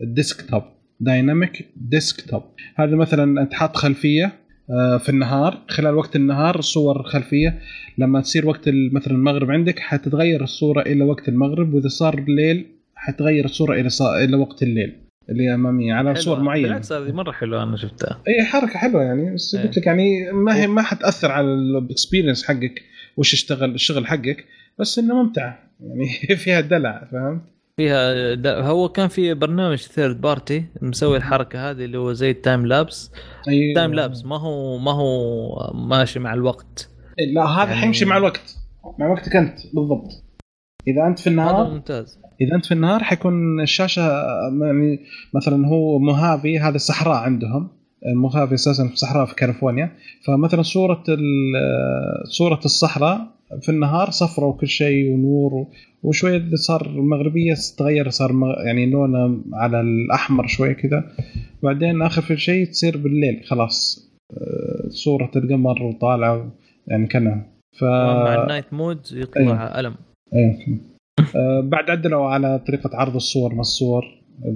desktop 0.00 0.62
dynamic 1.00 1.68
desktop 1.76 2.42
هذا 2.76 2.96
مثلا 2.96 3.42
انت 3.42 3.54
حاط 3.54 3.76
خلفية 3.76 4.32
آه، 4.70 4.98
في 4.98 5.08
النهار 5.08 5.62
خلال 5.68 5.94
وقت 5.94 6.16
النهار 6.16 6.60
صور 6.60 7.02
خلفية. 7.02 7.58
لما 7.98 8.20
تصير 8.20 8.46
وقت 8.46 8.68
مثلا 8.92 9.14
المغرب 9.14 9.50
عندك 9.50 9.78
حتتغير 9.78 10.42
الصورة 10.42 10.82
إلى 10.82 11.04
وقت 11.04 11.28
المغرب 11.28 11.74
وإذا 11.74 11.88
صار 11.88 12.18
الليل 12.18 12.66
حتغير 12.94 13.44
الصورة 13.44 13.74
إلى. 13.74 13.88
إلى 14.24 14.36
وقت 14.36 14.62
الليل 14.62 14.96
اللي 15.28 15.54
أمامية 15.54 15.94
على 15.94 16.14
صور 16.14 16.40
معينة. 16.40 16.68
بالعكس 16.68 16.92
هذه 16.92 17.12
مرة 17.12 17.32
حلوة 17.32 17.62
أنا 17.62 17.76
شفتها. 17.76 18.22
إي 18.28 18.44
حركة 18.44 18.78
حلوة 18.78 19.02
يعني. 19.02 19.34
بس 19.34 19.54
إيه. 19.54 19.62
قلت 19.62 19.78
لك 19.78 19.86
يعني 19.86 20.32
ما 20.32 20.56
هي 20.56 20.66
ما 20.66 20.82
حتأثر 20.82 21.30
على 21.30 21.46
ال 21.46 21.55
experience 21.55 22.44
حقك 22.44 22.82
وش 23.16 23.34
اشتغل 23.34 23.74
الشغل 23.74 24.06
حقك 24.06 24.44
بس 24.78 24.98
إنه 24.98 25.22
ممتع. 25.22 25.54
يعني 25.80 26.36
فيها 26.44 26.60
دلع 26.60 27.08
فهمت؟ 27.12 27.42
فيها 27.80 28.60
هو 28.68 28.88
كان 28.88 29.08
في 29.08 29.34
برنامج 29.34 29.78
third 29.78 30.20
party 30.20 30.64
مسوي 30.82 31.16
الحركة 31.16 31.70
هذه 31.70 31.84
اللي 31.84 31.98
هو 31.98 32.12
زي 32.12 32.30
ال 32.30 32.37
time 32.37 32.66
lapse 32.66 33.12
اي 33.48 33.74
time 33.74 33.94
lapse 33.94 34.24
ما 34.24 34.36
هو 34.40 34.78
ما 34.78 34.92
هو 34.92 35.72
ماشي 35.74 36.18
مع 36.18 36.34
الوقت. 36.34 36.88
لا 37.34 37.42
هذا 37.46 37.68
يعني- 37.68 37.80
حيمشي 37.80 38.04
مع 38.04 38.16
الوقت. 38.16 38.56
مع 38.98 39.12
وقتك 39.12 39.36
أنت 39.36 39.58
بالضبط. 39.74 40.08
إذا 40.88 41.06
أنت 41.06 41.18
في 41.18 41.30
هذا 41.30 41.32
النهار 41.40 41.70
ممتاز. 41.70 42.18
إذا 42.40 42.56
أنت 42.56 42.66
في 42.66 42.74
النهار 42.74 43.02
حيكون 43.04 43.60
الشاشة 43.60 44.02
يعني 44.62 44.98
مثلا 45.34 45.66
هو 45.68 45.98
موهافي 45.98 46.58
هذا 46.58 46.78
صحراء 46.78 47.16
عندهم. 47.16 47.68
الموهافي 48.12 48.54
أساسا 48.54 48.88
في 48.88 48.96
صحراء 48.96 49.26
في 49.26 49.34
كاليفورنيا. 49.34 49.92
فمثلا 50.26 50.62
صورة 50.62 51.04
صورة 52.38 52.60
الصحراء 52.64 53.40
في 53.62 53.68
النهار 53.68 54.10
صفرة 54.10 54.44
وكل 54.46 54.68
شيء 54.68 55.12
ونور 55.12 55.66
اللي 56.36 56.56
صار 56.56 56.86
المغربيه 56.86 57.54
تغير 57.78 58.10
صار 58.10 58.30
يعني 58.66 58.90
لونه 58.90 59.44
على 59.52 59.80
الأحمر 59.80 60.46
شوية 60.46 60.72
كذا. 60.72 61.12
بعدين 61.62 62.08
في 62.08 62.36
شيء 62.36 62.66
تصير 62.66 62.96
بالليل 62.96 63.44
خلاص 63.44 64.06
آه، 64.32 64.88
صورة 64.88 65.30
القمر 65.36 65.82
وطالعه 65.82 66.52
يعني 66.86 67.06
كأنها. 67.06 67.46
ف 67.78 67.84
مع 67.84 68.42
النايت 68.42 68.72
مود 68.72 69.00
يطلع 69.12 69.80
ألم. 69.80 69.94
إيه 70.34 70.58
آه، 71.36 71.60
بعد 71.60 71.90
عدلوا 71.90 72.26
على 72.26 72.58
طريقة 72.66 72.90
عرض 72.96 73.14
الصور 73.14 73.54
ما 73.54 73.60
الصور 73.60 74.04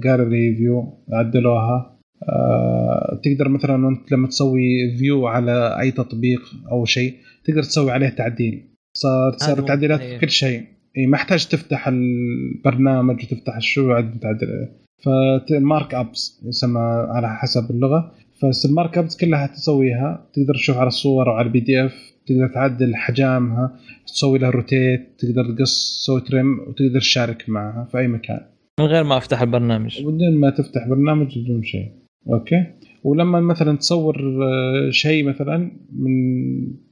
قالوا 0.03 0.29
ريفيو 0.29 0.93
عدلوها. 1.13 1.97
آه، 2.29 3.21
تقدر 3.23 3.49
مثلا 3.49 3.89
أنت 3.89 4.11
لما 4.11 4.27
تسوي 4.27 4.97
view 4.97 5.27
على 5.27 5.79
أي 5.79 5.91
تطبيق 5.91 6.41
أو 6.71 6.85
شيء 6.85 7.13
تقدر 7.43 7.63
تسوي 7.63 7.91
عليه 7.91 8.09
تعديل. 8.09 8.67
صار 8.93 9.37
صار 9.37 9.61
تعديلات 9.61 9.99
في 9.99 10.19
كل 10.19 10.29
شيء. 10.29 10.74
إي 10.97 11.07
ما 11.07 11.17
يحتاج 11.17 11.45
تفتح 11.45 11.87
البرنامج 11.87 13.23
وتفتح 13.23 13.55
الشو 13.55 13.87
بعد 13.87 14.19
تعدل 14.19 14.67
فال 15.03 15.93
markups 15.93 16.41
يسمى 16.45 16.81
على 17.09 17.35
حسب 17.35 17.71
اللغة. 17.71 18.11
بس 18.43 18.65
ال 18.65 18.97
markups 18.97 19.17
كلها 19.17 19.47
تسويها. 19.47 20.27
تقدر 20.33 20.53
تشوف 20.53 20.77
على 20.77 20.87
الصور 20.87 21.29
أو 21.29 21.33
على 21.33 21.47
ال 21.47 21.59
PDF 21.59 22.13
تقدر 22.27 22.47
تعدل 22.47 22.95
حجامها. 22.95 23.79
تسوي 24.07 24.39
لها 24.39 24.49
rotate 24.49 25.15
تقدر 25.19 25.55
تقص 25.55 26.01
تسوي 26.01 26.21
trim 26.21 26.59
وتقدر 26.59 26.99
تشارك 26.99 27.49
معها 27.49 27.87
في 27.91 27.97
أي 27.97 28.07
مكان. 28.07 28.41
من 28.79 28.85
غير 28.85 29.03
ما 29.03 29.17
أفتح 29.17 29.41
البرنامج. 29.41 30.01
بدون 30.01 30.35
ما 30.35 30.49
تفتح 30.49 30.87
برنامج 30.87 31.39
بدون 31.39 31.63
شيء. 31.63 31.91
أوكي؟ 32.29 32.65
ولما 33.03 33.39
مثلا 33.39 33.77
تصور 33.77 34.43
آه، 34.43 34.89
شيء 34.89 35.23
مثلا 35.23 35.71
من 35.91 36.11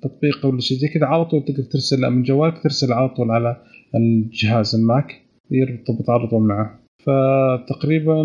تطبيق 0.02 0.46
ولا 0.46 0.60
شيء 0.60 0.78
زي 0.78 0.88
كذا 0.88 1.06
على 1.06 1.26
طول 1.26 1.46
تقدر 1.46 1.64
ترسل 1.64 2.10
من 2.10 2.24
جوالك 2.24 2.64
ترسل 2.64 2.94
على 2.94 3.10
طول 3.10 3.32
على 3.32 3.58
الجهاز 3.96 4.76
الماك 4.76 5.22
يرتبط 5.52 6.10
على 6.10 6.28
طول 6.28 6.42
معه. 6.48 6.80
فتقريبا 7.06 8.24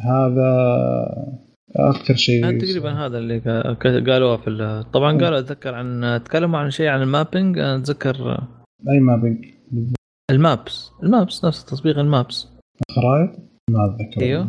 هذا 0.00 0.50
أكثر 1.76 2.14
شيء 2.14 2.58
تقريبا 2.58 2.92
هذا 2.92 3.18
اللي 3.18 3.40
قا- 3.40 3.76
قا- 3.82 4.10
قالوها 4.10 4.36
في 4.36 4.84
طبعا 4.92 5.12
مم. 5.12 5.20
قالوا 5.20 5.38
أتذكر 5.38 5.74
عن 5.74 6.20
تكلموا 6.24 6.58
عن 6.58 6.70
شيء 6.70 6.86
عن 6.88 7.02
ال 7.02 7.09
mapping 7.09 7.58
أنا 7.58 7.76
اتذكر 7.76 8.46
أي 8.88 9.00
مابينج؟ 9.00 9.44
المابس. 10.30 10.90
المابس 11.02 11.44
نفس 11.44 11.64
تطبيق 11.64 11.98
المابس. 11.98 12.48
خرائط 12.90 13.30
ما 13.70 13.86
أتذكر. 13.86 14.22
أيوه. 14.22 14.48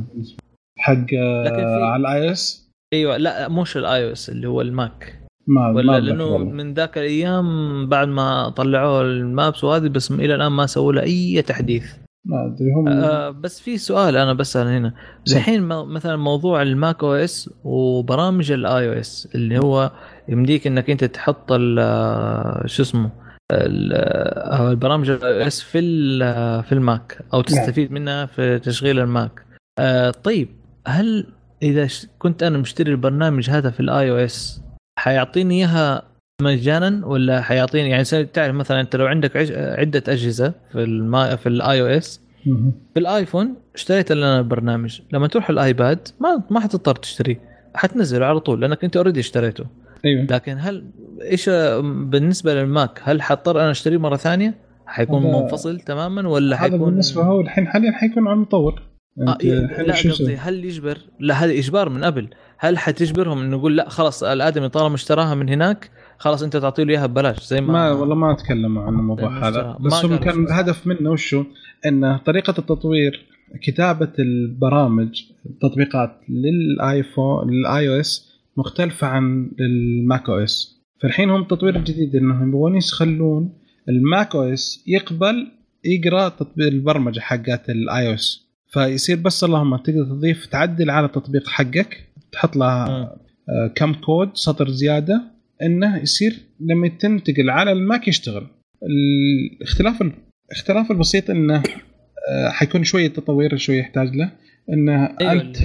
حق 0.80 1.14
آه، 1.18 1.84
على 1.84 2.02
الاي 2.02 2.32
اس 2.32 2.70
أيوه 2.94 3.18
لا 3.18 3.48
مش 3.50 3.78
الاي 3.78 4.06
أو 4.08 4.12
اس 4.12 4.30
اللي 4.30 4.48
هو 4.48 4.62
الماك. 4.62 5.19
ما 5.56 5.62
ما 5.62 5.76
ولا 5.76 5.98
أتذكر 5.98 6.10
لأنه 6.12 6.24
والله. 6.26 6.52
من 6.52 6.74
ذاك 6.74 6.98
الأيام 6.98 7.46
بعد 7.90 8.08
ما 8.08 8.50
طلعوه 8.50 9.02
المابس 9.02 9.64
وهذه 9.64 9.88
بس 9.88 10.12
إلى 10.12 10.36
الآن 10.36 10.52
ما 10.52 10.66
سووا 10.66 10.94
له 10.94 11.02
أي 11.02 11.42
تحديث 11.42 11.86
ما 12.26 12.46
أدري 12.46 12.72
هم 12.78 12.88
آه 12.88 13.30
بس 13.30 13.60
في 13.60 13.78
سؤال 13.78 14.18
أنا 14.18 14.34
بسأل 14.34 14.68
هنا. 14.68 14.94
الحين 15.32 15.64
مثلا 15.68 16.16
موضوع 16.16 16.62
الماك 16.62 17.04
أو 17.04 17.14
إس 17.14 17.50
وبرامج 17.64 18.52
الاي 18.52 18.88
أو 18.90 18.94
إس 19.00 19.30
اللي 19.36 19.60
هو 19.60 19.92
يمديك 20.30 20.68
إنك 20.68 20.90
أنت 20.90 21.04
تحط 21.04 21.52
آه، 21.52 22.64
شو 22.66 22.84
اسمه 22.84 23.10
آه، 23.52 24.72
البرامج 24.72 25.10
ال 25.10 25.42
iOS 25.42 25.62
في 25.62 25.80
ال- 25.80 26.64
في 26.64 26.72
الماك 26.72 27.18
أو 27.34 27.42
تستفيد 27.42 27.92
منها 27.92 28.26
في 28.26 28.60
تشغيل 28.60 29.00
الماك 29.00 29.46
آه 29.80 30.12
طيب 30.12 30.48
هل 30.88 31.26
إذا 31.64 31.88
كنت 32.20 32.44
أنا 32.44 32.58
مشتري 32.58 32.92
البرنامج 32.92 33.50
هذا 33.50 33.70
في 33.70 33.80
ال 33.80 34.12
iOS 34.12 34.62
حيعطيني 35.00 35.56
إياها 35.56 36.04
مجانا 36.42 37.06
ولا 37.06 37.42
حيعطيني 37.42 37.90
يعني 37.90 38.04
تعرف 38.26 38.56
مثلا 38.56 38.82
أنت 38.82 38.96
لو 38.96 39.06
عندك 39.06 39.32
عدة 39.80 40.04
أجهزة 40.08 40.54
في 40.72 40.84
الما 40.84 41.36
في 41.36 41.50
ال 41.50 41.82
iOS. 41.82 42.22
في 42.94 43.00
الايفون 43.00 43.56
اشتريت 43.76 44.12
لنا 44.12 44.40
البرنامج 44.40 45.02
لما 45.14 45.28
تروح 45.28 45.50
الايباد 45.50 46.08
ما 46.20 46.44
ما 46.50 46.60
حتضطر 46.60 46.96
تشتريه 46.96 47.40
حتنزله 47.76 48.26
على 48.26 48.40
طول 48.40 48.62
لأنك 48.62 48.84
أنت 48.84 48.98
already 48.98 49.20
اشتريته 49.20 49.66
أيوه 50.06 50.28
لكن 50.30 50.58
هل 50.60 50.86
إيش 51.22 51.50
بالنسبة 51.84 52.54
للماك 52.54 53.02
هل 53.04 53.22
حضطر 53.22 53.62
أنا 53.62 53.72
أشتريه 53.72 53.98
مرة 53.98 54.16
ثانية؟ 54.16 54.54
حيكون 54.86 55.24
منفصل 55.24 55.80
تماما 55.80 56.28
ولا 56.30 56.56
هذا 56.56 56.72
حيكون 56.72 56.90
بالنسبة 56.90 57.24
هو 57.24 57.42
الحين 57.42 57.68
حاليا 57.68 57.92
حيكون 57.92 58.28
على 58.28 58.34
المطور 58.36 58.82
آه 59.18 59.38
لا 59.82 59.94
قصدي؟ 59.94 60.36
هل 60.36 60.66
يجبر؟ 60.66 60.98
لا 61.20 61.34
هذا 61.34 61.52
إجبار 61.52 61.90
من 61.90 62.04
قبل. 62.04 62.30
هل 62.58 62.78
حتجبرهم 62.78 63.40
إنه 63.42 63.58
يقول 63.58 63.78
لا 63.78 63.90
خلاص 63.90 64.24
الآدمي 64.24 64.70
طالما 64.70 64.96
اشتراها 64.96 65.36
من 65.36 65.50
هناك 65.50 65.92
خلاص 66.18 66.44
أنت 66.44 66.58
تعطي 66.58 66.84
له 66.84 66.94
إياها 66.94 67.06
ببلاش 67.06 67.44
زي 67.46 67.62
ما, 67.62 67.74
ما 67.74 67.92
والله 67.92 68.16
ما 68.16 68.32
أتكلم 68.32 68.80
عن 68.80 68.94
الموضوع 68.94 69.48
هذا. 69.48 69.78
بس 69.80 69.94
قالوا 69.94 70.18
كان. 70.18 70.44
الهدف 70.46 70.88
منه 70.88 71.12
وشو؟ 71.12 71.44
إنه 71.86 72.18
طريقة 72.18 72.54
التطوير 72.60 73.26
كتابة 73.64 74.12
البرامج 74.20 75.22
التطبيقات 75.46 76.22
للآيفون 76.30 77.50
لل 77.52 77.90
iOS 77.90 78.30
مختلفة 78.58 79.08
عن 79.08 79.52
ال 79.60 80.30
macOS. 80.30 80.80
فالحين 81.02 81.30
هم 81.30 81.42
التطوير 81.42 81.76
الجديد 81.76 82.16
إنهم 82.16 82.50
يبغون 82.50 82.76
يخلون 82.78 83.54
ال 83.90 84.36
macOS 84.36 84.84
يقبل 84.88 85.52
يقرأ 85.86 86.30
تطبيق 86.30 86.68
البرمجة 86.68 87.20
حقت 87.20 87.70
ال 87.70 88.08
iOS 88.08 88.49
فيصير 88.70 89.18
بس 89.18 89.44
اللهم 89.44 89.76
تقدر 89.78 90.04
تضيف 90.04 90.46
تعدل 90.46 90.90
على 90.90 91.06
التطبيق 91.06 91.48
حقك 91.50 92.04
تحط 92.32 92.56
له. 92.56 92.66
آه، 93.50 93.68
كم 93.76 93.94
كود 93.94 94.30
سطر 94.34 94.70
زيادة 94.70 95.22
إنه 95.62 95.98
يصير 96.02 96.34
لما 96.60 96.88
تنتقل 96.88 97.50
على 97.50 97.72
الماك 97.72 98.08
يشتغل. 98.08 98.48
الاختلاف 98.84 100.02
الاختلاف 100.52 100.92
البسيط 100.92 101.30
إنه 101.30 101.64
آه، 102.30 102.50
حيكون 102.50 102.84
شوية 102.84 103.08
تطوير 103.08 103.58
شوية 103.58 103.80
يحتاج 103.80 104.16
له 104.16 104.32
إنه 104.74 105.06
أيوة 105.22 105.32
أنت 105.32 105.58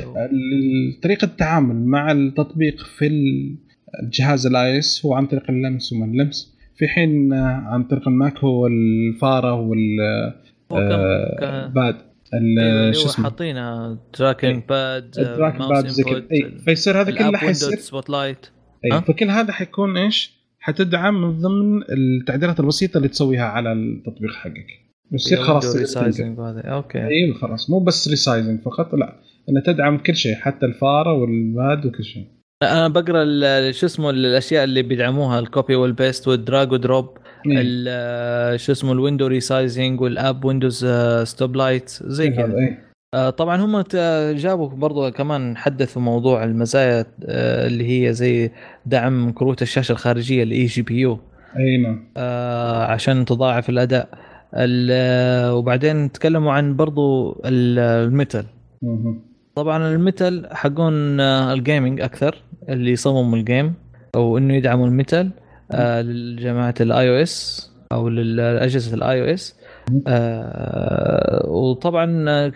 طريقة 1.03 1.25
التعامل 1.25 1.77
مع 1.87 2.13
التطبيق 2.13 2.85
في 2.85 3.07
ال- 3.07 3.57
الجهاز 4.03 4.47
ال 4.47 4.79
iOS 4.79 5.07
هو 5.07 5.15
عن 5.15 5.27
طريق 5.27 5.51
اللمس 5.51 5.93
وما 5.93 6.05
اللمس. 6.05 6.55
في 6.77 6.89
حين 6.89 7.33
آه، 7.33 7.47
عن 7.47 7.85
طريق 7.85 8.09
الماك 8.09 8.39
هو 8.39 8.67
الفارة 8.67 9.55
وال 9.55 10.01
اللي 12.39 12.95
شو 12.95 13.01
هو 13.01 13.07
اسمه؟ 13.07 13.25
حاطينه 13.25 13.99
tracking 14.13 14.63
pad 14.69 15.19
ال 15.19 15.25
track 15.25 15.59
pad 15.59 15.87
زي 15.87 16.03
كذا. 16.03 16.27
اي 16.33 16.59
فيصير 16.65 17.01
هذا 17.01 17.11
كله 17.11 17.39
حيصير 17.39 17.79
Spotlight؟ 17.79 18.47
فكل 19.07 19.31
هذا 19.31 19.53
حيكون 19.53 19.97
إيش؟ 19.97 20.45
حتدعم 20.59 21.23
من 21.23 21.39
ضمن 21.39 21.83
التعديلات 21.91 22.61
البسيطة 22.61 22.99
اللي 22.99 23.09
تسويها 23.09 23.45
على 23.45 23.73
التطبيق 23.73 24.33
حقك. 24.33 24.67
يصير 25.13 25.39
خلاص. 25.39 25.77
resizing 25.77 26.37
okay. 26.39 26.99
أيوه 26.99 27.39
خلاص. 27.39 27.71
مو 27.71 27.79
بس 27.79 28.09
resizing 28.09 28.61
فقط 28.61 28.95
لا. 28.95 29.21
انها 29.49 29.63
تدعم 29.67 29.99
كل 29.99 30.17
شيء 30.17 30.35
حتى 30.35 30.67
الفارة 30.67 31.13
وال 31.13 31.42
pad 31.42 31.87
وكل 31.87 32.05
شيء. 32.05 32.27
أنا 32.63 32.89
بقرأ 32.89 33.25
شو 33.71 33.87
اسمه 33.87 34.11
الأشياء 34.11 34.65
اللي 34.65 34.83
بيدعموها 34.83 35.39
الكوبي 35.39 35.75
والبيست 35.75 36.29
والدراج 36.29 36.73
ودروب 36.73 37.19
إيه. 37.19 37.24
شو 38.57 38.73
اسمه 38.73 38.93
ال 38.93 38.98
window 38.98 39.27
resizing 39.27 40.01
وال 40.01 40.18
app 40.18 40.45
windows 40.45 40.87
Spotlight 41.23 41.89
زي 42.05 42.29
هذا، 42.29 42.37
كذا. 42.47 42.59
إيه. 42.59 42.85
آه، 43.15 43.31
طبعا 43.31 43.57
هم 43.65 43.85
جابوا 44.37 44.69
برضو 44.69 45.11
كمان 45.11 45.57
حدثوا 45.57 46.03
موضوع 46.03 46.45
المزايا 46.45 47.07
آه، 47.25 47.67
اللي 47.67 48.07
هي 48.09 48.13
زي 48.13 48.51
دعم 48.87 49.31
كروت 49.33 49.63
الشاشة 49.63 49.93
الخارجية 49.93 50.43
ال 50.43 50.65
eGPU 50.67 51.19
إي 51.59 51.77
نعم. 51.77 52.05
آه، 52.17 52.85
عشان 52.85 53.25
تضاعف 53.25 53.69
الأداء. 53.71 54.09
ال- 54.57 54.89
آه، 54.93 55.55
وبعدين 55.55 56.13
تكلموا 56.13 56.53
عن 56.53 56.77
برضو 56.77 57.33
ال- 57.45 57.79
ال 58.09 58.14
Metal. 58.14 58.45
طبعا 59.57 59.89
ال 59.95 60.04
Metal 60.04 60.49
حقون 60.53 61.21
آه، 61.21 61.53
ال 61.53 61.60
gaming 61.60 62.01
أكثر 62.01 62.43
اللي 62.69 62.91
يصمموا 62.91 63.37
ال 63.39 63.46
game 63.46 63.75
أو 64.15 64.39
إنه 64.39 64.55
يدعموا 64.55 64.87
ال 64.87 64.93
Metal 64.93 65.27
آه، 65.27 65.44
لجماعة 65.73 66.75
ال 66.81 67.09
iOS 67.09 67.71
أو 67.93 68.09
لأجهزة 68.09 68.95
ال 68.95 69.21
iOS 69.21 69.57
وطبعا 71.49 72.25
آه، 72.29 72.53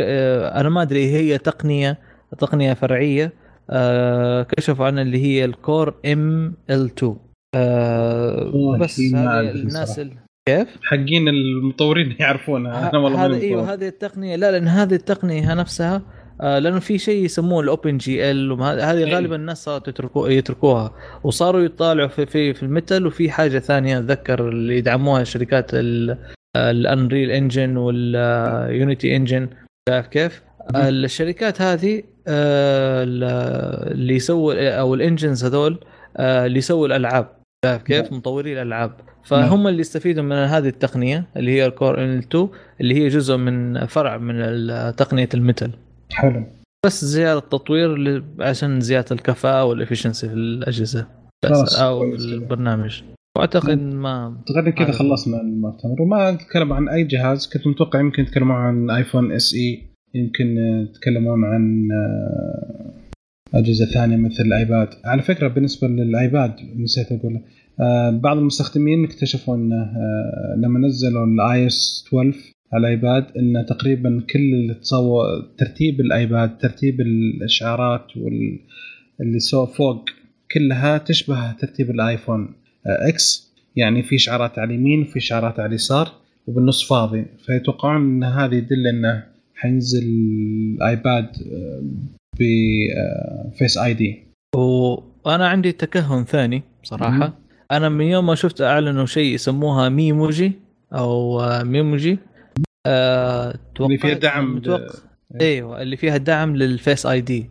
آه، 0.00 0.60
أنا 0.60 0.68
ما 0.68 0.82
أدري 0.82 1.10
هي 1.10 1.38
تقنيه 1.38 1.98
تقنية 2.38 2.72
فرعية 2.72 3.32
آه، 3.70 4.42
كشفوا 4.42 4.86
عنها 4.86 5.02
اللي 5.02 5.22
هي 5.22 5.44
ال 5.44 5.94
Core 6.06 6.54
ML 6.70 6.90
2 6.98 7.16
والله 7.56 8.78
بس 8.78 9.00
الناس 9.00 10.00
كيف؟ 10.48 10.68
حقين 10.82 11.28
المطورين 11.28 12.16
يعرفونها 12.20 12.90
أنا 12.90 12.98
والله 12.98 13.26
هذا 13.26 13.34
إيوه. 13.34 13.72
هذه 13.72 13.88
التقنية 13.88 14.36
لا 14.36 14.50
لأن 14.50 14.68
هذه 14.68 14.94
التقنية 14.94 15.54
نفسها 15.54 15.96
آه 15.96 16.15
لأنه 16.40 16.78
في 16.78 16.98
شيء 16.98 17.24
يسموه 17.24 17.60
ال 17.60 17.96
OpenGL 17.98 18.52
هذه 18.62 19.04
إيه. 19.04 19.14
غالبا 19.14 19.36
الناس 19.36 19.64
صاروا 19.64 19.88
يتركو 19.88 20.26
يتركوها. 20.26 20.94
وصاروا 21.24 21.60
يطالعوا 21.60 22.08
في 22.08 22.26
في, 22.26 22.54
في 22.54 22.62
ال 22.62 22.69
Metal 22.69 23.06
وفي 23.06 23.30
حاجة 23.30 23.58
ثانية 23.58 23.98
أتذكر 23.98 24.48
اللي 24.48 24.78
يدعموها 24.78 25.24
شركات 25.24 25.70
ال 26.56 26.67
Unreal 26.67 27.30
Engine 27.30 27.76
وال 27.76 28.16
Unity 28.16 29.16
Engine 29.16 29.48
شايف 29.88 30.06
كيف؟ 30.06 30.42
الشركات 30.76 31.62
هذه 31.62 32.02
آه، 32.28 33.02
اللي 33.02 34.14
يسووا 34.14 34.78
أو 34.78 34.94
ال 34.94 35.00
engines 35.00 35.44
هذول 35.44 35.80
آه، 36.16 36.46
اللي 36.46 36.58
يسووا 36.58 36.86
الألعاب. 36.86 37.28
شايف 37.64 37.82
كيف؟ 37.82 38.12
مطوري 38.12 38.52
الألعاب. 38.52 38.92
فهم 39.24 39.68
اللي 39.68 39.80
يستفيدوا 39.80 40.22
من 40.22 40.32
هذه 40.32 40.68
التقنية 40.68 41.24
اللي 41.36 41.50
هي 41.50 41.66
ال 41.66 41.74
Core 41.74 42.04
ML 42.04 42.18
2 42.18 42.48
اللي 42.80 42.94
هي 42.94 43.08
جزء 43.08 43.36
من 43.36 43.86
فرع 43.86 44.16
من 44.16 44.36
تقنية 44.96 45.28
ال 45.34 45.40
Metal 45.40 45.70
حلو. 46.12 46.44
بس 46.86 47.04
زيادة 47.04 47.40
تطوير 47.40 48.24
عشان 48.40 48.80
زيادة 48.80 49.06
الكفاءة 49.12 49.64
وال 49.64 49.75
efficiency 49.75 50.28
في 50.28 50.34
الأجهزة. 50.34 51.06
أو. 51.80 52.14
البرنامج. 52.14 53.02
وأعتقد 53.36 53.78
ما 53.78 54.36
تقريبا 54.46 54.70
كذا. 54.70 54.92
خلصنا 54.92 55.40
المؤتمر. 55.40 56.02
وما 56.02 56.30
نتكلم 56.30 56.72
عن 56.72 56.88
أي 56.88 57.04
جهاز. 57.04 57.50
كنت 57.52 57.66
متوقع 57.66 58.00
يمكن 58.00 58.22
يتكلمون 58.22 58.56
عن 58.56 58.90
ايفون 58.90 59.32
SE 59.32 59.96
يمكن 60.14 60.58
آه، 60.58 60.82
يتكلمون 60.82 61.44
عن 61.44 61.88
آه، 61.92 63.58
أجهزة 63.58 63.86
ثانية 63.86 64.16
مثل 64.16 64.42
الايباد 64.42 64.88
على 65.04 65.22
فكرة 65.22 65.48
بالنسبة 65.48 65.88
للايباد 65.88 66.56
نسيت 66.76 67.12
أقول 67.12 67.40
آه، 67.80 68.10
بعض 68.10 68.36
المستخدمين 68.36 69.04
اكتشفوا 69.04 69.56
إنه 69.56 69.92
لما 70.56 70.78
نزلوا 70.78 71.26
ال 71.26 71.66
iOS 71.66 72.04
12 72.08 72.55
على 72.72 72.80
الآيباد 72.80 73.26
انه 73.36 73.62
تقريبا 73.62 74.22
كل 74.30 74.38
اللي 74.38 74.74
تصور 74.74 75.24
ترتيب 75.58 76.00
الآيباد 76.00 76.58
ترتيب 76.58 77.00
الإشعارات 77.00 78.16
وال 78.16 78.58
اللي 79.20 79.38
سو 79.38 79.66
فوق 79.66 80.04
كلها 80.52 80.98
تشبه 80.98 81.52
ترتيب 81.52 81.90
الآيفون 81.90 82.54
إكس. 82.86 83.46
يعني 83.76 84.02
في 84.02 84.16
إشعارات 84.16 84.58
على 84.58 84.74
اليمين 84.74 85.02
وفي 85.02 85.18
إشعارات 85.18 85.60
على 85.60 85.68
اليسار 85.68 86.12
وبالنص 86.46 86.88
فاضي. 86.88 87.24
فيتوقعون 87.46 87.96
إن 87.96 88.24
هذا 88.24 88.54
يدل 88.54 88.86
إنه 88.86 89.24
حينزل 89.54 90.02
الآيباد 90.04 91.28
ب 92.38 93.78
Face 93.78 93.94
ID 93.94 94.22
وأنا 94.56 95.48
عندي 95.48 95.72
تكهن 95.72 96.24
ثاني 96.24 96.62
صراحة. 96.82 97.38
أنا 97.72 97.88
من 97.88 98.04
يوم 98.04 98.26
ما 98.26 98.34
شفت 98.34 98.60
أعلنوا 98.60 99.06
شيء 99.06 99.34
يسموها 99.34 99.88
Memoji 99.88 100.52
أو 100.92 101.40
آه، 101.40 101.62
Memoji 101.62 102.18
اللي 103.80 103.98
فيها 103.98 104.14
دعم 104.14 104.54
متوقع 104.56 104.94
أيوه 105.40 105.82
اللي 105.82 105.96
فيها 105.96 106.16
دعم 106.16 106.56
لل 106.56 107.06
Face 107.06 107.20
ID. 107.20 107.50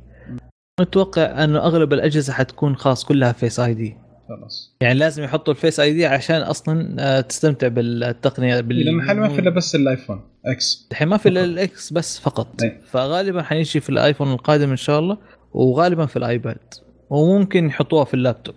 متوقع 0.79 1.43
أنه 1.43 1.59
أغلب 1.59 1.93
الأجهزة 1.93 2.33
حتكون 2.33 2.75
خاص 2.75 3.05
كلها 3.05 3.31
Face 3.31 3.59
ID. 3.59 3.97
خلاص. 4.29 4.77
يعني 4.81 4.99
لازم 4.99 5.23
يحطوا 5.23 5.53
ال 5.53 5.80
Face 5.80 5.93
ID 5.93 6.05
عشان 6.05 6.41
أصلا 6.41 6.95
آه، 6.99 7.21
تستمتع 7.21 7.67
بالتقنية 7.67 8.59
بال 8.61 9.01
حال 9.01 9.19
ما 9.19 9.29
في 9.29 9.39
الا 9.41 9.49
بس 9.49 9.75
الآيفون 9.75 10.21
X. 10.45 10.88
الحين 10.91 11.07
ما 11.07 11.17
في 11.17 11.29
الا 11.29 11.43
ال 11.43 11.68
X 11.68 11.93
بس 11.93 12.19
فقط. 12.19 12.63
أي. 12.63 12.81
فغالبا 12.85 13.41
حيجي 13.41 13.79
في 13.79 13.89
الآيفون 13.89 14.31
القادم 14.33 14.69
إن 14.69 14.75
شاء 14.75 14.99
الله 14.99 15.17
وغالبا 15.51 16.05
في 16.05 16.17
الآيباد. 16.17 16.73
وممكن 17.09 17.65
يحطوها 17.65 18.05
في 18.05 18.13
اللابتوب 18.13 18.55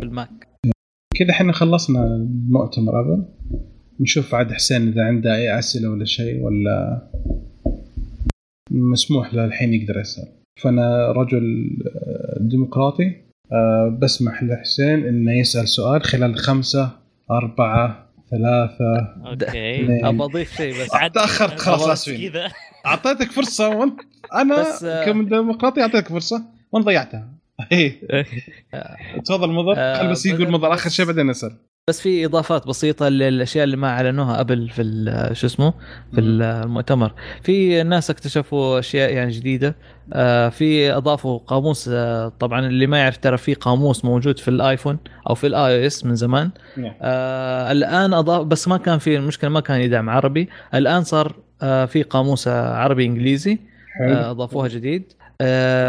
في 0.00 0.04
الماك. 0.04 0.48
كذا 1.18 1.30
إحنا 1.30 1.52
خلصنا 1.52 2.04
المؤتمر 2.04 3.00
ابل 3.00 3.24
نشوف 4.00 4.34
عاد 4.34 4.52
حسين 4.52 4.88
إذا 4.88 5.04
عنده 5.04 5.34
أي 5.36 5.58
أسئلة 5.58 5.90
ولا 5.90 6.04
شيء 6.04 6.42
ولا 6.42 7.02
مسموح 8.70 9.34
له 9.34 9.44
الحين 9.44 9.74
يقدر 9.74 10.00
يسأل. 10.00 10.28
فأنا 10.62 11.12
رجل 11.12 11.70
آه، 11.86 12.36
ديمقراطي 12.40 13.16
آه، 13.52 13.98
بسمح 14.02 14.42
لحسين 14.42 15.06
إنه 15.06 15.32
يسأل 15.32 15.68
سؤال 15.68 16.02
خلال 16.02 16.36
خمسة 16.36 16.90
أربعة 17.30 18.08
ثلاثة 18.30 19.14
أوكي. 19.26 20.06
ابى 20.08 20.24
أضيف 20.24 20.56
شيء 20.56 20.82
بس. 20.82 20.94
عاد 20.94 21.10
تاخرت 21.12 21.58
خلاص 21.60 21.88
آسفين. 21.88 22.30
كذا. 22.30 22.48
أعطيتك 22.86 23.30
فرصة 23.30 23.68
وانت 23.68 24.00
أنا 24.34 24.60
بس، 24.60 24.84
آه، 24.84 25.04
كديمقراطي 25.04 25.80
أعطيتك 25.80 26.08
فرصة 26.08 26.44
وانت 26.72 26.86
ضيعتها. 26.86 27.28
إيه. 27.72 28.00
تفضل 29.26 29.50
مضر. 29.52 29.94
خل 29.94 30.10
بس 30.10 30.26
يقول 30.26 30.50
مضر 30.50 30.74
آخر 30.74 30.90
شيء 30.90 31.06
بعدين 31.06 31.30
أسأل. 31.30 31.52
بس 31.88 32.00
في 32.00 32.24
إضافات 32.26 32.66
بسيطة 32.66 33.08
للأشياء 33.08 33.64
اللي 33.64 33.76
ما 33.76 33.88
أعلنوها 33.88 34.36
قبل 34.36 34.68
في 34.68 35.30
شو 35.32 35.46
اسمه؟ 35.46 35.74
في 36.14 36.20
المؤتمر. 36.20 37.12
في 37.42 37.82
ناس 37.82 38.10
اكتشفوا 38.10 38.78
أشياء 38.78 39.12
يعني 39.12 39.30
جديدة. 39.30 39.76
آه، 40.12 40.48
في 40.48 40.92
أضافوا 40.92 41.38
قاموس 41.38 41.90
آه، 41.92 42.32
طبعا 42.40 42.66
اللي 42.66 42.86
ما 42.86 42.98
يعرف 42.98 43.16
ترى 43.16 43.36
في 43.36 43.54
قاموس 43.54 44.04
موجود 44.04 44.38
في 44.38 44.48
الآيفون 44.48 44.98
أو 45.30 45.34
في 45.34 45.46
ال 45.46 45.80
iOS 45.80 46.04
من 46.04 46.14
زمان. 46.14 46.50
آه 47.02 47.72
الآن 47.72 48.14
أضاف 48.14 48.46
بس 48.46 48.68
ما 48.68 48.76
كان 48.76 48.98
في 48.98 49.16
المشكلة 49.16 49.50
ما 49.50 49.60
كان 49.60 49.80
يدعم 49.80 50.10
عربي. 50.10 50.48
الآن 50.74 51.04
صار 51.04 51.34
في 51.60 52.04
قاموس 52.10 52.48
عربي 52.48 53.06
إنجليزي 53.06 53.58
أضافوها 54.00 54.68
جديد. 54.68 55.12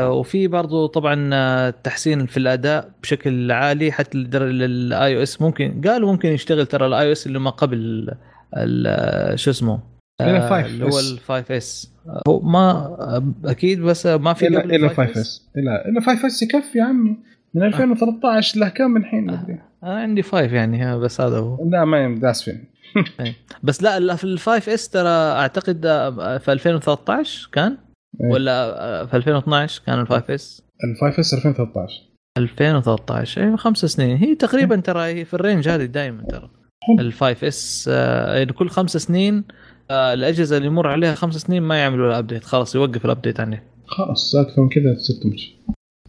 وفي 0.10 0.48
برضو 0.48 0.86
طبعا 0.86 1.30
آه، 1.34 1.70
تحسين 1.70 2.26
في 2.26 2.38
الأداء 2.38 2.90
بشكل 3.04 3.52
عالي 3.52 3.92
حتى 3.92 4.18
لل 4.18 5.18
iOS. 5.18 5.42
ممكن 5.42 5.82
قالوا 5.88 6.12
ممكن 6.12 6.30
يشتغل 6.30 6.66
ترى 6.66 6.86
ال 6.88 7.08
iOS 7.08 7.28
اللي 7.28 7.40
ما 7.40 7.50
قبل 7.50 8.10
ال- 8.58 9.40
شو 9.40 9.52
اسمه؟ 9.52 9.80
إلى 10.22 10.38
آه، 10.38 10.50
5 10.50 10.66
اللي 10.66 10.86
هو 10.86 10.90
S. 10.90 11.12
ال 11.12 11.20
5S 11.20 11.92
هو 12.28 12.40
ما 12.42 12.70
آه، 13.00 13.24
أكيد 13.46 13.82
بس 13.82 14.06
ما 14.06 14.34
في 14.34 14.48
إلى 14.48 14.58
قبل 14.62 14.76
إلى 14.76 14.86
ال 14.86 14.90
5S 14.96 15.50
إلى 15.58 15.92
إلى 15.92 16.02
5S 16.02 16.42
يكفي 16.44 16.78
يا 16.78 16.84
عمي. 16.84 17.18
من 17.54 17.64
2013 17.64 18.60
له 18.60 18.70
كم 18.70 18.98
الحين؟ 18.98 19.26
مدري 19.28 19.60
أنا 19.84 19.94
عندي 20.02 20.22
5 20.22 20.38
يعني 20.56 20.98
بس 21.00 21.22
هذا 21.22 21.38
هو. 21.38 21.70
لا 21.70 21.86
ما 21.86 22.16
داس 22.20 22.44
فين 22.44 22.66
بس 23.64 23.84
لا 23.84 24.16
في 24.16 24.24
ال 24.24 24.40
5S 24.40 24.90
ترى 24.90 25.10
أعتقد 25.10 25.86
آه، 25.86 26.38
في 26.38 26.52
2013 26.52 27.50
كان؟ 27.52 27.78
إيه. 28.22 28.32
ولا 28.32 28.84
آه، 29.02 29.06
في 29.06 29.18
2012 29.18 29.82
كان 29.86 30.00
ال 30.00 30.08
5S 30.08 30.64
ال 30.84 30.96
5S 31.02 31.34
2013 31.34 32.14
2013 32.38 33.44
اي 33.44 33.58
خمس 33.58 33.86
سنين. 33.86 34.18
هي 34.18 34.36
تقريبا 34.36 34.76
ترى 34.76 35.02
هي 35.02 35.26
في 35.26 35.34
ال 35.34 35.40
range 35.40 35.70
هذه 35.70 35.86
دائما 35.86 36.24
ترى. 36.24 36.50
حلو. 36.84 37.00
ال 37.08 37.14
5S 37.14 37.88
يعني 37.88 38.54
كل 38.54 38.70
خمس 38.70 38.98
سنين 38.98 39.44
آه، 39.92 40.14
الأجهزة 40.14 40.58
اللي 40.58 40.68
يمر 40.68 40.88
عليها 40.88 41.16
خمس 41.16 41.36
سنين 41.36 41.64
ما 41.64 41.78
يعملوا 41.78 42.10
لها 42.10 42.20
update 42.20 42.44
خلاص 42.44 42.76
يوقف 42.76 43.06
ال 43.06 43.11
update 43.11 43.40
عنه. 43.40 43.62
خلاص 43.86 44.36
أكثر 44.36 44.62
من 44.62 44.70
كذا 44.70 44.96
تمشي 45.24 45.58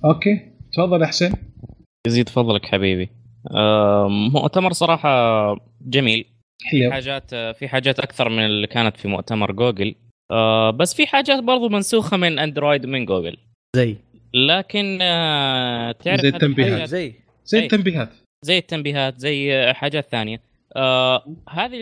okay 0.05 0.53
تفضل 0.73 1.03
يا 1.03 1.07
حسين. 1.07 1.33
يزيد 2.07 2.29
فضلك 2.29 2.67
حبيبي. 2.67 3.11
آه، 3.57 4.09
مؤتمر 4.09 4.73
صراحة 4.73 5.09
جميل. 5.81 6.25
في 6.71 6.83
حلو. 6.83 6.93
حاجات 6.93 7.35
في 7.35 7.69
حاجات 7.69 7.99
أكثر 7.99 8.29
من 8.29 8.47
اللي 8.47 8.67
كانت 8.67 8.97
في 8.97 9.09
مؤتمر 9.09 9.53
جوجل. 9.53 9.95
آه، 10.31 10.71
بس 10.71 10.95
في 10.95 11.07
حاجات 11.07 11.43
برضو 11.43 11.69
منسوخة 11.69 12.17
من 12.17 12.39
اندرويد 12.39 12.85
ومن 12.87 13.05
جوجل 13.05 13.37
زي؟ 13.77 13.97
لكن 14.35 14.99
آه، 15.03 15.93
تعرف 15.93 16.21
زي 16.21 16.29
التنبيهات. 16.29 16.89
زي. 16.89 17.15
زي. 17.45 17.59
التنبيهات. 17.59 18.09
زي 18.45 18.59
التنبيهات 18.59 19.19
زي 19.19 19.55
آه، 19.55 19.73
حاجات 19.73 20.09
ثانية. 20.11 20.41
آه 20.77 21.25
هذه 21.51 21.81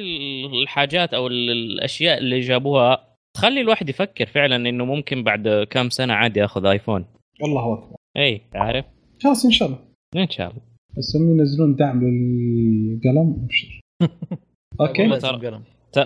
الحاجات 0.63 1.15
أو 1.15 1.27
ال- 1.27 1.51
الأشياء 1.51 2.19
اللي 2.19 2.41
جابوها 2.41 3.05
تخلي 3.37 3.61
الواحد 3.61 3.89
يفكر 3.89 4.27
فعلا 4.27 4.57
إنه 4.69 4.85
ممكن 4.85 5.23
بعد 5.23 5.67
كم 5.71 5.91
سنة 5.91 6.15
عادي 6.15 6.45
اخذ 6.45 6.67
ايفون 6.67 7.05
الله 7.45 7.75
أكبر. 7.75 7.97
اي 8.17 8.41
عارف؟ 8.55 8.85
خلاص 9.23 9.45
إن 9.45 9.51
شاء 9.51 9.69
الله. 9.69 9.79
إن 10.17 10.31
شاء 10.31 10.51
الله. 10.51 10.61
بس 10.99 11.17
هم 11.17 11.31
ينزلون 11.31 11.75
دعم 11.77 12.01
للقلم. 12.01 13.45
ابشر 13.45 13.81
okay 14.81 15.09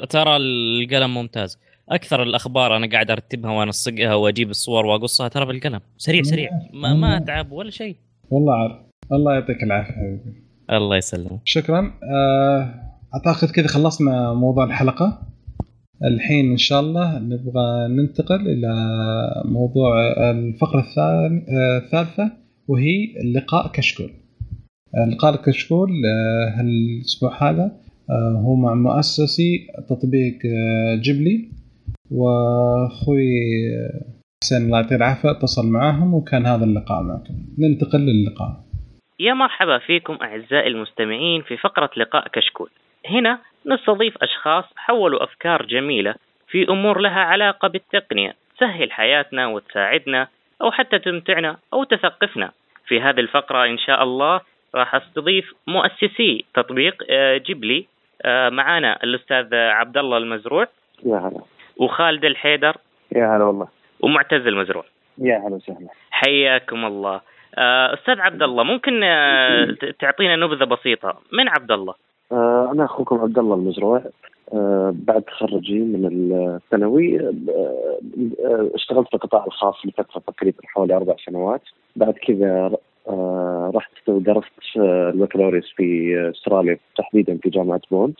ترى 0.06 0.36
القلم 0.36 1.14
ممتاز. 1.14 1.58
أكثر 1.88 2.22
الأخبار 2.22 2.76
أنا 2.76 2.86
قاعد 2.86 3.10
أرتبها 3.10 3.50
وانسقها 3.50 4.14
وأجيب 4.14 4.50
الصور 4.50 4.86
وأقصها 4.86 5.28
ترى 5.28 5.46
بالقلم. 5.46 5.80
سريع 5.96 6.22
سريع. 6.22 6.50
ما, 6.74 6.94
ما 6.94 7.16
أتعب 7.16 7.52
ولا 7.52 7.70
شيء. 7.70 7.96
والله 8.30 8.54
عارف 8.54 8.76
الله 9.12 9.34
يعطيك 9.34 9.62
العافية 9.62 9.92
حبيبي. 9.92 10.42
الله 10.70 10.96
يسلمك. 10.96 11.40
شكرا. 11.44 11.92
آه، 12.02 12.74
أعتقد 13.14 13.50
كذا 13.50 13.66
خلصنا 13.66 14.32
موضوع 14.34 14.64
الحلقة. 14.64 15.22
الحين 16.04 16.50
إن 16.50 16.56
شاء 16.56 16.80
الله 16.80 17.18
نبغى 17.18 17.88
ننتقل 17.88 18.48
إلى 18.48 18.72
موضوع 19.44 19.90
الفقرة 20.30 20.84
آه، 20.98 21.42
الثالثة 21.78 22.32
وهي 22.68 23.06
لقاء 23.34 23.72
كشكول. 23.72 24.10
آه، 24.94 25.04
لقاء 25.10 25.36
كشكول 25.36 25.90
الأسبوع 26.60 27.50
هذا 27.50 27.72
هو 28.36 28.56
مع 28.56 28.74
مؤسسي 28.74 29.66
تطبيق 29.88 30.38
جبلي 31.02 31.55
واخوي 32.10 33.36
حسين 34.44 34.66
الله 34.66 34.80
يعطيه 34.80 34.96
العافية 34.96 35.30
اتصل 35.30 35.66
معاهم 35.66 36.14
وكان 36.14 36.46
هذا 36.46 36.64
اللقاء 36.64 37.02
معكم. 37.02 37.34
ننتقل 37.58 37.98
للقاء. 37.98 38.66
يا 39.20 39.34
مرحبا 39.34 39.78
فيكم 39.78 40.18
أعزائي 40.22 40.66
المستمعين 40.66 41.42
في 41.42 41.56
فقرة 41.56 41.90
لقاء 41.96 42.28
كشكول. 42.28 42.70
هنا 43.10 43.38
نستضيف 43.66 44.14
أشخاص 44.22 44.64
حولوا 44.76 45.24
أفكار 45.24 45.66
جميلة 45.66 46.14
في 46.48 46.68
أمور 46.68 47.00
لها 47.00 47.20
علاقة 47.20 47.68
بالتقنية 47.68 48.34
تسهل 48.56 48.92
حياتنا 48.92 49.46
وتساعدنا 49.46 50.28
أو 50.62 50.70
حتى 50.70 50.98
تمتعنا 50.98 51.56
أو 51.72 51.84
تثقفنا. 51.84 52.50
في 52.86 53.00
هذه 53.00 53.20
الفقرة 53.20 53.64
إن 53.66 53.78
شاء 53.78 54.02
الله 54.02 54.40
راح 54.74 54.94
أستضيف 54.94 55.54
مؤسسي 55.66 56.44
تطبيق 56.54 57.04
آه، 57.10 57.36
جبلي 57.36 57.86
آه، 58.22 58.48
معانا 58.48 58.98
الأستاذ 59.04 59.54
عبد 59.54 59.98
الله 59.98 60.16
المزروع. 60.16 60.66
يا 61.04 61.16
هلا. 61.16 61.55
وخالد 61.76 62.24
الحيدر. 62.24 62.76
يا 63.12 63.36
هلا 63.36 63.44
والله. 63.44 63.68
ومعتز 64.00 64.46
المزروع. 64.46 64.84
يا 65.18 65.38
هلا 65.38 65.54
وسهلا. 65.54 65.88
حياكم 66.10 66.84
الله. 66.84 67.20
آه، 67.58 67.94
أستاذ 67.94 68.20
عبد 68.20 68.42
الله 68.42 68.64
ممكن 68.64 69.02
آه، 69.02 69.76
تعطينا 70.00 70.36
نبذة 70.36 70.64
بسيطة. 70.64 71.18
من 71.32 71.48
عبد 71.48 71.72
الله؟ 71.72 71.94
آه 72.32 72.70
أنا 72.72 72.84
أخوكم 72.84 73.20
عبد 73.20 73.38
الله 73.38 73.54
المزروع. 73.54 74.02
بعد 74.92 75.22
تخرجي 75.22 75.78
من 75.78 76.32
الثانوي 76.32 77.16
اشتغلت 78.74 79.08
في 79.08 79.14
القطاع 79.14 79.44
الخاص 79.46 79.86
لفترة 79.86 80.22
تقريبا 80.26 80.58
حوالي 80.64 80.96
أربع 80.96 81.14
سنوات. 81.26 81.62
بعد 81.96 82.12
كذا 82.12 82.70
رحت 83.74 84.08
ودرست 84.08 84.76
البكالوريوس 84.76 85.72
في 85.76 86.16
أستراليا 86.34 86.78
تحديدا 86.96 87.38
في 87.42 87.50
جامعة 87.50 87.80
بون 87.90 88.08
آه 88.10 88.14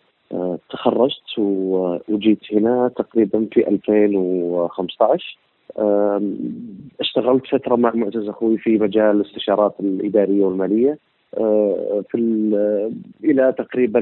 تخرجت 0.70 1.38
و- 1.38 1.96
وجيت 2.08 2.38
هنا 2.52 2.90
تقريبا 2.96 3.46
في 3.52 3.68
2015 3.68 5.38
آم، 5.78 6.38
اشتغلت 7.00 7.46
فترة 7.46 7.76
مع 7.76 7.92
معتز 7.94 8.28
أخوي 8.28 8.58
في 8.58 8.78
مجال 8.78 9.16
الاستشارات 9.16 9.74
الإدارية 9.80 10.44
والمالية. 10.44 10.98
آه، 11.38 12.04
في 12.10 12.18
إلى 13.24 13.54
تقريبا 13.58 14.00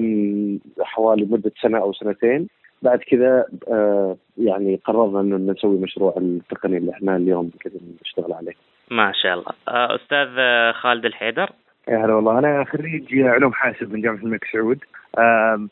حوالي 0.81 1.25
مدة 1.31 1.53
سنة 1.63 1.79
أو 1.79 1.93
سنتين. 1.93 2.49
بعد 2.83 2.99
كذا 2.99 3.47
آه، 3.69 4.17
يعني 4.39 4.81
قررنا 4.85 5.21
أنه 5.21 5.53
نسوي 5.53 5.79
مشروع 5.79 6.15
التقني 6.17 6.77
اللي 6.77 6.93
إحنا 6.93 7.17
اليوم 7.17 7.51
كذا 7.61 7.75
نشتغل 8.03 8.33
عليه. 8.33 8.53
ما 8.91 9.13
شاء 9.23 9.35
الله. 9.35 9.53
آه، 9.69 9.99
آه، 10.13 10.73
خالد 10.73 11.05
الحيدر 11.05 11.51
يا 11.89 12.05
هلا 12.05 12.15
والله. 12.15 12.39
أنا 12.39 12.65
خريج 12.65 13.21
علوم 13.21 13.53
حاسب 13.53 13.93
من 13.93 14.01
جامعة 14.01 14.19
الملك 14.19 14.45
سعود. 14.53 14.79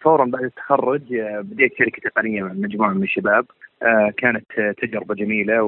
فورا 0.01 0.25
بعد 0.25 0.45
التخرج 0.45 1.15
آه، 1.15 1.41
بديت 1.41 1.79
شركة 1.79 2.11
تقنية 2.11 2.43
مع 2.43 2.53
مجموعة 2.53 2.91
من 2.91 3.03
الشباب. 3.03 3.47
آه، 3.83 4.13
كانت 4.17 4.45
تجربة 4.83 5.15
جميلة 5.15 5.63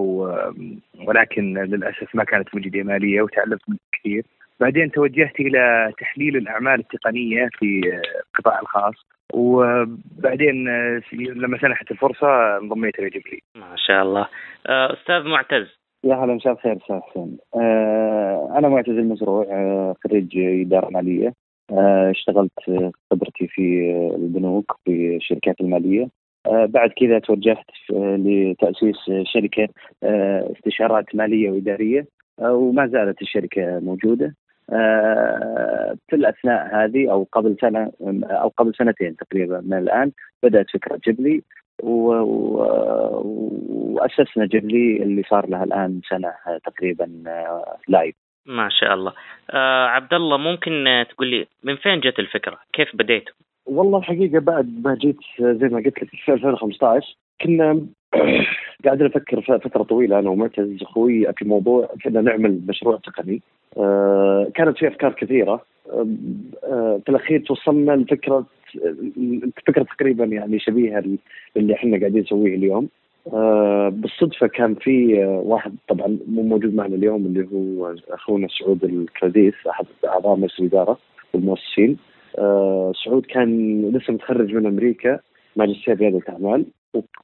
ولكن 1.06 1.54
للأسف 1.58 2.14
ما 2.14 2.24
كانت 2.24 2.54
مجدية 2.54 2.82
مالية 2.82 3.22
وتعلمت 3.22 3.60
منها 3.68 3.78
كثير. 3.92 4.24
بعدين 4.60 4.90
توجهت 4.90 5.40
إلى 5.40 5.92
تحليل 5.98 6.36
الأعمال 6.36 6.80
التقنية 6.80 7.48
في 7.58 7.80
آه، 7.92 8.20
القطاع 8.28 8.60
الخاص. 8.60 8.94
وبعدين 9.32 10.68
لما 11.12 11.58
سنحت 11.58 11.90
الفرصة 11.90 12.58
انضميت 12.58 12.98
إلى 12.98 13.08
جبلي 13.08 13.42
ما 13.54 13.74
شاء 13.76 14.02
الله. 14.02 14.28
أستاذ 14.66 15.24
معتز 15.24 15.83
يا 16.04 16.14
هلا 16.14 16.34
مساء 16.34 16.52
الخير 16.52 16.76
أستاذ 16.76 17.00
حسين 17.00 17.38
آه 17.54 18.54
أنا 18.58 18.68
معتز 18.68 18.90
المزروع 18.92 19.46
آه 19.50 19.94
خريج 20.04 20.38
إدارة 20.38 20.90
مالية. 20.90 21.34
آه 21.70 22.10
اشتغلت 22.10 22.52
خبرتي 23.10 23.46
في 23.48 23.90
البنوك 24.16 24.78
في 24.84 25.16
الشركات 25.16 25.60
المالية. 25.60 26.08
آه 26.46 26.66
بعد 26.66 26.90
كذا 26.90 27.18
توجهت 27.18 27.66
لتأسيس 27.90 28.96
شركة 29.22 29.68
آه 30.02 30.52
استشارات 30.56 31.14
مالية 31.14 31.50
وإدارية. 31.50 32.06
آه 32.40 32.54
وما 32.54 32.86
زالت 32.86 33.22
الشركة 33.22 33.78
موجودة. 33.80 34.34
في 36.08 36.16
الأثناء 36.16 36.74
هذه 36.76 37.12
أو 37.12 37.26
قبل 37.32 37.56
سنة 37.60 37.92
أو 38.24 38.48
قبل 38.48 38.74
سنتين 38.74 39.16
تقريبا 39.16 39.60
من 39.60 39.78
الآن 39.78 40.12
بدأت 40.42 40.66
فكرة 40.70 41.00
جبلي. 41.06 41.42
واسسنا 44.02 44.46
جبلي 44.46 45.02
اللي 45.02 45.22
صار 45.22 45.48
لها 45.48 45.64
الآن 45.64 46.00
سنة 46.08 46.32
تقريبا 46.64 47.22
آه، 47.26 47.76
لايف 47.88 48.14
ما 48.46 48.68
شاء 48.68 48.94
الله. 48.94 49.12
آه، 49.50 49.86
عبد 49.86 50.14
الله 50.14 50.36
ممكن 50.36 50.86
آه، 50.86 51.02
تقول 51.02 51.26
لي 51.26 51.46
من 51.62 51.76
فين 51.76 52.00
جت 52.00 52.18
الفكرة؟ 52.18 52.58
كيف 52.72 52.96
بديتوا؟ 52.96 53.34
والله 53.66 53.98
الحقيقة 53.98 54.38
بعد 54.38 54.80
ما 54.84 54.94
جيت 54.94 55.16
زي 55.40 55.68
ما 55.68 55.76
قلت 55.76 56.02
لك 56.02 56.08
في 56.24 56.32
2015 56.32 57.16
كنا 57.42 57.86
قاعد 58.84 59.02
نفكر 59.02 59.40
فترة 59.40 59.82
طويلة 59.82 60.18
أنا 60.18 60.30
ومعتز 60.30 60.82
أخوي 60.82 61.32
في 61.32 61.44
موضوع 61.44 61.88
كنا 62.04 62.20
نعمل 62.20 62.60
مشروع 62.68 62.96
تقني. 62.96 63.42
آه، 63.76 64.50
كانت 64.54 64.78
في 64.78 64.88
أفكار 64.88 65.12
كثيرة. 65.12 65.64
آه، 65.92 66.06
آه، 66.64 67.00
في 67.04 67.08
الأخير 67.08 67.40
توصلنا 67.40 67.92
لفكرة 67.92 68.44
فكرة 69.66 69.82
تقريبا 69.82 70.24
يعني 70.24 70.58
شبيهة 70.58 71.04
للي 71.56 71.74
إحنا 71.74 71.98
قاعدين 71.98 72.22
نسويه 72.22 72.54
اليوم. 72.54 72.88
آه، 73.32 73.88
بالصدفة 73.88 74.46
كان 74.46 74.74
في 74.74 75.24
آه، 75.24 75.42
واحد 75.44 75.74
طبعا 75.88 76.18
مو 76.28 76.42
موجود 76.42 76.74
معنا 76.74 76.94
اليوم 76.94 77.26
اللي 77.26 77.48
هو 77.52 77.94
أخونا 78.10 78.48
سعود 78.58 78.84
الكراديس 78.84 79.54
أحد 79.70 79.86
أعضاء 80.04 80.36
مجلس 80.36 80.60
الإدارة 80.60 80.98
والمؤسسين. 81.34 81.96
آه، 82.38 82.92
سعود 83.04 83.26
كان 83.26 83.82
لسه 83.90 84.12
متخرج 84.12 84.54
من 84.54 84.66
أمريكا 84.66 85.20
ماجستير 85.56 85.98
رياده 85.98 86.18
الأعمال. 86.18 86.64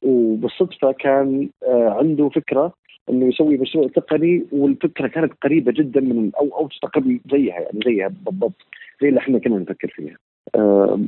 وبالصدفة 0.01 0.91
كان 0.91 1.49
آه، 1.67 1.89
عنده 1.89 2.29
فكرة 2.29 2.73
إنه 3.09 3.25
يسوي 3.25 3.57
مشروع 3.57 3.87
تقني 3.87 4.45
والفكرة 4.51 5.07
كانت 5.07 5.33
قريبة 5.43 5.71
جدا 5.71 6.01
من 6.01 6.31
أو 6.39 6.47
أو 6.57 6.69
تقريبا 6.81 7.19
زيها 7.31 7.59
يعني 7.59 7.79
زيها 7.85 8.07
بالضبط 8.07 8.65
زي 9.01 9.09
اللي 9.09 9.19
إحنا 9.19 9.39
كنا 9.39 9.57
نفكر 9.57 9.87
فيها. 9.87 10.17
آه، 10.55 10.99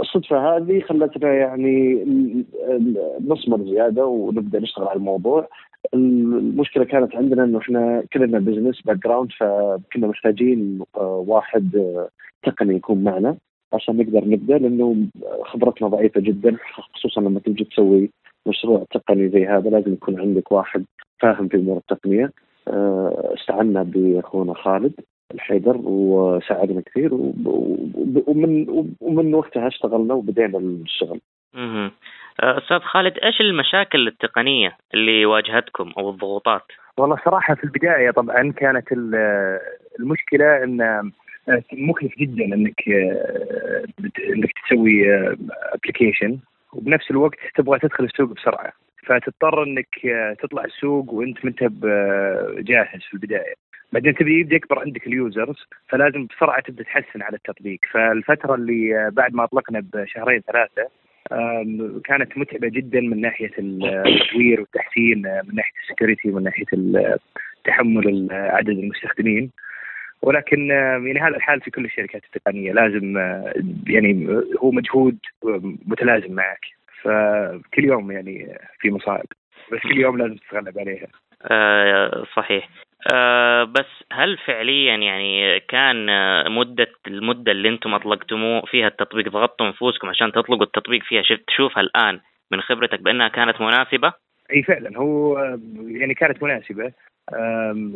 الصدفة 0.00 0.56
هذه 0.56 0.80
خلتنا 0.80 1.34
يعني 1.34 1.94
ن- 2.04 2.44
ن- 2.70 2.96
نصمم 3.28 3.64
زيادة 3.64 4.06
ونبدأ 4.06 4.58
نشتغل 4.60 4.88
على 4.88 4.96
الموضوع. 4.96 5.48
المشكلة 5.94 6.84
كانت 6.84 7.14
عندنا 7.16 7.44
إنه 7.44 7.58
إحنا 7.58 8.04
كلنا 8.12 8.38
business 8.38 8.80
background 8.82 9.32
فكنا 9.32 10.06
محتاجين 10.06 10.80
آه، 10.96 11.24
واحد 11.28 11.76
آه، 11.76 12.08
تقني 12.42 12.74
يكون 12.76 13.04
معنا 13.04 13.36
عشان 13.72 13.96
نقدر 13.96 14.24
نبدأ 14.28 14.58
لأنه 14.58 14.96
خبرتنا 15.44 15.88
ضعيفة 15.88 16.20
جدا 16.20 16.56
خصوصا 16.94 17.20
لما 17.20 17.40
تجي 17.40 17.64
تسوي 17.64 18.10
مشروع 18.46 18.84
تقني 18.90 19.28
زي 19.28 19.46
هذا 19.46 19.70
لازم 19.70 19.92
يكون 19.92 20.20
عندك 20.20 20.52
واحد 20.52 20.84
فاهم 21.20 21.48
في 21.48 21.56
أمور 21.56 21.76
التقنية 21.76 22.30
استعنا 23.34 23.82
بأخونا 23.82 24.54
خالد 24.54 24.92
الحيدر 25.34 25.76
وساعدنا 25.76 26.80
كثير 26.80 27.10
ومن 28.26 28.66
ومن 29.00 29.34
وقتها 29.34 29.68
اشتغلنا 29.68 30.14
وبدينا 30.14 30.58
الشغل. 30.58 31.20
آه، 32.42 32.58
أستاذ 32.58 32.78
خالد 32.78 33.18
إيش 33.18 33.40
المشاكل 33.40 34.08
التقنية 34.08 34.76
اللي 34.94 35.26
واجهتكم 35.26 35.92
أو 35.98 36.10
الضغوطات؟ 36.10 36.62
والله 36.98 37.18
صراحة 37.24 37.54
في 37.54 37.64
البداية 37.64 38.10
طبعا 38.10 38.52
كانت 38.52 38.92
ال- 38.92 39.58
المشكلة 40.00 40.64
إن 40.64 40.80
آه، 40.80 41.62
مكلف 41.72 42.18
جدا 42.18 42.44
إنك 42.44 42.88
آه، 42.88 43.84
بت- 43.98 44.20
إنك 44.20 44.50
تسوي 44.66 45.04
application 45.74 46.38
وبنفس 46.72 47.10
الوقت 47.10 47.38
تبغى 47.54 47.78
تدخل 47.78 48.04
السوق 48.04 48.28
بسرعة 48.32 48.72
فتضطر 49.06 49.62
إنك 49.62 50.06
آه، 50.06 50.36
تطلع 50.42 50.64
السوق 50.64 51.12
وأنت 51.12 51.44
منت 51.44 51.62
جاهز 52.58 53.00
في 53.08 53.14
البداية 53.14 53.54
بعدين 53.92 54.14
تبي 54.14 54.40
يبدأ 54.40 54.56
يكبر 54.56 54.78
عندك 54.78 55.06
ال 55.06 55.16
users 55.16 55.66
فلازم 55.88 56.26
بسرعة 56.26 56.60
تبدأ 56.60 56.82
تحسن 56.82 57.22
على 57.22 57.36
التطبيق. 57.36 57.78
فالفترة 57.90 58.54
اللي 58.54 59.10
بعد 59.12 59.34
ما 59.34 59.44
أطلقنا 59.44 59.82
بشهرين 59.94 60.40
ثلاثة 60.40 60.88
آم، 61.32 62.00
كانت 62.04 62.38
متعبة 62.38 62.68
جدا 62.68 63.00
من 63.00 63.20
ناحية 63.20 63.50
التطوير 63.58 64.60
والتحسين 64.60 65.18
من 65.18 65.54
ناحية 65.54 65.72
ال 65.82 65.87
security 65.87 66.30
ومن 66.30 66.42
ناحية 66.42 66.64
تحمل 67.64 68.28
عدد 68.30 68.68
المستخدمين. 68.68 69.50
ولكن 70.22 70.68
يعني 70.70 71.20
هذا 71.20 71.36
الحال 71.36 71.60
في 71.60 71.70
كل 71.70 71.84
الشركات 71.84 72.22
التقنية. 72.24 72.72
لازم 72.72 73.18
آه، 73.18 73.54
يعني 73.86 74.42
هو 74.58 74.70
مجهود 74.70 75.18
متلازم 75.86 76.32
معك. 76.34 76.64
فكل 77.02 77.84
يوم 77.84 78.12
يعني 78.12 78.58
في 78.78 78.90
مصائب 78.90 79.26
بس 79.72 79.78
كل 79.78 79.98
يوم 80.00 80.18
لازم 80.18 80.36
تتغلب 80.36 80.78
عليها. 80.78 81.06
صحيح. 82.36 82.68
آه، 83.12 83.64
بس 83.64 83.86
هل 84.12 84.38
فعليا 84.38 84.96
يعني 84.96 85.60
كان 85.60 86.08
آه، 86.08 86.48
مدة 86.48 86.88
المدة 87.06 87.52
اللي 87.52 87.68
أنتم 87.68 87.94
أطلقتموه 87.94 88.62
فيها 88.66 88.88
التطبيق 88.88 89.28
ضغطتوا 89.28 89.66
انفسكم 89.66 90.08
عشان 90.08 90.32
تطلقوا 90.32 90.62
التطبيق 90.64 91.02
فيها 91.02 91.22
شفت 91.22 91.44
تشوفها 91.46 91.80
الآن 91.80 92.20
من 92.50 92.60
خبرتك 92.60 93.00
بأنها 93.00 93.28
كانت 93.28 93.60
مناسبة؟ 93.60 94.12
أي 94.52 94.62
فعلا 94.62 94.98
هو 94.98 95.38
آه، 95.38 95.58
يعني 95.86 96.14
كانت 96.14 96.42
مناسبة. 96.42 96.92
آم، 97.34 97.92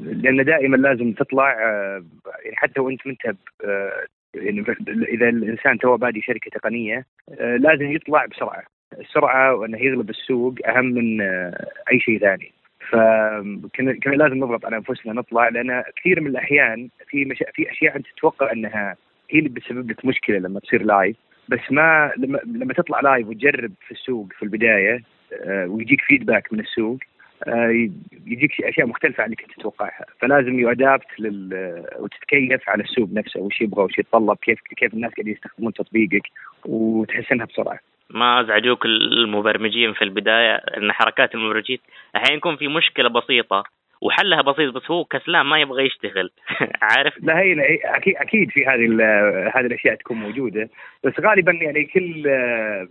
لأن 0.00 0.44
دائما 0.44 0.76
لازم 0.76 1.12
تطلع 1.12 1.52
آه، 1.52 2.04
يعني 2.44 2.56
حتى 2.56 2.80
وإنت 2.80 3.06
منت 3.06 3.26
آه، 3.64 4.04
يعني 4.34 4.64
إذا 4.88 5.28
الإنسان 5.28 5.78
توه 5.78 5.96
بادي 5.96 6.20
شركة 6.20 6.50
تقنية 6.50 7.06
آه، 7.40 7.56
لازم 7.56 7.92
يطلع 7.92 8.26
بسرعة. 8.26 8.62
السرعة 9.00 9.54
وأنه 9.54 9.78
يغلب 9.78 10.10
السوق 10.10 10.54
أهم 10.66 10.84
من 10.84 11.20
آه، 11.20 11.66
أي 11.92 12.00
شيء 12.00 12.18
ثاني. 12.18 12.52
فكنا 12.88 13.92
كنا 13.92 14.14
لازم 14.14 14.36
نضغط 14.36 14.64
على 14.64 14.76
أنفسنا 14.76 15.12
نطلع 15.12 15.48
لأن 15.48 15.82
كثير 15.96 16.20
من 16.20 16.26
الأحيان 16.26 16.88
في 17.08 17.24
مشا... 17.24 17.44
في 17.54 17.70
أشياء 17.70 17.96
أنت 17.96 18.06
تتوقع 18.16 18.52
إنها 18.52 18.96
هي 19.30 19.38
اللي 19.38 19.48
بتسبب 19.48 19.90
لك 19.90 20.04
مشكلة 20.04 20.38
لما 20.38 20.60
تصير 20.60 20.82
live 20.82 21.16
بس 21.48 21.60
ما 21.70 22.12
لما 22.16 22.38
لما 22.44 22.74
تطلع 22.74 23.00
لايف 23.00 23.28
وتجرب 23.28 23.72
في 23.86 23.90
السوق 23.90 24.32
في 24.32 24.42
البداية 24.42 25.02
آه، 25.32 25.66
ويجيك 25.66 26.00
فيدباك 26.00 26.52
من 26.52 26.60
السوق 26.60 26.98
آه، 27.46 27.88
يجيك 28.26 28.60
أشياء 28.60 28.86
مختلفة 28.86 29.22
عن 29.22 29.24
اللي 29.24 29.36
كنت 29.36 29.60
تتوقعها. 29.60 30.04
فلازم 30.20 30.58
يؤدابت 30.58 31.06
لل 31.18 31.84
وتتكيف 31.98 32.68
على 32.68 32.82
السوق 32.82 33.08
نفسه 33.12 33.40
وش 33.40 33.60
يبغى 33.60 33.84
وش 33.84 33.98
يتطلب 33.98 34.36
كيف 34.42 34.58
كيف 34.76 34.94
الناس 34.94 35.12
قاعدين 35.12 35.32
يستخدمون 35.34 35.72
تطبيقك 35.72 36.22
وتحسنها 36.64 37.46
بسرعة. 37.46 37.78
ما 38.10 38.40
أزعجوك 38.40 38.84
المبرمجين 38.86 39.92
في 39.92 40.02
البداية 40.02 40.54
إن 40.54 40.92
حركات 40.92 41.34
المبرمجين 41.34 41.78
أحيانا 42.16 42.36
يكون 42.36 42.56
في 42.56 42.68
مشكلة 42.68 43.08
بسيطة 43.08 43.64
وحلها 44.00 44.42
بسيط 44.42 44.74
بس 44.74 44.90
هو 44.90 45.04
كسلان 45.04 45.46
ما 45.46 45.60
يبغى 45.60 45.86
يشتغل. 45.86 46.30
عارف؟ 46.90 47.14
لا 47.22 47.38
هي 47.38 47.78
أكيد 47.84 48.16
أكيد 48.16 48.50
في 48.50 48.66
هذه 48.66 48.86
هذه 49.54 49.66
الأشياء 49.66 49.94
تكون 49.94 50.16
موجودة. 50.16 50.68
بس 51.04 51.12
غالبا 51.20 51.52
يعني 51.52 51.84
كل 51.84 52.26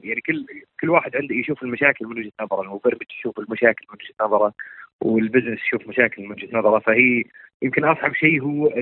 يعني 0.04 0.22
كل 0.22 0.46
كل 0.82 0.90
واحد 0.90 1.16
عنده 1.16 1.36
يشوف 1.36 1.64
المشاكل 1.64 2.06
من 2.06 2.20
وجهة 2.20 2.32
نظره 2.42 2.62
المبرمج 2.62 3.06
يشوف 3.20 3.40
المشاكل 3.40 3.86
من 3.90 3.98
وجهة 4.02 4.26
نظره. 4.26 4.54
وال 5.02 5.13
business 5.13 5.60
يشوف 5.60 5.88
مشاكل 5.88 6.22
من 6.22 6.32
وجهة 6.32 6.58
نظره 6.58 6.80
فهي 6.80 7.24
يمكن 7.62 7.86
أصعب 7.86 8.14
شيء 8.14 8.42
هو 8.42 8.74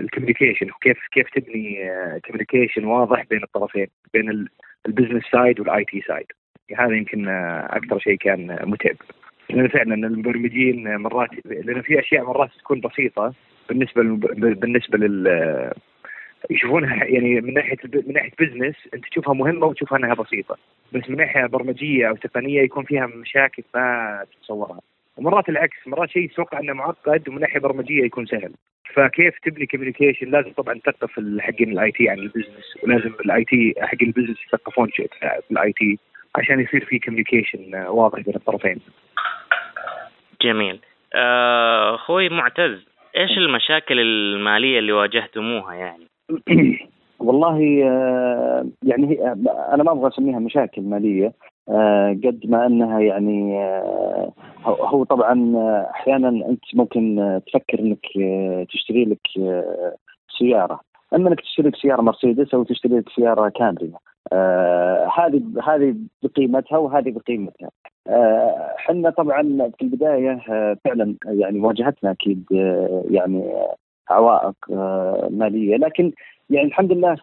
ال 0.00 0.05
communication 0.05 0.70
وكيف 0.70 0.98
كيف 1.12 1.26
تبني 1.30 1.90
communication 2.26 2.84
واضح 2.84 3.24
بين 3.30 3.42
الطرفين 3.42 3.86
بين 4.12 4.48
ال 4.86 4.90
business 4.90 5.22
side 5.32 5.60
وال 5.60 5.84
IT 5.84 6.00
side 6.00 6.26
هذا 6.76 6.96
يمكن 6.96 7.28
آه، 7.28 7.68
أكثر 7.70 7.98
شيء 7.98 8.16
كان 8.16 8.50
آه، 8.50 8.64
متعب. 8.64 8.96
لأن 9.50 9.68
فعلا 9.68 9.94
المبرمجين 9.94 10.96
مرات 10.96 11.30
لأن 11.44 11.82
في 11.82 12.00
أشياء 12.00 12.24
مرات 12.24 12.50
تكون 12.58 12.80
بسيطة 12.80 13.34
بالنسبة 13.68 14.02
بالنسبة 14.54 14.98
لل 14.98 15.72
يشوفونها 16.50 17.04
يعني 17.04 17.40
من 17.40 17.54
ناحية 17.54 17.76
الب- 17.84 18.08
من 18.08 18.14
ناحية 18.14 18.30
business 18.40 18.74
أنت 18.94 19.04
تشوفها 19.06 19.34
مهمة 19.34 19.66
وتشوفها 19.66 19.98
إنها 19.98 20.14
بسيطة. 20.14 20.58
بس 20.92 21.10
من 21.10 21.16
ناحية 21.16 21.46
برمجية 21.46 22.08
أو 22.08 22.16
تقنية 22.16 22.62
يكون 22.62 22.84
فيها 22.84 23.06
مشاكل 23.06 23.62
ما 23.74 24.24
تتصورها. 24.32 24.80
ومرات 25.16 25.48
العكس 25.48 25.76
مرات 25.86 26.10
شيء 26.10 26.28
تتوقع 26.30 26.60
إنه 26.60 26.72
معقد 26.72 27.28
ومن 27.28 27.40
ناحية 27.40 27.60
برمجية 27.60 28.04
يكون 28.04 28.26
سهل. 28.26 28.52
فكيف 28.94 29.34
تبني 29.42 29.66
communication 29.66 30.30
لازم 30.30 30.52
طبعا 30.52 30.74
تثقف 30.84 31.10
حقين 31.40 31.72
ال 31.72 31.92
IT 31.92 32.08
عن 32.08 32.18
ال 32.18 32.24
business 32.24 32.76
ولازم 32.82 33.12
ال 33.24 33.44
IT 33.44 33.74
حق 33.78 34.02
ال 34.02 34.06
business 34.06 34.36
يثقفون 34.46 34.90
شيء 34.90 35.06
في 35.20 35.40
ال 35.50 35.72
IT 35.72 35.98
عشان 36.36 36.60
يصير 36.60 36.84
في 36.84 36.98
كوميونيكيشن 36.98 37.74
واضح 37.74 38.20
بين 38.20 38.34
الطرفين. 38.34 38.80
جميل. 40.42 40.80
آه، 41.14 41.94
أخوي 41.94 42.28
معتز 42.28 42.86
إيش 43.16 43.30
المشاكل 43.38 44.00
المالية 44.00 44.78
اللي 44.78 44.92
واجهتموها 44.92 45.74
يعني؟ 45.74 46.06
والله 47.20 47.82
آه، 47.84 48.66
يعني 48.82 49.06
هي 49.10 49.32
أنا 49.72 49.82
ما 49.82 49.92
أبغى 49.92 50.08
أسميها 50.08 50.38
مشاكل 50.38 50.82
مالية 50.82 51.32
آه، 51.68 52.08
قد 52.24 52.40
ما 52.44 52.66
أنها 52.66 53.00
يعني 53.00 53.58
آه، 53.64 54.32
هو- 54.64 55.04
طبعا 55.04 55.52
آه، 55.56 55.90
أحيانا 55.90 56.28
أنت 56.28 56.60
ممكن 56.74 57.18
آه، 57.18 57.38
تفكر 57.38 57.78
إنك 57.78 58.06
آه، 58.22 58.64
تشتري 58.70 59.04
لك 59.04 59.26
آه، 59.38 59.94
سيارة. 60.38 60.80
أما 61.14 61.28
إنك 61.28 61.40
تشتري 61.40 61.68
لك 61.68 61.76
سيارة 61.76 62.02
مرسيدس 62.02 62.54
أو 62.54 62.62
تشتري 62.62 62.98
لك 62.98 63.08
سيارة 63.16 63.48
كامري 63.48 63.92
آه، 64.32 65.08
هذه 65.18 65.42
هذه 65.64 65.94
بقيمتها 66.22 66.78
وهذه 66.78 67.10
بقيمتها. 67.10 67.70
آه، 68.08 68.74
حنا 68.76 69.10
طبعا 69.10 69.42
في 69.78 69.82
البداية 69.82 70.40
آه، 70.50 70.76
فعلا 70.84 71.14
يعني 71.24 71.60
واجهتنا 71.60 72.10
أكيد 72.10 72.44
آه، 72.54 73.04
يعني 73.10 73.38
آه، 73.52 73.74
عوائق 74.12 74.54
آه، 74.72 75.28
مالية. 75.30 75.76
لكن 75.76 76.12
يعني 76.50 76.66
الحمد 76.66 76.92
لله 76.92 77.16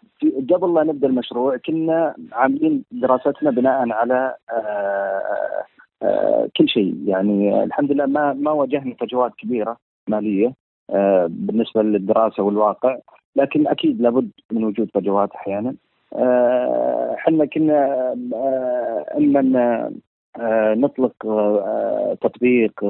قبل 0.53 0.73
لا 0.73 0.83
نبدأ 0.83 1.07
المشروع 1.07 1.57
كنا 1.57 2.15
عاملين 2.33 2.83
دراستنا 2.91 3.51
بناء 3.51 3.89
على 3.89 4.35
آه، 4.51 5.63
آه، 6.03 6.49
كل 6.57 6.69
شيء. 6.69 6.95
يعني 7.05 7.63
الحمد 7.63 7.91
لله 7.91 8.05
ما 8.05 8.33
ما 8.33 8.51
واجهنا 8.51 8.95
فجوات 8.99 9.31
كبيرة 9.37 9.77
مالية 10.07 10.53
بالنسبة 11.27 11.81
للدراسة 11.81 12.43
والواقع. 12.43 12.97
لكن 13.35 13.67
أكيد 13.67 14.01
لابد 14.01 14.31
من 14.51 14.63
وجود 14.63 14.89
فجوات 14.93 15.29
أحيانا. 15.31 15.75
إحنا 17.13 17.45
كنا 17.45 18.11
إما 19.17 19.91
نطلق 20.75 21.13
تطبيق 22.21 22.83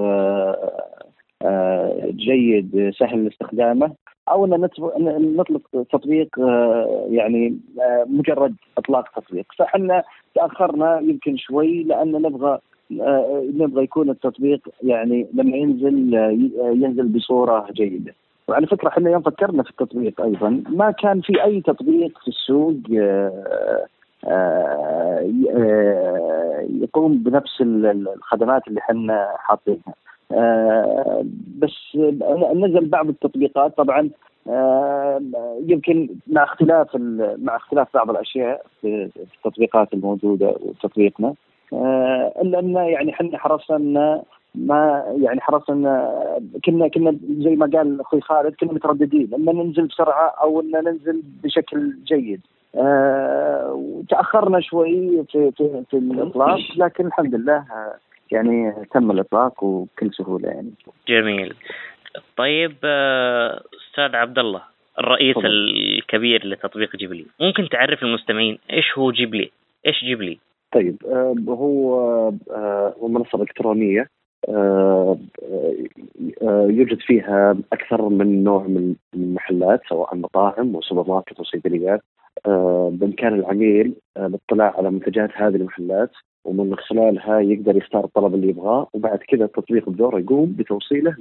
جيد 2.11 2.91
سهل 2.99 3.27
استخدامه 3.27 3.91
أو 4.29 4.45
إن 4.45 5.35
نطلق 5.35 5.61
تطبيق 5.91 6.39
آه، 6.39 7.05
يعني 7.09 7.57
آه، 7.81 8.05
مجرد 8.09 8.55
إطلاق 8.77 9.09
تطبيق 9.19 9.45
فإحنا 9.57 10.03
تأخرنا 10.35 10.99
يمكن 10.99 11.37
شوي 11.37 11.83
لأن 11.83 12.11
نبغى 12.11 12.59
آه، 13.01 13.43
نبغى 13.53 13.83
يكون 13.83 14.09
التطبيق 14.09 14.69
يعني 14.83 15.27
لما 15.33 15.57
ينزل 15.57 16.15
آه، 16.15 16.37
آه، 16.65 16.71
ينزل 16.71 17.07
بصورة 17.07 17.67
جيدة. 17.71 18.13
وعلى 18.47 18.67
فكرة 18.67 18.87
إحنا 18.87 19.09
يوم 19.11 19.21
فكرنا 19.21 19.63
في 19.63 19.69
التطبيق 19.69 20.21
أيضا 20.21 20.63
ما 20.69 20.91
كان 20.91 21.21
في 21.21 21.43
أي 21.43 21.61
تطبيق 21.61 22.19
في 22.21 22.27
السوق 22.27 22.75
آه، 22.97 23.85
آه، 24.27 25.29
آه، 25.55 26.65
يقوم 26.81 27.17
بنفس 27.23 27.61
ال- 27.61 27.85
ال- 27.85 28.09
الخدمات 28.15 28.67
اللي 28.67 28.79
إحنا 28.79 29.27
حاطينها. 29.37 29.93
آه، 30.31 31.25
بس 31.57 31.97
نزل 32.55 32.85
بعض 32.85 33.09
التطبيقات. 33.09 33.77
طبعا 33.77 34.09
آه، 34.47 35.21
يمكن 35.65 36.09
مع 36.27 36.43
اختلاف 36.43 36.87
مع 37.41 37.55
اختلاف 37.55 37.87
بعض 37.93 38.09
الأشياء 38.09 38.65
في 38.81 39.09
التطبيقات 39.35 39.93
الموجودة 39.93 40.55
وتطبيقنا 40.61 41.33
آه، 41.73 42.33
إلا 42.41 42.59
أن 42.59 42.75
يعني 42.75 43.13
إحنا 43.13 43.37
حرصنا 43.37 44.23
ما 44.55 45.03
يعني 45.17 45.41
حرصنا 45.41 46.13
كنا 46.65 46.87
كنا 46.87 47.17
زي 47.39 47.55
ما 47.55 47.69
قال 47.73 48.01
أخوي 48.01 48.21
خالد 48.21 48.55
كنا 48.55 48.73
مترددين 48.73 49.33
اما 49.33 49.53
ننزل 49.53 49.85
بسرعة 49.85 50.27
أو 50.41 50.61
أن 50.61 50.71
ننزل 50.71 51.21
بشكل 51.43 51.93
جيد. 52.05 52.41
وتأخرنا 53.69 54.59
شوي 54.59 55.23
في 55.31 55.51
في, 55.51 55.83
في 55.89 55.97
الإطلاق 55.97 56.59
لكن 56.77 57.05
الحمد 57.05 57.35
لله 57.35 57.65
يعني 58.31 58.73
تم 58.91 59.11
الإطلاق 59.11 59.63
وبكل 59.63 60.13
سهولة 60.13 60.49
يعني. 60.49 60.71
جميل. 61.07 61.53
طيب 62.37 62.75
آه، 62.83 63.63
أستاذ 63.89 64.15
عبد 64.15 64.39
الله 64.39 64.61
الرئيس 64.99 65.35
تفضل. 65.35 65.47
الكبير 65.47 66.47
لتطبيق 66.47 66.95
جيبلي 66.95 67.25
ممكن 67.39 67.69
تعرف 67.69 68.03
المستمعين 68.03 68.57
إيش 68.73 68.97
هو 68.97 69.11
جيبلي؟ 69.11 69.51
إيش 69.85 70.03
جيبلي؟ 70.03 70.39
طيب 70.71 70.97
آه، 71.05 71.35
هو 71.47 71.99
آه، 72.51 72.95
هو 72.99 73.07
آه، 74.49 75.17
آه، 76.41 76.67
يوجد 76.69 76.99
فيها 76.99 77.57
أكثر 77.73 78.09
من 78.09 78.43
نوع 78.43 78.63
من 78.63 78.95
المحلات 79.13 79.81
سواء 79.89 80.15
مطاعم 80.15 80.75
وسوبر 80.75 81.09
ماركت 81.13 81.39
وصيدليات. 81.39 82.01
بإمكان 82.91 83.33
العميل 83.39 83.93
الاطلاع 84.17 84.73
على 84.77 84.91
منتجات 84.91 85.29
هذه 85.33 85.55
المحلات 85.55 86.11
ومن 86.45 86.75
خلالها 86.75 87.39
يقدر 87.39 87.77
يختار 87.77 88.03
الطلب 88.05 88.35
اللي 88.35 88.49
يبغاه 88.49 88.87
وبعد 88.93 89.17
كذا 89.17 89.45
التطبيق 89.45 89.89
بدوره 89.89 90.19
يقوم 90.19 90.55
بتوصيله 90.57 91.15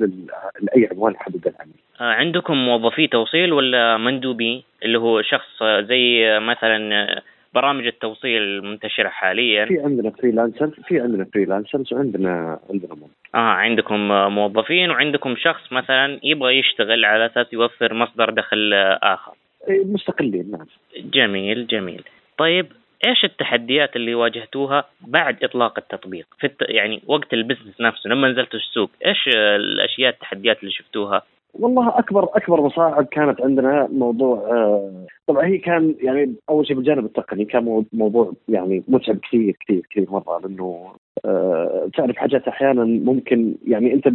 لأي 0.60 0.88
عنوان 0.92 1.14
يحدده 1.14 1.50
العميل. 1.50 1.74
آه، 2.00 2.12
عندكم 2.12 2.54
موظفي 2.54 3.06
توصيل 3.06 3.52
ولا 3.52 3.96
مندوبي 3.96 4.64
اللي 4.84 4.98
هو 4.98 5.22
شخص 5.22 5.62
زي 5.62 6.38
مثلا 6.40 7.22
برامج 7.54 7.86
التوصيل 7.86 8.42
المنتشرة 8.42 9.08
حاليا 9.08 9.64
في 9.64 9.80
عندنا 9.80 10.10
freelancer 10.10 10.70
في 10.86 11.00
عندنا 11.00 11.24
freelancers 11.24 11.92
وعندنا 11.92 12.58
عندنا 12.70 12.94
موظف. 12.94 13.10
آه 13.34 13.38
عندكم 13.38 14.08
موظفين 14.34 14.90
وعندكم 14.90 15.36
شخص 15.36 15.72
مثلا 15.72 16.20
يبغى 16.22 16.58
يشتغل 16.58 17.04
على 17.04 17.26
أساس 17.26 17.52
يوفر 17.52 17.94
مصدر 17.94 18.30
دخل 18.30 18.72
آخر 19.02 19.32
إيه، 19.68 19.84
مستقلين 19.84 20.50
نعم. 20.50 20.66
جميل 21.14 21.66
جميل 21.66 22.02
طيب 22.38 22.66
إيش 23.06 23.24
التحديات 23.24 23.96
اللي 23.96 24.14
واجهتوها 24.14 24.84
بعد 25.06 25.44
إطلاق 25.44 25.78
التطبيق؟ 25.78 26.26
في 26.38 26.46
الت... 26.46 26.62
يعني 26.68 27.02
وقت 27.06 27.32
ال 27.34 27.39
business 27.39 27.80
نفسه 27.80 28.10
لما 28.10 28.28
نزلتوا 28.28 28.58
السوق 28.60 28.90
إيش 29.06 29.28
الأشياء 29.56 30.10
التحديات 30.12 30.60
اللي 30.60 30.70
شفتوها؟ 30.72 31.22
والله 31.54 31.98
أكبر 31.98 32.24
أكبر 32.24 32.60
مصاعب 32.60 33.04
كانت 33.06 33.40
عندنا 33.40 33.88
موضوع 33.92 34.38
آه، 34.38 35.06
طبعا 35.26 35.46
هي 35.46 35.58
كان 35.58 35.94
يعني 36.02 36.34
أول 36.50 36.66
شيء 36.66 36.76
بالجانب 36.76 37.04
التقني 37.04 37.44
كان 37.44 37.64
مو- 37.64 37.84
موضوع 37.92 38.32
يعني 38.48 38.82
متعب 38.88 39.18
كثير 39.18 39.56
كثير 39.60 39.82
كثير 39.90 40.10
مرة 40.10 40.40
لأنه 40.42 40.92
آه، 41.24 41.88
تعرف 41.96 42.16
حاجات 42.16 42.48
أحيانا 42.48 42.84
ممكن 42.84 43.54
يعني 43.66 43.94
أنت 43.94 44.08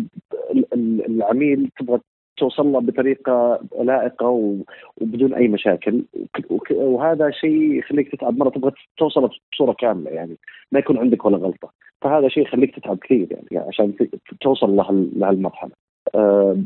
العميل 1.08 1.70
تبغى 1.80 2.00
توصل 2.38 2.68
له 2.72 2.80
بطريقة 2.80 3.60
لائقة 3.82 4.56
وبدون 5.02 5.34
أي 5.34 5.48
مشاكل. 5.48 6.04
وهذا 6.72 7.30
شيء 7.32 7.74
يخليك 7.80 8.12
تتعب 8.12 8.38
مرة 8.38 8.50
تبغى 8.50 8.72
توصله 8.98 9.30
بصورة 9.52 9.74
كاملة 9.74 10.12
يعني 10.12 10.38
ما 10.72 10.80
يكون 10.80 10.98
عندك 10.98 11.26
ولا 11.26 11.38
غلطة. 11.38 11.72
فهذا 12.02 12.28
شيء 12.28 12.44
يخليك 12.44 12.76
تتعب 12.76 12.98
كثير 12.98 13.28
يعني 13.32 13.68
عشان 13.68 13.96
ت- 13.96 14.10
توصل 14.42 14.76
لهال- 14.76 15.10
لهالمرحله 15.20 15.72
آه، 16.16 16.58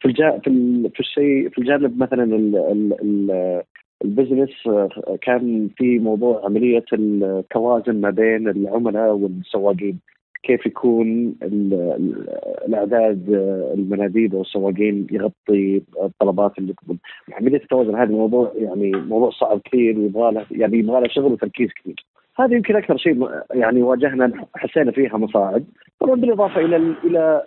في 0.00 0.08
الجا 0.08 0.38
في 0.38 0.50
في 0.94 1.00
الشيء 1.00 1.48
في 1.48 1.58
الجانب 1.58 1.98
مثلا 2.02 2.24
ال 2.24 2.56
ال 2.56 2.92
ال 3.02 3.62
البزنس 4.04 4.50
آه، 4.66 4.88
كان 5.22 5.68
في 5.76 5.98
موضوع 5.98 6.44
عملية 6.44 6.84
التوازن 6.92 8.00
ما 8.00 8.10
بين 8.10 8.48
العملاء 8.48 9.12
والسواقين. 9.14 9.98
كيف 10.42 10.66
يكون 10.66 11.34
ال- 11.42 11.74
ال- 11.74 12.28
الأعداد 12.68 13.30
آه، 13.34 13.74
المناديب 13.74 14.34
والسواقين 14.34 15.06
يغطي 15.10 15.82
الطلبات 16.02 16.58
اللي 16.58 16.72
تقبل 16.72 16.96
عمليه 17.32 17.56
التوازن 17.56 17.94
هذا 17.94 18.10
موضوع 18.12 18.52
يعني 18.56 18.90
موضوع 18.90 19.30
صعب 19.30 19.60
كثير 19.64 19.98
ويبغى 19.98 20.32
له 20.32 20.46
يعني 20.50 20.78
يبغى 20.78 21.00
له 21.00 21.08
شغل 21.08 21.32
وتركيز 21.32 21.68
كثير. 21.80 22.04
هذه 22.38 22.54
يمكن 22.54 22.76
أكثر 22.76 22.96
شيء 22.96 23.28
يعني 23.54 23.82
واجهنا 23.82 24.32
حسينا 24.56 24.90
فيها 24.92 25.16
مصاعب 25.16 25.62
طبعا 26.00 26.14
بالإضافة 26.14 26.60
إلى 26.60 26.76
ال- 26.76 26.94
إلى 27.04 27.42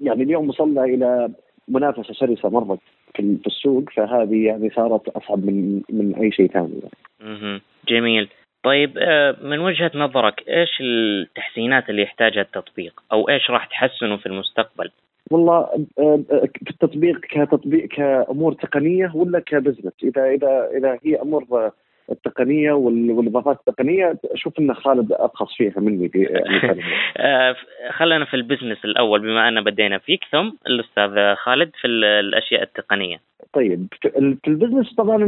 يعني 0.00 0.22
اليوم 0.22 0.48
وصلنا 0.48 0.84
إلى 0.84 1.28
منافسة 1.68 2.12
شرسه 2.14 2.48
مره 2.48 2.78
في 3.14 3.38
السوق 3.46 3.84
فهذه 3.96 4.44
يعني 4.46 4.70
صارت 4.70 5.08
أصعب 5.08 5.46
من 5.46 5.80
من 5.90 6.14
أي 6.14 6.32
شيء 6.32 6.46
ثاني. 6.50 6.68
يعني. 6.82 7.60
جميل. 7.88 8.28
طيب 8.62 8.98
آه، 8.98 9.36
من 9.42 9.58
وجهة 9.58 9.90
نظرك 9.94 10.48
إيش 10.48 10.80
التحسينات 10.80 11.90
اللي 11.90 12.02
يحتاجها 12.02 12.42
التطبيق؟ 12.42 13.02
أو 13.12 13.28
إيش 13.28 13.50
راح 13.50 13.66
تحسنه 13.66 14.16
في 14.16 14.26
المستقبل؟ 14.26 14.90
والله 15.30 15.56
آه، 15.58 15.84
آه، 15.98 16.20
في 16.64 16.70
التطبيق 16.70 17.20
كتطبيق 17.20 17.88
كأمور 17.88 18.52
تقنية 18.52 19.12
ولا 19.14 19.40
ك 19.40 19.45
business؟ 19.45 19.92
إذا 20.04 20.24
إذا 20.30 20.68
إذا 20.76 20.98
هي 21.04 21.16
أمور 21.22 21.44
آه، 21.52 21.72
التقنيه 22.10 22.72
وال- 22.72 23.10
والإضافات 23.10 23.58
التقنيه 23.68 24.18
أشوف 24.24 24.58
إن 24.58 24.74
خالد 24.74 25.12
أبخص 25.12 25.54
فيها 25.56 25.80
مني 25.80 26.08
في. 26.08 26.28
آه، 27.16 27.56
خلينا 27.90 28.24
في 28.24 28.34
ال 28.34 28.40
business 28.40 28.84
الأول 28.84 29.20
بما 29.20 29.48
أن 29.48 29.64
بدينا 29.64 29.98
فيك 29.98 30.20
ثم 30.32 30.50
الأستاذ 30.66 31.34
خالد 31.34 31.70
في 31.80 31.86
ال- 31.86 32.04
الأشياء 32.04 32.62
التقنية. 32.62 33.20
طيب 33.52 33.86
في 34.02 34.18
ال- 34.18 34.36
في 34.44 34.48
البزنس 34.48 34.94
طبعا 34.94 35.24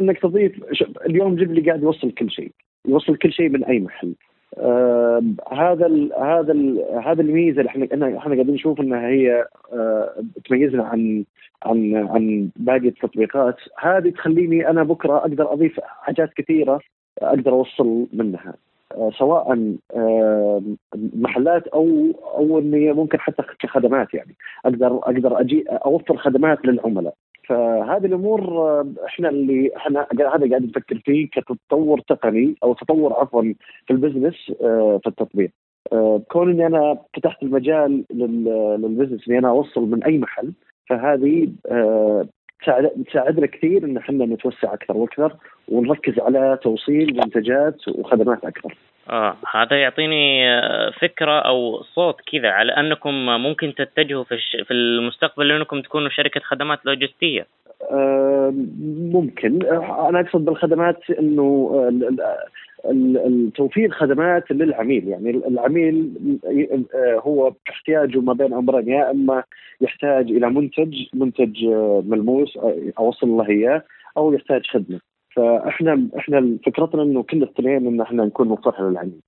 إنك 0.00 0.18
تضيف 0.18 0.52
اليوم 1.06 1.36
جيبلي 1.36 1.60
قاعد 1.60 1.82
يوصل 1.82 2.10
كل 2.10 2.30
شيء. 2.30 2.50
يوصل 2.86 3.16
كل 3.16 3.32
شيء 3.32 3.48
من 3.48 3.64
أي 3.64 3.80
محل. 3.80 4.14
آه 4.58 5.22
هذا 5.52 5.86
ال 5.86 6.12
هذا 6.18 6.52
ال 6.52 6.84
هذا 7.04 7.22
الميزة 7.22 7.60
اللي 7.60 7.70
إحنا 7.70 7.84
إحنا 8.18 8.34
قاعدين 8.34 8.54
نشوف 8.54 8.80
إنها 8.80 9.08
هي 9.08 9.46
آه 9.72 10.10
تميزنا 10.48 10.84
عن 10.84 11.24
عن 11.62 11.94
عن 11.94 12.50
باقي 12.56 12.88
التطبيقات. 12.88 13.56
هذه 13.78 14.10
تخليني 14.10 14.70
أنا 14.70 14.82
بكرة 14.82 15.16
أقدر 15.16 15.52
أضيف 15.52 15.80
حاجات 15.80 16.32
كثيرة 16.36 16.80
أقدر 17.22 17.52
أوصل 17.52 18.06
منها. 18.12 18.54
آه 18.94 19.10
سواء 19.18 19.74
آه 19.96 20.62
محلات 21.14 21.66
أو 21.66 21.86
أو 22.34 22.58
إني 22.58 22.92
ممكن 22.92 23.20
حتى 23.20 23.42
كخدمات 23.58 24.14
يعني. 24.14 24.34
أقدر 24.64 24.96
أقدر 24.96 25.40
أجي 25.40 25.64
أوفر 25.68 26.16
خدمات 26.16 26.66
للعملاء. 26.66 27.14
فهذه 27.48 28.06
الأمور 28.06 28.40
إحنا 29.06 29.28
اللي 29.28 29.70
إحنا 29.76 30.06
هذا 30.12 30.28
قاعد 30.50 30.62
نفكر 30.62 30.98
فيه 31.04 31.28
كتطور 31.32 32.00
تقني 32.00 32.54
أو 32.62 32.74
تطور 32.74 33.12
عفوا 33.12 33.42
في 33.86 33.90
ال 33.92 33.99
business 33.99 34.52
آه، 34.62 35.00
في 35.02 35.06
التطبيق 35.08 35.50
آه، 35.92 36.22
كون 36.30 36.50
إني 36.50 36.66
أنا 36.66 36.98
فتحت 37.16 37.42
المجال 37.42 38.04
لل- 38.10 38.78
لل 38.82 38.91
business 38.91 39.28
إني 39.28 39.38
أنا 39.38 39.48
أوصل 39.48 39.80
من 39.90 40.04
أي 40.04 40.18
محل 40.18 40.52
فهذه 40.88 41.48
آه، 41.70 42.26
تساعد- 42.62 43.04
تساعدنا 43.10 43.46
كثير 43.46 43.84
إن 43.84 43.96
إحنا 43.96 44.26
نتوسع 44.26 44.74
أكثر 44.74 44.96
وأكثر 44.96 45.36
ونركز 45.68 46.18
على 46.18 46.58
توصيل 46.62 47.16
منتجات 47.16 47.88
وخدمات 47.88 48.44
أكثر. 48.44 48.76
آه 49.10 49.36
هذا 49.54 49.76
يعطيني 49.82 50.50
آه، 50.50 50.90
فكرة 51.00 51.38
أو 51.40 51.82
تصور 51.82 52.16
كذا 52.32 52.48
على 52.48 52.72
أنكم 52.72 53.10
ممكن 53.26 53.74
تتجهوا 53.74 54.24
في, 54.24 54.34
الش... 54.34 54.56
في 54.64 54.70
المستقبل 54.74 55.48
لأنكم 55.48 55.80
تكونوا 55.80 56.08
شركة 56.08 56.40
خدمات 56.40 56.86
لوجستية. 56.86 57.46
آه، 57.90 58.52
ممكن. 59.12 59.66
آه، 59.66 60.08
أنا 60.08 60.20
أقصد 60.20 60.44
بالخدمات 60.44 61.10
ال- 61.10 62.20
التوفير 63.26 63.90
خدمات 63.90 64.50
للعميل. 64.50 65.08
يعني 65.08 65.30
العميل 65.30 66.12
آه، 66.94 67.20
هو 67.26 67.52
احتياجه 67.70 68.20
ما 68.20 68.32
بين 68.32 68.54
أمرين 68.54 68.88
يا 68.88 69.10
إما 69.10 69.42
يحتاج 69.80 70.30
إلى 70.30 70.50
منتج 70.50 70.94
منتج 71.14 71.64
ملموس 72.06 72.58
أوصل 72.98 73.28
له 73.28 73.48
إياه 73.48 73.82
أو 74.16 74.32
يحتاج 74.32 74.66
خدمة. 74.66 75.00
فاحنا 75.38 76.08
إحنا 76.18 76.58
فكرتنا 76.66 77.02
انه 77.02 77.22
كل 77.22 77.42
الاثنين 77.42 77.86
ان 77.86 78.00
إحنا 78.00 78.24
نكون 78.24 78.48
مفتوح 78.48 78.80
للعميل 78.80 79.20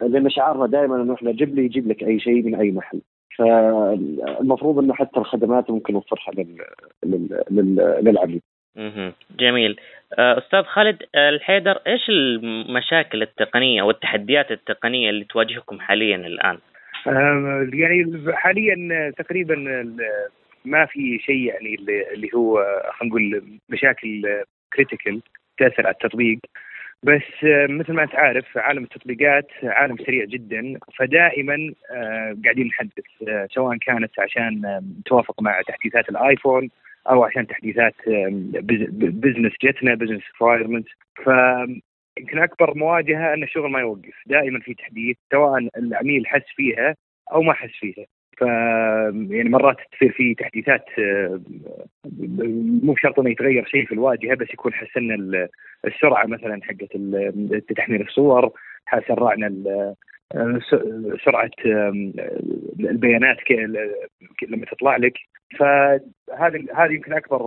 لأن 0.00 0.30
شعارنا 0.30 0.66
دائما 0.66 1.02
إنه 1.02 1.14
إحنا 1.14 1.32
جيب 1.32 1.54
لي 1.54 1.64
يجيب 1.64 1.88
لك 1.88 2.02
أي 2.02 2.20
شيء 2.20 2.42
من 2.42 2.54
أي 2.54 2.70
محل 2.70 3.00
فالمفروض 3.38 4.78
إنه 4.78 4.94
حتى 4.94 5.20
الخدمات 5.20 5.70
ممكن 5.70 5.92
نوفرها 5.92 6.34
لل... 6.34 6.56
لل... 7.04 7.42
لل... 7.50 7.76
للعميل 8.02 8.40
مهم. 8.76 9.12
جميل 9.38 9.76
آه، 10.18 10.38
أستاذ 10.38 10.62
خالد 10.62 11.02
آه، 11.14 11.28
الحيدر 11.28 11.78
إيش 11.86 12.08
المشاكل 12.08 13.22
التقنية 13.22 13.82
والتحديات 13.82 14.50
التقنية 14.50 15.10
اللي 15.10 15.24
تواجهكم 15.24 15.80
حاليا 15.80 16.16
الآن؟ 16.16 16.58
يعني 17.72 18.32
حاليا 18.34 19.10
تقريبا 19.18 19.54
ما 20.64 20.86
في 20.86 21.18
شيء 21.18 21.44
يعني 21.46 21.74
اللي 21.74 22.12
اللي 22.12 22.28
هو 22.34 22.64
خلينا 22.92 23.14
نقول 23.14 23.42
مشاكل 23.68 24.22
كريتيكال 24.74 25.22
تأثر 25.58 25.86
على 25.86 25.94
التطبيق. 25.94 26.38
بس 27.02 27.44
مثل 27.68 27.92
ما 27.92 28.02
أنت 28.02 28.14
عارف 28.14 28.58
عالم 28.58 28.82
التطبيقات 28.82 29.46
عالم 29.62 29.96
سريع 29.96 30.24
جدا 30.24 30.78
فدائما 30.98 31.74
قاعدين 32.44 32.66
نحدث 32.66 33.04
سواء 33.50 33.76
كانت 33.76 34.20
عشان 34.20 34.80
توافق 35.06 35.42
مع 35.42 35.62
تحديثات 35.62 36.08
ال 36.08 36.17
iPhone 36.17 36.70
أو 37.10 37.24
عشان 37.24 37.46
تحديثات 37.46 37.94
business 39.22 39.52
جتنا 39.62 39.94
business 39.94 40.22
requirement 40.32 40.86
ف 41.24 41.30
يمكن 42.18 42.38
أكبر 42.38 42.74
مواجهة 42.74 43.34
أن 43.34 43.42
الشغل 43.42 43.70
ما 43.70 43.80
يوقف. 43.80 44.14
دائما 44.26 44.60
في 44.60 44.74
تحديث 44.74 45.16
سواء 45.32 45.68
العميل 45.76 46.26
حس 46.26 46.46
فيها 46.56 46.94
أو 47.32 47.42
ما 47.42 47.52
حس 47.52 47.70
فيها. 47.80 48.06
ف 48.38 48.40
يعني 49.30 49.48
مرات 49.48 49.76
تصير 49.92 50.12
في 50.12 50.34
تحديثات 50.34 50.84
مو 52.82 52.96
شرط 52.96 53.20
إنه 53.20 53.30
يتغير 53.30 53.66
شيء 53.66 53.86
في 53.86 53.92
الواجهة 53.92 54.34
بس 54.34 54.50
يكون 54.54 54.74
حسنا 54.74 55.48
السرعة 55.86 56.26
مثلا 56.26 56.60
حقت 56.62 56.96
تحميل 57.76 58.00
الصور 58.00 58.52
سرعنا 59.08 59.52
سرعة 61.24 61.50
البيانات 62.80 63.36
لما 64.48 64.66
تطلع 64.70 64.96
لك. 64.96 65.18
فهذه 65.58 66.64
هذه 66.76 66.92
يمكن 66.92 67.12
أكبر 67.12 67.40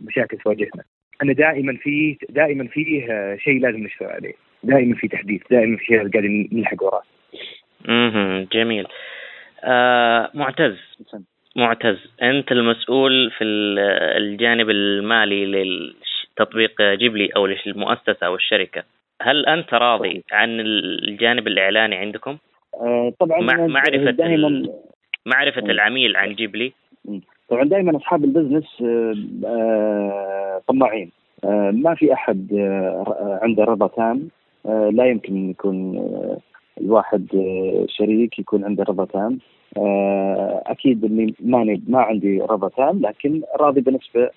مشاكل 0.00 0.36
تواجهنا. 0.36 0.82
ان 1.22 1.34
دائما 1.34 1.76
في 1.76 2.16
دائما 2.28 2.66
فيه 2.66 3.06
شيء 3.36 3.60
لازم 3.60 3.84
نشتغل 3.84 4.10
عليه. 4.10 4.32
دائما 4.62 4.94
في 4.94 5.08
تحديث 5.08 5.42
دائما 5.50 5.76
في 5.76 5.84
شيء 5.84 6.08
قاعدين 6.08 6.48
نلحق 6.52 6.82
وراه. 6.82 7.02
أها 7.88 8.46
جميل. 8.52 8.86
آه 9.64 10.30
معتز. 10.34 10.76
معتز. 11.56 11.96
أنت 12.22 12.52
المسؤول 12.52 13.30
في 13.30 13.44
الجانب 14.16 14.70
المالي 14.70 15.46
للتطبيق 15.46 16.82
جيبلي 16.82 17.28
أو 17.36 17.46
للمؤسسة 17.46 18.26
أو 18.26 18.34
الشركة. 18.34 18.82
هل 19.22 19.46
أنت 19.46 19.74
راضي 19.74 20.24
عن 20.32 20.60
الجانب 20.60 21.46
الإعلاني 21.46 21.96
عندكم؟ 21.96 22.36
آه 22.74 23.12
طبعا 23.20 23.40
مع 23.40 23.66
معرفة 23.66 24.10
دائما 24.10 24.68
معرفة 25.26 25.62
العميل 25.62 26.16
عن 26.16 26.34
جيبلي. 26.34 26.72
طبعا 27.48 27.64
دائما 27.64 27.96
أصحاب 27.96 28.24
البزنس 28.24 28.82
آه، 28.82 29.14
آه، 29.46 30.62
طماعين. 30.68 31.10
آه، 31.44 31.70
ما 31.74 31.94
في 31.94 32.12
أحد 32.12 32.48
عنده 33.42 33.64
رضا 33.64 33.86
تام. 33.86 34.28
لا 34.92 35.06
يمكن 35.06 35.50
يكون 35.50 35.98
الواحد 36.82 37.26
شريك 37.88 38.38
يكون 38.38 38.64
عنده 38.64 38.84
رضا 38.84 39.04
تام 39.04 39.38
أكيد 40.66 41.04
إني 41.04 41.34
ماني 41.40 41.82
ما 41.88 41.98
عندي 42.00 42.40
رضا 42.40 42.68
تام 42.68 43.00
لكن 43.00 43.42
راضي 43.60 43.80
بنسبة 43.80 44.30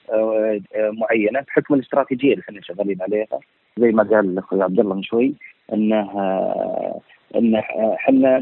معينة 0.73 1.39
بحكم 1.47 1.73
الاستراتيجية 1.73 2.31
اللي 2.33 2.41
إحنا 2.41 2.61
شغالين 2.61 3.01
عليها. 3.01 3.39
زي 3.79 3.91
ما 3.91 4.03
قال 4.03 4.37
أخوي 4.37 4.63
عبد 4.63 4.79
الله 4.79 4.95
من 4.95 5.03
شوي 5.03 5.33
إنه 5.73 6.11
إن 7.35 7.55
إحنا 7.55 8.39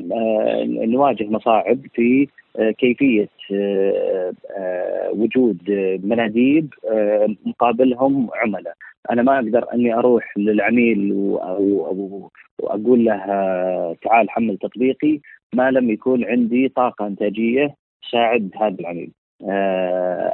نواجه 0.85 1.23
مصاعب 1.23 1.79
في 1.93 2.27
كيفية 2.77 3.29
وجود 5.13 5.57
مناديب 6.03 6.73
مقابلهم 7.45 8.29
عملاء. 8.33 8.73
أنا 9.11 9.21
ما 9.21 9.35
أقدر 9.35 9.73
إني 9.73 9.93
أروح 9.93 10.37
للعميل 10.37 11.11
وأقول 12.59 13.05
له 13.05 13.17
تعال 14.01 14.29
حمل 14.29 14.57
تطبيقي 14.57 15.19
ما 15.55 15.71
لم 15.71 15.89
يكون 15.89 16.25
عندي 16.25 16.69
طاقة 16.69 17.07
إنتاجية 17.07 17.75
تساعد 18.09 18.51
هذا 18.55 18.75
العميل. 18.79 19.11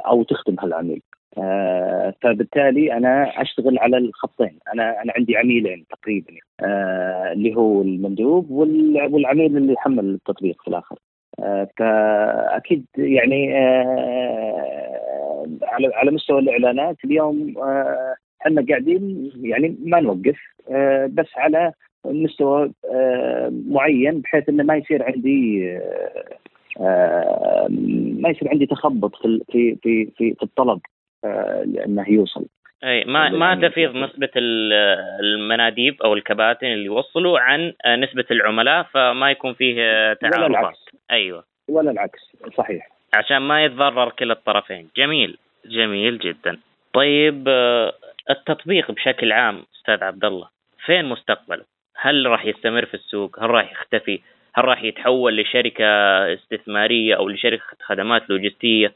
أو 0.06 0.22
تخدم 0.22 0.56
هالعميل. 0.60 1.02
آه 1.38 2.14
فبالتالي 2.22 2.92
أنا 2.92 3.42
أشتغل 3.42 3.78
على 3.78 3.96
الخطين. 3.98 4.58
أنا 4.74 5.02
أنا 5.02 5.12
عندي 5.16 5.36
عميلين 5.36 5.86
تقريبا. 5.90 6.32
آه 6.60 7.32
اللي 7.32 7.56
هو 7.56 7.82
المندوب 7.82 8.50
والعميل 8.50 9.56
اللي 9.56 9.72
يحمل 9.72 10.04
التطبيق 10.04 10.62
في 10.62 10.68
الآخر. 10.68 10.98
آه 11.40 11.68
فأكيد 11.78 12.86
يعني 12.98 13.58
آه 13.58 14.90
على 15.62 15.94
على 15.94 16.10
مستوى 16.10 16.38
الإعلانات 16.40 16.96
اليوم 17.04 17.54
آه، 17.58 18.14
إحنا 18.42 18.66
قاعدين 18.68 19.32
يعني 19.42 19.76
ما 19.84 20.00
نوقف 20.00 20.38
آه، 20.70 21.06
بس 21.12 21.26
على 21.36 21.72
مستوى 22.04 22.72
آه، 22.92 23.52
معين 23.66 24.20
بحيث 24.20 24.48
إنه 24.48 24.64
ما 24.64 24.76
يصير 24.76 25.02
عندي 25.02 25.70
ما 28.20 28.28
يصير 28.28 28.48
عندي 28.48 28.66
تخبط 28.66 29.16
في 29.16 29.40
في 29.52 29.76
في 29.82 30.10
في 30.16 30.42
الطلب 30.42 30.80
لأنه 31.64 32.10
يوصل. 32.10 32.46
أي 32.84 33.04
ما 33.04 33.28
ما 33.28 33.68
تفيض 33.68 33.96
نسبة 33.96 34.30
المناديب 35.20 36.02
أو 36.02 36.14
الكباتن 36.14 36.66
اللي 36.66 36.84
يوصلوا 36.84 37.40
عن 37.40 37.72
نسبة 37.86 38.24
العملاء 38.30 38.82
فما 38.82 39.30
يكون 39.30 39.54
فيه 39.54 40.12
تعارضات 40.12 40.78
أيوه. 41.10 41.44
ولا 41.68 41.90
العكس 41.90 42.20
صحيح. 42.56 42.88
عشان 43.14 43.38
ما 43.38 43.64
يتضرر 43.64 44.10
كلا 44.10 44.32
الطرفين. 44.32 44.88
جميل. 44.96 45.38
جميل 45.66 46.18
جدا. 46.18 46.58
طيب 46.92 47.48
التطبيق 48.30 48.90
بشكل 48.90 49.32
عام 49.32 49.62
أستاذ 49.76 50.04
عبد 50.04 50.24
الله 50.24 50.48
فين 50.86 51.04
مستقبله؟ 51.04 51.64
هل 51.96 52.26
راح 52.26 52.46
يستمر 52.46 52.84
في 52.84 52.94
السوق؟ 52.94 53.44
هل 53.44 53.50
راح 53.50 53.72
يختفي؟ 53.72 54.20
هل 54.54 54.64
راح 54.64 54.84
يتحول 54.84 55.40
لشركة 55.40 55.84
استثمارية 56.34 57.16
أو 57.16 57.28
لشركة 57.28 57.62
خدمات 57.82 58.30
لوجستية 58.30 58.92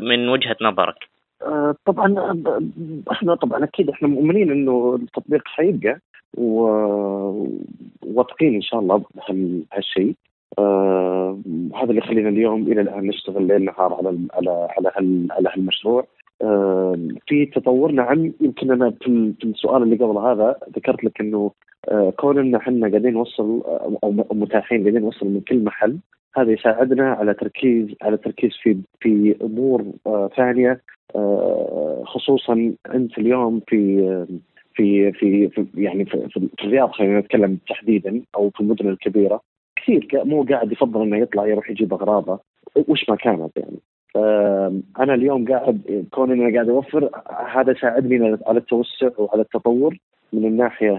من 0.00 0.28
وجهة 0.28 0.56
نظرك؟ 0.62 1.08
آه، 1.42 1.74
طبعا 1.84 2.14
إحنا 3.12 3.34
طبعا 3.34 3.64
أكيد 3.64 3.90
إحنا 3.90 4.08
مؤمنين 4.08 4.50
إنه 4.50 4.98
التطبيق 5.02 5.42
حيبقى 5.44 5.98
وواثقين 6.38 8.54
إن 8.54 8.62
شاء 8.62 8.80
الله 8.80 9.02
بهالشيء 9.14 10.14
آه 10.58 11.38
هذا 11.74 11.84
اللي 11.90 11.98
يخلينا 11.98 12.28
اليوم 12.28 12.72
إلى 12.72 12.80
الآن 12.80 13.06
نشتغل 13.06 13.46
ليل 13.46 13.64
نهار 13.64 13.94
على 13.94 14.18
على 14.34 14.68
على 14.78 14.92
على 15.30 15.48
هالمشروع 15.56 16.00
آه 16.00 16.06
في 17.26 17.46
تطور 17.54 17.92
نعم 17.92 18.32
يمكن 18.40 18.72
أنا 18.72 18.90
في 18.90 19.34
السؤال 19.44 19.82
اللي 19.82 19.96
قبل 19.96 20.18
هذا 20.18 20.56
ذكرت 20.76 21.04
لك 21.04 21.20
إنه 21.20 21.50
آه 21.88 22.10
كون 22.10 22.38
ان 22.38 22.54
إحنا 22.54 22.88
قاعدين 22.88 23.12
نوصل 23.12 23.62
أو 24.04 24.12
متاحين 24.32 24.80
قاعدين 24.82 25.02
نوصل 25.02 25.26
من 25.26 25.40
كل 25.40 25.64
محل 25.64 25.98
هذا 26.36 26.52
يساعدنا 26.52 27.12
على 27.12 27.34
تركيز 27.34 27.94
على 28.02 28.16
تركيز 28.16 28.50
في 28.62 28.76
في 29.00 29.36
أمور 29.42 29.84
آه 30.06 30.30
ثانية 30.36 30.80
آه، 31.16 32.02
خصوصا 32.06 32.72
أنت 32.94 33.18
اليوم 33.18 33.60
في 33.66 34.08
في 34.74 35.12
في, 35.12 35.50
يعني 35.74 36.04
في 36.04 36.48
الرياض 36.64 36.90
خلينا 36.90 37.20
نتكلم 37.20 37.58
تحديدا 37.68 38.22
أو 38.34 38.50
في 38.50 38.60
المدن 38.60 38.88
الكبيرة. 38.88 39.40
كثير 39.76 40.08
مو 40.24 40.42
قاعد 40.42 40.72
يفضل 40.72 41.02
إنه 41.02 41.16
يطلع 41.16 41.46
يروح 41.46 41.70
يجيب 41.70 41.94
أغراضه 41.94 42.40
وش 42.88 43.08
ما 43.08 43.16
كانت 43.16 43.56
يعني. 43.56 43.78
فانا 44.14 45.14
اليوم 45.14 45.48
قاعد 45.48 46.06
كون 46.10 46.30
إني 46.32 46.54
قاعد 46.54 46.68
أوفر 46.68 47.10
هذا 47.52 47.74
ساعدني 47.80 48.38
على 48.46 48.58
التوسع 48.58 49.10
وعلى 49.18 49.42
التطور 49.42 49.98
من 50.32 50.44
الناحية 50.44 50.90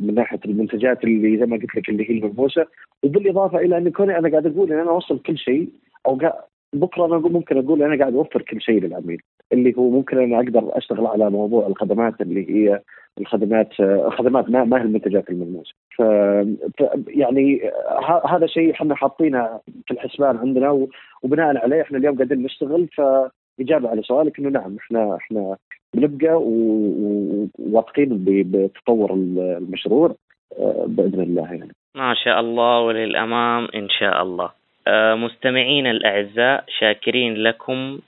من 0.00 0.14
ناحية 0.14 0.40
المنتجات 0.44 1.04
اللي 1.04 1.38
زي 1.38 1.46
ما 1.46 1.56
قلت 1.56 1.74
لك 1.76 1.88
اللي 1.88 2.10
هي 2.10 2.18
الملموسه 2.18 2.66
وبالإضافة 3.02 3.58
إلى 3.58 3.78
إن 3.78 3.90
كوني 3.90 4.18
أنا 4.18 4.30
قاعد 4.30 4.46
أقول 4.46 4.72
إن 4.72 4.78
أنا 4.78 4.90
أوصل 4.90 5.18
كل 5.18 5.38
شيء 5.38 5.68
أو 6.06 6.18
بكرة 6.72 7.06
أنا 7.06 7.18
ممكن 7.18 7.58
أقول 7.58 7.82
أنا 7.82 7.98
قاعد 7.98 8.14
أوفر 8.14 8.42
كل 8.42 8.60
شيء 8.60 8.80
للعميل. 8.80 9.22
اللي 9.52 9.74
هو 9.78 9.90
ممكن 9.90 10.18
أنا 10.18 10.36
أقدر 10.36 10.70
أشتغل 10.72 11.06
على 11.06 11.30
موضوع 11.30 11.66
الخدمات 11.66 12.20
اللي 12.20 12.50
هي 12.50 12.80
الخدمات 13.20 13.68
خدمات 14.08 14.50
ما 14.50 14.64
ما 14.64 14.78
هي 14.78 14.82
المنتجات 14.82 15.30
الملموسة 15.30 15.74
ف 15.96 16.00
يعني 17.08 17.70
هذا 18.24 18.46
شيء 18.46 18.72
إحنا 18.72 18.94
حاطينه 18.94 19.60
في 19.86 19.90
الحسبان 19.94 20.36
عندنا 20.36 20.88
وبناء 21.22 21.56
عليه 21.56 21.82
إحنا 21.82 21.98
اليوم 21.98 22.16
قاعدين 22.16 22.42
نشتغل 22.42 22.88
فإجابة 22.88 23.88
على 23.88 24.02
سؤالك 24.02 24.38
إنه 24.38 24.48
نعم 24.48 24.76
إحنا 24.76 25.16
إحنا 25.16 25.56
بنبقى 25.94 26.34
وواثقين 26.42 28.24
بتطور 28.26 29.12
المشروع 29.14 30.14
آه، 30.58 30.84
بإذن 30.88 31.20
الله 31.20 31.54
يعني. 31.54 31.72
ما 31.94 32.14
شاء 32.14 32.40
الله 32.40 32.80
وللأمام 32.80 33.68
إن 33.74 33.88
شاء 33.88 34.22
الله. 34.22 34.50
آه، 34.86 35.14
مستمعينا 35.14 35.90
الأعزاء 35.90 36.64
شاكرين 36.78 37.34
لكم 37.34 37.98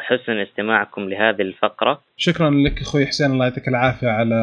حسن 0.00 0.32
استماعكم 0.32 1.02
لهذه 1.02 1.42
الفقرة. 1.42 2.00
شكرا 2.16 2.50
لك 2.50 2.80
أخوي 2.80 3.06
حسين 3.06 3.30
الله 3.30 3.44
يعطيك 3.44 3.68
العافية 3.68 4.08
على 4.08 4.34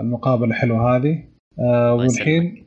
المقابلة 0.00 0.50
الحلوة 0.50 0.96
هذه. 0.96 1.24
آه، 1.60 1.94
والحين 1.94 2.66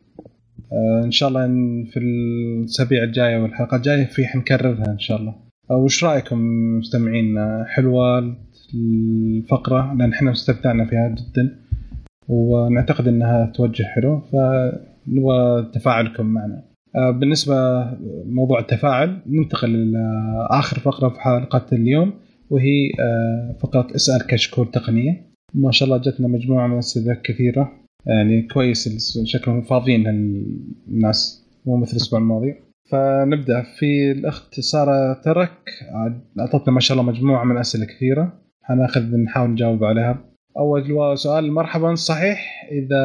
آه، 0.73 1.01
إن 1.05 1.11
شاء 1.11 1.29
الله 1.29 1.47
في 1.91 1.99
الأسابيع 1.99 3.03
الجاية 3.03 3.37
والحلقة 3.37 3.77
الجاية 3.77 4.05
في 4.05 4.27
حنكررها 4.27 4.85
إن 4.87 4.99
شاء 4.99 5.17
الله. 5.17 5.35
آه، 5.71 5.75
وش 5.77 6.03
رأيكم 6.03 6.39
مستمعين؟ 6.77 7.35
حلوة 7.67 8.35
الفقرة 8.73 9.93
لأن 9.93 10.13
إحنا 10.13 10.31
استمتعنا 10.31 10.85
فيها 10.85 11.07
جدا 11.07 11.59
ونعتقد 12.27 13.07
إنها 13.07 13.51
توجه 13.55 13.83
حلو 13.83 14.19
فنبغى 14.19 15.71
تفاعلكم 15.73 16.25
معنا. 16.25 16.55
آه، 16.55 16.68
بالنسبة 16.95 17.55
موضوع 18.25 18.59
التفاعل 18.59 19.21
ننتقل 19.27 19.75
إلى 19.75 19.99
آخر 20.49 20.79
فقرة 20.79 21.09
في 21.09 21.19
حلقة 21.21 21.65
اليوم 21.71 22.13
وهي 22.49 22.91
آه، 22.99 23.55
فقرة 23.59 23.87
اسأل 23.95 24.27
كشكول 24.27 24.71
تقنية. 24.71 25.29
ما 25.53 25.71
شاء 25.71 25.87
الله 25.87 25.97
جتنا 25.97 26.27
مجموعة 26.27 26.67
من 26.67 26.73
الاسئله 26.73 27.13
كثيرة. 27.13 27.71
يعني 28.05 28.41
كويس 28.41 29.17
شكلهم 29.23 29.61
فاضيين 29.61 30.07
الناس 30.87 31.45
مو 31.65 31.77
مثل 31.77 31.91
الأسبوع 31.91 32.19
الماضي. 32.19 32.55
فنبدأ. 32.91 33.61
في 33.61 34.11
الأخت 34.11 34.59
سارة 34.59 35.13
ترك 35.13 35.69
أعطتنا 36.39 36.73
ما 36.73 36.79
شاء 36.79 36.99
الله 36.99 37.11
مجموعة 37.11 37.43
من 37.43 37.57
اسئله 37.57 37.85
كثيرة. 37.85 38.33
حناخذ 38.63 39.15
نحاول 39.15 39.49
نجاوب 39.49 39.83
عليها. 39.83 40.25
أول 40.57 41.17
سؤال 41.17 41.51
مرحبا 41.51 41.95
صحيح؟ 41.95 42.67
إذا 42.71 42.99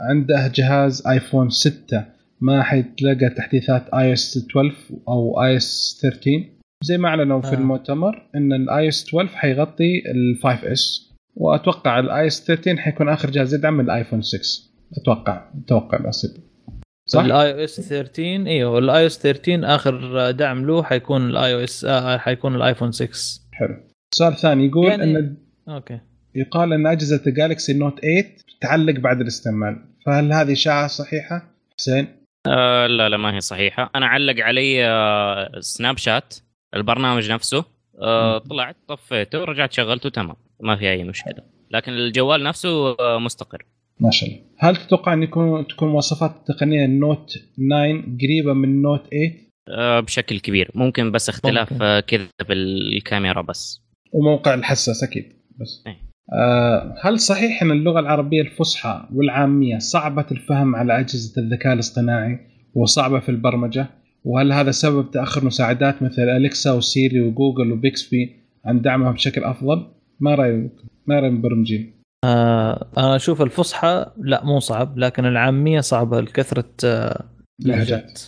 عنده 0.00 0.52
جهاز 0.54 1.06
iPhone 1.06 1.50
6 1.50 2.15
ما 2.40 2.62
حيتلقى 2.62 3.30
تحديثات 3.36 3.88
iOS 3.94 4.36
12 4.36 4.74
أو 5.08 5.42
iOS 5.42 5.98
13 6.02 6.44
زي 6.84 6.98
ما 6.98 7.08
أعلنوا 7.08 7.40
في 7.40 7.48
آه. 7.48 7.54
المؤتمر 7.54 8.30
إن 8.34 8.52
ال 8.52 8.88
iOS 8.88 9.08
12 9.08 9.36
حيغطي 9.36 10.02
ال 10.10 10.38
5S 10.42 11.12
وأتوقع 11.34 11.98
ال 11.98 12.26
iOS 12.26 12.44
13 12.44 12.76
حيكون 12.80 13.08
آخر 13.08 13.30
جهاز 13.30 13.54
يدعم 13.54 13.80
ال 13.80 13.86
iPhone 13.86 14.22
6 14.22 14.40
أتوقع 15.02 15.50
أتوقع 15.64 15.98
بس 16.08 16.26
صح؟ 17.08 17.24
ال 17.24 17.52
iOS 17.52 17.80
13 17.80 18.46
إيوه 18.46 18.78
ال 18.78 19.02
iOS 19.02 19.18
13 19.18 19.74
آخر 19.74 20.30
دعم 20.30 20.66
له 20.66 20.82
حيكون 20.82 21.30
ال 21.30 21.54
iOS 21.54 21.86
حيكون 22.18 22.54
ال 22.54 22.59
iPhone 22.59 22.92
6 22.92 23.08
حلو 23.52 23.76
السؤال 24.12 24.32
الثاني 24.32 24.66
يقول 24.66 24.88
يعني- 24.88 25.18
إن 25.18 25.36
okay 25.68 26.00
يقال 26.34 26.72
إن 26.72 26.86
أجهزة 26.86 27.22
ال 27.26 27.33
Galaxy 27.33 27.72
Note 27.72 28.00
8 28.00 28.36
تعلق 28.60 29.00
بعد 29.00 29.20
الاستعمال 29.20 29.76
فهل 30.06 30.32
هذه 30.32 30.52
إشاعة 30.52 30.86
صحيحة؟ 30.86 31.54
حسين؟ 31.78 32.06
آه 32.48 32.86
لا 32.86 33.08
لا 33.08 33.16
ما 33.16 33.34
هي 33.34 33.40
صحيحة. 33.40 33.90
أنا 33.94 34.06
علق 34.06 34.44
علي 34.44 34.86
آه 34.86 35.60
Snapchat 35.60 36.34
البرنامج 36.74 37.32
نفسه. 37.32 37.64
آه 38.02 38.38
طلعت 38.38 38.76
طفيته 38.88 39.40
ورجعت 39.40 39.72
شغلته 39.72 40.08
تمام. 40.08 40.36
ما 40.60 40.76
في 40.76 40.90
أي 40.90 41.04
مشكلة. 41.04 41.42
لكن 41.70 41.92
الجوال 41.92 42.42
نفسه 42.42 42.96
آه 43.00 43.18
مستقر. 43.18 43.66
ما 44.00 44.10
شاء 44.10 44.28
الله. 44.28 44.40
هل 44.58 44.76
تتوقع 44.76 45.12
أن 45.12 45.22
يكون 45.22 45.66
تكون 45.66 45.88
مواصفات 45.88 46.36
التقنيه 46.36 46.84
ال 46.84 46.93
Note 46.93 47.28
9 47.28 47.38
قريبة 48.22 48.52
من 48.52 48.82
Note 48.82 49.06
8 49.10 49.46
آه 49.68 50.00
بشكل 50.00 50.40
كبير. 50.40 50.70
ممكن 50.74 51.12
بس 51.12 51.28
اختلاف 51.28 51.72
ممكن. 51.72 51.84
آه 51.84 52.00
كذا 52.00 52.28
بالكاميرا 52.48 53.42
بس. 53.42 53.82
وموقع 54.12 54.54
الحساس 54.54 55.02
أكيد 55.02 55.32
بس. 55.60 55.82
إيه. 55.86 56.05
آه 56.32 56.94
هل 57.02 57.20
صحيح 57.20 57.62
أن 57.62 57.70
اللغة 57.70 58.00
العربية 58.00 58.42
الفصحى 58.42 59.08
والعامية 59.14 59.78
صعبة 59.78 60.26
الفهم 60.32 60.76
على 60.76 61.00
أجهزة 61.00 61.42
الذكاء 61.42 61.72
الاصطناعي 61.72 62.38
وصعبة 62.74 63.20
في 63.20 63.28
البرمجة؟ 63.28 63.86
وهل 64.24 64.52
هذا 64.52 64.70
سبب 64.70 65.10
تأخر 65.10 65.44
مساعدات 65.44 66.02
مثل 66.02 66.22
Alexa 66.22 66.72
و 66.72 66.82
Siri 66.82 67.20
و 67.20 67.27
Google 67.27 67.72
و 67.72 67.83
Bixby 67.83 68.36
عن 68.64 68.80
دعمها 68.82 69.10
بشكل 69.12 69.44
أفضل؟ 69.44 69.86
ما 70.20 70.34
رأيك؟ 70.34 70.72
ما 71.06 71.20
رأي 71.20 71.28
المبرمجين 71.28 71.92
آه 72.24 72.86
أنا 72.98 73.16
أشوف 73.16 73.42
الفصحى 73.42 74.06
لا 74.18 74.44
مو 74.44 74.60
صعب 74.60 74.98
لكن 74.98 75.24
العامية 75.26 75.80
صعبة 75.80 76.20
لكثرة 76.20 76.70
آه 76.84 77.24
لهجات. 77.60 78.20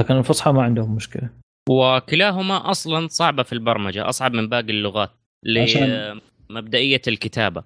لكن 0.00 0.16
الفصحى 0.16 0.52
ما 0.52 0.62
عندهم 0.62 0.94
مشكلة. 0.94 1.30
وكلاهما 1.70 2.70
أصلا 2.70 3.08
صعبة 3.08 3.42
في 3.42 3.52
البرمجة 3.52 4.08
أصعب 4.08 4.32
من 4.32 4.48
باقي 4.48 4.70
اللغات. 4.70 5.10
عشان- 5.56 6.20
لمبدئيه 6.50 7.02
الكتابة. 7.08 7.62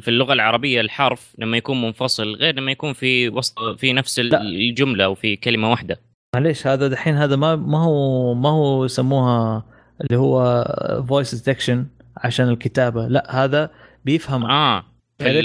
في 0.00 0.08
اللغة 0.08 0.32
العربية 0.32 0.80
الحرف 0.80 1.34
لما 1.38 1.56
يكون 1.56 1.82
منفصل 1.82 2.34
غير 2.34 2.54
لما 2.54 2.72
يكون 2.72 2.92
في 2.92 3.28
وسط 3.28 3.58
في 3.78 3.92
نفس. 3.92 4.18
الجملة 4.18 5.04
أو 5.04 5.14
في 5.14 5.36
كلمة 5.36 5.70
واحدة. 5.70 6.00
معليش 6.34 6.66
هذا 6.66 6.88
دحين 6.88 7.14
هذا 7.14 7.36
ما 7.36 7.56
ما 7.56 7.84
هو 7.84 8.34
ما 8.34 8.48
هو 8.48 8.84
يسموها 8.84 9.64
اللي 10.00 10.18
هو 10.18 10.64
voice 11.08 11.34
detection 11.34 11.86
عشان 12.16 12.48
الكتابة. 12.48 13.08
لا 13.08 13.44
هذا 13.44 13.70
بيفهم. 14.04 14.44
آه 14.44 14.84
في, 15.18 15.42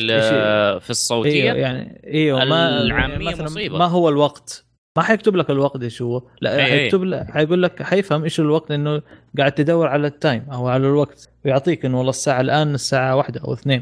في 0.80 0.90
الصوتية؟ 0.90 1.52
إيوه 1.52 1.58
يعني 1.58 2.02
إيوه 2.08 2.46
ما 2.46 2.82
العامية 2.82 3.28
مثلاً 3.30 3.46
مصيبة. 3.46 3.78
ما 3.78 3.86
هو 3.86 4.10
الوقت. 4.10 4.66
ما 5.00 5.06
حيكتب 5.06 5.36
لك 5.36 5.50
الوقت 5.50 5.82
إيش 5.84 6.02
هو. 6.02 6.24
لا 6.42 6.56
إيه 6.56 6.66
إيه. 6.66 6.82
حيكتب 6.82 7.04
لك 7.04 7.32
حيقول 7.32 7.64
لك 7.64 7.84
حيفهم 7.84 8.24
إيش 8.24 8.40
الوقت 8.40 8.72
إنه 8.72 9.02
قاعد 9.38 9.52
تدور 9.52 9.88
على 9.88 10.08
ال 10.08 10.15
time 10.15 10.46
أو 10.52 10.68
على 10.68 10.88
الوقت. 10.88 11.30
ويعطيك 11.46 11.86
إنه 11.86 11.98
والله 11.98 12.10
الساعة 12.10 12.42
الآن 12.42 12.74
الساعة 12.74 13.16
واحدة 13.16 13.42
أو 13.42 13.54
اثنين 13.54 13.82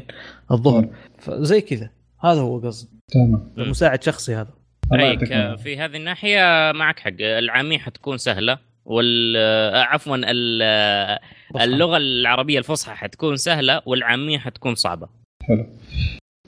الظهر. 0.50 0.88
فزي 1.18 1.60
كذا. 1.60 1.90
هذا 2.24 2.40
هو 2.40 2.58
قصدي. 2.58 2.88
تمام. 3.12 3.52
مساعد 3.56 4.02
شخصي 4.02 4.34
هذا. 4.34 4.48
الله 4.92 5.04
أي 5.04 5.12
يعطيك 5.12 5.28
ك- 5.28 5.32
العافية. 5.32 5.62
في 5.62 5.78
هذه 5.78 5.96
الناحية 5.96 6.72
معك 6.72 6.98
حق. 6.98 7.10
العاميه 7.20 7.78
حتكون 7.78 8.16
سهلة 8.18 8.58
وال 8.84 9.34
آه، 9.36 9.82
عفوا 9.82 10.16
ال- 10.16 11.18
اللغة 11.60 11.96
العربية 11.96 12.58
الفصحى 12.58 12.94
حتكون 12.94 13.36
سهلة 13.36 13.82
والعاميه 13.86 14.38
حتكون 14.38 14.74
صعبة. 14.74 15.08
حلو. 15.42 15.66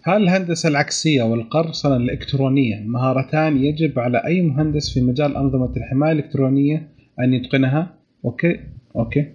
هل 0.02 0.22
الهندسة 0.22 0.68
العكسية 0.68 1.22
والقرصنة 1.22 1.96
الإلكترونية 1.96 2.84
مهارتان 2.86 3.56
يجب 3.56 3.98
على 3.98 4.24
أي 4.26 4.42
مهندس 4.42 4.94
في 4.94 5.00
مجال 5.00 5.36
أنظمة 5.36 5.72
الحماية 5.76 6.12
الإلكترونية 6.12 6.88
أن 7.20 7.34
يتقنها؟ 7.34 7.98
Okay؟ 8.24 8.60
Okay. 8.96 9.32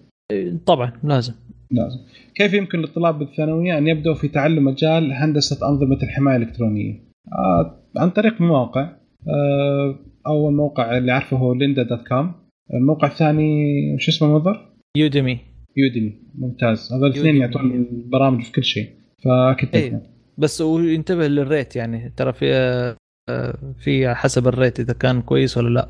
طبعا 0.65 0.91
لازم. 1.03 1.33
لازم. 1.71 1.99
كيف 2.35 2.53
يمكن 2.53 2.79
للطلاب 2.79 3.19
بالثانوية 3.19 3.77
أن 3.77 3.87
يبدأوا 3.87 4.15
في 4.15 4.27
تعلم 4.27 4.65
مجال 4.65 5.13
هندسة 5.13 5.69
أنظمة 5.69 6.03
الحماية 6.03 6.35
الإلكترونية؟ 6.35 7.03
آه 7.33 7.83
عن 7.97 8.09
طريق 8.09 8.41
مواقع. 8.41 8.81
آه 9.27 9.99
أول 10.27 10.53
موقع 10.53 10.97
اللي 10.97 11.11
أعرفه 11.11 11.37
هو 11.37 11.53
Lynda 11.53 11.83
dot 11.83 12.07
com 12.07 12.31
الموقع 12.73 13.07
الثاني 13.07 13.65
شو 13.99 14.11
اسمه 14.11 14.35
مضر؟ 14.35 14.73
Udemy. 14.97 15.39
Udemy. 15.77 16.13
ممتاز. 16.35 16.93
هذول 16.93 17.09
الاثنين. 17.09 17.35
يعطون 17.35 17.71
البرامج 17.71 18.41
في 18.41 18.51
كل 18.51 18.63
شيء. 18.63 18.89
فأكيد 19.23 19.75
إيه. 19.75 20.14
بس 20.37 20.61
وينتبه 20.61 21.27
لل 21.27 21.43
rate 21.43 21.75
يعني 21.75 22.13
ترى 22.17 22.33
في 22.33 22.45
آه، 23.29 23.57
في 23.79 24.15
حسب 24.15 24.47
ال 24.47 24.54
rate 24.54 24.79
إذا 24.79 24.93
كان 24.93 25.21
كويس 25.21 25.57
ولا 25.57 25.69
لا 25.69 25.89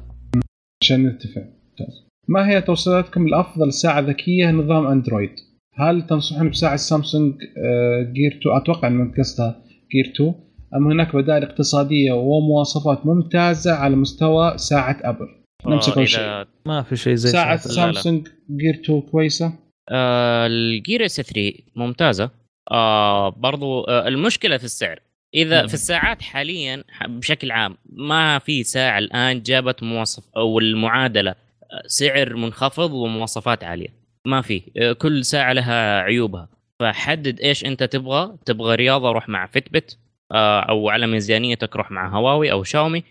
عشان 0.83 1.07
نتفق 1.07 1.41
ممتاز 1.41 2.05
ما 2.27 2.49
هي 2.49 2.61
توصياتكم 2.61 3.27
لافضل 3.27 3.73
ساعة 3.73 3.99
ذكية 3.99 4.51
نظام 4.51 4.87
Android؟ 4.87 5.29
هل 5.73 6.07
تنصحون 6.07 6.49
بساعة 6.49 6.75
سامسونج 6.75 7.33
آه، 7.57 8.01
Gear 8.13 8.39
2 8.41 8.55
أتوقع 8.57 8.87
ان 8.87 9.11
قصدها 9.17 9.61
Gear 9.93 10.13
2 10.15 10.33
أم 10.75 10.87
هناك 10.87 11.15
بدائل 11.15 11.43
اقتصادية 11.43 12.11
ومواصفات 12.11 13.05
ممتازة 13.05 13.73
على 13.73 13.95
مستوى 13.95 14.57
ساعة 14.57 14.97
Apple؟ 15.03 15.27
نمسك 15.67 15.97
آه، 15.97 16.05
شيء. 16.05 16.45
ما 16.65 16.81
في 16.83 16.95
شيء 16.95 17.15
زي 17.15 17.29
ساعة 17.29 17.57
ساعة. 17.57 17.85
لا، 17.85 17.91
لا. 17.91 17.93
سامسونج 18.01 18.27
Gear 18.51 18.73
2 18.83 19.01
كويسة؟ 19.01 19.53
آه، 19.91 20.47
ال 20.47 20.59
Gear 20.59 21.05
S 21.05 21.21
3 21.21 21.53
ممتازة 21.75 22.31
آه 22.71 23.29
برضو 23.29 23.83
آه 23.83 24.07
المشكلة 24.07 24.57
في 24.57 24.63
السعر. 24.63 24.99
إذا 25.33 25.61
مم. 25.61 25.67
في 25.67 25.73
الساعات 25.73 26.21
حاليا 26.21 26.83
بشكل 27.07 27.51
عام 27.51 27.77
ما 27.89 28.39
في 28.39 28.63
ساعة 28.63 28.99
الآن 28.99 29.41
جابت 29.41 29.83
مواصف 29.83 30.23
أو 30.37 30.59
المعادلة 30.59 31.31
آه، 31.31 31.83
سعر 31.87 32.35
منخفض 32.35 32.91
ومواصفات 32.91 33.63
عالية. 33.63 33.87
ما 34.25 34.41
في 34.41 34.61
آه، 34.77 34.93
كل 34.93 35.25
ساعة 35.25 35.53
لها 35.53 36.01
عيوبها. 36.01 36.49
فحدد 36.79 37.39
إيش 37.39 37.65
أنت 37.65 37.83
تبغى. 37.83 38.37
تبغى 38.45 38.75
رياضة 38.75 39.11
روح 39.11 39.29
مع 39.29 39.45
Fitbit 39.45 39.97
آه، 40.31 40.59
أو 40.59 40.89
على 40.89 41.07
ميزانيتك 41.07 41.75
روح 41.75 41.91
مع 41.91 42.17
هواوي 42.17 42.51
أو 42.51 42.63
شاومي 42.63 43.03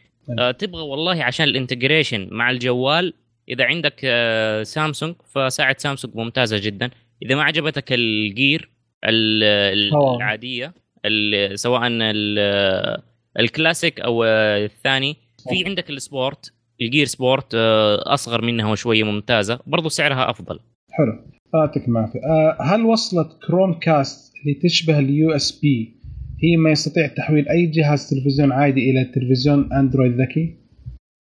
تبغى 0.59 0.83
والله 0.83 1.25
عشان 1.25 1.49
ال 1.49 1.56
integration 1.56 2.29
مع 2.31 2.51
الجوال. 2.51 3.15
إذا 3.49 3.65
عندك 3.65 4.01
سامسونج 4.63 5.15
فساعة 5.35 5.77
سامسونج 5.79 6.17
ممتازة 6.17 6.59
جدا. 6.59 6.91
إذا 7.23 7.35
ما 7.35 7.43
عجبتك 7.43 7.93
ال 7.93 8.06
Gear. 8.06 8.74
العادية 9.07 10.75
ال- 11.05 11.59
سواء 11.59 11.81
ال- 11.87 13.03
الكلاسيك 13.39 14.01
أو 14.01 14.25
الثاني. 14.25 15.17
في 15.51 15.65
عندك 15.67 15.91
ال 15.91 16.01
Sport 16.01 16.53
ال 16.81 16.86
Gear 16.86 17.07
Sport 17.07 17.55
آه، 17.55 18.15
أصغر 18.15 18.43
منها 18.45 18.75
شوية 18.75 19.03
ممتازة 19.05 19.61
برضو 19.67 19.89
سعرها 19.89 20.31
أفضل. 20.31 20.59
حلو. 20.91 21.13
يعطيك 21.55 21.89
العافية. 21.89 22.19
آه، 22.21 22.57
هل 22.63 22.83
وصلة 22.83 23.29
Chromecast 23.47 24.33
اللي 24.43 24.55
تشبه 24.63 24.99
ال 24.99 25.31
USB 25.31 25.95
هي 26.43 26.57
ما 26.57 26.71
يستطيع 26.71 27.07
تحويل 27.07 27.49
أي 27.49 27.67
جهاز 27.67 28.11
تلفزيون 28.11 28.53
عادي 28.53 28.91
إلى 28.91 29.05
تلفزيون 29.05 29.73
Android 29.73 30.21
ذكي؟ 30.21 30.57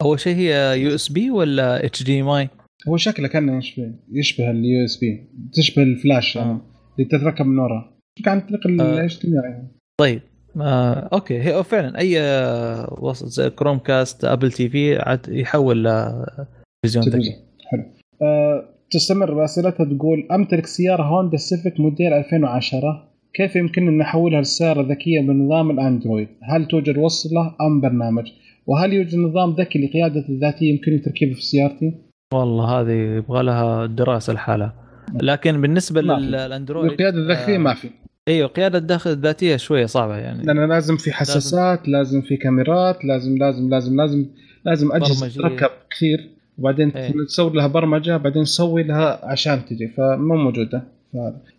أول 0.03 0.21
شيء 0.21 0.37
هي 0.37 0.81
يو 0.81 0.95
اس 0.95 1.09
بي 1.13 1.31
ولا 1.31 1.85
اتش 1.87 2.03
دي 2.03 2.21
ام 2.21 2.29
اي 2.29 2.49
هو 2.89 2.97
شكله 2.97 3.29
كأنه 3.29 3.59
يشبه 3.59 3.95
يشبه 4.13 4.51
ال 4.51 4.85
USB 4.85 5.29
تشبه 5.53 5.83
الفلاش 5.83 6.37
يعني. 6.37 6.51
آه. 6.51 6.61
اللي 6.99 7.09
تتركب 7.09 7.47
من 7.47 7.59
ورا 7.59 7.97
عن 8.27 8.41
طريق 8.41 8.67
آه. 8.67 8.71
ال 8.71 8.89
HDMI 8.89 9.63
طيب 10.01 10.21
آه 10.61 11.09
okay 11.13 11.41
هي 11.41 11.65
فعلا 11.65 11.99
أي 11.99 12.21
آه، 12.21 12.99
وسط 13.01 13.27
زي 13.27 13.51
Chromecast 13.51 14.25
Apple 14.25 14.53
TV 14.53 14.99
عاد 14.99 15.29
يحول 15.29 15.85
لتلفزيون 15.85 17.05
ذكي 17.09 17.37
حلو 17.71 17.83
أه 18.23 18.77
تستمر 18.91 19.35
باسئلتها 19.35 19.85
تقول 19.85 20.29
أمتلك 20.33 20.67
سيارة 20.67 21.03
هوندا 21.03 21.37
Civic 21.37 21.81
موديل 21.81 22.13
2010 22.13 23.07
كيف 23.35 23.57
يمكنني 23.57 23.89
أن 23.89 24.01
احولها 24.01 24.41
لسيارة 24.41 24.83
ذكية 24.83 25.21
بنظام 25.21 25.71
ال 25.71 25.77
Android؟ 25.77 26.29
هل 26.43 26.65
توجد 26.65 26.99
وصلة 26.99 27.55
أم 27.61 27.81
برنامج؟ 27.81 28.33
وهل 28.67 28.93
يوجد 28.93 29.19
نظام 29.19 29.51
ذكي 29.51 29.79
لقيادة 29.79 30.25
الذاتية 30.29 30.71
يمكنني 30.71 30.99
تركيبه 30.99 31.35
في 31.35 31.43
سيارتي؟ 31.43 31.95
والله 32.35 32.81
هذه 32.81 32.93
يبغى 32.93 33.43
لها 33.43 33.87
دراسة 33.87 34.33
لحالها 34.33 34.75
لكن 35.15 35.61
بالنسبة. 35.61 36.01
لل 36.01 36.21
Android 36.21 36.91
القيادة 36.93 37.19
الذكية 37.19 37.55
آه، 37.55 37.59
ما 37.59 37.75
في 37.75 37.91
أيوه 38.29 38.49
قياده 38.49 38.79
الداخل 38.79 39.11
الذاتية 39.11 39.57
شوية 39.57 39.87
صعبة 39.87 40.17
يعني 40.17 40.43
لأن 40.45 40.69
لازم 40.69 40.97
في 40.97 41.13
حساسات 41.13 41.89
لازم 41.89 42.23
في 42.23 42.37
كاميرات 42.37 43.05
لازم 43.05 43.39
لازم 43.39 43.71
لازم 43.71 43.97
لازم 43.97 44.27
لازم 44.65 44.93
أجهزة. 44.93 45.29
تركب 45.29 45.71
كثير 45.91 46.31
وبعدين 46.59 46.91
إيه. 46.91 47.13
تسوي 47.27 47.51
لها 47.57 47.67
برمجة 47.67 48.17
بعدين 48.17 48.45
تسوي 48.45 48.83
لها 48.83 49.21
عشان 49.25 49.65
تجي 49.65 49.89
فمو 49.89 50.37
موجودة. 50.37 50.83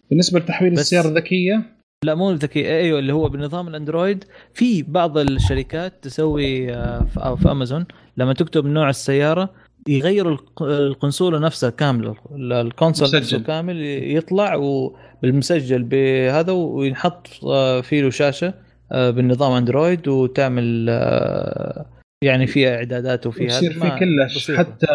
بالنسبة 0.10 0.40
لتحويل 0.40 0.74
السيارة 0.74 1.08
الذكية 1.08 1.62
لا 2.04 2.16
مو 2.16 2.32
ذكي 2.32 2.68
أيوه 2.78 3.00
اللي 3.00 3.14
هو 3.14 3.30
بنظام 3.30 3.68
الأندرويد 3.68 4.24
في 4.54 4.84
بعض 4.84 5.18
الشركات 5.18 5.94
تسوي 6.02 6.74
آه، 6.74 7.36
في 7.36 7.52
أمازون 7.52 7.86
لما 8.18 8.34
تكتب 8.34 8.66
نوع 8.66 8.90
السيارة 8.90 9.50
يغيروا 9.90 10.32
الق- 10.32 10.64
القنصوله 10.64 11.40
نفسها 11.40 11.70
كاملة 11.70 12.16
ال- 12.36 12.54
الكونسول. 12.54 13.16
نفسه 13.20 13.40
كامل 13.40 13.82
يطلع 14.18 14.56
وبالمسجل 14.56 15.84
بهذا 15.84 16.52
وينحط 16.52 17.28
آه، 17.44 17.82
فيه 17.82 18.02
له 18.02 18.10
شاشة 18.10 18.54
آه، 18.92 19.10
بالنظام 19.10 19.52
أندرويد 19.52 20.08
وتعمل 20.08 20.88
آه، 20.90 21.86
يعني 22.24 22.48
فيها 22.48 22.76
إعدادات 22.76 23.28
وفيها 23.28 23.46
يصير 23.48 23.72
هذا 23.72 23.80
في 23.96 24.00
كلش. 24.00 24.52
حتى 24.52 24.88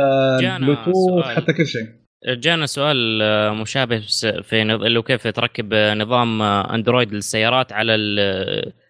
بلوتوث 0.60 0.94
سؤال. 0.94 1.24
حتى 1.36 1.52
كل 1.52 1.66
شيء 1.66 1.86
جانا 2.28 2.66
سؤال 2.66 3.19
مشابه 3.55 3.98
في 4.43 4.62
اللي 4.62 5.02
كيف 5.02 5.27
تركب 5.28 5.74
نظام 5.74 6.43
أندرويد 6.43 7.12
للسيارات 7.12 7.73
على 7.73 7.94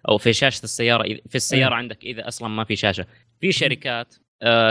أو 0.09 0.19
في 0.19 0.33
شاشة 0.33 0.65
السيارة 0.65 1.03
في 1.29 1.35
السيارة 1.35 1.75
عندك 1.75 2.05
إذا 2.05 2.29
أصلا 2.29 2.49
ما 2.49 2.65
في 2.65 2.77
شاشة 2.77 3.07
في 3.41 3.53
شركات 3.53 4.15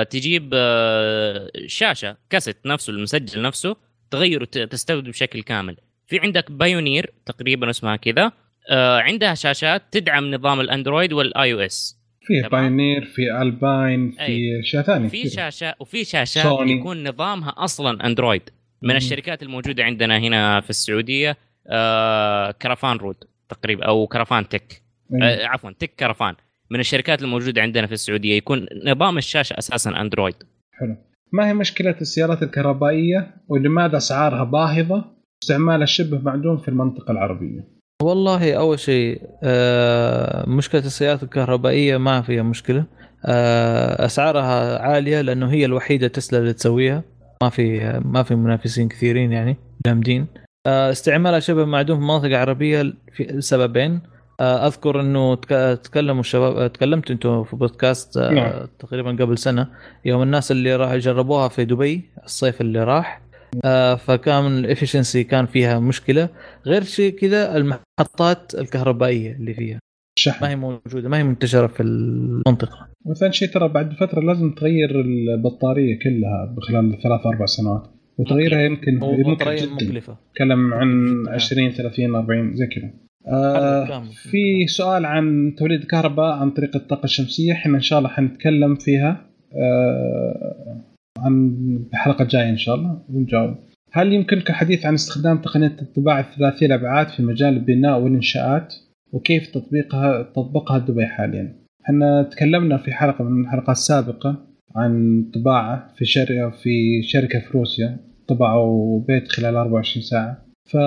تجيب 0.04 0.50
آه، 0.54 1.52
شاشة 1.68 2.18
كاسيت 2.30 2.58
نفسه 2.66 2.92
المسجل 2.94 3.42
نفسه 3.42 3.76
تغيره 4.12 4.46
ت- 4.46 4.58
تستخدم 4.58 5.12
بشكل 5.12 5.44
كامل 5.44 5.78
في 6.08 6.20
عندك 6.20 6.52
Pioneer 6.52 7.14
تقريبا 7.26 7.70
اسمها 7.70 7.96
كذا 7.96 8.32
آه، 8.70 9.00
عندها 9.00 9.34
شاشات 9.34 9.82
تدعم 9.92 10.32
نظام 10.36 10.60
ال 10.60 11.14
Android 11.14 11.54
وال 11.54 11.60
iOS 11.60 11.98
في. 12.22 12.50
Pioneer 12.52 13.06
في 13.06 13.42
Alpine 13.42 14.12
في 14.12 14.22
أي. 14.22 14.60
اشياء 14.60 14.84
ثانية 14.84 15.10
في. 15.10 15.30
شاشة 15.30 15.76
وفي 15.80 16.04
شاشات 16.06 16.44
سوني. 16.44 16.72
يكون 16.72 17.08
نظامها 17.08 17.54
أصلا 17.58 18.06
Android 18.06 18.50
من 18.82 18.90
مم. 18.90 18.96
الشركات 18.96 19.44
الموجودة 19.44 19.84
عندنا 19.84 20.18
هنا 20.18 20.62
في 20.62 20.70
السعودية 20.70 21.38
آه 21.68 22.52
كرفان 22.52 22.98
رود 22.98 23.16
تقريبا 23.50 23.86
أو 23.86 24.08
كرفان 24.08 24.50
تك. 24.50 24.82
آه 25.24 25.46
عفوا 25.46 25.72
تك 25.80 25.94
كرفان 26.00 26.36
من 26.72 26.80
الشركات 26.80 27.22
الموجودة 27.22 27.62
عندنا 27.62 27.88
في 27.88 27.94
السعودية. 27.94 28.38
يكون 28.38 28.66
نظام 28.86 29.18
الشاشة 29.18 29.56
أساسا 29.58 30.02
Android 30.02 30.36
حلو. 30.74 30.96
ما 31.34 31.48
هي 31.48 31.54
مشكلة 31.54 31.96
السيارات 32.02 32.44
الكهربائية؟ 32.44 33.36
ولماذا 33.48 33.98
أسعارها 33.98 34.44
باهظة؟ 34.44 35.06
واستعمالها 35.42 35.86
شبه 35.86 36.20
معدوم 36.20 36.58
في 36.58 36.68
المنطقة 36.68 37.12
العربية. 37.12 37.68
والله 38.04 38.54
أول 38.54 38.80
شيء 38.80 39.22
آه، 39.44 40.50
مشكلة 40.50 40.82
السيارات 40.82 41.24
الكهربائية 41.24 41.98
ما 41.98 42.22
فيها 42.22 42.44
مشكلة. 42.44 42.86
آه، 43.26 44.06
أسعارها 44.06 44.80
عالية 44.82 45.22
لأنه 45.22 45.52
هي 45.52 45.66
الوحيدة 45.66 46.08
تسلا 46.08 46.40
اللي 46.40 46.54
تسويها. 46.54 47.04
ما 47.44 47.50
في 47.50 48.00
ما 48.06 48.24
في 48.24 48.36
منافسين 48.36 48.88
كثيرين 48.88 49.32
يعني 49.32 49.58
جامدين. 49.86 50.28
آه، 50.68 50.92
استعمالها 50.92 51.40
شبه 51.40 51.66
معدوم 51.66 51.98
في 51.98 52.02
المناطق 52.02 52.26
العربيه 52.26 52.94
في 53.14 53.42
سببين. 53.42 54.02
أذكر 54.42 55.02
إنه 55.02 55.36
تك- 55.36 55.80
تكلموا 55.84 56.20
الشباب 56.20 56.58
آه، 56.58 56.68
تكلمت 56.68 57.12
أنتم 57.12 57.44
في 57.44 57.56
بودكاست 57.56 58.18
آه، 58.18 58.32
نعم. 58.32 58.68
تقريبا 58.80 59.12
قبل 59.12 59.38
سنة 59.38 59.68
يوم 60.06 60.22
الناس 60.22 60.52
اللي 60.52 60.76
راح 60.76 60.92
يجربوها 60.92 61.48
في 61.48 61.66
دبي 61.66 62.02
الصيف 62.26 62.62
اللي 62.62 62.84
راح. 62.84 63.22
آه، 63.66 63.96
فكان 63.96 64.46
الافشنسي 64.58 65.24
كان 65.24 65.46
فيها 65.46 65.80
مشكلة. 65.80 66.30
غير 66.66 66.84
شيء 66.84 67.12
كذا 67.20 67.58
المحطات 67.58 68.56
الكهربائية 68.56 69.32
اللي 69.36 69.54
فيها. 69.54 69.74
ما 69.76 69.80
شحن 70.20 70.46
هي 70.46 70.56
موجودة 70.56 71.10
ما 71.10 71.18
هي 71.18 71.24
منتشرة 71.24 71.68
في 71.68 71.84
المنطقة. 71.84 72.88
وثاني 73.06 73.34
شيء 73.34 73.48
ترى 73.50 73.68
بعد 73.68 73.94
فترة 73.94 74.20
لازم 74.22 74.52
تغير 74.56 75.02
البطارية 75.02 76.00
كلها 76.00 76.56
خلال 76.68 77.02
ثلاث 77.04 77.26
أربع 77.26 77.46
سنوات. 77.46 77.88
وتغييرها 78.18 78.62
يمكن 78.62 78.94
ممكن 79.00 79.30
وبطاريه 79.32 79.62
جدا. 79.62 79.74
مكلفه 79.74 80.18
تكلم 80.36 80.74
عن 80.74 81.06
جداً. 81.24 81.32
20 81.32 81.72
30 81.72 82.16
40 82.16 82.56
زي 82.56 82.68
كذا. 82.68 82.94
آه. 83.28 84.04
في 84.14 84.68
سؤال 84.68 85.06
عن 85.06 85.56
توليد 85.58 85.82
الكهرباء 85.82 86.34
عن 86.34 86.52
طريق 86.52 86.76
الطاقة 86.76 87.04
الشمسية. 87.04 87.54
إحنا 87.54 87.76
إن 87.76 87.82
شاء 87.82 88.00
الله 88.00 88.10
حنتكلم 88.10 88.76
فيها 88.76 89.26
آه 89.54 90.82
عن 91.18 91.56
الحلقة 91.94 92.24
الجاية 92.24 92.50
إن 92.50 92.58
شاء 92.58 92.76
الله 92.76 93.02
ونجاوب. 93.10 93.56
هل 93.92 94.14
يمكنك 94.14 94.50
الحديث 94.50 94.86
عن 94.86 94.94
استخدام 94.94 95.38
تقنية 95.38 95.76
الطباعة 95.82 96.20
الثلاثية 96.20 96.66
الابعاد 96.66 97.08
في 97.08 97.24
مجال 97.24 97.54
البناء 97.54 98.00
والإنشاءات 98.00 98.74
وكيف 99.14 99.48
تطبيقها 99.48 100.24
تطبقها 100.24 100.78
دبي 100.78 101.06
حاليا؟ 101.06 101.56
إحنا 101.86 102.24
تكلمنا 102.24 102.78
في 102.78 102.92
حلقة 102.92 103.24
من 103.24 103.42
الحلقات 103.42 103.76
السابقة 103.76 104.48
عن 104.76 105.24
طباعة 105.34 105.94
في 105.98 106.06
شركه 106.06 106.50
في 106.50 107.02
شركة 107.04 107.40
في 107.40 107.58
روسيا 107.58 107.98
طبعوا 108.28 109.02
بيت 109.08 109.28
خلال 109.28 109.56
24 109.56 110.04
ساعة. 110.04 110.46
ف 110.70 110.78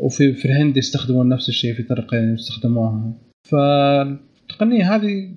وفي 0.00 0.32
في 0.32 0.44
الهند 0.44 0.76
يستخدمون 0.76 1.28
نفس 1.28 1.48
الشيء 1.48 1.74
في 1.74 1.82
طريقه 1.82 2.16
يستخدموها. 2.32 3.12
فالتقنيه 3.50 4.94
هذه 4.94 5.34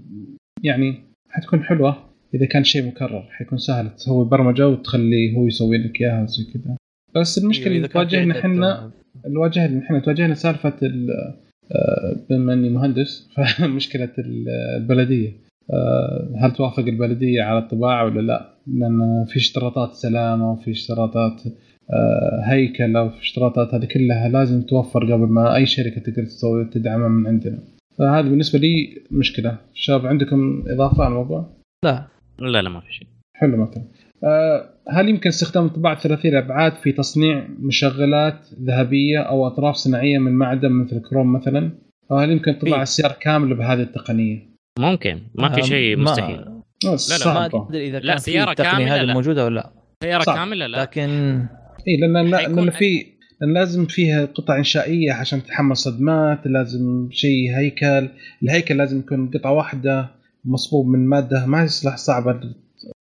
يعني 0.64 1.04
حتكون 1.30 1.64
حلوة 1.64 1.98
إذا 2.34 2.46
كان 2.46 2.64
شيء 2.64 2.88
مكرر 2.88 3.22
حيكون 3.32 3.58
سهل 3.58 3.96
تسوي 3.96 4.26
برمجة 4.26 4.68
وتخليه 4.70 5.36
هو 5.38 5.48
يسوي 5.48 5.78
لك 5.78 6.02
إياها 6.02 6.26
زي 6.26 6.44
كذا. 6.54 6.76
بس 7.16 7.38
المشكلة 7.38 7.76
اللي 7.76 7.88
تواجهنا 7.88 8.40
إحنا 8.40 8.92
اللي 9.26 9.40
واجهنا 9.40 9.80
إحنا 9.86 10.00
تواجهنا 10.00 10.34
سالفة 10.36 10.74
ال- 10.84 11.36
آه، 11.72 12.16
بما 12.30 12.54
إني 12.54 12.70
مهندس 12.70 13.28
فمشكلة 13.36 14.10
ال- 14.20 14.50
البلدية. 14.78 15.32
آه، 15.74 16.30
هل 16.42 16.52
توافق 16.52 16.84
البلدية 16.84 17.42
على 17.44 17.60
الطباعة 17.60 18.06
ولا 18.06 18.22
لا؟ 18.22 18.54
لأن 18.68 19.26
في 19.28 19.38
اشتراطات 19.38 19.94
سلامة 19.94 20.52
وفي 20.52 20.72
اشتراطات 20.72 21.42
هيكله 22.44 23.04
وفي 23.04 23.22
اشتراطات 23.22 23.74
هذه 23.74 23.86
كلها 23.86 24.30
لازم 24.30 24.62
توفر 24.62 25.04
قبل 25.14 25.28
ما 25.28 25.56
أي 25.56 25.66
شركة 25.66 26.02
تقدر 26.02 26.26
تسوي 26.26 26.66
تدعمها 26.66 27.08
من 27.08 27.28
عندنا. 27.28 27.60
فهذا 27.98 28.22
بالنسبة 28.30 28.60
لي 28.60 29.02
مشكلة. 29.12 29.58
شباب 29.74 30.06
عندكم 30.06 30.64
إضافة 30.68 31.04
على 31.04 31.12
الموضوع؟ 31.12 31.50
لا 31.86 32.08
لا 32.40 32.62
لا 32.62 32.70
ما 32.70 32.80
في 32.80 32.94
شيء 32.94 33.08
حلو 33.36 33.58
مثلا. 33.58 33.84
آه، 34.24 34.70
هل 34.90 35.10
يمكن 35.10 35.30
استخدام 35.30 35.66
الطباعه 35.66 35.96
ثلاثيه 36.00 36.30
الابعاد 36.30 36.74
في 36.74 36.92
تصنيع 36.92 37.48
مشغلات 37.60 38.40
ذهبية 38.64 39.20
أو 39.20 39.48
أطراف 39.48 39.76
صناعية 39.76 40.18
من 40.18 40.32
معدن 40.32 40.72
مثل 40.72 40.96
الكروم 40.96 41.34
مثلا؟ 41.34 41.72
أو 42.12 42.18
هل 42.18 42.32
يمكن 42.32 42.54
طباعة 42.54 42.76
في. 42.76 42.82
السياره 42.84 43.16
كامله 43.22 43.56
بهذه 43.56 43.82
التقنية؟ 43.82 44.40
ممكن 44.80 45.20
ما 45.36 45.50
في 45.50 45.62
آه، 45.62 45.64
شيء 45.64 45.96
ما- 45.96 46.04
مستحيل 46.04 46.40
آه، 46.40 46.62
ما 46.92 46.96
صعبة. 46.96 47.68
ادري 47.70 47.88
إذا 47.88 48.00
لا، 48.00 48.08
كان 48.08 48.18
سيارة 48.18 48.46
في 48.46 48.52
التقنيه 48.52 48.72
كاملة 48.86 48.96
هذه 48.96 49.02
لا. 49.06 49.14
موجودة 49.14 49.46
ولا 49.46 49.56
لا 49.56 49.70
سيارة 50.04 50.24
صعب. 50.24 50.36
كاملة 50.38 50.68
لا 50.68 50.82
لكن 50.82 51.40
اي 51.88 51.98
لأن 51.98 52.28
لأن 52.28 52.70
في 52.70 53.06
لأن 53.42 53.54
لازم 53.54 53.86
فيها 53.86 54.26
قطع 54.26 54.58
إنشائية 54.58 55.14
عشان 55.14 55.44
تتحمل 55.44 55.78
صدمات 55.78 56.40
لازم 56.48 57.10
شيء 57.12 57.58
هيكل. 57.58 58.10
الهيكل 58.44 58.78
لازم 58.78 59.00
يكون 59.00 59.32
قطعة 59.32 59.52
واحدة 59.52 60.12
مصبوب 60.46 60.88
من 60.88 61.08
مادة 61.08 61.46
ما 61.46 61.64
يصلح 61.64 61.98
صعبه 61.98 62.40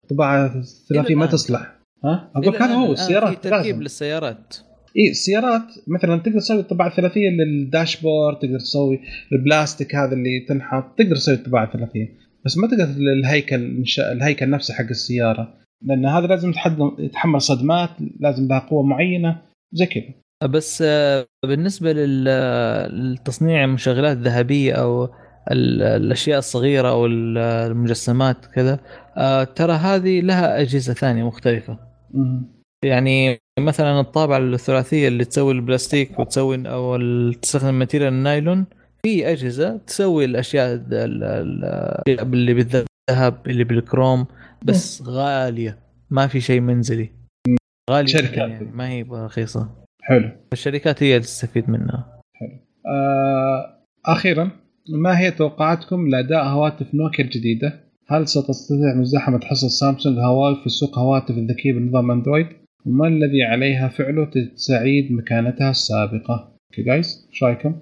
الطباعه 0.05 0.47
الثلاثيه 0.57 1.15
ما. 1.15 1.27
تصلح. 1.27 1.75
ها؟ 2.05 2.31
أقول 2.37 2.57
هذا 2.57 2.75
هو 2.75 2.93
السيارات 2.93 3.35
في 3.35 3.49
تركيب 3.51 3.67
لازم. 3.67 3.83
للسيارات. 3.83 4.57
اي 4.97 5.11
السيارات 5.11 5.63
مثلا 5.87 6.17
تقدر 6.17 6.39
تسوي 6.39 6.61
الطباعه 6.61 6.89
الثلاثيه 6.89 7.29
للداشبورد 7.31 8.39
تقدر 8.39 8.59
تسوي 8.59 9.01
البلاستيك 9.33 9.95
هذا 9.95 10.13
اللي 10.13 10.41
تنحط 10.49 10.99
تقدر 10.99 11.17
تسوي 11.17 11.35
الطباعه 11.35 11.65
الثلاثيه 11.65 12.09
بس 12.45 12.59
ما 12.59 12.69
تقدر 12.69 12.85
الهيكل 12.85 13.85
الهيكل 13.99 14.51
نفسه 14.51 14.75
حق 14.75 14.89
السيارة. 14.91 15.64
لأن 15.85 16.07
هذا 16.07 16.27
لازم 16.27 16.53
يتحمل 16.99 17.41
صدمات 17.41 17.91
لازم 18.21 18.49
لها 18.49 18.59
قوة 18.59 18.83
معينة 18.83 19.37
زي 19.73 19.87
كذا. 19.87 20.05
بس 20.49 20.83
آه، 20.87 21.27
بالنسبة 21.47 21.93
لل- 21.93 22.25
للتصنيع 23.01 23.67
مشغلات 23.67 24.17
ذهبيه 24.17 24.73
أو 24.73 25.05
ال- 25.51 25.83
الأشياء 25.83 26.39
الصغيرة 26.39 26.89
أو 26.89 27.07
ال- 27.07 27.39
المجسمات 27.39 28.47
كذا 28.47 28.79
آه، 29.17 29.45
ترى 29.45 29.73
هذه 29.73 30.21
لها 30.21 30.61
أجهزة 30.61 30.93
ثانية 30.95 31.25
مختلفة. 31.25 31.79
يعني 32.85 33.39
مثلا 33.61 34.01
الطابعة 34.01 34.39
الثلاثية 34.39 35.09
اللي 35.09 35.25
تسوي 35.25 35.53
البلاستيك 35.53 36.19
وتسوي 36.19 36.69
أو 36.69 36.97
تستخدم 37.33 37.75
ماتيريال 37.75 38.13
النايلون 38.13 38.67
في 39.03 39.33
أجهزة 39.33 39.77
تسوي 39.77 40.25
الأشياء 40.25 40.75
ال- 40.75 40.95
ال- 41.25 42.19
اللي 43.11 43.21
بالذهب 43.21 43.47
اللي 43.47 43.65
بالكروم 43.65 44.27
بس 44.65 45.03
غالية 45.03 45.79
ما 46.11 46.27
في 46.27 46.41
شيء 46.41 46.61
منزلي 46.61 47.11
غالية 47.91 48.07
شركات. 48.13 48.37
يعني 48.37 48.65
ما 48.73 48.89
هي 48.89 49.03
رخيصة 49.03 49.71
حلو 50.03 50.31
الشركات 50.53 51.03
هي 51.03 51.17
اللي 51.17 51.27
تستفيد 51.27 51.71
منها 51.71 52.21
آه 52.87 53.81
أخيرا 54.07 54.51
ما 54.89 55.19
هي 55.19 55.31
توقعاتكم 55.31 56.09
لأداء 56.09 56.45
هواتف 56.45 56.95
نوكيا 56.95 57.25
الجديدة؟ 57.25 57.81
هل 58.09 58.29
ستستطيع 58.29 58.95
مزاحمة 58.95 59.41
حصص 59.41 59.79
سامسونج 59.79 60.19
هواوي 60.19 60.63
في 60.63 60.69
سوق 60.69 60.99
هواتف 60.99 61.39
الذكية 61.39 61.73
بنظام 61.73 62.11
أندرويد؟ 62.11 62.47
وما 62.87 63.09
الذي 63.09 63.43
عليها 63.43 63.89
فعله 63.89 64.25
لتستعيد 64.25 65.13
مكانتها 65.13 65.71
السابقة؟ 65.71 66.57
أوكي 66.71 66.83
جايز 66.83 67.29
إيش 67.33 67.43
رأيكم؟ 67.43 67.77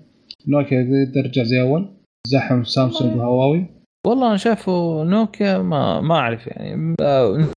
نوكيا 0.48 1.12
ترجع 1.14 1.42
زي 1.42 1.60
أول؟ 1.60 1.88
زحم 2.26 2.64
سامسونج 2.64 3.16
وهواوي؟ 3.16 3.66
والله 4.06 4.28
أنا 4.28 4.36
شايفه 4.36 5.04
نوكيا 5.04 5.58
ما 5.58 6.00
ما 6.00 6.14
أعرف 6.14 6.46
يعني. 6.46 6.94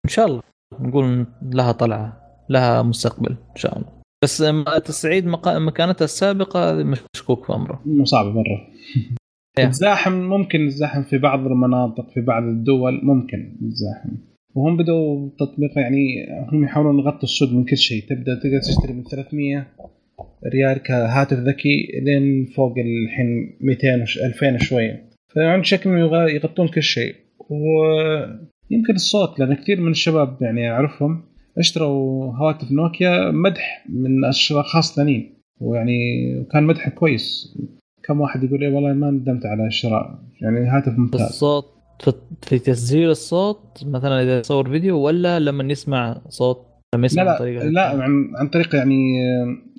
إن 0.05 0.09
شاء 0.09 0.25
الله 0.25 0.41
نقول 0.79 1.25
لها 1.41 1.71
طلعة 1.71 2.21
لها 2.49 2.81
مستقبل 2.81 3.29
إن 3.31 3.55
شاء 3.55 3.77
الله. 3.77 3.87
بس 4.23 4.37
تسعيد 4.85 5.25
مقا- 5.27 5.57
مكانتها 5.59 6.05
السابقة 6.05 6.73
مشكوك 7.15 7.45
في 7.45 7.53
أمره. 7.53 7.81
مو 7.85 8.05
صعبه 8.05 8.29
مرة. 8.29 8.67
تزاحم 9.71 10.11
ممكن 10.13 10.67
تزاحم 10.69 11.03
في 11.03 11.17
بعض 11.17 11.39
المناطق 11.39 12.09
في 12.13 12.21
بعض 12.21 12.43
الدول 12.43 12.99
ممكن 13.05 13.57
تزاحم 13.71 14.09
وهم 14.55 14.77
بدأوا 14.77 15.29
تطبيق 15.39 15.77
يعني 15.77 16.05
هم 16.51 16.63
يحاولون 16.63 16.99
يغطوا 16.99 17.23
السوق 17.23 17.49
من 17.49 17.65
كل 17.65 17.77
شيء. 17.77 18.03
تبدأ 18.09 18.35
تقدر 18.43 18.59
تشتري 18.59 18.93
من 18.93 19.03
300 19.03 19.67
ريال 20.53 20.77
كهاتف 20.83 21.37
ذكي 21.37 21.87
لين 22.03 22.45
فوق 22.45 22.73
الحين 22.77 23.57
200 23.61 24.01
وش 24.01 24.17
2000 24.17 24.57
شوية 24.57 25.09
فعن 25.35 25.63
شكل 25.63 25.89
إنه 25.89 25.99
يغ- 25.99 26.29
يغطون 26.29 26.67
كل 26.67 26.83
شيء. 26.83 27.15
ويمكن 27.49 28.95
الصوت 28.95 29.39
لأن 29.39 29.53
كثير 29.53 29.81
من 29.81 29.91
الشباب 29.91 30.37
يعني 30.41 30.71
أعرفهم 30.71 31.23
اشتروا 31.57 32.33
هواتف 32.35 32.71
نوكيا 32.71 33.31
مدح 33.31 33.85
من 33.89 34.25
اشخاص 34.25 34.95
ثانيين 34.95 35.33
ويعني 35.61 35.97
كان 36.51 36.63
مدح 36.63 36.89
كويس. 36.89 37.57
كم 38.03 38.21
واحد 38.21 38.43
يقول 38.43 38.59
لي 38.59 38.67
والله 38.67 38.93
ما 38.93 39.11
ندمت 39.11 39.45
على 39.45 39.67
الشراء. 39.67 40.19
يعني 40.41 40.67
هاتف 40.67 40.97
ممتاز. 40.99 41.21
الصوت 41.21 41.65
في, 42.41 42.59
تسجيل 42.59 43.09
الصوت 43.09 43.83
مثلا 43.85 44.23
إذا 44.23 44.39
يصور 44.39 44.69
فيديو 44.69 44.99
ولا 44.99 45.39
لما 45.39 45.63
يسمع 45.71 46.21
صوت 46.29 46.65
لما 46.95 47.01
لا 47.01 47.05
يسمع 47.05 47.21
عن 47.23 47.27
لا 47.27 47.39
طريق 47.39 47.63
لا 47.63 47.89
عن, 47.89 48.31
عن 48.35 48.47
طريق 48.47 48.75
يعني 48.75 49.13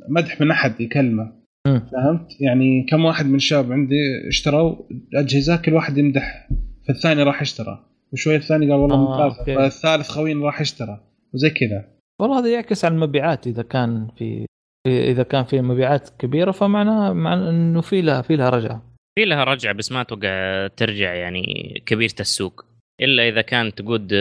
مدح 0.09 0.41
من 0.41 0.51
أحد 0.51 0.81
يكلمه. 0.81 1.33
فهمت؟ 1.75 2.41
يعني 2.41 2.86
كم 2.89 3.05
واحد 3.05 3.27
من 3.27 3.35
الشباب 3.35 3.73
عندي 3.73 4.28
اشتروا 4.28 4.77
اجهزه 5.15 5.57
كل 5.57 5.75
واحد 5.75 5.99
يمدح. 5.99 6.49
فالثاني 6.89 7.23
راح 7.23 7.41
اشترى 7.41 7.86
وشوي 8.12 8.36
الثاني 8.36 8.70
قال 8.70 8.81
والله 8.81 8.97
آه، 8.97 9.28
ممتاز. 9.28 9.57
فالثالث 9.57 10.09
خوينا 10.09 10.47
راح 10.47 10.61
اشترى 10.61 11.01
وزي 11.35 11.51
كذا. 11.51 11.85
والله 12.20 12.39
هذا 12.39 12.49
يعكس 12.49 12.85
على 12.85 12.95
المبيعات. 12.95 13.47
إذا 13.47 13.62
كان 13.62 14.09
في 14.19 14.47
إذا 14.86 15.23
كان 15.23 15.45
في 15.45 15.61
مبيعات 15.61 16.09
كبيرة 16.19 16.51
فمعناها 16.51 17.12
معنى 17.12 17.51
إنه 17.51 17.81
في 17.81 18.03
لها 18.03 18.23
في 18.23 18.36
لها 18.36 18.51
رجعة. 18.51 18.83
في 19.19 19.25
لها 19.25 19.45
رجعة 19.45 19.73
بس 19.73 19.93
ما 19.93 20.01
أتوقع 20.01 20.67
ترجع 20.67 21.15
يعني 21.15 21.43
كبيرة 21.86 22.15
السوق. 22.20 22.65
إلا 23.01 23.28
إذا 23.28 23.41
كان 23.41 23.75
تقود 23.75 24.12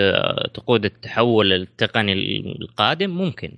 تقود 0.54 0.86
التحول 0.86 1.54
التقني 1.54 2.14
القادم 2.62 3.10
ممكن. 3.10 3.52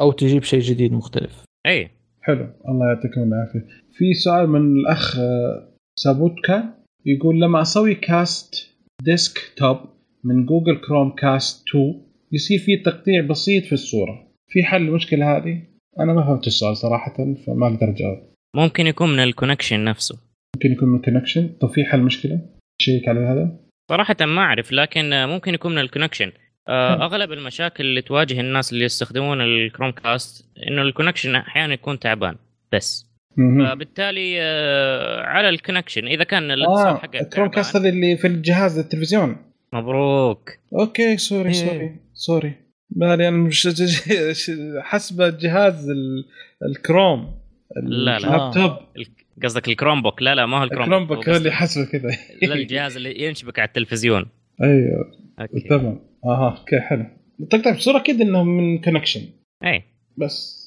أو 0.00 0.12
تجيب 0.12 0.42
شيء 0.42 0.60
جديد 0.60 0.92
مختلف. 0.92 1.44
اي 1.66 1.90
حلو 2.30 2.48
الله 2.68 2.86
يعطيكم 2.86 3.22
العافية. 3.22 3.66
في 3.92 4.14
سؤال 4.14 4.46
من 4.48 4.76
الأخ 4.76 5.18
آه، 5.18 5.68
سابوتكا 5.96 6.74
يقول 7.06 7.40
لما 7.40 7.62
أسوي 7.62 7.94
cast 7.94 8.76
desktop 9.02 9.78
من 10.24 10.46
Google 10.46 10.76
Chromecast 10.76 11.68
2 11.68 12.02
يصير 12.32 12.58
في 12.58 12.76
تقطيع 12.76 13.20
بسيط 13.20 13.64
في 13.64 13.72
الصورة. 13.72 14.26
في 14.48 14.62
حل 14.62 14.82
المشكلة 14.82 15.36
هذه؟ 15.36 15.62
أنا 16.00 16.12
ما 16.12 16.22
فهمت 16.22 16.46
السؤال 16.46 16.76
صراحة 16.76 17.14
فما 17.46 17.66
أقدر 17.66 17.90
أجاوب. 17.90 18.18
ممكن 18.56 18.86
يكون 18.86 19.12
من 19.12 19.20
ال 19.20 19.26
connection 19.26 19.84
نفسه. 19.84 20.18
ممكن 20.56 20.72
يكون 20.72 20.88
من 20.88 21.00
connection 21.00 21.48
طب 21.60 21.68
في 21.68 21.84
حل 21.84 22.00
مشكلة؟ 22.00 22.40
شيك 22.82 23.08
على 23.08 23.20
هذا؟ 23.20 23.56
صراحة 23.90 24.16
ما 24.20 24.42
أعرف 24.42 24.72
لكن 24.72 25.26
ممكن 25.26 25.54
يكون 25.54 25.72
من 25.72 25.78
ال 25.78 25.83
connection 25.83 26.32
آه، 26.68 27.04
أغلب 27.04 27.32
المشاكل 27.32 27.84
اللي 27.84 28.02
تواجه 28.02 28.40
الناس 28.40 28.72
اللي 28.72 28.84
يستخدمون 28.84 29.40
ال 29.40 29.90
Chromecast 29.90 30.44
إنه 30.68 30.82
ال 30.82 30.87
connection 30.87 31.34
أحيانا 31.36 31.74
يكون 31.74 31.98
تعبان 31.98 32.36
بس. 32.72 33.06
فبالتالي 33.36 34.36
آه، 34.42 35.22
على 35.22 35.48
ال 35.48 35.53
connection 35.53 36.06
إذا 36.06 36.24
كان 36.24 36.50
الاتصال 36.50 36.86
آه 36.86 36.96
حقك 36.96 37.16
ال 37.20 37.48
Chromecast 37.48 37.76
هذا 37.76 37.88
اللي 37.88 38.16
في 38.16 38.26
الجهاز 38.26 38.78
التلفزيون. 38.78 39.36
مبروك. 39.72 40.50
Okay 40.80 41.16
sorry 41.16 41.48
إيه. 41.48 41.52
Sorry 41.54 41.96
sorry. 42.14 42.52
بالي 42.90 43.28
أنا 43.28 43.30
مش 43.36 43.68
حسب 44.80 45.38
جهاز 45.38 45.90
ال- 45.90 46.24
الكروم 46.70 47.34
لا، 47.82 48.04
لا. 48.04 48.16
اللابتوب 48.16 48.72
ال- 48.96 49.06
قصدك 49.42 49.68
ال 49.68 50.02
Chromebook 50.02 50.22
لا 50.22 50.34
لا 50.34 50.46
ما 50.46 50.58
هو 50.58 50.62
ال 50.64 50.66
Chrome 50.66 50.80
ال 50.80 50.82
Chromebook 50.82 51.28
هو 51.28 51.36
اللي 51.36 51.50
حسبه 51.50 51.84
كذا. 51.84 52.10
لا 52.42 52.54
الجهاز 52.54 52.96
اللي 52.96 53.24
ينشبك 53.24 53.58
على 53.58 53.66
التلفزيون. 53.68 54.26
أيوه. 54.62 55.12
Okay. 55.40 55.60
تمام. 55.68 56.09
أها. 56.24 56.56
Okay 56.58 56.80
حلو. 56.80 57.06
تقطع 57.50 57.76
بصوره 57.76 57.98
كذا 57.98 58.22
إنه 58.22 58.42
من 58.44 58.78
connection 58.78 59.20
إي. 59.64 59.82
بس 60.16 60.60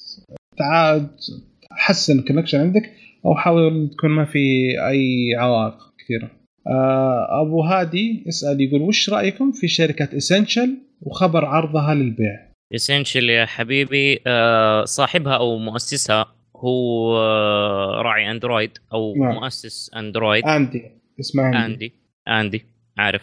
تعال 0.58 1.08
حسن 1.70 2.18
ال 2.18 2.22
connection 2.22 2.60
عندك 2.60 2.92
أو 3.26 3.34
حاول 3.34 3.90
تكون 3.90 4.10
ما 4.10 4.24
في 4.24 4.38
أي 4.88 5.34
عوائق 5.38 5.76
كثيرة. 5.98 6.30
آه 6.66 7.42
أبو 7.42 7.62
هادي 7.62 8.24
يسأل 8.26 8.60
يقول 8.60 8.82
وش 8.82 9.10
رأيكم 9.10 9.52
في 9.52 9.68
شركة 9.68 10.16
Essential 10.16 10.76
وخبر 11.02 11.44
عرضها 11.44 11.94
للبيع؟ 11.94 12.54
Essential 12.74 13.30
يا 13.30 13.46
حبيبي 13.46 14.20
آه، 14.26 14.84
صاحبها 14.84 15.36
أو 15.36 15.58
مؤسسها 15.58 16.34
هو 16.56 17.16
آه، 17.16 18.02
راعي 18.02 18.30
اندرويد 18.30 18.78
أو 18.92 19.14
نعم. 19.16 19.34
مؤسس 19.34 19.90
اندرويد 19.96 20.44
اندي 20.44 20.82
اسمها 21.20 21.66
اندي 21.66 21.66
اندي 21.66 21.92
اندي 22.28 22.64
عارف 22.98 23.22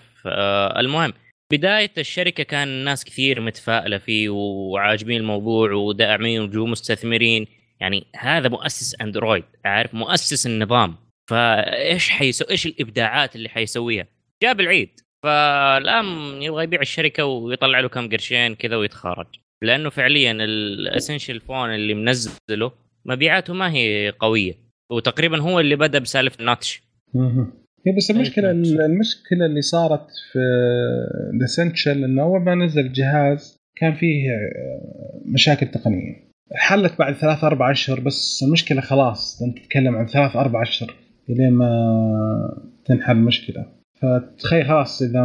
المهم 0.78 1.14
بداية 1.52 1.92
الشركة 1.98 2.44
كان 2.44 2.68
الناس 2.68 3.06
كثير 3.06 3.42
متفائلة 3.42 3.98
فيه 3.98 4.30
وعاجبين 4.30 5.18
الموضوع 5.18 5.72
وداعمين 5.74 6.42
وجو 6.42 6.66
مستثمرين. 6.66 7.48
يعني 7.80 8.06
هذا 8.16 8.50
مؤسس 8.50 9.02
أندرويد 9.02 9.44
عارف 9.66 9.94
مؤسس 9.94 10.48
النظام. 10.48 10.96
فإيش 11.30 12.10
حيسو 12.10 12.46
إيش 12.46 12.66
الإبداعات 12.66 13.36
اللي 13.36 13.50
حيسويها؟ 13.50 14.08
جاب 14.44 14.60
العيد. 14.60 15.00
فالآن 15.24 16.06
يبغى 16.42 16.64
يبيع 16.64 16.82
الشركة 16.82 17.26
ويطلع 17.26 17.80
له 17.80 17.88
كم 17.88 18.10
قرشين 18.10 18.56
كذا 18.56 18.76
ويتخارج. 18.76 19.28
لأنه 19.62 19.90
فعليا 19.90 20.32
الاسنشال 20.32 21.40
فون 21.42 21.76
اللي 21.76 21.94
منزله 21.94 22.72
مبيعاته 23.06 23.54
ما 23.54 23.72
هي 23.72 24.14
قوية. 24.20 24.54
وتقريبا 24.92 25.42
هو 25.42 25.60
اللي 25.60 25.76
بدأ 25.76 26.00
بسالفة 26.00 26.44
مهم. 27.14 27.61
هي 27.88 27.96
بس 27.98 28.12
المشكلة. 28.12 28.52
المشكلة 28.52 29.46
اللي 29.46 29.62
صارت 29.62 30.08
في 30.32 30.40
الاسنشل 31.34 32.04
إنه 32.04 32.22
أول 32.22 32.42
ما 32.42 32.56
نزل 32.56 32.82
الجهاز 32.82 33.58
كان 33.76 33.94
فيه 33.94 34.32
آه، 34.32 35.22
مشاكل 35.26 35.68
تقنية. 35.68 36.32
حلت 36.56 36.94
بعد 37.00 37.14
ثلاث 37.14 37.44
أربع 37.44 37.72
أشهر 37.72 38.00
بس 38.00 38.44
المشكلة 38.48 38.82
خلاص 38.82 39.42
أنت 39.42 39.60
تتكلم 39.60 39.96
عن 39.96 40.08
ثلاث 40.08 40.36
أربع 40.36 40.62
أشهر 40.62 40.96
إلين 41.30 41.52
ما 41.54 41.70
تنحل 42.86 43.16
المشكلة. 43.16 43.66
فتخيل 44.02 44.66
خلاص 44.66 45.02
إذا 45.02 45.20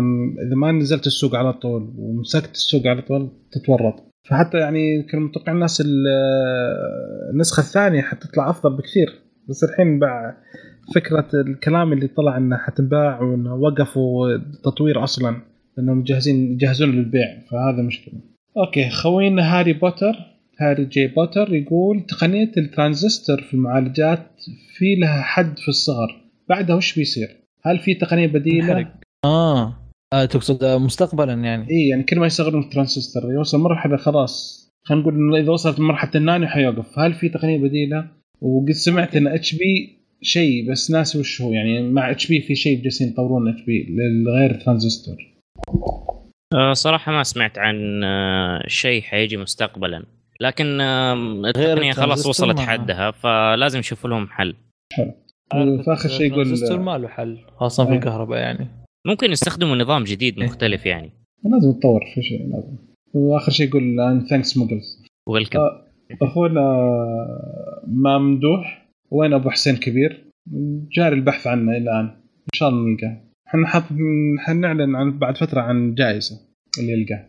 إذا 0.47 0.55
ما 0.57 0.73
نزلت 0.73 1.07
السوق 1.07 1.35
على 1.37 1.53
طول 1.53 1.95
ومسكت 1.99 2.51
السوق 2.53 2.87
على 2.87 3.03
طول 3.03 3.31
تتورط. 3.53 3.95
فحتى 4.31 4.59
يعني 4.59 5.03
كانوا 5.03 5.29
متوقع 5.29 5.53
الناس 5.53 5.81
ال- 5.81 6.07
النسخة 7.33 7.61
الثانية 7.61 8.03
حتطلع 8.03 8.51
أفضل 8.51 8.77
بكثير. 8.77 9.23
بس 9.49 9.65
الحين 9.65 9.99
فكرة 10.95 11.29
الكلام 11.35 11.93
اللي 11.93 12.07
طلع 12.07 12.37
إنه 12.37 12.57
حتنباع 12.57 13.21
وإنه 13.21 13.55
وقفوا 13.55 14.37
تطوير 14.65 15.05
أصلا 15.05 15.37
لأنهم 15.77 16.03
جاهزين 16.03 16.53
يجهزون 16.53 16.91
للبيع 16.91 17.39
فهذا 17.51 17.83
مشكلة. 17.83 18.15
أوكي 18.57 18.91
خوينا 18.91 19.59
هاري 19.59 19.73
بوتر 19.73 20.15
هاري 20.61 20.85
جي 20.85 21.07
بوتر 21.07 21.55
يقول 21.55 22.07
تقنية 22.09 22.53
الترانزستور 22.57 23.41
في 23.43 23.55
المعالجات 23.55 24.27
في 24.77 24.95
لها 24.95 25.23
حد 25.23 25.59
في 25.59 25.69
الصغر 25.69 26.21
بعدها 26.49 26.77
وش 26.77 26.99
بيصير؟ 26.99 27.29
هل 27.63 27.79
في 27.79 27.95
تقنية 27.95 28.27
بديلة؟ 28.27 28.93
آه, 29.25 29.77
آه 30.13 30.25
تقصد 30.25 30.65
آه، 30.65 30.79
مستقبلا 30.79 31.33
يعني 31.33 31.71
إي 31.71 31.89
يعني 31.89 32.03
كل 32.03 32.19
ما 32.19 32.27
يصغرون 32.27 32.63
الترانزستور 32.63 33.33
يوصل 33.33 33.59
مرحلة 33.59 33.97
خلاص 33.97 34.67
خلينا 34.83 35.03
نقول 35.03 35.15
إنه 35.15 35.37
إذا 35.37 35.53
وصلت 35.53 35.79
لمرحله 35.79 36.11
النانو 36.15 36.47
حيوقف 36.47 36.99
هل 36.99 37.15
في 37.15 37.29
تقنية 37.29 37.59
بديلة 37.59 38.09
وقد 38.41 38.71
سمعت 38.71 39.17
إن 39.17 39.27
HP 39.27 39.97
شيء 40.27 40.71
بس 40.71 40.91
ناسي 40.91 41.19
وش 41.19 41.43
هو؟ 41.43 41.53
يعني 41.53 41.83
مع 41.83 42.11
HP 42.11 42.41
في 42.41 42.55
شيء 42.55 42.83
جالسين 42.83 43.09
يطورون 43.09 43.49
HP 43.49 43.87
للغير 43.91 44.55
ترانزستور. 44.55 45.17
آه، 46.55 46.73
صراحة 46.73 47.13
ما 47.13 47.23
سمعت 47.23 47.59
عن 47.59 48.05
آه، 48.05 48.63
شيء 48.67 49.03
حيجي 49.03 49.37
مستقبلا. 49.37 50.05
لكن 50.41 50.81
آه، 50.81 51.15
التقنية 51.49 51.93
خلاص 51.93 52.27
وصلت 52.27 52.61
حدها 52.61 53.11
فلازم 53.11 53.79
يشوفوا 53.79 54.11
لهم 54.11 54.29
حل. 54.29 54.55
في 55.53 55.93
اخر 55.93 56.09
شيء 56.09 56.27
يقول 56.27 56.41
الترانزستور 56.41 56.81
ما 56.81 56.99
له 56.99 57.09
حل 57.09 57.39
خاصة 57.57 57.85
في 57.85 57.91
إيه. 57.91 57.99
الكهرباء 57.99 58.39
يعني. 58.39 58.69
ممكن 59.07 59.33
يستخدموا 59.33 59.77
نظام 59.77 60.05
جديد 60.05 60.39
مختلف 60.39 60.87
يعني. 60.87 61.11
لازم 61.45 61.71
يتطور 61.71 62.01
في 62.15 62.23
شيء 62.23 62.43
لازم. 62.43 62.77
وآخر 63.15 63.53
شيء 63.53 63.69
يقول 63.69 64.01
ان 64.01 64.27
thanks 64.27 64.57
موجلز 64.57 65.03
welcome 65.29 65.59
آه. 65.59 65.87
أخونا 66.23 66.63
ممدوح 67.87 68.86
وين 69.11 69.33
أبو 69.33 69.51
حسين 69.51 69.77
كبير؟ 69.77 70.25
جاري 70.97 71.15
البحث 71.17 71.47
عنه 71.47 71.71
إلى 71.73 71.79
الآن. 71.79 72.05
إن 72.05 72.55
شاء 72.55 72.69
الله 72.69 72.89
نلقاه. 72.91 73.21
إحنا 73.49 73.67
حط 73.67 73.83
حنعلن 74.39 74.97
عن 74.97 75.19
بعد 75.19 75.37
فترة 75.37 75.61
عن 75.61 75.95
جائزة 75.95 76.37
اللي 76.81 76.93
يلقاه. 76.93 77.25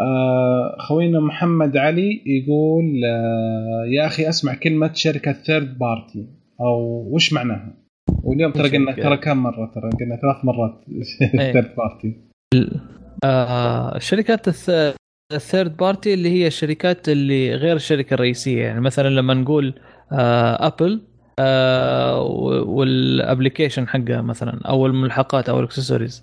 آه، 0.00 0.76
خوينا 0.78 1.20
محمد 1.20 1.76
علي 1.76 2.22
يقول 2.26 2.84
آه، 3.04 3.84
يا 3.90 4.06
أخي 4.06 4.28
أسمع 4.28 4.54
كلمة 4.54 4.90
شركة 4.92 5.32
third 5.32 5.78
party 5.78 6.28
أو 6.60 7.08
وش 7.14 7.32
معناها؟ 7.32 7.74
واليوم 8.22 8.52
ترى 8.52 8.68
قلنا. 8.68 8.92
ترى 8.92 9.16
كم 9.16 9.36
مرة؟ 9.36 9.72
ترى 9.74 9.90
قلنا 10.00 10.16
ثلاث 10.16 10.44
مرات. 10.44 10.84
third 11.52 11.74
party 11.76 12.20
آه 13.24 13.96
الشركات 13.96 14.48
الث- 14.48 14.96
ال 15.32 15.39
third 15.39 15.76
party 15.76 16.14
اللي 16.14 16.28
هي 16.28 16.46
الشركات 16.46 17.08
اللي 17.08 17.54
غير 17.54 17.76
الشركة 17.76 18.14
الرئيسية. 18.14 18.62
يعني 18.62 18.80
مثلا 18.80 19.08
لما 19.08 19.34
نقول 19.34 19.74
ابل 20.12 21.00
آه 21.38 22.22
وال 22.66 22.85
application 22.85 23.88
حقها 23.88 24.20
مثلا 24.20 24.60
أو 24.68 24.86
الملحقات 24.86 25.48
أو 25.48 25.58
الاكسسوارز 25.58 26.22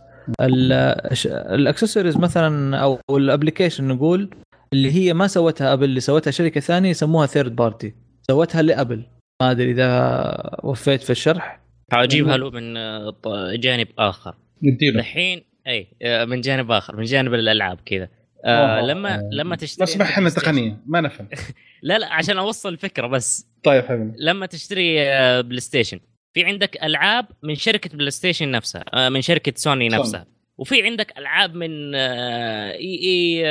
الاكسسوارز 1.25 2.17
مثلا 2.17 2.77
أو 2.77 2.99
ال 3.09 3.16
application 3.16 3.87
نقول 3.87 4.29
اللي 4.73 4.91
هي 4.91 5.13
ما 5.13 5.27
سوتها 5.27 5.73
ابل 5.73 5.83
اللي 5.83 5.99
سوتها 5.99 6.31
شركة 6.31 6.61
ثانية 6.61 6.89
يسموها 6.89 7.25
third 7.25 7.55
party 7.55 7.93
سوتها 8.27 8.61
لأبل. 8.61 9.03
ما 9.41 9.51
أدري 9.51 9.71
إذا 9.71 10.59
وفيت 10.63 11.01
في 11.01 11.09
الشرح. 11.09 11.59
أجيبها 11.93 12.37
له 12.37 12.49
من 12.49 12.77
آه، 12.77 13.13
جانب 13.55 13.87
آخر. 13.99 14.35
نديله 14.63 14.99
الحين 14.99 15.43
أي 15.67 15.87
آه، 16.01 16.25
من 16.25 16.41
جانب 16.41 16.71
آخر 16.71 16.95
من 16.95 17.03
جانب 17.03 17.33
الألعاب 17.33 17.79
كذا. 17.85 18.09
آه. 18.45 18.81
لما 18.81 19.29
لما 19.31 19.55
تشتري 19.55 19.83
نصبح 19.83 20.09
إحنا 20.09 20.29
تقنيه 20.29 20.77
ما 20.85 21.01
نفهم. 21.01 21.27
لا 21.81 21.99
لا 21.99 22.13
عشان 22.13 22.37
أوصل 22.37 22.69
الفكرة 22.69 23.07
بس. 23.07 23.47
طيب 23.63 23.83
حبيبي. 23.85 24.13
لما 24.17 24.45
تشتري 24.45 25.01
آه، 25.01 25.41
بلاي 25.41 25.59
ستيشن 25.59 25.99
في 26.33 26.43
عندك 26.45 26.83
ألعاب 26.83 27.25
من 27.43 27.55
شركة 27.55 27.97
بلاي 27.97 28.11
ستيشن 28.11 28.51
نفسها 28.51 28.85
آه، 28.93 29.09
من 29.09 29.21
شركة 29.21 29.53
سوني. 29.55 29.89
نفسها 29.89 30.25
وفي 30.57 30.83
عندك 30.83 31.17
ألعاب 31.17 31.55
من 31.55 31.95
آه، 31.95 32.71
إي 32.71 32.99
إي 33.03 33.43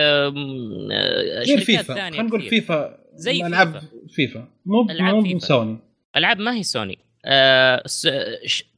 غير 1.39 1.45
شركات 1.47 1.65
فيفا. 1.65 1.83
ثانية 1.95 2.11
خلينا 2.11 2.23
نقول. 2.23 2.43
فيفا 2.43 2.99
زي 3.15 3.47
ألعاب 3.47 3.83
فيفا. 4.09 4.49
مو 4.67 4.83
مو. 5.01 5.39
سوني. 5.39 5.79
ألعاب 6.17 6.39
ما 6.39 6.55
هي 6.55 6.63
سوني. 6.63 6.99
آه، 7.25 7.83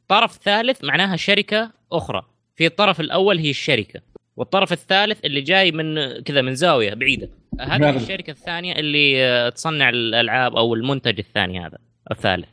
طرف 0.09 0.39
ثالث 0.43 0.85
معناها 0.85 1.17
شركة 1.17 1.73
أخرى. 1.93 2.23
في 2.57 2.67
الطرف 2.67 3.01
الأول 3.01 3.39
هي 3.39 3.51
الشركة. 3.51 4.01
والطرف 4.37 4.73
الثالث 4.73 5.25
اللي 5.25 5.41
جاي 5.41 5.73
من 5.73 6.21
كذا 6.23 6.43
من 6.43 6.55
زاوية 6.55 6.95
بعيدة. 6.95 7.29
هذه 7.61 7.79
نعم. 7.79 7.97
الشركة 7.97 8.31
الثانية 8.31 8.73
اللي 8.73 9.25
آه، 9.25 9.49
تصنع 9.49 9.89
الألعاب 9.89 10.57
أو 10.57 10.75
المنتج 10.75 11.19
الثاني 11.19 11.61
هذا 11.61 11.79
الثالث. 12.11 12.49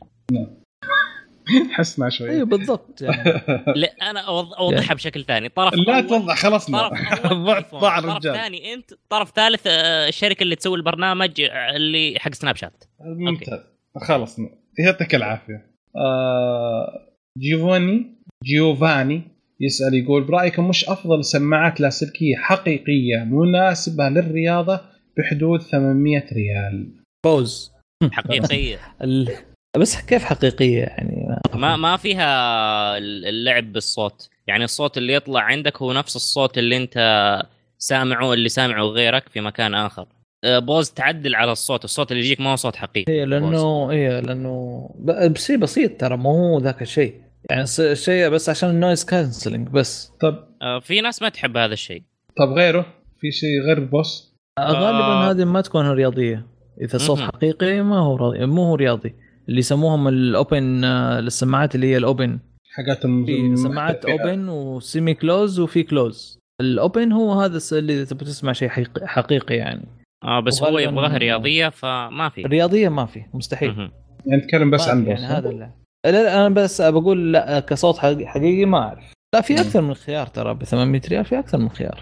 حسنا 1.70 2.08
شوي. 2.08 2.30
أيوه 2.30 2.46
بالضبط 2.46 3.02
يعني. 3.02 3.40
لا 3.80 4.10
أنا 4.10 4.20
أوضحها 4.58 4.94
بشكل 4.94 5.24
ثاني. 5.24 5.48
طرف 5.48 5.74
لا 5.74 6.00
توضح 6.00 6.36
خلصنا. 6.36 6.78
أول 7.30 7.64
ضاع 7.74 7.98
الرجال. 7.98 8.34
ثاني 8.34 8.74
أنت 8.74 8.90
طرف 9.08 9.30
ثالث 9.30 9.66
آه، 9.66 10.08
الشركة 10.08 10.42
اللي 10.42 10.56
تسوي 10.56 10.76
البرنامج 10.76 11.40
آه، 11.40 11.76
اللي 11.76 12.14
حق 12.18 12.34
سناب 12.34 12.56
شات. 12.56 12.84
ممتاز. 13.00 13.60
خلصنا. 13.96 14.48
يعطيك 14.78 15.14
العافية. 15.14 15.72
آه 15.96 17.08
جيوفاني 17.38 18.22
جيوفاني 18.44 19.31
يسأل 19.62 19.94
يقول 19.94 20.24
برايكم 20.24 20.68
مش 20.68 20.88
أفضل 20.88 21.24
سماعات 21.24 21.80
لاسلكية 21.80 22.36
حقيقية 22.36 23.24
مناسبة 23.24 24.08
للرياضة 24.08 24.80
بحدود 25.18 25.60
800 25.62 26.24
ريال؟ 26.32 26.88
بوز 27.24 27.72
حقيقية. 28.12 28.78
بس 29.78 30.00
كيف 30.00 30.24
حقيقية 30.24 30.80
يعني؟ 30.82 31.36
ما 31.54 31.76
ما 31.76 31.96
فيها 31.96 32.98
اللعب 32.98 33.72
بالصوت. 33.72 34.28
يعني 34.46 34.64
الصوت 34.64 34.98
اللي 34.98 35.12
يطلع 35.12 35.40
عندك 35.40 35.82
هو 35.82 35.92
نفس 35.92 36.16
الصوت 36.16 36.58
اللي 36.58 36.76
انت 36.76 36.98
سامعه 37.78 38.32
اللي 38.32 38.48
سامعه 38.48 38.82
غيرك 38.82 39.28
في 39.28 39.40
مكان 39.40 39.74
آخر. 39.74 40.06
آه، 40.44 40.58
Bose 40.58 40.90
تعدل 40.90 41.34
على 41.34 41.52
الصوت. 41.52 41.84
الصوت 41.84 42.12
اللي 42.12 42.22
يجيك 42.22 42.40
ما 42.40 42.50
هو 42.52 42.56
صوت 42.56 42.76
حقيقي. 42.76 43.12
هي 43.12 43.24
لأنه 43.24 43.92
هي 43.92 44.20
لأنه 44.20 44.90
ب- 44.98 45.32
بس 45.32 45.50
بسيط 45.50 46.00
ترى 46.00 46.16
ما 46.16 46.30
هو 46.30 46.58
ذاك 46.58 46.82
الشيء. 46.82 47.14
يعني 47.50 47.64
الشيء 47.78 48.28
بس 48.28 48.48
عشان 48.48 48.70
ال 48.70 48.76
noise 48.76 49.04
cancelling 49.04 49.68
بس. 49.68 50.12
طب 50.20 50.34
آه، 50.62 50.78
في 50.80 51.00
ناس 51.00 51.22
ما 51.22 51.28
تحب 51.28 51.56
هذا 51.56 51.72
الشيء. 51.72 52.02
طب 52.36 52.48
غيره؟ 52.52 52.86
في 53.20 53.30
شيء 53.30 53.60
غير 53.66 53.78
ال 53.78 53.89
Bose 53.89 54.34
غالبا 54.60 55.30
هذه 55.30 55.44
ما 55.44 55.60
تكون 55.60 55.90
رياضية. 55.90 56.46
إذا 56.80 56.98
صوت 56.98 57.18
مهم. 57.18 57.26
حقيقي 57.26 57.82
ما 57.82 57.98
هو 57.98 58.16
راضي 58.16 58.46
مو 58.46 58.62
هو 58.64 58.74
رياضي. 58.74 59.14
اللي 59.48 59.58
يسموهم 59.58 60.08
ال 60.08 60.23
open 60.23 60.84
آه، 60.84 61.18
السماعات 61.18 61.74
اللي 61.74 61.86
هي 61.86 61.96
ال 61.96 62.04
open 62.04 62.38
حاجات 62.74 63.06
في 63.06 63.52
سماعات. 63.56 64.04
open 64.04 64.48
و 64.48 65.14
semi-close 65.14 65.60
وفي 65.60 65.82
close 65.82 66.38
ال 66.60 66.70
open 66.70 67.12
هو 67.12 67.32
هذا 67.32 67.58
اللي 67.72 68.04
تبغى 68.04 68.24
تسمع 68.24 68.52
شيء 68.52 68.68
حقيقي- 68.68 69.54
يعني. 69.56 69.88
آه 70.24 70.40
بس 70.40 70.62
هو 70.62 70.78
يبغاها 70.78 71.18
رياضية 71.18 71.68
فما 71.68 72.28
في. 72.28 72.44
الرياضيه 72.46 72.88
ما 72.88 73.06
في 73.06 73.22
مستحيل. 73.34 73.68
مهم. 73.76 73.90
يعني 74.26 74.42
نتكلم 74.42 74.70
بس 74.70 74.88
عن 74.88 75.04
Bose 75.04 75.08
يعني 75.20 75.24
هذا 75.26 75.70
لا. 76.04 76.10
لا 76.10 76.34
أنا 76.46 76.48
بس 76.48 76.80
بقول 76.80 77.32
لا 77.32 77.60
كصوت 77.60 77.98
حقيقي, 77.98 78.64
ما 78.64 78.78
أعرف 78.78 79.12
لا 79.34 79.40
في. 79.40 79.54
أكثر 79.54 79.80
من 79.80 79.94
خيار 79.94 80.26
ترى 80.26 80.54
ب 80.54 80.64
800 80.64 81.00
ريال 81.10 81.24
في 81.24 81.38
أكثر 81.38 81.58
من 81.58 81.68
خيار 81.68 82.00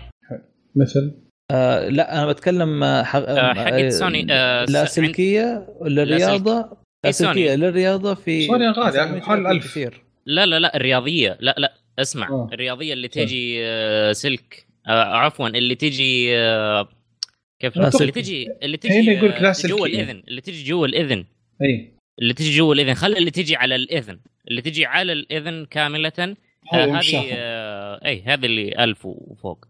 مثل 0.77 1.15
آه 1.53 1.89
لا 1.89 2.15
أنا 2.19 2.27
بتكلم 2.27 2.83
آه، 2.85 3.03
حق 3.03 3.23
آه، 3.29 3.55
حقت 3.55 3.89
سوني 3.93 4.27
آه، 4.31 4.65
لاسلكيه 4.65 5.67
للرياضه. 5.83 6.77
لاسلكيه 7.05 7.55
للرياضه 7.55 8.15
في 8.15 8.47
سوني 8.47 8.71
غالي، 8.71 8.93
700 8.93 9.21
حول 9.23 9.39
ريال 9.39 9.47
ألف. 9.57 9.65
كثير 9.65 10.03
لا 10.27 10.47
لا 10.47 10.59
لا 10.59 10.77
الرياضية 10.77 11.37
لا 11.41 11.55
لا 11.59 11.73
اسمع 11.99 12.29
آه. 12.29 12.49
الرياضية 12.53 12.93
اللي 12.93 13.09
تجي 13.09 13.57
آه، 13.65 14.13
سلك 14.13 14.67
آه، 14.87 15.05
عفوا 15.05 15.49
اللي 15.49 15.75
تجي 15.75 16.39
آه، 16.39 16.89
كيف 17.63 17.77
اللي 17.77 17.91
سلك. 17.91 18.15
تجي 18.15 18.49
اللي 18.63 18.77
تجي 18.77 19.19
آه، 19.19 19.53
جوا. 19.67 19.87
الإذن 19.87 20.23
اللي 20.29 20.41
تجي 20.41 20.65
جوا 20.71 20.87
الإذن 20.87 21.25
أي 21.63 21.93
اللي 22.21 22.35
تجي 22.35 22.57
جوا 22.59 22.75
الإذن. 22.75 22.95
خلي 22.95 23.19
اللي 23.19 23.31
تجي 23.31 23.57
على 23.57 23.75
الإذن. 23.75 24.21
اللي 24.51 24.63
تجي 24.63 24.87
على 24.87 25.13
الإذن 25.13 25.67
كاملة 25.71 26.13
آه، 26.19 26.37
هذه. 26.75 27.25
آه، 27.33 28.01
إي 28.07 28.23
هذه 28.23 28.45
اللي 28.47 28.85
1000 28.85 29.07
وفوق. 29.07 29.65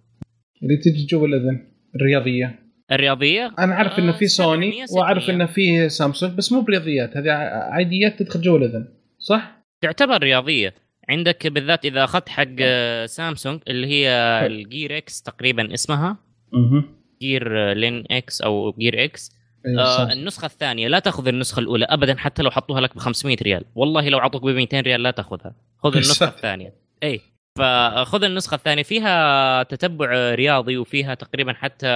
اللي 0.63 0.77
تجي 0.77 1.07
جوا 1.07 1.27
الإذن 1.27 1.67
الرياضية. 1.97 2.59
الرياضية؟ 2.93 3.55
أنا 3.59 3.73
أعرف 3.75 3.99
إنه 3.99 4.13
في 4.13 4.25
آه، 4.25 4.29
سوني 4.29 4.73
700 4.73 4.87
وأعرف 5.01 5.23
600. 5.23 5.37
إنه 5.37 5.47
في 5.47 5.89
سامسونج 5.89 6.33
بس 6.35 6.53
مو 6.53 6.61
برياضيات. 6.61 7.17
هذه 7.17 7.31
ع- 7.31 7.73
عاديات 7.75 8.19
تدخل 8.19 8.41
جوا 8.41 8.59
الإذن 8.59 8.89
صح؟ 9.19 9.63
تعتبر 9.81 10.19
رياضية. 10.23 10.75
عندك 11.09 11.47
بالذات 11.47 11.85
إذا 11.85 12.05
أخذت 12.05 12.29
حق 12.29 12.47
آه، 12.61 13.07
سامسونج 13.07 13.61
اللي 13.69 13.87
هي 13.87 14.09
ال 14.47 14.57
Gear 14.57 14.97
X 14.97 15.23
تقريبا 15.23 15.75
اسمها. 15.75 16.17
أها 16.55 16.85
Gear 17.23 17.73
IconX 17.73 18.43
أو 18.43 18.73
Gear 18.79 19.05
X. 19.05 19.40
آه 19.67 19.97
سامسونج. 19.97 20.19
النسخة 20.19 20.47
الثانية 20.47 20.89
لا 20.89 20.99
تأخذ 20.99 21.29
النسخة 21.29 21.61
الأولى 21.61 21.85
ابدا 21.85 22.15
حتى 22.19 22.43
لو 22.43 22.51
حطوها 22.51 22.81
لك 22.81 22.95
ب 22.95 22.99
500 22.99 23.37
ريال. 23.43 23.65
والله 23.75 24.09
لو 24.09 24.19
عطوك 24.19 24.43
ب 24.43 24.47
200 24.47 24.81
ريال 24.81 25.03
لا 25.03 25.11
تأخذها. 25.11 25.55
خذ 25.79 25.93
النسخة. 25.97 26.29
الثانية. 26.29 26.75
اي 27.03 27.21
فخذ 27.59 28.25
النسخة 28.25 28.55
الثانية. 28.55 28.83
فيها 28.83 29.63
تتبع 29.63 30.35
رياضي 30.35 30.77
وفيها 30.77 31.15
تقريبا 31.15 31.53
حتى 31.53 31.87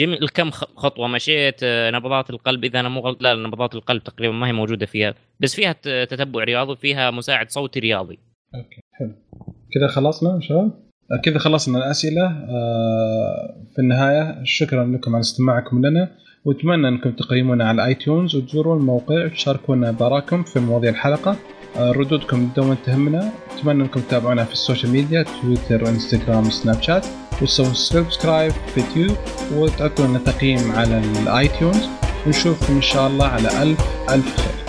جميل 0.00 0.28
كم 0.28 0.50
خ- 0.50 0.64
خطوة 0.76 1.08
مشيت 1.08 1.56
آه، 1.62 1.90
نبضات 1.90 2.30
القلب. 2.30 2.64
إذا 2.64 2.80
أنا 2.80 2.88
مو 2.88 3.00
غلط 3.00 3.22
لا 3.22 3.34
نبضات 3.34 3.74
القلب 3.74 4.02
تقريبا 4.02 4.34
ما 4.34 4.46
هي 4.48 4.52
موجودة 4.52 4.86
فيها. 4.86 5.14
بس 5.40 5.54
فيها 5.54 5.72
تتبع 6.04 6.44
رياضي 6.44 6.72
وفيها 6.72 7.10
مساعد 7.10 7.50
صوتي 7.50 7.80
رياضي. 7.80 8.18
أوكي 8.54 8.80
حلو. 8.92 9.12
كذا 9.74 9.88
خلصنا 9.88 10.40
شباب 10.42 10.86
آه، 11.12 11.20
كذا 11.24 11.38
خلصنا 11.38 11.78
الأسئلة. 11.78 12.26
آه، 12.26 13.66
في 13.74 13.78
النهاية 13.82 14.40
شكرا 14.44 14.84
لكم 14.86 15.14
على 15.14 15.20
استماعكم 15.20 15.86
لنا. 15.86 16.16
واتمنى 16.46 16.88
أنكم 16.88 17.10
تقيمونا 17.10 17.68
على 17.68 17.82
ال 17.82 17.94
iTunes 17.94 18.36
وتزورون 18.36 18.78
الموقع 18.78 19.24
وتشاركونا 19.24 19.90
بآراكم 19.90 20.42
في 20.42 20.60
مواضيع 20.60 20.90
الحلقة. 20.90 21.36
آه، 21.76 21.92
ردودكم 21.92 22.48
دوما 22.56 22.76
تهمنا. 22.86 23.32
أتمنى 23.56 23.82
أنكم 23.82 24.00
تتابعونا 24.00 24.44
في 24.44 24.52
ال 24.52 24.58
social 24.58 24.92
media 24.92 25.22
تويتر 25.22 25.84
وانستغرام 25.84 26.46
وسناب 26.46 26.82
شات. 26.82 27.06
وتسوون 27.42 27.74
subscribe 27.74 28.52
في 28.52 28.80
يوتيوب 28.80 29.16
وتعطونا 29.56 30.18
تقييم 30.18 30.72
على 30.72 31.02
ال 31.22 31.48
iTunes 31.48 31.88
ونشوفكم 32.26 32.74
إن 32.74 32.82
شاء 32.82 33.06
الله 33.06 33.26
على 33.26 33.62
الف 33.62 33.80
ألف 34.10 34.36
خير. 34.36 34.65